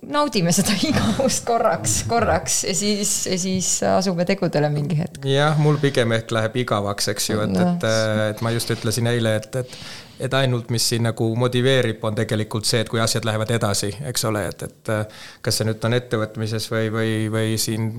naudime 0.09 0.53
seda 0.55 0.75
igavust 0.89 1.45
korraks, 1.49 2.01
korraks 2.11 2.63
ja 2.69 2.75
siis, 2.77 3.15
ja 3.27 3.39
siis 3.41 3.71
asume 3.91 4.27
tegudele 4.29 4.71
mingi 4.73 4.99
hetk. 4.99 5.25
jah, 5.29 5.59
mul 5.61 5.81
pigem 5.83 6.15
ehk 6.19 6.35
läheb 6.35 6.61
igavaks, 6.65 7.11
eks 7.15 7.33
ju, 7.33 7.41
et 7.45 7.55
no., 7.55 7.73
et, 7.73 7.89
et 8.33 8.45
ma 8.45 8.55
just 8.55 8.71
ütlesin 8.75 9.11
eile, 9.11 9.39
et, 9.41 9.63
et 9.65 9.81
et 10.21 10.35
ainult, 10.35 10.71
mis 10.75 10.85
siin 10.91 11.05
nagu 11.07 11.29
motiveerib, 11.39 12.03
on 12.05 12.17
tegelikult 12.19 12.67
see, 12.67 12.83
et 12.83 12.89
kui 12.91 13.01
asjad 13.01 13.27
lähevad 13.29 13.51
edasi, 13.55 13.93
eks 14.11 14.25
ole, 14.29 14.45
et, 14.51 14.63
et 14.67 14.93
kas 15.43 15.61
see 15.61 15.69
nüüd 15.69 15.85
on 15.87 15.97
ettevõtmises 15.99 16.69
või, 16.73 16.89
või, 16.95 17.13
või 17.33 17.59
siin 17.61 17.91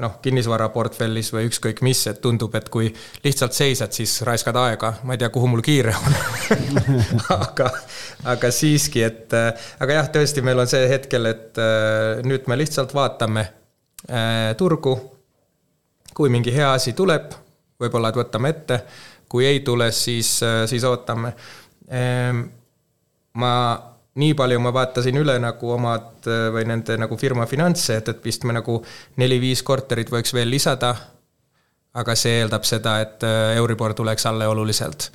noh, 0.00 0.16
kinnisvaraportfellis 0.22 1.32
või 1.34 1.48
ükskõik 1.50 1.82
mis, 1.86 2.00
et 2.10 2.20
tundub, 2.22 2.54
et 2.58 2.68
kui 2.72 2.88
lihtsalt 3.24 3.56
seisad, 3.56 3.92
siis 3.94 4.16
raiskad 4.26 4.56
aega, 4.60 4.94
ma 5.04 5.14
ei 5.14 5.20
tea, 5.22 5.30
kuhu 5.34 5.50
mul 5.50 5.64
kiire 5.64 5.94
on. 5.96 6.18
Aga, 7.40 7.68
aga 8.26 8.50
siiski, 8.52 9.02
et 9.06 9.34
aga 9.34 9.94
jah, 9.94 10.08
tõesti, 10.12 10.42
meil 10.44 10.58
on 10.58 10.68
see 10.70 10.88
hetkel, 10.90 11.28
et 11.30 11.58
nüüd 12.26 12.48
me 12.50 12.56
lihtsalt 12.58 12.94
vaatame 12.96 13.44
äh, 14.10 14.50
turgu. 14.58 14.96
kui 16.14 16.28
mingi 16.28 16.52
hea 16.52 16.72
asi 16.74 16.92
tuleb, 16.92 17.30
võib-olla 17.80 18.10
et 18.10 18.18
võtame 18.18 18.50
ette 18.50 18.80
kui 19.30 19.46
ei 19.46 19.60
tule, 19.66 19.92
siis, 19.94 20.40
siis 20.66 20.84
ootame. 20.84 21.32
Ehm, 21.90 22.42
ma 23.38 23.52
nii 24.20 24.34
palju 24.34 24.58
ma 24.60 24.72
vaatasin 24.74 25.20
üle 25.20 25.36
nagu 25.38 25.70
omad 25.76 26.26
või 26.26 26.66
nende 26.66 26.96
nagu 26.98 27.16
firma 27.16 27.46
finantse, 27.46 28.00
et, 28.00 28.10
et 28.10 28.26
vist 28.26 28.44
me 28.44 28.56
nagu 28.56 28.80
neli-viis 29.22 29.62
korterit 29.62 30.10
võiks 30.10 30.34
veel 30.34 30.50
lisada. 30.50 30.94
aga 31.94 32.14
see 32.14 32.36
eeldab 32.38 32.62
seda, 32.64 33.00
et 33.02 33.24
Euribor 33.56 33.94
tuleks 33.94 34.26
alla 34.26 34.48
oluliselt. 34.48 35.10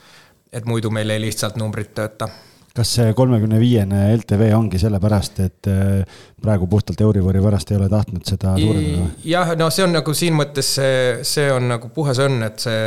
et 0.51 0.65
muidu 0.65 0.91
meil 0.91 1.09
ei 1.09 1.21
lihtsalt 1.21 1.55
numbrid 1.55 1.91
tööta 1.95 2.29
kas 2.75 2.91
see 2.97 3.13
kolmekümne 3.15 3.59
viiene 3.61 4.01
LTV 4.17 4.49
ongi 4.57 4.79
sellepärast, 4.81 5.39
et 5.45 5.69
äh, 5.71 6.17
praegu 6.41 6.67
puhtalt 6.71 7.01
Euribori 7.01 7.41
pärast 7.43 7.71
ei 7.71 7.77
ole 7.79 7.87
tahtnud 7.91 8.25
seda 8.27 8.55
suurendada? 8.59 9.07
jah, 9.27 9.53
no 9.59 9.69
see 9.71 9.85
on 9.85 9.95
nagu 9.95 10.15
siin 10.17 10.35
mõttes 10.35 10.73
see, 10.79 10.97
see 11.27 11.47
on 11.53 11.69
nagu 11.71 11.91
puhas 11.95 12.19
õnn, 12.25 12.43
et 12.47 12.65
see, 12.65 12.81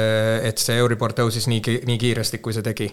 et 0.50 0.60
see 0.60 0.76
Euribor 0.82 1.16
tõusis 1.16 1.48
nii, 1.48 1.80
nii 1.88 1.98
kiiresti, 2.04 2.42
kui 2.44 2.56
see 2.56 2.66
tegi. 2.66 2.90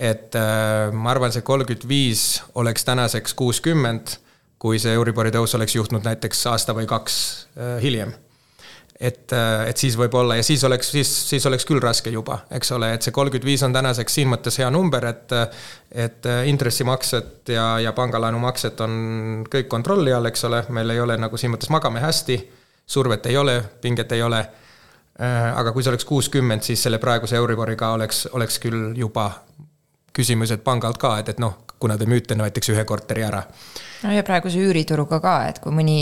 et 0.00 0.36
äh, 0.38 0.88
ma 0.96 1.12
arvan, 1.12 1.32
see 1.34 1.44
kolmkümmend 1.44 1.84
viis 1.88 2.40
oleks 2.56 2.88
tänaseks 2.88 3.36
kuuskümmend, 3.36 4.16
kui 4.60 4.80
see 4.80 4.96
Euribori 4.96 5.32
tõus 5.34 5.56
oleks 5.58 5.76
juhtunud 5.76 6.08
näiteks 6.08 6.46
aasta 6.54 6.76
või 6.76 6.88
kaks 6.88 7.20
äh, 7.56 7.76
hiljem 7.84 8.16
et, 9.00 9.32
äh, 9.32 9.68
et 9.70 9.80
siis 9.80 9.96
võib-olla 9.96 10.36
ja 10.36 10.44
siis 10.44 10.64
oleks, 10.64 10.90
siis, 10.92 11.10
siis 11.30 11.46
oleks 11.48 11.64
küll 11.68 11.80
raske 11.80 12.12
juba, 12.12 12.42
eks 12.52 12.72
ole, 12.76 12.92
et 12.94 13.06
see 13.06 13.14
kolmkümmend 13.16 13.48
viis 13.48 13.62
on 13.64 13.72
tänaseks 13.72 14.18
siin 14.20 14.28
mõttes 14.28 14.60
hea 14.60 14.68
number, 14.70 15.06
et 15.08 15.36
et 15.90 16.26
äh, 16.28 16.44
intressimaksed 16.48 17.50
ja, 17.54 17.66
ja 17.80 17.92
pangalaenumaksed 17.96 18.80
on 18.84 18.92
kõik 19.50 19.70
kontrolli 19.72 20.12
all, 20.14 20.28
eks 20.28 20.44
ole, 20.46 20.62
meil 20.76 20.92
ei 20.92 21.00
ole 21.00 21.16
nagu 21.18 21.40
siin 21.40 21.54
mõttes 21.54 21.72
magame 21.72 22.02
hästi, 22.04 22.38
survet 22.86 23.26
ei 23.26 23.36
ole, 23.40 23.56
pinget 23.80 24.12
ei 24.12 24.22
ole. 24.22 24.44
Äh, 25.20 25.48
aga 25.56 25.72
kui 25.72 25.82
see 25.82 25.90
oleks 25.92 26.06
kuuskümmend, 26.08 26.62
siis 26.64 26.82
selle 26.82 27.00
praeguse 27.00 27.36
Euriboriga 27.40 27.90
oleks, 27.96 28.26
oleks 28.36 28.60
küll 28.62 28.92
juba 28.96 29.30
küsimused 30.16 30.64
pangalt 30.66 30.98
ka, 30.98 31.18
et, 31.20 31.28
et 31.28 31.42
noh, 31.42 31.58
kuna 31.80 31.96
te 31.98 32.06
müüte 32.08 32.36
näiteks 32.36 32.72
ühe 32.74 32.84
korteri 32.84 33.22
ära. 33.24 33.42
no 34.02 34.12
ja 34.12 34.22
praeguse 34.24 34.60
üürituruga 34.60 35.20
ka, 35.20 35.34
et 35.48 35.60
kui 35.64 35.72
mõni 35.72 35.96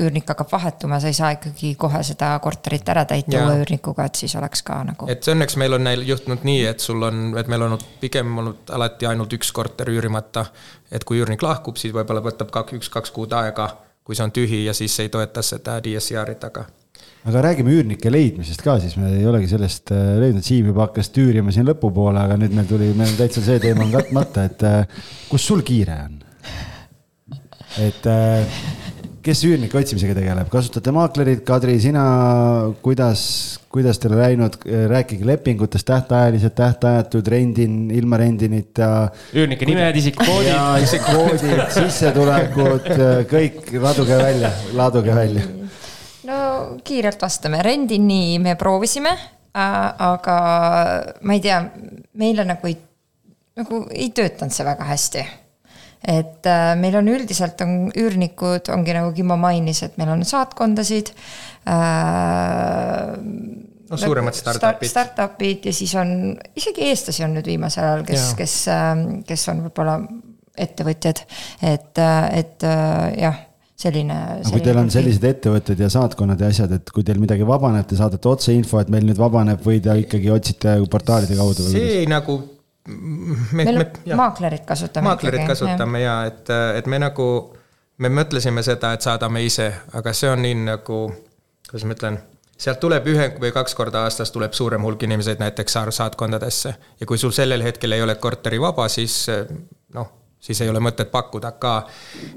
üürnik 0.00 0.28
hakkab 0.32 0.48
vahetuma, 0.52 1.00
sa 1.00 1.12
ei 1.12 1.16
saa 1.16 1.30
ikkagi 1.36 1.74
kohe 1.80 2.02
seda 2.06 2.32
korterit 2.42 2.88
ära 2.88 3.04
täita 3.08 3.44
uue 3.44 3.60
üürnikuga, 3.60 4.08
et 4.08 4.22
siis 4.22 4.34
oleks 4.40 4.64
ka 4.66 4.80
nagu. 4.88 5.10
et 5.12 5.30
õnneks 5.34 5.58
meil 5.60 5.76
on 5.76 5.84
neil 5.84 6.06
juhtunud 6.08 6.46
nii, 6.48 6.64
et 6.72 6.80
sul 6.80 7.02
on, 7.04 7.30
et 7.38 7.52
meil 7.52 7.66
on 7.66 7.74
olnud 7.74 7.86
pigem 8.00 8.42
olnud 8.42 8.74
alati 8.76 9.10
ainult 9.12 9.36
üks 9.36 9.52
korter 9.52 9.92
üürimata. 9.92 10.46
et 10.90 11.04
kui 11.04 11.20
üürnik 11.20 11.42
lahkub, 11.42 11.76
siis 11.76 11.94
võib-olla 11.94 12.24
võtab 12.24 12.50
kaks, 12.50 12.80
üks-kaks 12.80 13.12
kuud 13.14 13.32
aega, 13.36 13.70
kui 14.04 14.16
see 14.16 14.24
on 14.24 14.32
tühi 14.32 14.64
ja 14.64 14.74
siis 14.74 15.00
ei 15.00 15.08
toeta 15.08 15.42
seda 15.42 15.80
DSCR-i 15.84 16.40
taga 16.40 16.64
aga 17.28 17.42
räägime 17.44 17.74
üürnike 17.74 18.12
leidmisest 18.12 18.62
ka, 18.64 18.78
siis 18.80 18.96
me 19.00 19.12
ei 19.18 19.26
olegi 19.28 19.50
sellest 19.50 19.92
äh, 19.92 20.16
leidnud, 20.22 20.44
Siim 20.46 20.70
juba 20.72 20.86
hakkas 20.86 21.12
tüürima 21.12 21.52
siin 21.52 21.68
lõpupoole, 21.68 22.16
aga 22.22 22.38
nüüd 22.40 22.56
meil 22.56 22.68
tuli, 22.70 22.92
meil 22.96 23.12
täitsa 23.18 23.44
see 23.44 23.60
teema 23.62 23.84
on 23.84 23.92
katmata, 23.92 24.46
et 24.48 24.64
äh, 24.66 25.00
kus 25.28 25.48
sul 25.50 25.64
kiire 25.66 26.00
on? 26.06 26.20
et 27.80 28.08
äh, 28.08 28.56
kes 29.20 29.44
üürnike 29.44 29.76
otsimisega 29.76 30.16
tegeleb, 30.16 30.48
kasutate 30.50 30.94
maaklerit, 30.96 31.44
Kadri, 31.46 31.76
sina, 31.84 32.06
kuidas, 32.80 33.20
kuidas 33.70 34.00
teil 34.00 34.16
on 34.16 34.22
läinud, 34.22 34.56
rääkige 34.90 35.28
lepingutest, 35.28 35.84
tähtajalised, 35.92 36.56
tähtajatud, 36.56 37.28
rendin, 37.28 37.76
ilma 38.00 38.16
rendinita. 38.24 38.90
üürnike 39.36 39.68
nimed, 39.68 40.00
isikukoodid. 40.00 40.88
isikukoodid, 40.88 41.64
sissetulekud, 41.76 42.92
kõik, 43.36 43.64
laduge 43.76 44.22
välja, 44.24 44.56
laduge 44.72 45.22
välja 45.22 45.48
no 46.28 46.38
kiirelt 46.84 47.22
vastame, 47.22 47.62
rendini 47.64 48.38
me 48.42 48.56
proovisime 48.60 49.14
aga 49.52 50.36
ma 51.20 51.34
ei 51.34 51.42
tea, 51.42 51.58
meile 52.20 52.44
nagu 52.46 52.70
ei, 52.70 52.76
nagu 53.58 53.84
ei 53.90 54.10
töötanud 54.14 54.54
see 54.54 54.66
väga 54.66 54.86
hästi. 54.86 55.24
et 56.00 56.46
äh, 56.48 56.76
meil 56.80 56.94
on 56.96 57.08
üldiselt 57.12 57.60
on 57.60 57.90
üürnikud, 57.92 58.70
ongi 58.72 58.94
nagu 58.96 59.12
Kimmo 59.12 59.36
mainis, 59.36 59.82
et 59.84 59.98
meil 60.00 60.08
on 60.14 60.24
saatkondasid 60.24 61.10
äh,. 61.68 63.18
no 63.90 63.98
suuremad 64.00 64.38
startup'id. 64.38 64.88
Startup'id 64.88 65.68
ja 65.68 65.74
siis 65.76 65.92
on, 66.00 66.38
isegi 66.56 66.88
eestlasi 66.88 67.26
on 67.26 67.36
nüüd 67.36 67.52
viimasel 67.52 67.84
ajal, 67.84 68.06
kes, 68.08 68.32
kes, 68.38 68.56
äh, 68.72 68.94
kes 69.28 69.48
on 69.52 69.66
võib-olla 69.66 69.98
ettevõtjad, 70.60 71.20
et, 71.74 71.98
äh, 71.98 72.24
et 72.40 72.68
jah 73.20 73.46
selline. 73.80 74.16
aga 74.36 74.52
kui 74.52 74.62
teil 74.64 74.80
on 74.80 74.90
sellised 74.92 75.26
ettevõtted 75.26 75.80
ja 75.80 75.90
saatkonnad 75.92 76.40
ja 76.40 76.50
asjad, 76.52 76.72
et 76.78 76.94
kui 76.94 77.04
teil 77.06 77.20
midagi 77.22 77.46
vabaneb, 77.48 77.86
te 77.88 77.98
saadate 77.98 78.30
otseinfo, 78.30 78.80
et 78.82 78.90
meil 78.92 79.06
nüüd 79.08 79.20
vabaneb 79.20 79.62
või 79.66 79.82
te 79.84 79.96
ikkagi 80.04 80.32
otsite 80.34 80.76
portaalide 80.92 81.38
kaudu? 81.38 81.68
see 81.70 81.84
või 81.84 82.08
nagu 82.10 82.38
me, 82.88 83.64
meil 83.64 83.80
me, 83.82 83.88
maaklerit 84.16 84.66
kasutame. 84.68 85.08
maaklerit 85.08 85.44
ikkagi, 85.44 85.54
kasutame 85.54 86.04
ja 86.04 86.18
et, 86.30 86.52
et 86.78 86.90
me 86.90 87.00
nagu, 87.02 87.28
me 88.00 88.12
mõtlesime 88.20 88.64
seda, 88.66 88.94
et 88.96 89.06
saadame 89.06 89.44
ise, 89.46 89.70
aga 89.96 90.14
see 90.16 90.30
on 90.32 90.44
nii 90.44 90.60
nagu, 90.66 91.00
kuidas 91.68 91.88
ma 91.88 91.96
ütlen 91.98 92.20
sealt 92.60 92.80
tuleb 92.82 93.06
ühe 93.08 93.30
või 93.40 93.52
kaks 93.56 93.74
korda 93.76 94.04
aastas 94.04 94.32
tuleb 94.34 94.52
suurem 94.56 94.84
hulk 94.84 95.06
inimesi 95.06 95.38
näiteks 95.40 95.78
saatkondadesse 95.96 96.74
ja 97.00 97.08
kui 97.08 97.18
sul 97.18 97.32
sellel 97.32 97.64
hetkel 97.64 97.96
ei 97.96 98.02
ole 98.04 98.18
korteri 98.20 98.60
vaba, 98.60 98.88
siis 98.92 99.22
noh, 99.94 100.10
siis 100.40 100.60
ei 100.60 100.70
ole 100.72 100.80
mõtet 100.82 101.10
pakkuda 101.12 101.52
ka. 101.52 101.74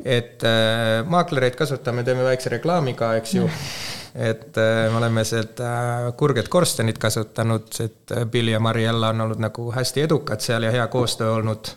et 0.06 0.44
äh, 0.44 1.02
maaklereid 1.08 1.56
kasutame, 1.56 2.04
teeme 2.04 2.24
väikse 2.24 2.52
reklaami 2.58 2.94
ka, 3.00 3.14
eks 3.20 3.36
ju. 3.36 3.50
et 4.30 4.58
äh, 4.58 4.90
me 4.92 5.00
oleme 5.00 5.24
seda 5.26 6.12
Kurget 6.18 6.50
korstenit 6.52 7.00
kasutanud, 7.02 7.70
et 7.80 8.16
äh, 8.18 8.26
Bill 8.26 8.54
ja 8.54 8.60
Mariella 8.60 9.14
on 9.16 9.28
olnud 9.28 9.42
nagu 9.42 9.72
hästi 9.72 10.08
edukad 10.08 10.44
seal 10.44 10.68
ja 10.68 10.72
hea 10.72 10.88
koostöö 10.88 11.32
olnud 11.40 11.72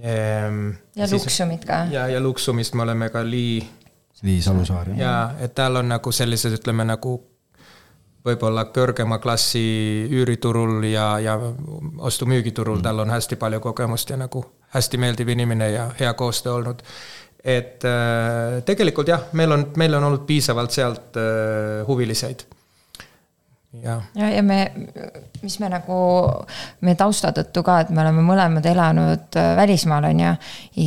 ehm,. 0.00 0.70
ja 0.96 1.08
siis, 1.08 1.22
Luksumit 1.22 1.64
ka. 1.64 1.84
ja, 1.90 2.08
ja 2.08 2.20
Luksumist 2.20 2.74
me 2.74 2.82
oleme 2.82 3.10
ka 3.10 3.24
Lii. 3.24 3.68
Lii 4.22 4.42
Salusaar, 4.42 4.88
jah. 4.88 4.98
ja, 4.98 5.16
et 5.44 5.54
tal 5.54 5.76
on 5.76 5.90
nagu 5.92 6.12
sellised, 6.12 6.54
ütleme 6.56 6.86
nagu 6.88 7.18
võib-olla 8.26 8.66
kõrgema 8.74 9.18
klassi 9.22 9.62
üüriturul 10.10 10.84
ja, 10.90 11.06
ja 11.22 11.36
ostu-müügiturul, 11.98 12.82
tal 12.84 13.04
on 13.04 13.14
hästi 13.14 13.38
palju 13.40 13.62
kogemust 13.64 14.10
ja 14.10 14.18
nagu 14.20 14.44
hästi 14.74 15.00
meeldiv 15.00 15.30
inimene 15.32 15.70
ja 15.70 15.86
hea 16.00 16.12
koostöö 16.14 16.58
olnud. 16.60 16.82
et 17.44 17.84
äh, 17.84 18.62
tegelikult 18.66 19.08
jah, 19.08 19.28
meil 19.32 19.52
on, 19.52 19.66
meil 19.76 19.94
on 19.94 20.04
olnud 20.10 20.26
piisavalt 20.26 20.70
sealt 20.74 21.16
äh, 21.16 21.86
huviliseid 21.86 22.46
ja, 23.82 24.00
ja, 24.14 24.30
ja 24.30 24.42
me, 24.42 24.72
mis 25.42 25.58
me 25.60 25.70
nagu, 25.70 25.96
meie 26.84 26.98
tausta 26.98 27.32
tõttu 27.36 27.62
ka, 27.66 27.80
et 27.84 27.90
me 27.94 28.02
oleme 28.04 28.24
mõlemad 28.26 28.66
elanud 28.66 29.38
äh, 29.38 29.52
välismaal, 29.58 30.08
on 30.10 30.22
ju. 30.22 30.36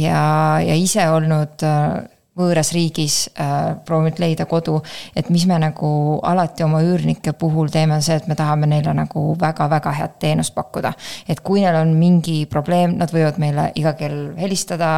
ja, 0.02 0.24
ja 0.66 0.78
ise 0.78 1.10
olnud 1.12 1.66
äh, 1.68 2.00
võõras 2.40 2.72
riigis 2.76 3.18
äh, 3.40 3.76
proovinud 3.86 4.20
leida 4.22 4.46
kodu. 4.50 4.80
et 5.16 5.30
mis 5.30 5.46
me 5.48 5.58
nagu 5.60 6.20
alati 6.24 6.64
oma 6.64 6.82
üürnike 6.86 7.34
puhul 7.34 7.70
teeme, 7.72 7.96
on 7.98 8.06
see, 8.06 8.16
et 8.20 8.28
me 8.28 8.36
tahame 8.40 8.70
neile 8.70 8.94
nagu 8.96 9.24
väga-väga 9.40 9.94
head 9.98 10.18
teenust 10.20 10.56
pakkuda. 10.56 10.94
et 11.28 11.42
kui 11.46 11.62
neil 11.64 11.76
on 11.76 11.94
mingi 12.00 12.46
probleem, 12.50 12.96
nad 12.98 13.12
võivad 13.14 13.40
meile 13.42 13.70
iga 13.76 13.94
kell 14.00 14.34
helistada 14.40 14.90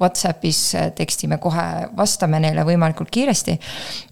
Whatsappis, 0.00 0.62
tekstime 0.96 1.38
kohe, 1.42 1.66
vastame 1.96 2.40
neile 2.42 2.64
võimalikult 2.68 3.10
kiiresti. 3.10 3.58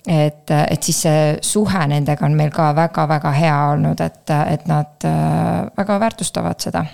et, 0.07 0.51
et 0.51 0.83
siis 0.83 1.03
see 1.07 1.25
suhe 1.43 1.87
nendega 1.87 2.27
on 2.27 2.37
meil 2.37 2.53
ka 2.55 2.71
väga-väga 2.77 3.33
hea 3.37 3.57
olnud, 3.75 4.01
et, 4.01 4.37
et 4.55 4.69
nad 4.71 5.09
äh, 5.09 5.67
väga 5.77 6.01
väärtustavad 6.01 6.61
seda. 6.61 6.85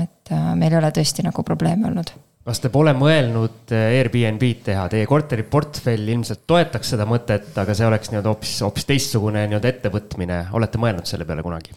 et 0.00 0.32
äh, 0.32 0.54
meil 0.54 0.72
ei 0.72 0.80
ole 0.80 0.94
tõesti 0.94 1.24
nagu 1.26 1.42
probleeme 1.42 1.90
olnud 1.90 2.14
kas 2.44 2.60
te 2.60 2.70
pole 2.72 2.92
mõelnud 2.96 3.72
eh, 3.72 3.98
Airbnb-d 3.98 4.68
teha, 4.68 4.86
teie 4.92 5.08
korteriportfell 5.08 6.14
ilmselt 6.14 6.44
toetaks 6.46 6.94
seda 6.94 7.08
mõtet, 7.08 7.50
aga 7.60 7.76
see 7.76 7.88
oleks 7.88 8.12
nii-öelda 8.12 8.32
hoopis, 8.34 8.56
hoopis 8.66 8.88
teistsugune 8.90 9.46
nii-öelda 9.48 9.70
ettevõtmine, 9.72 10.40
olete 10.56 10.80
mõelnud 10.80 11.08
selle 11.08 11.28
peale 11.28 11.44
kunagi? 11.46 11.76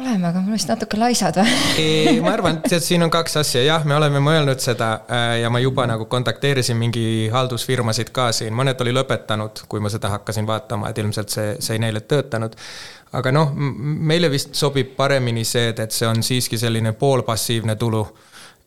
oleme, 0.00 0.28
aga 0.28 0.38
me 0.38 0.46
oleme 0.46 0.56
vist 0.56 0.70
natuke 0.70 0.96
laisad 0.96 1.36
või? 1.36 2.20
ma 2.24 2.30
arvan, 2.32 2.60
et 2.64 2.84
siin 2.84 3.02
on 3.04 3.10
kaks 3.12 3.36
asja, 3.42 3.64
jah, 3.66 3.84
me 3.84 3.98
oleme 3.98 4.22
mõelnud 4.24 4.62
seda 4.62 4.92
äh, 5.10 5.34
ja 5.42 5.50
ma 5.52 5.60
juba 5.60 5.84
nagu 5.90 6.06
kontakteerisin 6.10 6.78
mingi 6.78 7.04
haldusfirmasid 7.34 8.14
ka 8.14 8.30
siin, 8.36 8.54
mõned 8.56 8.80
oli 8.80 8.94
lõpetanud, 8.96 9.66
kui 9.68 9.82
ma 9.82 9.92
seda 9.92 10.14
hakkasin 10.14 10.48
vaatama, 10.48 10.88
et 10.88 11.02
ilmselt 11.02 11.34
see, 11.34 11.52
see 11.58 11.76
ei 11.76 11.82
neile 11.82 12.06
töötanud. 12.06 12.56
aga 13.12 13.34
noh, 13.34 13.52
meile 13.54 14.30
vist 14.30 14.54
sobib 14.54 14.94
paremini 14.96 15.44
see, 15.44 15.68
et, 15.74 15.82
et 15.82 15.92
see 15.92 16.06
on 16.08 16.22
siiski 16.22 16.58
selline 16.58 16.94
poolpassiivne 16.94 17.76
tulu 17.76 18.06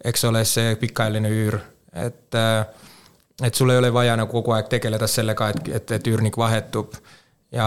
eks 0.03 0.25
ole, 0.29 0.45
see 0.45 0.75
pikaajaline 0.79 1.29
üür, 1.31 1.59
et 1.93 2.35
äh, 2.35 2.65
et 3.41 3.55
sul 3.55 3.69
ei 3.69 3.77
ole 3.77 3.93
vaja 3.93 4.15
nagu 4.19 4.31
kogu 4.31 4.53
aeg 4.55 4.69
tegeleda 4.69 5.07
sellega, 5.09 5.49
et, 5.49 5.67
et, 5.79 5.91
et 5.97 6.07
üürnik 6.07 6.37
vahetub. 6.37 6.93
ja 7.53 7.65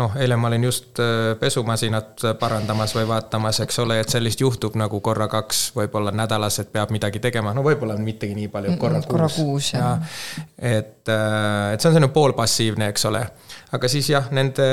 noh, 0.00 0.14
eile 0.16 0.36
ma 0.40 0.48
olin 0.48 0.64
just 0.64 1.00
äh, 1.04 1.34
pesumasinat 1.40 2.22
parandamas 2.40 2.94
või 2.96 3.04
vaatamas, 3.08 3.60
eks 3.60 3.78
ole, 3.84 3.98
et 4.00 4.08
sellist 4.08 4.40
juhtub 4.40 4.76
nagu 4.80 5.00
korra-kaks, 5.04 5.66
võib-olla 5.76 6.14
nädalas, 6.16 6.58
et 6.62 6.72
peab 6.72 6.92
midagi 6.94 7.20
tegema, 7.20 7.52
no 7.54 7.64
võib-olla 7.66 7.96
mittegi 8.00 8.36
nii 8.38 8.48
palju, 8.48 8.76
korra 8.80 9.02
kuus. 9.02 9.10
korra 9.10 9.28
kuus, 9.34 9.72
jah. 9.74 10.16
et, 10.56 11.04
äh, 11.12 11.74
et 11.74 11.80
see 11.80 11.90
on 11.90 11.98
selline 11.98 12.12
poolpassiivne, 12.14 12.88
eks 12.94 13.04
ole 13.10 13.26
aga 13.72 13.88
siis 13.90 14.08
jah, 14.10 14.28
nende 14.34 14.64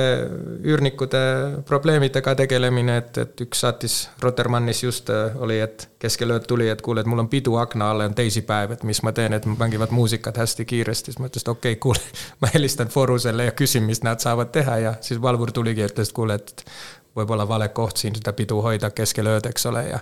üürnikude 0.65 1.21
probleemidega 1.67 2.35
tegelemine, 2.39 2.97
et, 3.01 3.17
et 3.21 3.43
üks 3.45 3.63
saatis 3.65 3.97
Rotermannis 4.23 4.83
just 4.83 5.11
äh, 5.13 5.35
oli, 5.41 5.59
et 5.63 5.87
keskel 6.01 6.31
ööd 6.35 6.47
tuli, 6.49 6.69
et 6.71 6.83
kuule, 6.85 7.03
et 7.03 7.09
mul 7.09 7.23
on 7.25 7.29
pidu 7.31 7.57
akna 7.61 7.89
all, 7.91 8.05
on 8.05 8.15
teisipäev, 8.17 8.75
et 8.75 8.85
mis 8.87 9.01
ma 9.03 9.13
teen, 9.15 9.35
et 9.35 9.47
mängivad 9.49 9.93
muusikat 9.95 10.39
hästi 10.43 10.67
kiiresti, 10.69 11.13
siis 11.13 11.21
ma 11.21 11.29
ütlesin, 11.31 11.49
et 11.49 11.55
okei 11.55 11.77
okay,, 11.77 11.81
kuule, 11.87 12.03
ma 12.41 12.51
helistan 12.53 12.91
Forusele 12.93 13.49
ja 13.49 13.55
küsin, 13.57 13.83
mis 13.87 14.03
nad 14.05 14.23
saavad 14.23 14.53
teha. 14.55 14.77
Ja 14.85 14.93
siis 15.01 15.21
valvur 15.21 15.51
tuligi 15.55 15.83
ja 15.83 15.89
ütles, 15.91 16.11
et 16.11 16.15
kuule, 16.15 16.39
et 16.39 16.65
võib-olla 17.15 17.47
vale 17.47 17.69
koht 17.75 17.97
siin 18.01 18.15
seda 18.15 18.33
pidu 18.35 18.61
hoida 18.61 18.89
keskel 18.95 19.29
ööd, 19.31 19.45
eks 19.49 19.65
ole, 19.71 19.83
ja 19.89 19.99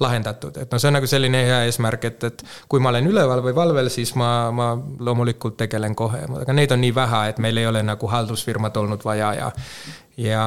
lahendatud, 0.00 0.56
et 0.62 0.72
no 0.72 0.78
see 0.78 0.90
on 0.90 0.98
nagu 0.98 1.08
selline 1.10 1.42
hea 1.46 1.62
eesmärk, 1.68 2.04
et, 2.10 2.28
et 2.28 2.44
kui 2.68 2.82
ma 2.82 2.92
olen 2.92 3.08
üleval 3.10 3.42
või 3.44 3.54
valvel, 3.56 3.90
siis 3.90 4.14
ma, 4.18 4.50
ma 4.54 4.72
loomulikult 4.76 5.56
tegelen 5.64 5.96
kohe, 5.98 6.22
aga 6.42 6.54
neid 6.56 6.74
on 6.74 6.84
nii 6.84 6.94
vähe, 6.94 7.24
et 7.32 7.42
meil 7.42 7.58
ei 7.58 7.66
ole 7.66 7.82
nagu 7.86 8.12
haldusfirmat 8.14 8.76
olnud 8.82 9.04
vaja 9.04 9.32
ja, 9.38 9.50
ja 10.20 10.46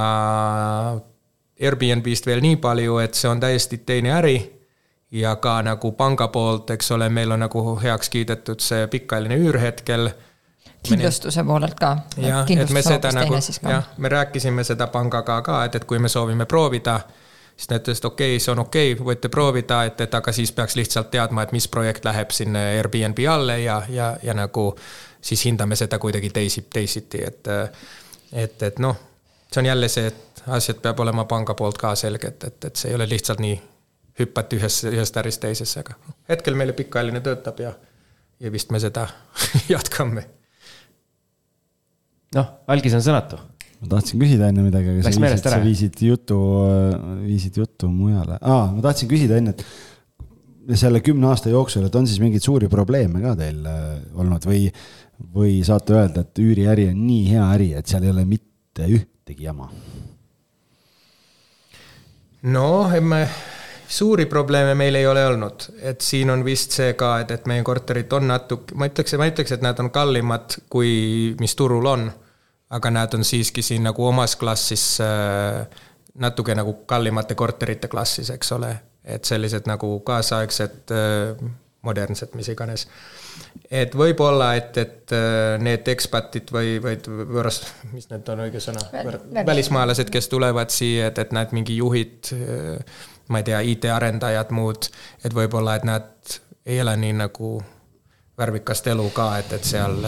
Airbnb-st 1.62 2.28
veel 2.28 2.44
nii 2.44 2.58
palju, 2.64 2.98
et 3.00 3.16
see 3.16 3.30
on 3.32 3.40
täiesti 3.40 3.80
teine 3.88 4.12
äri. 4.18 4.38
Ja 5.16 5.36
ka 5.40 5.62
nagu 5.64 5.94
panga 5.96 6.28
poolt, 6.28 6.74
eks 6.74 6.90
ole, 6.92 7.08
meil 7.14 7.32
on 7.32 7.40
nagu 7.46 7.62
heaks 7.80 8.10
kiidetud 8.12 8.60
see 8.60 8.88
pikaajaline 8.92 9.38
üür 9.40 9.60
hetkel 9.62 10.10
kindlustuse 10.88 11.44
poolelt 11.44 11.78
ka. 11.80 11.92
jah, 12.18 12.52
et 12.52 12.74
me 12.74 12.82
seda 12.86 13.12
nagu, 13.16 13.40
jah, 13.70 13.88
me 13.98 14.10
rääkisime 14.10 14.64
seda 14.64 14.88
pangaga 14.94 15.40
ka, 15.46 15.64
et, 15.66 15.76
et 15.76 15.86
kui 15.86 16.00
me 16.00 16.10
soovime 16.12 16.46
proovida, 16.46 17.00
siis 17.56 17.70
nad 17.72 17.82
ütlesid, 17.84 18.06
okei 18.06 18.36
okay,, 18.36 18.44
see 18.44 18.52
on 18.54 18.64
okei 18.66 18.94
okay,, 18.94 19.06
võite 19.10 19.32
proovida, 19.32 19.84
et, 19.90 20.02
et 20.02 20.16
aga 20.22 20.34
siis 20.36 20.52
peaks 20.56 20.76
lihtsalt 20.76 21.12
teadma, 21.12 21.46
et 21.46 21.56
mis 21.56 21.68
projekt 21.72 22.06
läheb 22.06 22.34
sinna 22.36 22.68
Airbnb 22.76 23.20
alle 23.32 23.60
ja, 23.64 23.82
ja, 23.90 24.16
ja 24.24 24.38
nagu 24.38 24.72
siis 25.22 25.46
hindame 25.46 25.76
seda 25.76 26.00
kuidagi 26.00 26.30
teisi, 26.30 26.68
teisiti, 26.74 27.24
et, 27.24 27.48
et, 28.34 28.64
et 28.64 28.80
noh, 28.80 28.98
see 29.52 29.62
on 29.64 29.72
jälle 29.72 29.90
see, 29.90 30.12
et 30.12 30.44
asjad 30.48 30.82
peab 30.84 31.00
olema 31.00 31.26
panga 31.26 31.56
poolt 31.58 31.78
ka 31.82 31.96
selged, 31.96 32.44
et, 32.44 32.66
et 32.66 32.76
see 32.76 32.92
ei 32.92 33.00
ole 33.00 33.10
lihtsalt 33.10 33.42
nii 33.42 33.56
hüppati 34.20 34.60
ühest, 34.60 34.88
ühest 34.92 35.18
ärist 35.18 35.42
teisesse, 35.44 35.84
aga 35.84 35.98
hetkel 36.30 36.56
meile 36.56 36.74
pikaajaline 36.74 37.22
töötab 37.26 37.60
ja, 37.60 37.74
ja 38.40 38.52
vist 38.52 38.72
me 38.72 38.80
seda 38.80 39.08
jätkame 39.74 40.28
noh, 42.36 42.54
algis 42.72 42.96
on 42.98 43.04
sõnatu. 43.06 43.40
ma 43.82 43.92
tahtsin 43.96 44.22
küsida 44.22 44.50
enne 44.52 44.66
midagi, 44.66 44.94
aga 44.94 45.10
sa 45.10 45.24
viisid, 45.24 45.50
sa 45.50 45.60
viisid 45.64 46.06
jutu, 46.08 46.40
viisid 47.26 47.60
jutu 47.62 47.90
mujale 47.92 48.40
ah,. 48.42 48.72
ma 48.72 48.86
tahtsin 48.86 49.12
küsida 49.12 49.40
enne, 49.42 49.56
et 49.56 50.80
selle 50.80 51.02
kümne 51.06 51.30
aasta 51.30 51.52
jooksul, 51.54 51.86
et 51.86 51.96
on 51.96 52.08
siis 52.10 52.22
mingeid 52.24 52.44
suuri 52.44 52.70
probleeme 52.72 53.22
ka 53.22 53.36
teil 53.38 53.66
äh, 53.70 53.90
olnud 54.18 54.48
või, 54.50 54.66
või 55.36 55.60
saate 55.68 55.94
öelda, 55.98 56.26
et 56.26 56.42
üüriäri 56.42 56.90
on 56.94 57.04
nii 57.06 57.28
hea 57.30 57.50
äri, 57.58 57.74
et 57.78 57.92
seal 57.92 58.08
ei 58.08 58.16
ole 58.16 58.26
mitte 58.30 58.88
ühtegi 58.90 59.50
jama? 59.50 59.70
noh, 62.46 62.92
me 63.02 63.22
suuri 63.88 64.26
probleeme 64.30 64.76
meil 64.78 64.98
ei 64.98 65.08
ole 65.08 65.24
olnud, 65.26 65.70
et 65.82 66.02
siin 66.02 66.30
on 66.34 66.44
vist 66.46 66.76
see 66.78 66.94
ka, 66.98 67.20
et, 67.24 67.32
et 67.34 67.48
meie 67.50 67.64
korterid 67.66 68.12
on 68.18 68.30
natuke, 68.30 68.78
ma 68.78 68.90
ütleks, 68.90 69.16
ma 69.22 69.30
ütleks, 69.30 69.56
et 69.56 69.66
nad 69.66 69.80
on 69.82 69.92
kallimad, 69.94 70.58
kui 70.70 71.34
mis 71.42 71.56
turul 71.58 71.86
on 71.90 72.10
aga 72.76 72.92
nad 72.92 73.14
on 73.14 73.24
siiski 73.24 73.62
siin 73.62 73.84
nagu 73.84 74.08
omas 74.08 74.36
klassis 74.36 74.98
äh, 75.02 75.68
natuke 76.16 76.56
nagu 76.56 76.74
kallimate 76.86 77.36
korterite 77.36 77.88
klassis, 77.88 78.30
eks 78.30 78.52
ole, 78.56 78.72
et 79.04 79.24
sellised 79.26 79.68
nagu 79.70 80.00
kaasaegsed, 80.08 80.92
äh, 80.92 81.46
modernsed, 81.86 82.34
mis 82.34 82.50
iganes. 82.50 82.88
et 83.72 83.96
võib-olla, 83.96 84.54
et, 84.60 84.78
et 84.78 85.14
äh, 85.16 85.56
need 85.62 85.88
ekspatid 85.92 86.52
või, 86.56 86.78
või 86.84 86.98
võõras, 87.32 87.62
mis 87.94 88.10
need 88.10 88.32
on 88.34 88.46
õige 88.48 88.64
sõna, 88.64 88.84
välismaalased, 89.46 90.10
kes 90.12 90.32
tulevad 90.32 90.74
siia, 90.74 91.12
et, 91.12 91.20
et 91.20 91.36
nad 91.36 91.54
mingi 91.56 91.78
juhid, 91.78 92.34
ma 93.30 93.42
ei 93.42 93.48
tea, 93.48 93.62
IT-arendajad, 93.76 94.52
muud, 94.56 94.90
et 95.24 95.36
võib-olla, 95.36 95.78
et 95.78 95.88
nad 95.88 96.38
ei 96.66 96.80
ela 96.82 96.96
nii 96.98 97.20
nagu 97.22 97.56
värvikast 98.38 98.88
elu 98.92 99.10
ka, 99.16 99.30
et, 99.40 99.54
et 99.60 99.68
seal 99.68 100.02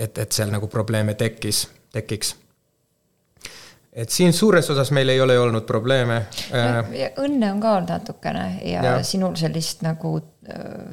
et, 0.00 0.18
et 0.18 0.32
seal 0.32 0.52
nagu 0.52 0.68
probleeme 0.70 1.14
tekkis 1.18 1.64
tekiks. 1.92 2.34
et 3.92 4.10
siin 4.10 4.32
suures 4.32 4.70
osas 4.70 4.90
meil 4.94 5.08
ei 5.08 5.20
ole 5.20 5.38
olnud 5.38 5.66
probleeme. 5.66 6.22
Äh, 6.54 7.12
õnne 7.18 7.52
on 7.52 7.60
ka 7.60 7.76
olnud 7.76 7.90
natukene 7.90 8.44
ja, 8.64 8.82
ja. 8.84 8.98
sinul 9.02 9.34
sellist 9.40 9.82
nagu 9.82 10.18
äh, 10.48 10.92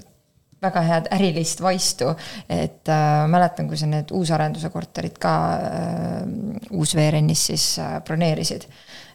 väga 0.61 0.82
head 0.82 1.10
ärilist 1.14 1.61
vaistu, 1.61 2.11
et 2.49 2.90
äh, 2.90 3.28
mäletan, 3.30 3.68
kui 3.69 3.78
sa 3.78 3.90
need 3.90 4.11
uusarenduse 4.15 4.72
korterid 4.74 5.18
ka 5.22 5.34
äh, 5.53 6.72
Uus-Veerennis 6.74 7.45
siis 7.52 7.68
äh, 7.82 7.99
broneerisid 8.06 8.65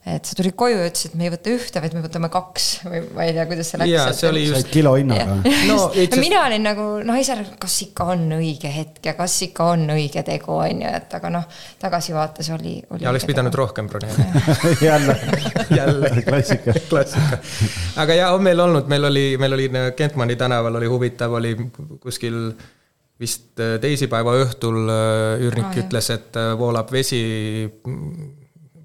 et 0.02 0.26
sa 0.26 0.34
tulid 0.34 0.56
koju 0.58 0.80
ja 0.80 0.86
ütlesid, 0.90 1.12
et 1.12 1.18
me 1.18 1.28
ei 1.28 1.30
võta 1.30 1.50
ühte, 1.52 1.80
vaid 1.84 1.92
me 1.94 2.00
võtame 2.02 2.30
kaks 2.32 2.64
või 2.88 3.02
ma 3.14 3.26
ei 3.28 3.34
tea, 3.36 3.44
kuidas 3.46 3.68
see 3.70 3.78
läks. 3.78 3.92
jaa, 3.92 4.06
see 4.18 4.28
oli 4.32 4.42
just. 4.48 4.70
kilo 4.74 4.96
hinnaga. 4.98 5.36
no 5.70 5.76
just, 5.94 6.16
mina 6.18 6.40
olin 6.48 6.66
nagu 6.66 6.86
naisena, 7.06 7.46
kas 7.62 7.76
ikka 7.86 8.08
on 8.16 8.26
õige 8.40 8.72
hetk 8.74 9.06
ja 9.06 9.14
kas 9.18 9.36
ikka 9.46 9.68
on 9.76 9.86
õige 9.94 10.24
tegu, 10.26 10.56
on 10.56 10.82
ju, 10.82 10.90
et 10.98 11.16
aga 11.20 11.32
noh, 11.36 11.46
tagasivaates 11.82 12.50
oli, 12.58 12.74
oli. 12.90 13.06
ja 13.06 13.14
oleks 13.14 13.28
pidanud 13.30 13.54
tegu. 13.54 13.62
rohkem 13.62 13.90
broneerima 13.92 14.44
jälle 14.90 15.18
jälle 15.70 16.12
klassika 16.26 16.76
klassika. 16.90 17.38
aga 18.02 18.18
jaa, 18.18 18.34
on 18.34 18.42
meil 18.42 18.66
olnud, 18.66 18.90
meil 18.90 19.06
oli, 19.06 19.26
meil 19.38 19.58
oli 19.58 19.70
Kentmani 19.96 20.36
tänaval 20.36 20.82
oli 20.82 20.90
huvitav, 20.90 21.38
oli 21.38 21.54
kuskil 22.02 22.48
vist 23.22 23.60
äh, 23.62 23.76
teisipäeva 23.82 24.34
õhtul 24.42 24.82
äh, 24.82 25.42
üürnik 25.46 25.70
ah, 25.70 25.82
ütles, 25.84 26.10
et 26.10 26.38
äh, 26.40 26.54
voolab 26.58 26.90
vesi 26.90 27.22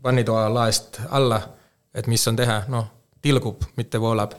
vannitoa 0.03 0.48
laest 0.53 1.02
alla, 1.10 1.41
et 1.94 2.07
mis 2.07 2.28
on 2.28 2.36
teha, 2.36 2.61
noh, 2.72 2.88
tilgub, 3.22 3.64
mitte 3.76 3.99
voolab. 4.02 4.32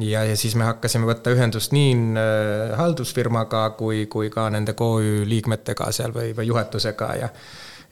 ja, 0.00 0.24
ja 0.24 0.36
siis 0.36 0.54
me 0.54 0.64
hakkasime 0.64 1.08
võtta 1.08 1.32
ühendust 1.32 1.72
nii 1.72 1.92
äh, 2.20 2.76
haldusfirmaga 2.78 3.70
kui, 3.78 4.06
kui 4.06 4.30
ka 4.30 4.50
nende 4.52 4.74
KÜ 4.76 5.24
liikmetega 5.28 5.88
seal 5.92 6.12
või, 6.12 6.34
või 6.36 6.50
juhatusega 6.50 7.14
ja 7.16 7.30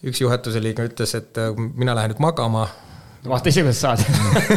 üks 0.05 0.21
juhatuse 0.21 0.61
liige 0.63 0.85
ütles, 0.85 1.15
et 1.17 1.41
äh, 1.41 1.55
mina 1.57 1.95
lähen 1.97 2.13
nüüd 2.13 2.21
magama, 2.21 2.67
vaata 3.25 3.49
ise, 3.49 3.65
kuidas 3.65 3.81
saad 3.81 4.05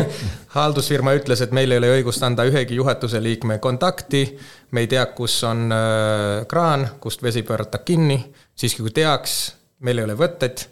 haldusfirma 0.58 1.16
ütles, 1.18 1.42
et 1.44 1.56
meil 1.56 1.72
ei 1.72 1.80
ole 1.82 1.94
õigust 1.98 2.24
anda 2.28 2.46
ühegi 2.48 2.76
juhatuse 2.76 3.24
liikme 3.24 3.60
kontakti. 3.64 4.26
me 4.72 4.84
ei 4.84 4.88
tea, 4.92 5.06
kus 5.16 5.40
on 5.48 5.72
äh, 5.72 6.48
kraan, 6.48 6.88
kust 7.00 7.24
vesi 7.24 7.44
pöörata 7.48 7.78
kinni, 7.78 8.20
siiski 8.56 8.84
kui 8.84 8.92
teaks, 8.92 9.38
meil 9.80 10.04
ei 10.04 10.10
ole 10.10 10.20
võtteid 10.20 10.68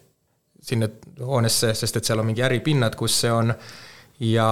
sinna 0.66 0.90
hoonesse, 1.22 1.74
sest 1.78 2.00
et 2.00 2.08
seal 2.08 2.22
on 2.22 2.30
mingi 2.30 2.44
äripinnad, 2.46 2.96
kus 2.98 3.22
see 3.22 3.32
on. 3.32 3.54
ja 4.20 4.48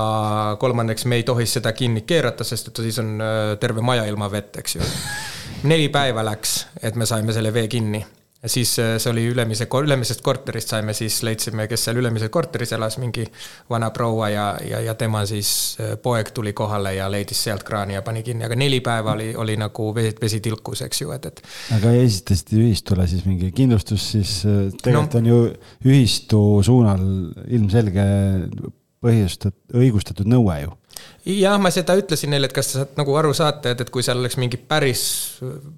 kolmandaks, 0.60 1.06
me 1.06 1.16
ei 1.16 1.24
tohi 1.24 1.46
seda 1.48 1.72
kinni 1.72 2.02
keerata, 2.02 2.44
sest 2.44 2.68
et 2.68 2.82
siis 2.84 3.00
on 3.00 3.16
äh, 3.22 3.54
terve 3.60 3.82
maja 3.82 4.04
ilma 4.06 4.32
vett, 4.32 4.58
eks 4.60 4.76
ju. 4.76 4.90
neli 5.64 5.88
päeva 5.90 6.26
läks, 6.26 6.58
et 6.84 7.00
me 7.00 7.06
saime 7.08 7.34
selle 7.34 7.54
vee 7.54 7.68
kinni 7.72 8.04
ja 8.44 8.50
siis 8.50 8.80
äh, 8.80 8.98
see 9.00 9.12
oli 9.12 9.24
Ülemise, 9.32 9.68
Ülemisest 9.84 10.22
korterist 10.22 10.74
saime, 10.74 10.94
siis 10.94 11.22
leidsime, 11.24 11.68
kes 11.72 11.86
seal 11.88 12.00
Ülemises 12.02 12.32
korteris 12.34 12.74
elas, 12.76 12.98
mingi 13.00 13.26
vana 13.70 13.90
proua 13.96 14.30
ja, 14.34 14.48
ja, 14.68 14.82
ja 14.84 14.96
tema 15.00 15.24
siis 15.30 15.78
äh, 15.80 15.96
poeg 16.02 16.34
tuli 16.36 16.54
kohale 16.54 16.96
ja 16.98 17.08
leidis 17.12 17.44
sealt 17.48 17.64
kraani 17.64 17.96
ja 17.98 18.04
pani 18.04 18.24
kinni, 18.24 18.46
aga 18.48 18.58
neli 18.60 18.82
päeva 18.84 19.16
oli, 19.16 19.32
oli 19.40 19.58
nagu 19.60 19.90
vesi, 19.96 20.16
vesi 20.22 20.42
tilkus, 20.44 20.84
eks 20.84 21.02
ju, 21.06 21.16
et, 21.16 21.32
et. 21.32 21.42
aga 21.78 21.96
esitasite 22.04 22.60
ühistule 22.60 23.08
siis 23.08 23.26
mingi 23.30 23.52
kindlustus, 23.56 24.12
siis 24.18 24.38
äh, 24.46 24.62
tegelikult 24.84 25.20
no. 25.20 25.24
on 25.24 25.32
ju 25.32 25.42
ühistu 25.94 26.44
suunal 26.68 27.04
ilmselge 27.48 28.08
põhjustat-, 29.04 29.60
õigustatud 29.76 30.28
nõue 30.30 30.64
ju 30.66 30.76
jah, 31.26 31.60
ma 31.62 31.72
seda 31.72 31.96
ütlesin 32.00 32.34
neile, 32.34 32.50
et 32.50 32.56
kas 32.56 32.72
te 32.72 32.80
saate 32.80 33.00
nagu 33.00 33.16
aru 33.20 33.34
saate, 33.38 33.74
et, 33.74 33.84
et 33.86 33.92
kui 33.94 34.04
seal 34.06 34.20
oleks 34.20 34.38
mingi 34.42 34.58
päris 34.58 35.04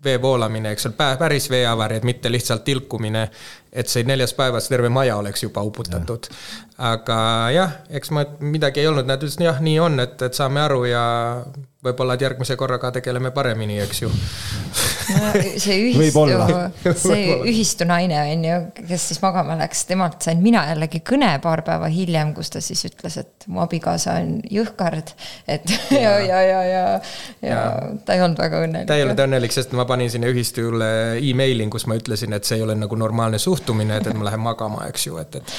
vee 0.03 0.17
voolamine, 0.21 0.73
eks 0.73 0.89
ole, 0.89 1.09
päris 1.19 1.49
veeavari, 1.53 1.99
et 1.99 2.07
mitte 2.07 2.31
lihtsalt 2.31 2.65
tilkumine, 2.65 3.27
et 3.71 3.91
see 3.91 4.05
neljas 4.07 4.33
päevas 4.37 4.69
terve 4.71 4.89
maja 4.89 5.17
oleks 5.21 5.45
juba 5.45 5.63
uputatud. 5.67 6.29
aga 6.77 7.19
jah, 7.55 7.77
eks 7.89 8.11
ma 8.15 8.25
midagi 8.39 8.83
ei 8.83 8.89
olnud, 8.91 9.07
nad 9.07 9.21
ütlesid 9.21 9.45
jah, 9.45 9.61
nii 9.61 9.79
on, 9.79 9.99
et, 10.03 10.21
et 10.21 10.37
saame 10.37 10.63
aru 10.65 10.83
ja 10.89 11.05
võib-olla, 11.85 12.17
et 12.17 12.25
järgmise 12.25 12.57
korraga 12.59 12.91
tegeleme 12.97 13.31
paremini, 13.31 13.79
eks 13.85 14.01
ju 14.01 14.11
no 15.13 15.31
see 15.61 15.77
ühistu, 15.89 16.25
see 17.05 17.37
ühistu 17.51 17.87
naine 17.89 18.19
on 18.21 18.45
ju, 18.47 18.59
kes 18.89 19.07
siis 19.11 19.21
magama 19.23 19.57
läks, 19.59 19.85
temalt 19.89 20.25
sain 20.25 20.41
mina 20.43 20.65
jällegi 20.71 21.01
kõne 21.05 21.31
paar 21.43 21.63
päeva 21.67 21.89
hiljem, 21.91 22.33
kus 22.37 22.53
ta 22.53 22.61
siis 22.63 22.85
ütles, 22.89 23.19
et 23.21 23.47
mu 23.51 23.63
abikaasa 23.63 24.17
on 24.21 24.37
jõhkard. 24.51 25.13
et 25.47 25.75
ja, 25.95 26.15
ja, 26.19 26.41
ja, 26.41 26.41
ja, 26.43 26.63
ja, 26.69 26.85
ja 27.49 27.59
ta 28.05 28.17
ei 28.17 28.23
olnud 28.25 28.41
väga 28.41 28.63
õnnelik. 28.67 28.89
ta 28.89 28.99
ei 28.99 29.05
olnud 29.07 29.25
õnnelik, 29.27 29.55
sest 29.55 29.75
ma 29.77 29.87
panin 29.89 30.11
sinna 30.13 30.31
ühistule 30.31 30.89
emaili, 31.19 31.67
kus 31.73 31.87
ma 31.89 31.99
ütlesin, 31.99 32.35
et 32.37 32.47
see 32.47 32.59
ei 32.59 32.65
ole 32.65 32.77
nagu 32.77 32.97
normaalne 32.99 33.41
suhtumine, 33.41 33.99
et, 33.99 34.09
et 34.11 34.17
ma 34.17 34.29
lähen 34.29 34.43
magama, 34.43 34.85
eks 34.89 35.09
ju, 35.09 35.19
et, 35.21 35.41
et 35.41 35.55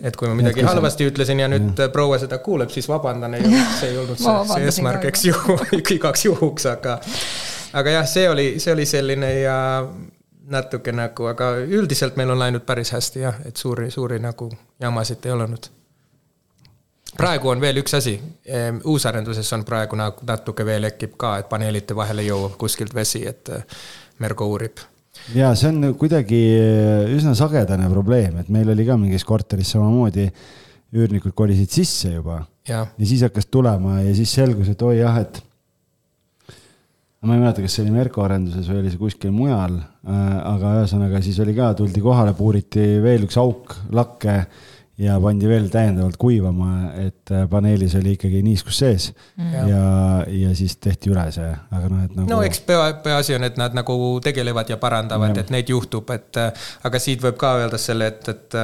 et 0.00 0.16
kui 0.16 0.28
ma 0.30 0.36
midagi 0.38 0.64
halvasti 0.64 1.08
ütlesin 1.10 1.42
ja 1.42 1.48
nüüd 1.52 1.80
ja. 1.80 1.88
proua 1.92 2.18
seda 2.22 2.38
kuuleb, 2.44 2.70
siis 2.72 2.88
vabandan, 2.88 3.36
ei 3.36 3.44
olnud, 3.44 3.74
see 3.78 3.90
ei 3.90 3.98
olnud 4.00 4.20
see, 4.20 4.36
see 4.52 4.68
eesmärk, 4.68 5.08
eks 5.10 5.26
ju, 5.28 5.58
igaks 5.98 6.24
juhuks, 6.28 6.68
aga. 6.72 6.98
Aga 7.72 7.90
jah, 7.98 8.08
see 8.08 8.28
oli, 8.30 8.46
see 8.60 8.72
oli 8.72 8.86
selline 8.86 9.30
ja 9.40 9.58
natuke 10.52 10.92
nagu, 10.92 11.28
aga 11.30 11.52
üldiselt 11.62 12.18
meil 12.18 12.32
on 12.34 12.40
läinud 12.42 12.66
päris 12.66 12.92
hästi 12.94 13.24
jah, 13.24 13.38
et 13.46 13.56
suuri, 13.56 13.90
suuri 13.90 14.18
nagu 14.22 14.50
jamasid 14.80 15.26
ei 15.26 15.32
olnud. 15.32 15.70
praegu 17.16 17.48
on 17.52 17.60
veel 17.60 17.82
üks 17.82 17.94
asi, 17.96 18.14
ehm, 18.46 18.80
uusarenduses 18.88 19.52
on 19.52 19.64
praegu 19.68 19.96
nagu 19.96 20.24
natuke 20.26 20.64
veel 20.66 20.88
ekib 20.88 21.16
ka, 21.16 21.36
et 21.38 21.48
paneelide 21.48 21.96
vahele 21.96 22.24
jõuab 22.24 22.56
kuskilt 22.58 22.94
vesi, 22.94 23.26
et 23.26 23.50
Mergo 24.18 24.46
uurib. 24.48 24.80
Ja 25.34 25.52
see 25.58 25.68
on 25.68 25.94
kuidagi 25.98 26.40
üsna 27.12 27.34
sagedane 27.36 27.88
probleem, 27.90 28.38
et 28.40 28.48
meil 28.48 28.70
oli 28.72 28.86
ka 28.88 28.96
mingis 28.96 29.24
korteris 29.28 29.74
samamoodi, 29.74 30.26
üürnikud 30.92 31.34
kolisid 31.36 31.70
sisse 31.70 32.14
juba. 32.14 32.42
Ja, 32.68 32.86
ja 32.98 33.06
siis 33.06 33.22
hakkas 33.26 33.46
tulema 33.50 34.00
ja 34.00 34.14
siis 34.16 34.32
selgus, 34.32 34.70
et 34.72 34.82
oi 34.82 34.98
jah, 35.00 35.18
et 35.20 35.42
ma 37.22 37.36
ei 37.36 37.42
mäleta, 37.42 37.62
kas 37.62 37.76
see 37.76 37.84
oli 37.86 37.94
Merko 37.94 38.24
arenduses 38.24 38.66
või 38.66 38.82
oli 38.82 38.90
see 38.90 39.00
kuskil 39.00 39.32
mujal, 39.34 39.78
äh, 39.78 40.36
aga 40.52 40.76
ühesõnaga 40.80 41.22
siis 41.22 41.38
oli 41.44 41.54
ka, 41.54 41.70
tuldi 41.78 42.02
kohale, 42.02 42.34
puuriti 42.38 42.86
veel 43.04 43.28
üks 43.28 43.38
auk 43.40 43.76
lakke 43.94 44.40
ja 45.02 45.14
pandi 45.22 45.48
veel 45.48 45.68
täiendavalt 45.72 46.18
kuivama, 46.20 46.72
et 47.00 47.32
äh, 47.32 47.46
paneelis 47.50 47.94
oli 47.98 48.16
ikkagi 48.16 48.42
niiskus 48.44 48.80
sees 48.82 49.08
mm. 49.38 49.54
ja, 49.70 49.84
ja 50.42 50.54
siis 50.58 50.76
tehti 50.82 51.12
üle 51.14 51.24
see, 51.34 51.48
aga 51.70 51.92
noh, 51.92 52.02
et 52.04 52.16
nagu. 52.18 52.28
no 52.28 52.40
eks 52.46 52.60
pea, 52.66 52.90
peaasi 53.04 53.38
on, 53.38 53.46
et 53.48 53.60
nad 53.60 53.78
nagu 53.78 53.96
tegelevad 54.24 54.74
ja 54.74 54.80
parandavad, 54.82 55.38
et 55.40 55.54
neid 55.54 55.70
juhtub, 55.72 56.10
et 56.14 56.42
äh, 56.42 56.66
aga 56.84 57.02
siit 57.02 57.22
võib 57.24 57.38
ka 57.40 57.54
öelda 57.62 57.80
selle, 57.80 58.10
et, 58.12 58.34
et 58.34 58.58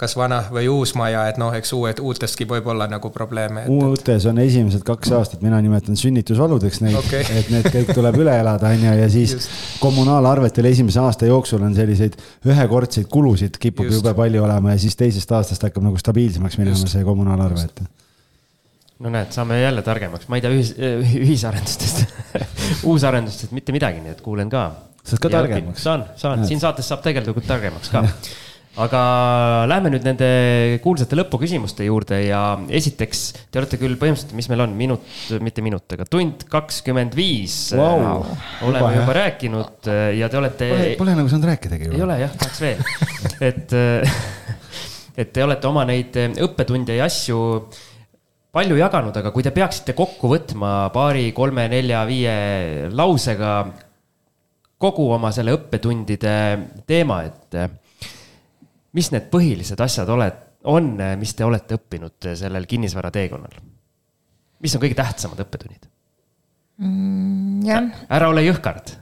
kas 0.00 0.16
vana 0.18 0.40
või 0.50 0.66
uus 0.72 0.90
maja, 0.98 1.22
et 1.30 1.36
noh, 1.38 1.52
eks 1.54 1.70
uued, 1.76 2.00
uutestki 2.02 2.46
võib 2.50 2.66
olla 2.72 2.88
nagu 2.90 3.10
probleeme. 3.14 3.62
uutes 3.70 4.26
on 4.26 4.40
esimesed 4.42 4.82
kaks 4.86 5.12
aastat, 5.14 5.42
mina 5.46 5.60
nimetan 5.62 5.98
sünnitusvaludeks 5.98 6.80
neid 6.82 6.98
okay., 6.98 7.22
et 7.38 7.50
need 7.54 7.68
kõik 7.70 7.92
tuleb 7.94 8.18
üle 8.24 8.34
elada, 8.42 8.72
on 8.74 8.82
ju, 8.82 8.94
ja 8.98 9.08
siis 9.12 9.36
Just. 9.36 9.58
kommunaalarvetel 9.82 10.66
esimese 10.72 10.98
aasta 11.02 11.28
jooksul 11.30 11.62
on 11.62 11.76
selliseid 11.78 12.16
ühekordseid 12.50 13.06
kulusid 13.10 13.58
kipub 13.62 13.86
jube 13.90 14.14
palju 14.18 14.42
olema 14.42 14.74
ja 14.74 14.82
siis 14.82 14.98
teisest 14.98 15.30
aastast 15.38 15.68
hakkab 15.68 15.86
nagu 15.86 16.00
stabiilsemaks 16.00 16.58
minema 16.58 16.74
Just. 16.74 16.90
see 16.90 17.06
kommunaalarve, 17.06 17.68
et 17.68 17.84
no 19.04 19.12
näed, 19.14 19.30
saame 19.36 19.60
jälle 19.60 19.84
targemaks, 19.86 20.26
ma 20.26 20.40
ei 20.40 20.42
tea 20.42 20.56
ühis, 20.56 20.72
ühisarendustest 21.22 22.02
uusarendustest 22.90 23.54
mitte 23.54 23.74
midagi, 23.76 24.02
nii 24.02 24.16
et 24.16 24.26
kuulen 24.26 24.50
ka. 24.50 24.72
saad 25.04 25.22
ka 25.22 25.30
targemaks? 25.38 25.86
saan, 25.86 26.08
saan, 26.18 26.42
siin 26.50 26.62
saates 26.62 26.90
saab 26.90 27.06
tegelikult 27.06 27.46
targemaks 27.46 27.94
ka 27.94 28.02
aga 28.80 29.00
lähme 29.70 29.92
nüüd 29.92 30.06
nende 30.06 30.28
kuulsate 30.82 31.14
lõpuküsimuste 31.18 31.86
juurde 31.86 32.18
ja 32.24 32.40
esiteks, 32.74 33.22
te 33.52 33.60
olete 33.60 33.78
küll 33.78 33.94
põhimõtteliselt, 34.00 34.34
mis 34.34 34.48
meil 34.50 34.64
on, 34.64 34.74
minut, 34.78 35.06
mitte 35.44 35.62
minut, 35.62 35.86
aga 35.94 36.06
tund 36.10 36.46
kakskümmend 36.50 37.14
viis. 37.14 37.58
Wow.. 37.78 38.24
oleme 38.66 38.82
juba, 38.82 38.92
juba 38.98 39.16
rääkinud 39.20 39.90
ja 40.18 40.30
te 40.30 40.40
olete. 40.40 40.70
Pole 40.98 41.14
nagu 41.14 41.30
saanud 41.30 41.48
rääkidagi 41.52 41.92
ei 41.92 42.02
ole 42.02 42.18
jah, 42.24 42.34
tahaks 42.40 42.62
veel. 42.64 42.84
Et, 43.44 43.72
et 45.18 45.30
te 45.34 45.42
olete 45.44 45.66
oma 45.68 45.82
neid 45.86 46.14
õppetunde 46.42 46.96
ja 46.96 47.06
asju 47.08 47.38
palju 48.54 48.76
jaganud, 48.78 49.16
aga 49.18 49.32
kui 49.34 49.42
te 49.42 49.52
peaksite 49.54 49.94
kokku 49.98 50.30
võtma 50.30 50.74
paari, 50.94 51.28
kolme, 51.36 51.66
nelja, 51.70 52.04
viie 52.08 52.34
lausega 52.94 53.54
kogu 54.80 55.08
oma 55.14 55.30
selle 55.34 55.54
õppetundide 55.56 56.34
teema, 56.86 57.22
et 57.26 57.58
mis 58.94 59.10
need 59.14 59.30
põhilised 59.32 59.80
asjad 59.84 60.10
oled, 60.14 60.42
on, 60.70 60.94
mis 61.20 61.34
te 61.36 61.44
olete 61.46 61.78
õppinud 61.78 62.32
sellel 62.38 62.66
kinnisvara 62.70 63.12
teekonnal? 63.14 63.58
mis 64.64 64.74
on 64.76 64.82
kõige 64.82 64.96
tähtsamad 64.96 65.40
õppetunnid 65.44 65.88
mm,? 66.80 67.90
ära 68.12 68.28
ole 68.32 68.44
jõhkard 68.46 68.94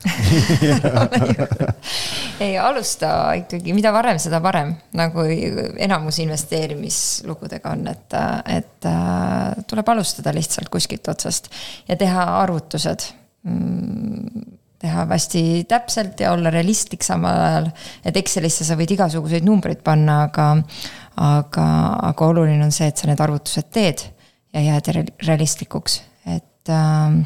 ei, 2.42 2.56
alusta 2.58 3.10
ikkagi, 3.42 3.74
mida 3.76 3.92
varem, 3.94 4.18
seda 4.22 4.40
parem, 4.44 4.74
nagu 4.98 5.24
enamus 5.26 6.20
investeerimislugudega 6.24 7.74
on, 7.74 7.86
et, 7.92 8.16
et 8.56 8.88
äh, 8.88 9.62
tuleb 9.68 9.92
alustada 9.94 10.34
lihtsalt 10.34 10.72
kuskilt 10.72 11.08
otsast 11.12 11.50
ja 11.88 11.98
teha 12.00 12.26
arvutused 12.42 13.08
mm, 13.46 14.42
teha 14.82 15.04
hästi 15.10 15.42
täpselt 15.70 16.20
ja 16.20 16.32
olla 16.34 16.50
realistlik 16.50 17.04
samal 17.06 17.38
ajal. 17.46 17.68
et 18.04 18.16
Excelisse 18.18 18.66
sa 18.66 18.76
võid 18.78 18.96
igasuguseid 18.96 19.46
numbreid 19.46 19.82
panna, 19.84 20.22
aga, 20.28 20.48
aga, 21.22 21.66
aga 22.10 22.32
oluline 22.32 22.64
on 22.66 22.74
see, 22.74 22.90
et 22.90 22.98
sa 22.98 23.10
need 23.10 23.22
arvutused 23.22 23.70
teed 23.74 24.02
ja 24.52 24.64
jääd 24.72 24.90
realistlikuks, 25.26 26.00
et 26.26 26.72
äh,, 26.72 27.22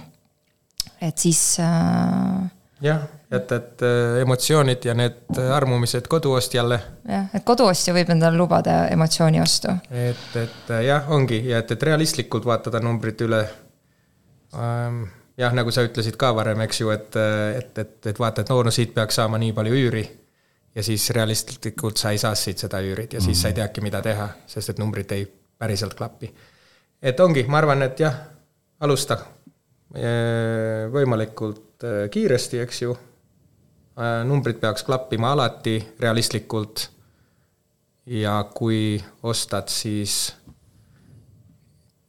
et 1.08 1.18
siis 1.18 1.40
äh, 1.60 2.46
jah, 2.84 3.02
et, 3.30 3.52
et 3.52 3.82
äh, 3.82 4.20
emotsioonid 4.22 4.84
ja 4.84 4.94
need 4.94 5.40
armumised 5.54 6.08
koduostjale. 6.12 6.80
jah, 7.08 7.28
et 7.34 7.44
koduostja 7.44 7.94
võib 7.96 8.10
endale 8.14 8.38
lubada 8.38 8.82
emotsiooni 8.92 9.40
ostu. 9.42 9.72
et, 9.90 10.26
et 10.36 10.72
äh, 10.72 10.86
jah, 10.90 11.08
ongi 11.12 11.40
ja 11.50 11.62
et, 11.64 11.72
et 11.72 11.86
realistlikult 11.90 12.46
vaatada 12.48 12.82
numbrid 12.84 13.24
üle 13.26 13.44
ähm, 14.54 15.06
jah, 15.36 15.52
nagu 15.56 15.70
sa 15.70 15.84
ütlesid 15.86 16.16
ka 16.20 16.32
varem, 16.36 16.60
eks 16.66 16.80
ju, 16.80 16.90
et, 16.94 17.16
et, 17.56 17.78
et, 17.78 17.96
et 18.12 18.18
vaata, 18.18 18.42
et 18.42 18.52
no 18.52 18.62
no 18.62 18.72
siit 18.74 18.94
peaks 18.94 19.20
saama 19.20 19.38
nii 19.38 19.52
palju 19.56 19.74
üüri. 19.82 20.06
ja 20.76 20.82
siis 20.82 21.10
realistlikult 21.10 21.96
sa 21.96 22.10
ei 22.12 22.18
saa 22.18 22.34
siit 22.34 22.58
seda 22.58 22.82
üürit 22.84 23.12
ja 23.12 23.20
siis 23.20 23.38
mm. 23.38 23.40
sa 23.40 23.48
ei 23.48 23.52
mhm. 23.52 23.60
teagi, 23.60 23.80
mida 23.80 24.02
teha, 24.02 24.28
sest 24.46 24.74
et 24.74 24.78
numbrid 24.78 25.12
ei 25.12 25.26
päriselt 25.58 25.94
klapi. 25.94 26.34
et 27.02 27.20
ongi, 27.20 27.44
ma 27.48 27.58
arvan, 27.58 27.82
et 27.82 28.00
jah, 28.00 28.18
alusta 28.80 29.18
võimalikult 30.92 31.84
äh, 31.84 32.08
kiiresti, 32.10 32.60
eks 32.60 32.82
ju. 32.82 32.96
Äh, 33.96 34.24
numbrid 34.28 34.58
peaks 34.60 34.84
klappima 34.84 35.32
alati 35.32 35.78
realistlikult. 36.00 36.90
ja 38.06 38.44
kui 38.54 39.02
ostad, 39.22 39.68
siis 39.68 40.36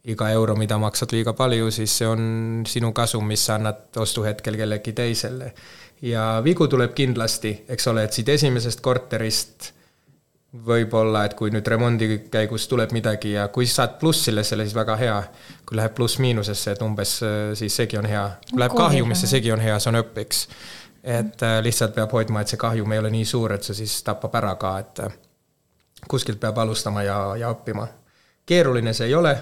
iga 0.08 0.30
euro, 0.32 0.56
mida 0.56 0.78
maksad 0.80 1.12
liiga 1.12 1.34
palju, 1.36 1.72
siis 1.72 1.98
see 2.00 2.08
on 2.08 2.22
sinu 2.68 2.94
kasum, 2.96 3.26
mis 3.28 3.44
sa 3.46 3.58
annad 3.58 3.98
ostuhetkel 4.00 4.58
kellegi 4.60 4.94
teisele. 4.94 5.54
ja 6.02 6.42
vigu 6.44 6.68
tuleb 6.68 6.94
kindlasti, 6.94 7.64
eks 7.68 7.88
ole, 7.88 8.04
et 8.06 8.14
siit 8.14 8.30
esimesest 8.30 8.82
korterist 8.86 9.72
võib-olla, 10.68 11.26
et 11.26 11.34
kui 11.36 11.52
nüüd 11.52 11.68
remondi 11.68 12.08
käigus 12.32 12.68
tuleb 12.72 12.94
midagi 12.96 13.34
ja 13.34 13.48
kui 13.54 13.68
saad 13.68 13.98
plussile 14.00 14.44
selle, 14.48 14.64
siis 14.64 14.76
väga 14.76 14.96
hea. 14.96 15.18
kui 15.66 15.78
läheb 15.78 15.96
pluss-miinusesse, 15.96 16.72
et 16.72 16.82
umbes 16.82 17.18
siis 17.54 17.76
seegi 17.76 17.98
on 17.98 18.06
hea. 18.06 18.30
kui 18.52 18.60
läheb 18.60 18.78
kahjumisse, 18.78 19.28
seegi 19.28 19.52
on 19.52 19.60
hea, 19.60 19.80
see 19.80 19.92
on 19.92 20.00
õpiks. 20.02 20.48
et 21.04 21.44
äh, 21.44 21.60
lihtsalt 21.64 21.96
peab 21.96 22.12
hoidma, 22.12 22.42
et 22.42 22.48
see 22.48 22.58
kahjum 22.58 22.92
ei 22.92 23.00
ole 23.00 23.10
nii 23.10 23.26
suur, 23.26 23.54
et 23.54 23.64
see 23.64 23.76
siis 23.76 24.04
tapab 24.04 24.36
ära 24.36 24.56
ka, 24.56 24.78
et 24.80 25.00
äh, 25.00 25.20
kuskilt 26.08 26.40
peab 26.40 26.58
alustama 26.58 27.04
ja, 27.04 27.20
ja 27.36 27.52
õppima. 27.52 27.88
keeruline 28.46 28.94
see 28.94 29.08
ei 29.08 29.16
ole 29.16 29.36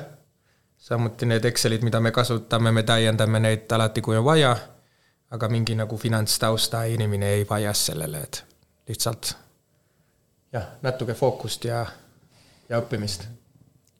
samuti 0.85 1.25
need 1.25 1.45
Excelid, 1.45 1.81
mida 1.85 1.99
me 1.99 2.11
kasutame, 2.13 2.71
me 2.71 2.83
täiendame 2.85 3.41
neid 3.41 3.71
alati, 3.73 4.03
kui 4.05 4.17
on 4.17 4.25
vaja, 4.25 4.51
aga 5.33 5.49
mingi 5.49 5.77
nagu 5.77 5.97
finantstausta 5.97 6.83
inimene 6.93 7.31
ei 7.39 7.47
vajas 7.49 7.87
sellele, 7.89 8.21
et 8.27 8.43
lihtsalt 8.91 9.31
jah, 10.53 10.75
natuke 10.85 11.15
fookust 11.17 11.65
ja, 11.65 11.81
ja 12.69 12.81
õppimist. 12.83 13.25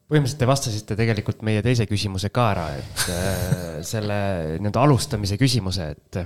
põhimõtteliselt 0.05 0.43
te 0.43 0.49
vastasite 0.49 0.99
tegelikult 0.99 1.41
meie 1.47 1.65
teise 1.65 1.89
küsimuse 1.89 2.29
ka 2.29 2.51
ära, 2.53 2.67
et 2.77 3.07
äh, 3.09 3.41
selle 3.93 4.21
nii-öelda 4.59 4.85
alustamise 4.85 5.41
küsimuse, 5.41 5.89
et 5.97 6.21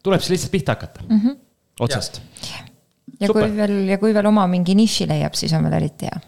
tuleb 0.00 0.24
siis 0.24 0.38
lihtsalt 0.38 0.56
pihta 0.56 0.78
hakata 0.78 1.04
mm, 1.04 1.20
-hmm. 1.20 1.38
otsast. 1.84 2.22
ja 3.20 3.28
Super. 3.28 3.50
kui 3.50 3.56
veel, 3.56 3.78
ja 3.92 4.00
kui 4.00 4.16
veel 4.16 4.32
oma 4.32 4.48
mingi 4.48 4.74
niši 4.74 5.12
leiab, 5.12 5.36
siis 5.36 5.52
on 5.52 5.68
veel 5.68 5.82
eriti 5.82 6.08
hea 6.08 6.24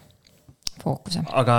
fookuse. 0.83 1.23
aga 1.31 1.57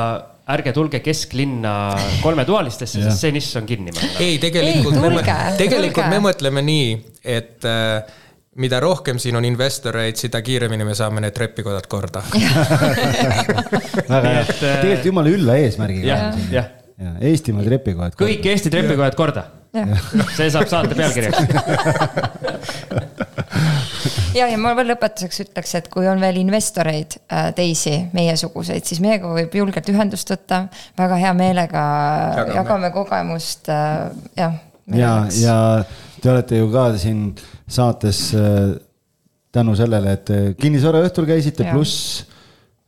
ärge 0.54 0.74
tulge 0.76 1.00
kesklinna 1.04 1.72
kolmetoalistesse 2.20 3.00
sest 3.00 3.22
see 3.24 3.32
nišš 3.34 3.56
on 3.62 3.66
kinni. 3.68 3.94
ei, 4.20 4.36
tegelikult, 4.42 4.98
ei, 4.98 5.00
tulge, 5.00 5.14
me, 5.16 5.24
tegelikult 5.60 6.04
tulge. 6.04 6.12
me 6.12 6.20
mõtleme 6.28 6.64
nii, 6.66 6.92
et 7.36 7.64
äh, 7.68 8.20
mida 8.60 8.80
rohkem 8.84 9.18
siin 9.22 9.36
on 9.40 9.44
investoreid, 9.48 10.20
seda 10.20 10.42
kiiremini 10.44 10.84
me 10.86 10.94
saame 10.98 11.24
need 11.24 11.34
trepikodad 11.36 11.88
korda 11.90 12.22
väga 14.12 14.28
hea, 14.28 14.44
tegelikult 14.52 15.10
jumala 15.10 15.34
ülla 15.34 15.58
eesmärgiga. 15.64 16.06
jah, 16.12 16.40
jah. 16.52 16.72
Eestimaa 17.24 17.64
trepikojad. 17.66 18.14
kõik 18.18 18.44
Eesti 18.52 18.70
trepikojad 18.70 19.16
korda. 19.18 19.42
see 20.36 20.46
saab 20.54 20.68
saate 20.70 20.94
pealkirjaks 20.94 21.40
ja, 24.34 24.48
ja 24.50 24.58
ma 24.60 24.74
veel 24.78 24.90
lõpetuseks 24.92 25.42
ütleks, 25.46 25.74
et 25.78 25.88
kui 25.92 26.08
on 26.10 26.20
veel 26.22 26.38
investoreid 26.42 27.18
äh, 27.22 27.48
teisi 27.56 27.96
meiesuguseid, 28.16 28.86
siis 28.86 29.02
meiega 29.04 29.30
võib 29.30 29.54
julgelt 29.60 29.90
ühendust 29.92 30.30
võtta. 30.34 30.64
väga 30.98 31.20
hea 31.22 31.32
meelega 31.38 31.84
jagame, 32.40 32.56
jagame 32.60 32.92
kogemust 32.94 33.70
äh,, 33.72 34.10
jah. 34.38 34.58
ja, 34.94 35.14
ja 35.40 35.56
te 36.20 36.32
olete 36.32 36.60
ju 36.60 36.70
ka 36.72 36.90
siin 37.00 37.26
saates 37.66 38.26
äh, 38.38 38.74
tänu 39.54 39.76
sellele, 39.78 40.18
et 40.18 40.30
kinnisvaraõhtul 40.58 41.28
käisite, 41.30 41.68
pluss 41.70 42.24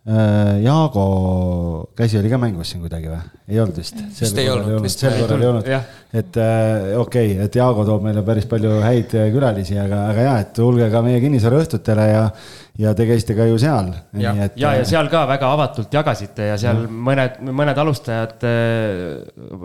Jaago 0.06 1.04
käsi 1.98 2.20
oli 2.20 2.28
ka 2.30 2.38
mängus 2.38 2.68
siin 2.70 2.82
kuidagi 2.84 3.08
või? 3.10 3.16
ei 3.50 3.58
olnud 3.58 3.78
vist? 3.80 3.96
vist 4.14 4.36
ei 4.38 4.46
olnud, 4.52 4.76
vist 4.84 5.00
sel 5.02 5.16
korral 5.18 5.40
ei 5.42 5.48
olnud. 5.48 5.70
et 6.14 6.36
äh, 6.38 6.92
okei 7.00 7.32
okay,, 7.32 7.46
et 7.48 7.56
Jaago 7.58 7.82
toob 7.88 8.04
meile 8.06 8.22
päris 8.26 8.46
palju 8.46 8.76
häid 8.84 9.16
äh, 9.18 9.24
külalisi, 9.34 9.74
aga, 9.82 10.04
aga 10.12 10.26
ja, 10.28 10.34
et 10.44 10.52
tulge 10.54 10.86
ka 10.92 11.00
meie 11.02 11.18
kinnisvaraõhtutele 11.24 12.04
ja, 12.06 12.20
ja 12.84 12.92
te 12.94 13.06
käisite 13.08 13.34
ka 13.34 13.48
ju 13.50 13.58
seal. 13.58 13.88
ja, 14.22 14.34
et, 14.46 14.54
ja, 14.62 14.76
ja 14.78 14.84
seal 14.86 15.10
ka 15.10 15.24
väga 15.26 15.48
avatult 15.56 15.96
jagasite 15.98 16.52
ja 16.52 16.60
seal 16.62 16.84
ja. 16.84 16.92
mõned, 17.08 17.40
mõned 17.62 17.80
alustajad 17.82 18.46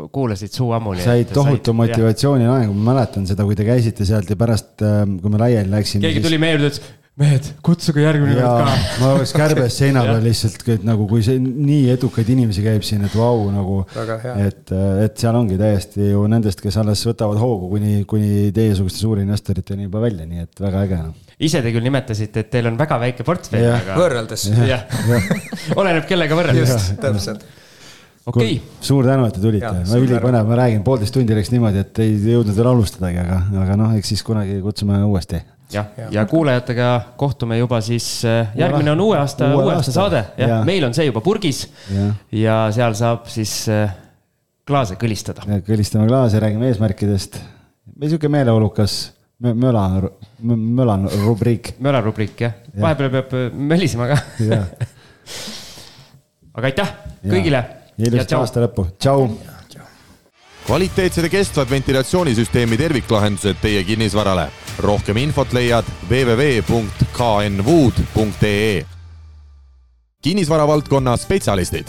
kuulasid 0.09 0.57
suu 0.57 0.71
ammuli. 0.73 1.05
said 1.05 1.29
tohutu 1.37 1.75
motivatsioonilaengu, 1.77 2.73
ma 2.79 2.95
mäletan 2.95 3.29
seda, 3.29 3.45
kui 3.45 3.59
te 3.59 3.69
käisite 3.69 4.09
sealt 4.09 4.33
ja 4.33 4.39
pärast, 4.41 4.73
kui 4.81 5.35
me 5.35 5.43
laiali 5.43 5.69
läksime. 5.69 6.01
keegi 6.07 6.17
siis... 6.17 6.27
tuli 6.31 6.41
meie 6.41 6.57
juurde, 6.57 6.73
ütles 6.73 6.97
mehed, 7.21 7.47
kutsuge 7.65 8.03
järgmine 8.03 8.35
kord 8.37 8.65
ka. 8.65 8.75
ma 9.01 9.11
oleks 9.15 9.33
kärbes 9.35 9.77
seina 9.81 10.03
peal 10.07 10.23
lihtsalt, 10.27 10.65
et 10.75 10.85
nagu 10.87 11.07
kui 11.09 11.23
see 11.25 11.37
nii 11.41 11.91
edukaid 11.93 12.31
inimesi 12.33 12.65
käib 12.65 12.85
siin, 12.87 13.05
et 13.07 13.15
vau, 13.17 13.45
nagu. 13.53 13.81
et, 14.33 14.73
et 15.05 15.23
seal 15.23 15.37
ongi 15.37 15.59
täiesti 15.61 16.11
ju 16.11 16.25
nendest, 16.31 16.63
kes 16.63 16.79
alles 16.81 17.03
võtavad 17.07 17.39
hoogu 17.41 17.71
kuni, 17.75 18.01
kuni 18.09 18.49
teiesuguste 18.55 19.03
suurinvestoriteni 19.03 19.87
juba 19.89 20.03
välja, 20.03 20.27
nii 20.27 20.45
et 20.47 20.65
väga 20.65 20.83
äge 20.87 21.01
no.. 21.05 21.15
ise 21.39 21.63
te 21.63 21.73
küll 21.73 21.87
nimetasite, 21.87 22.45
et 22.45 22.53
teil 22.53 22.69
on 22.71 22.77
väga 22.79 22.99
väike 23.05 23.27
portfell, 23.27 23.71
aga. 23.77 23.97
võrreldes. 23.99 24.49
oleneb, 25.79 26.05
kellega 26.09 26.37
võrreldes. 26.37 26.77
just, 26.77 26.95
täpselt 27.01 27.47
okei 28.25 28.57
okay.. 28.57 28.59
suur 28.81 29.07
tänu, 29.07 29.25
et 29.29 29.37
te 29.37 29.41
tulite, 29.43 29.71
ülipõnev, 29.97 30.45
ma 30.49 30.59
räägin, 30.63 30.83
poolteist 30.85 31.15
tundi 31.15 31.37
läks 31.37 31.49
niimoodi, 31.53 31.81
et 31.85 32.03
ei 32.03 32.13
jõudnud 32.35 32.57
veel 32.57 32.69
alustadagi, 32.73 33.23
aga, 33.23 33.41
aga 33.63 33.79
noh, 33.79 33.95
eks 33.97 34.13
siis 34.13 34.21
kunagi 34.25 34.59
kutsume 34.61 34.99
uuesti 35.07 35.41
jah, 35.73 35.87
ja, 35.97 36.07
ja 36.11 36.25
kuulajatega 36.29 36.89
kohtume 37.19 37.57
juba 37.57 37.81
siis, 37.85 38.07
äh, 38.27 38.51
järgmine 38.57 38.93
on 38.93 39.01
uue 39.07 39.17
aasta, 39.19 39.51
uue 39.55 39.73
aasta 39.75 39.93
saade, 39.95 40.23
jah 40.37 40.55
ja., 40.55 40.59
meil 40.67 40.85
on 40.87 40.95
see 40.97 41.07
juba 41.07 41.23
purgis 41.25 41.63
ja, 41.91 42.09
ja 42.35 42.57
seal 42.75 42.95
saab 42.97 43.29
siis 43.31 43.55
äh, 43.71 43.93
klaase 44.67 44.97
kõlistada. 45.01 45.45
kõlistame 45.67 46.07
klaase, 46.09 46.39
räägime 46.43 46.69
eesmärkidest. 46.71 47.39
sihuke 48.01 48.29
meeleolukas 48.31 48.99
möla, 49.41 49.85
möla 50.41 50.97
rubriik. 51.25 51.75
möla 51.79 52.01
rubriik 52.01 52.45
jah 52.47 52.53
ja., 52.73 52.81
vahepeal 52.81 53.15
peab 53.17 53.37
äh, 53.37 53.47
mölisema 53.73 54.11
ka 54.11 54.19
aga 56.57 56.71
aitäh 56.71 56.93
kõigile. 57.23 57.65
ilusat 58.01 58.37
aasta 58.39 58.67
lõppu, 58.67 58.91
tšau 58.99 59.29
kvaliteetsed 60.65 61.25
ja 61.25 61.29
kestvad 61.29 61.69
ventilatsioonisüsteemi 61.69 62.77
terviklahendused 62.77 63.57
teie 63.61 63.83
kinnisvarale. 63.83 64.47
Rohkem 64.81 65.17
infot 65.17 65.53
leiad 65.53 65.85
www.knwood.ee. 66.09 66.85
kinnisvara 70.21 70.67
valdkonna 70.67 71.17
spetsialistid 71.17 71.87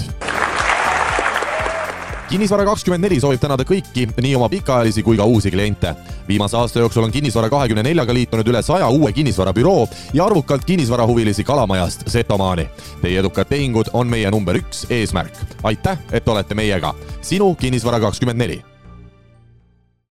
kinnisvara 2.32 2.64
kakskümmend 2.64 3.04
neli 3.04 3.18
soovib 3.20 3.40
tänada 3.42 3.64
kõiki, 3.68 4.06
nii 4.24 4.30
oma 4.38 4.46
pikaajalisi 4.48 5.02
kui 5.04 5.18
ka 5.20 5.24
uusi 5.28 5.50
kliente. 5.52 5.92
viimase 6.28 6.56
aasta 6.56 6.78
jooksul 6.78 7.04
on 7.04 7.12
Kinnisvara 7.12 7.50
kahekümne 7.50 7.82
neljaga 7.82 8.14
liitunud 8.14 8.48
üle 8.48 8.62
saja 8.62 8.88
uue 8.88 9.12
kinnisvarabüroo 9.12 9.88
ja 10.14 10.24
arvukalt 10.24 10.64
kinnisvarahuvilisi 10.64 11.44
Kalamajast 11.44 12.08
Setomaani. 12.08 12.68
Teie 13.02 13.20
edukad 13.20 13.44
tehingud 13.44 13.92
on 13.92 14.06
meie 14.06 14.30
number 14.30 14.56
üks 14.56 14.86
eesmärk. 14.90 15.32
aitäh, 15.62 15.98
et 16.12 16.28
olete 16.28 16.54
meiega. 16.54 16.94
sinu 17.20 17.54
Kinnisvara 17.54 18.00
kakskümmend 18.00 18.38
neli 18.38 18.71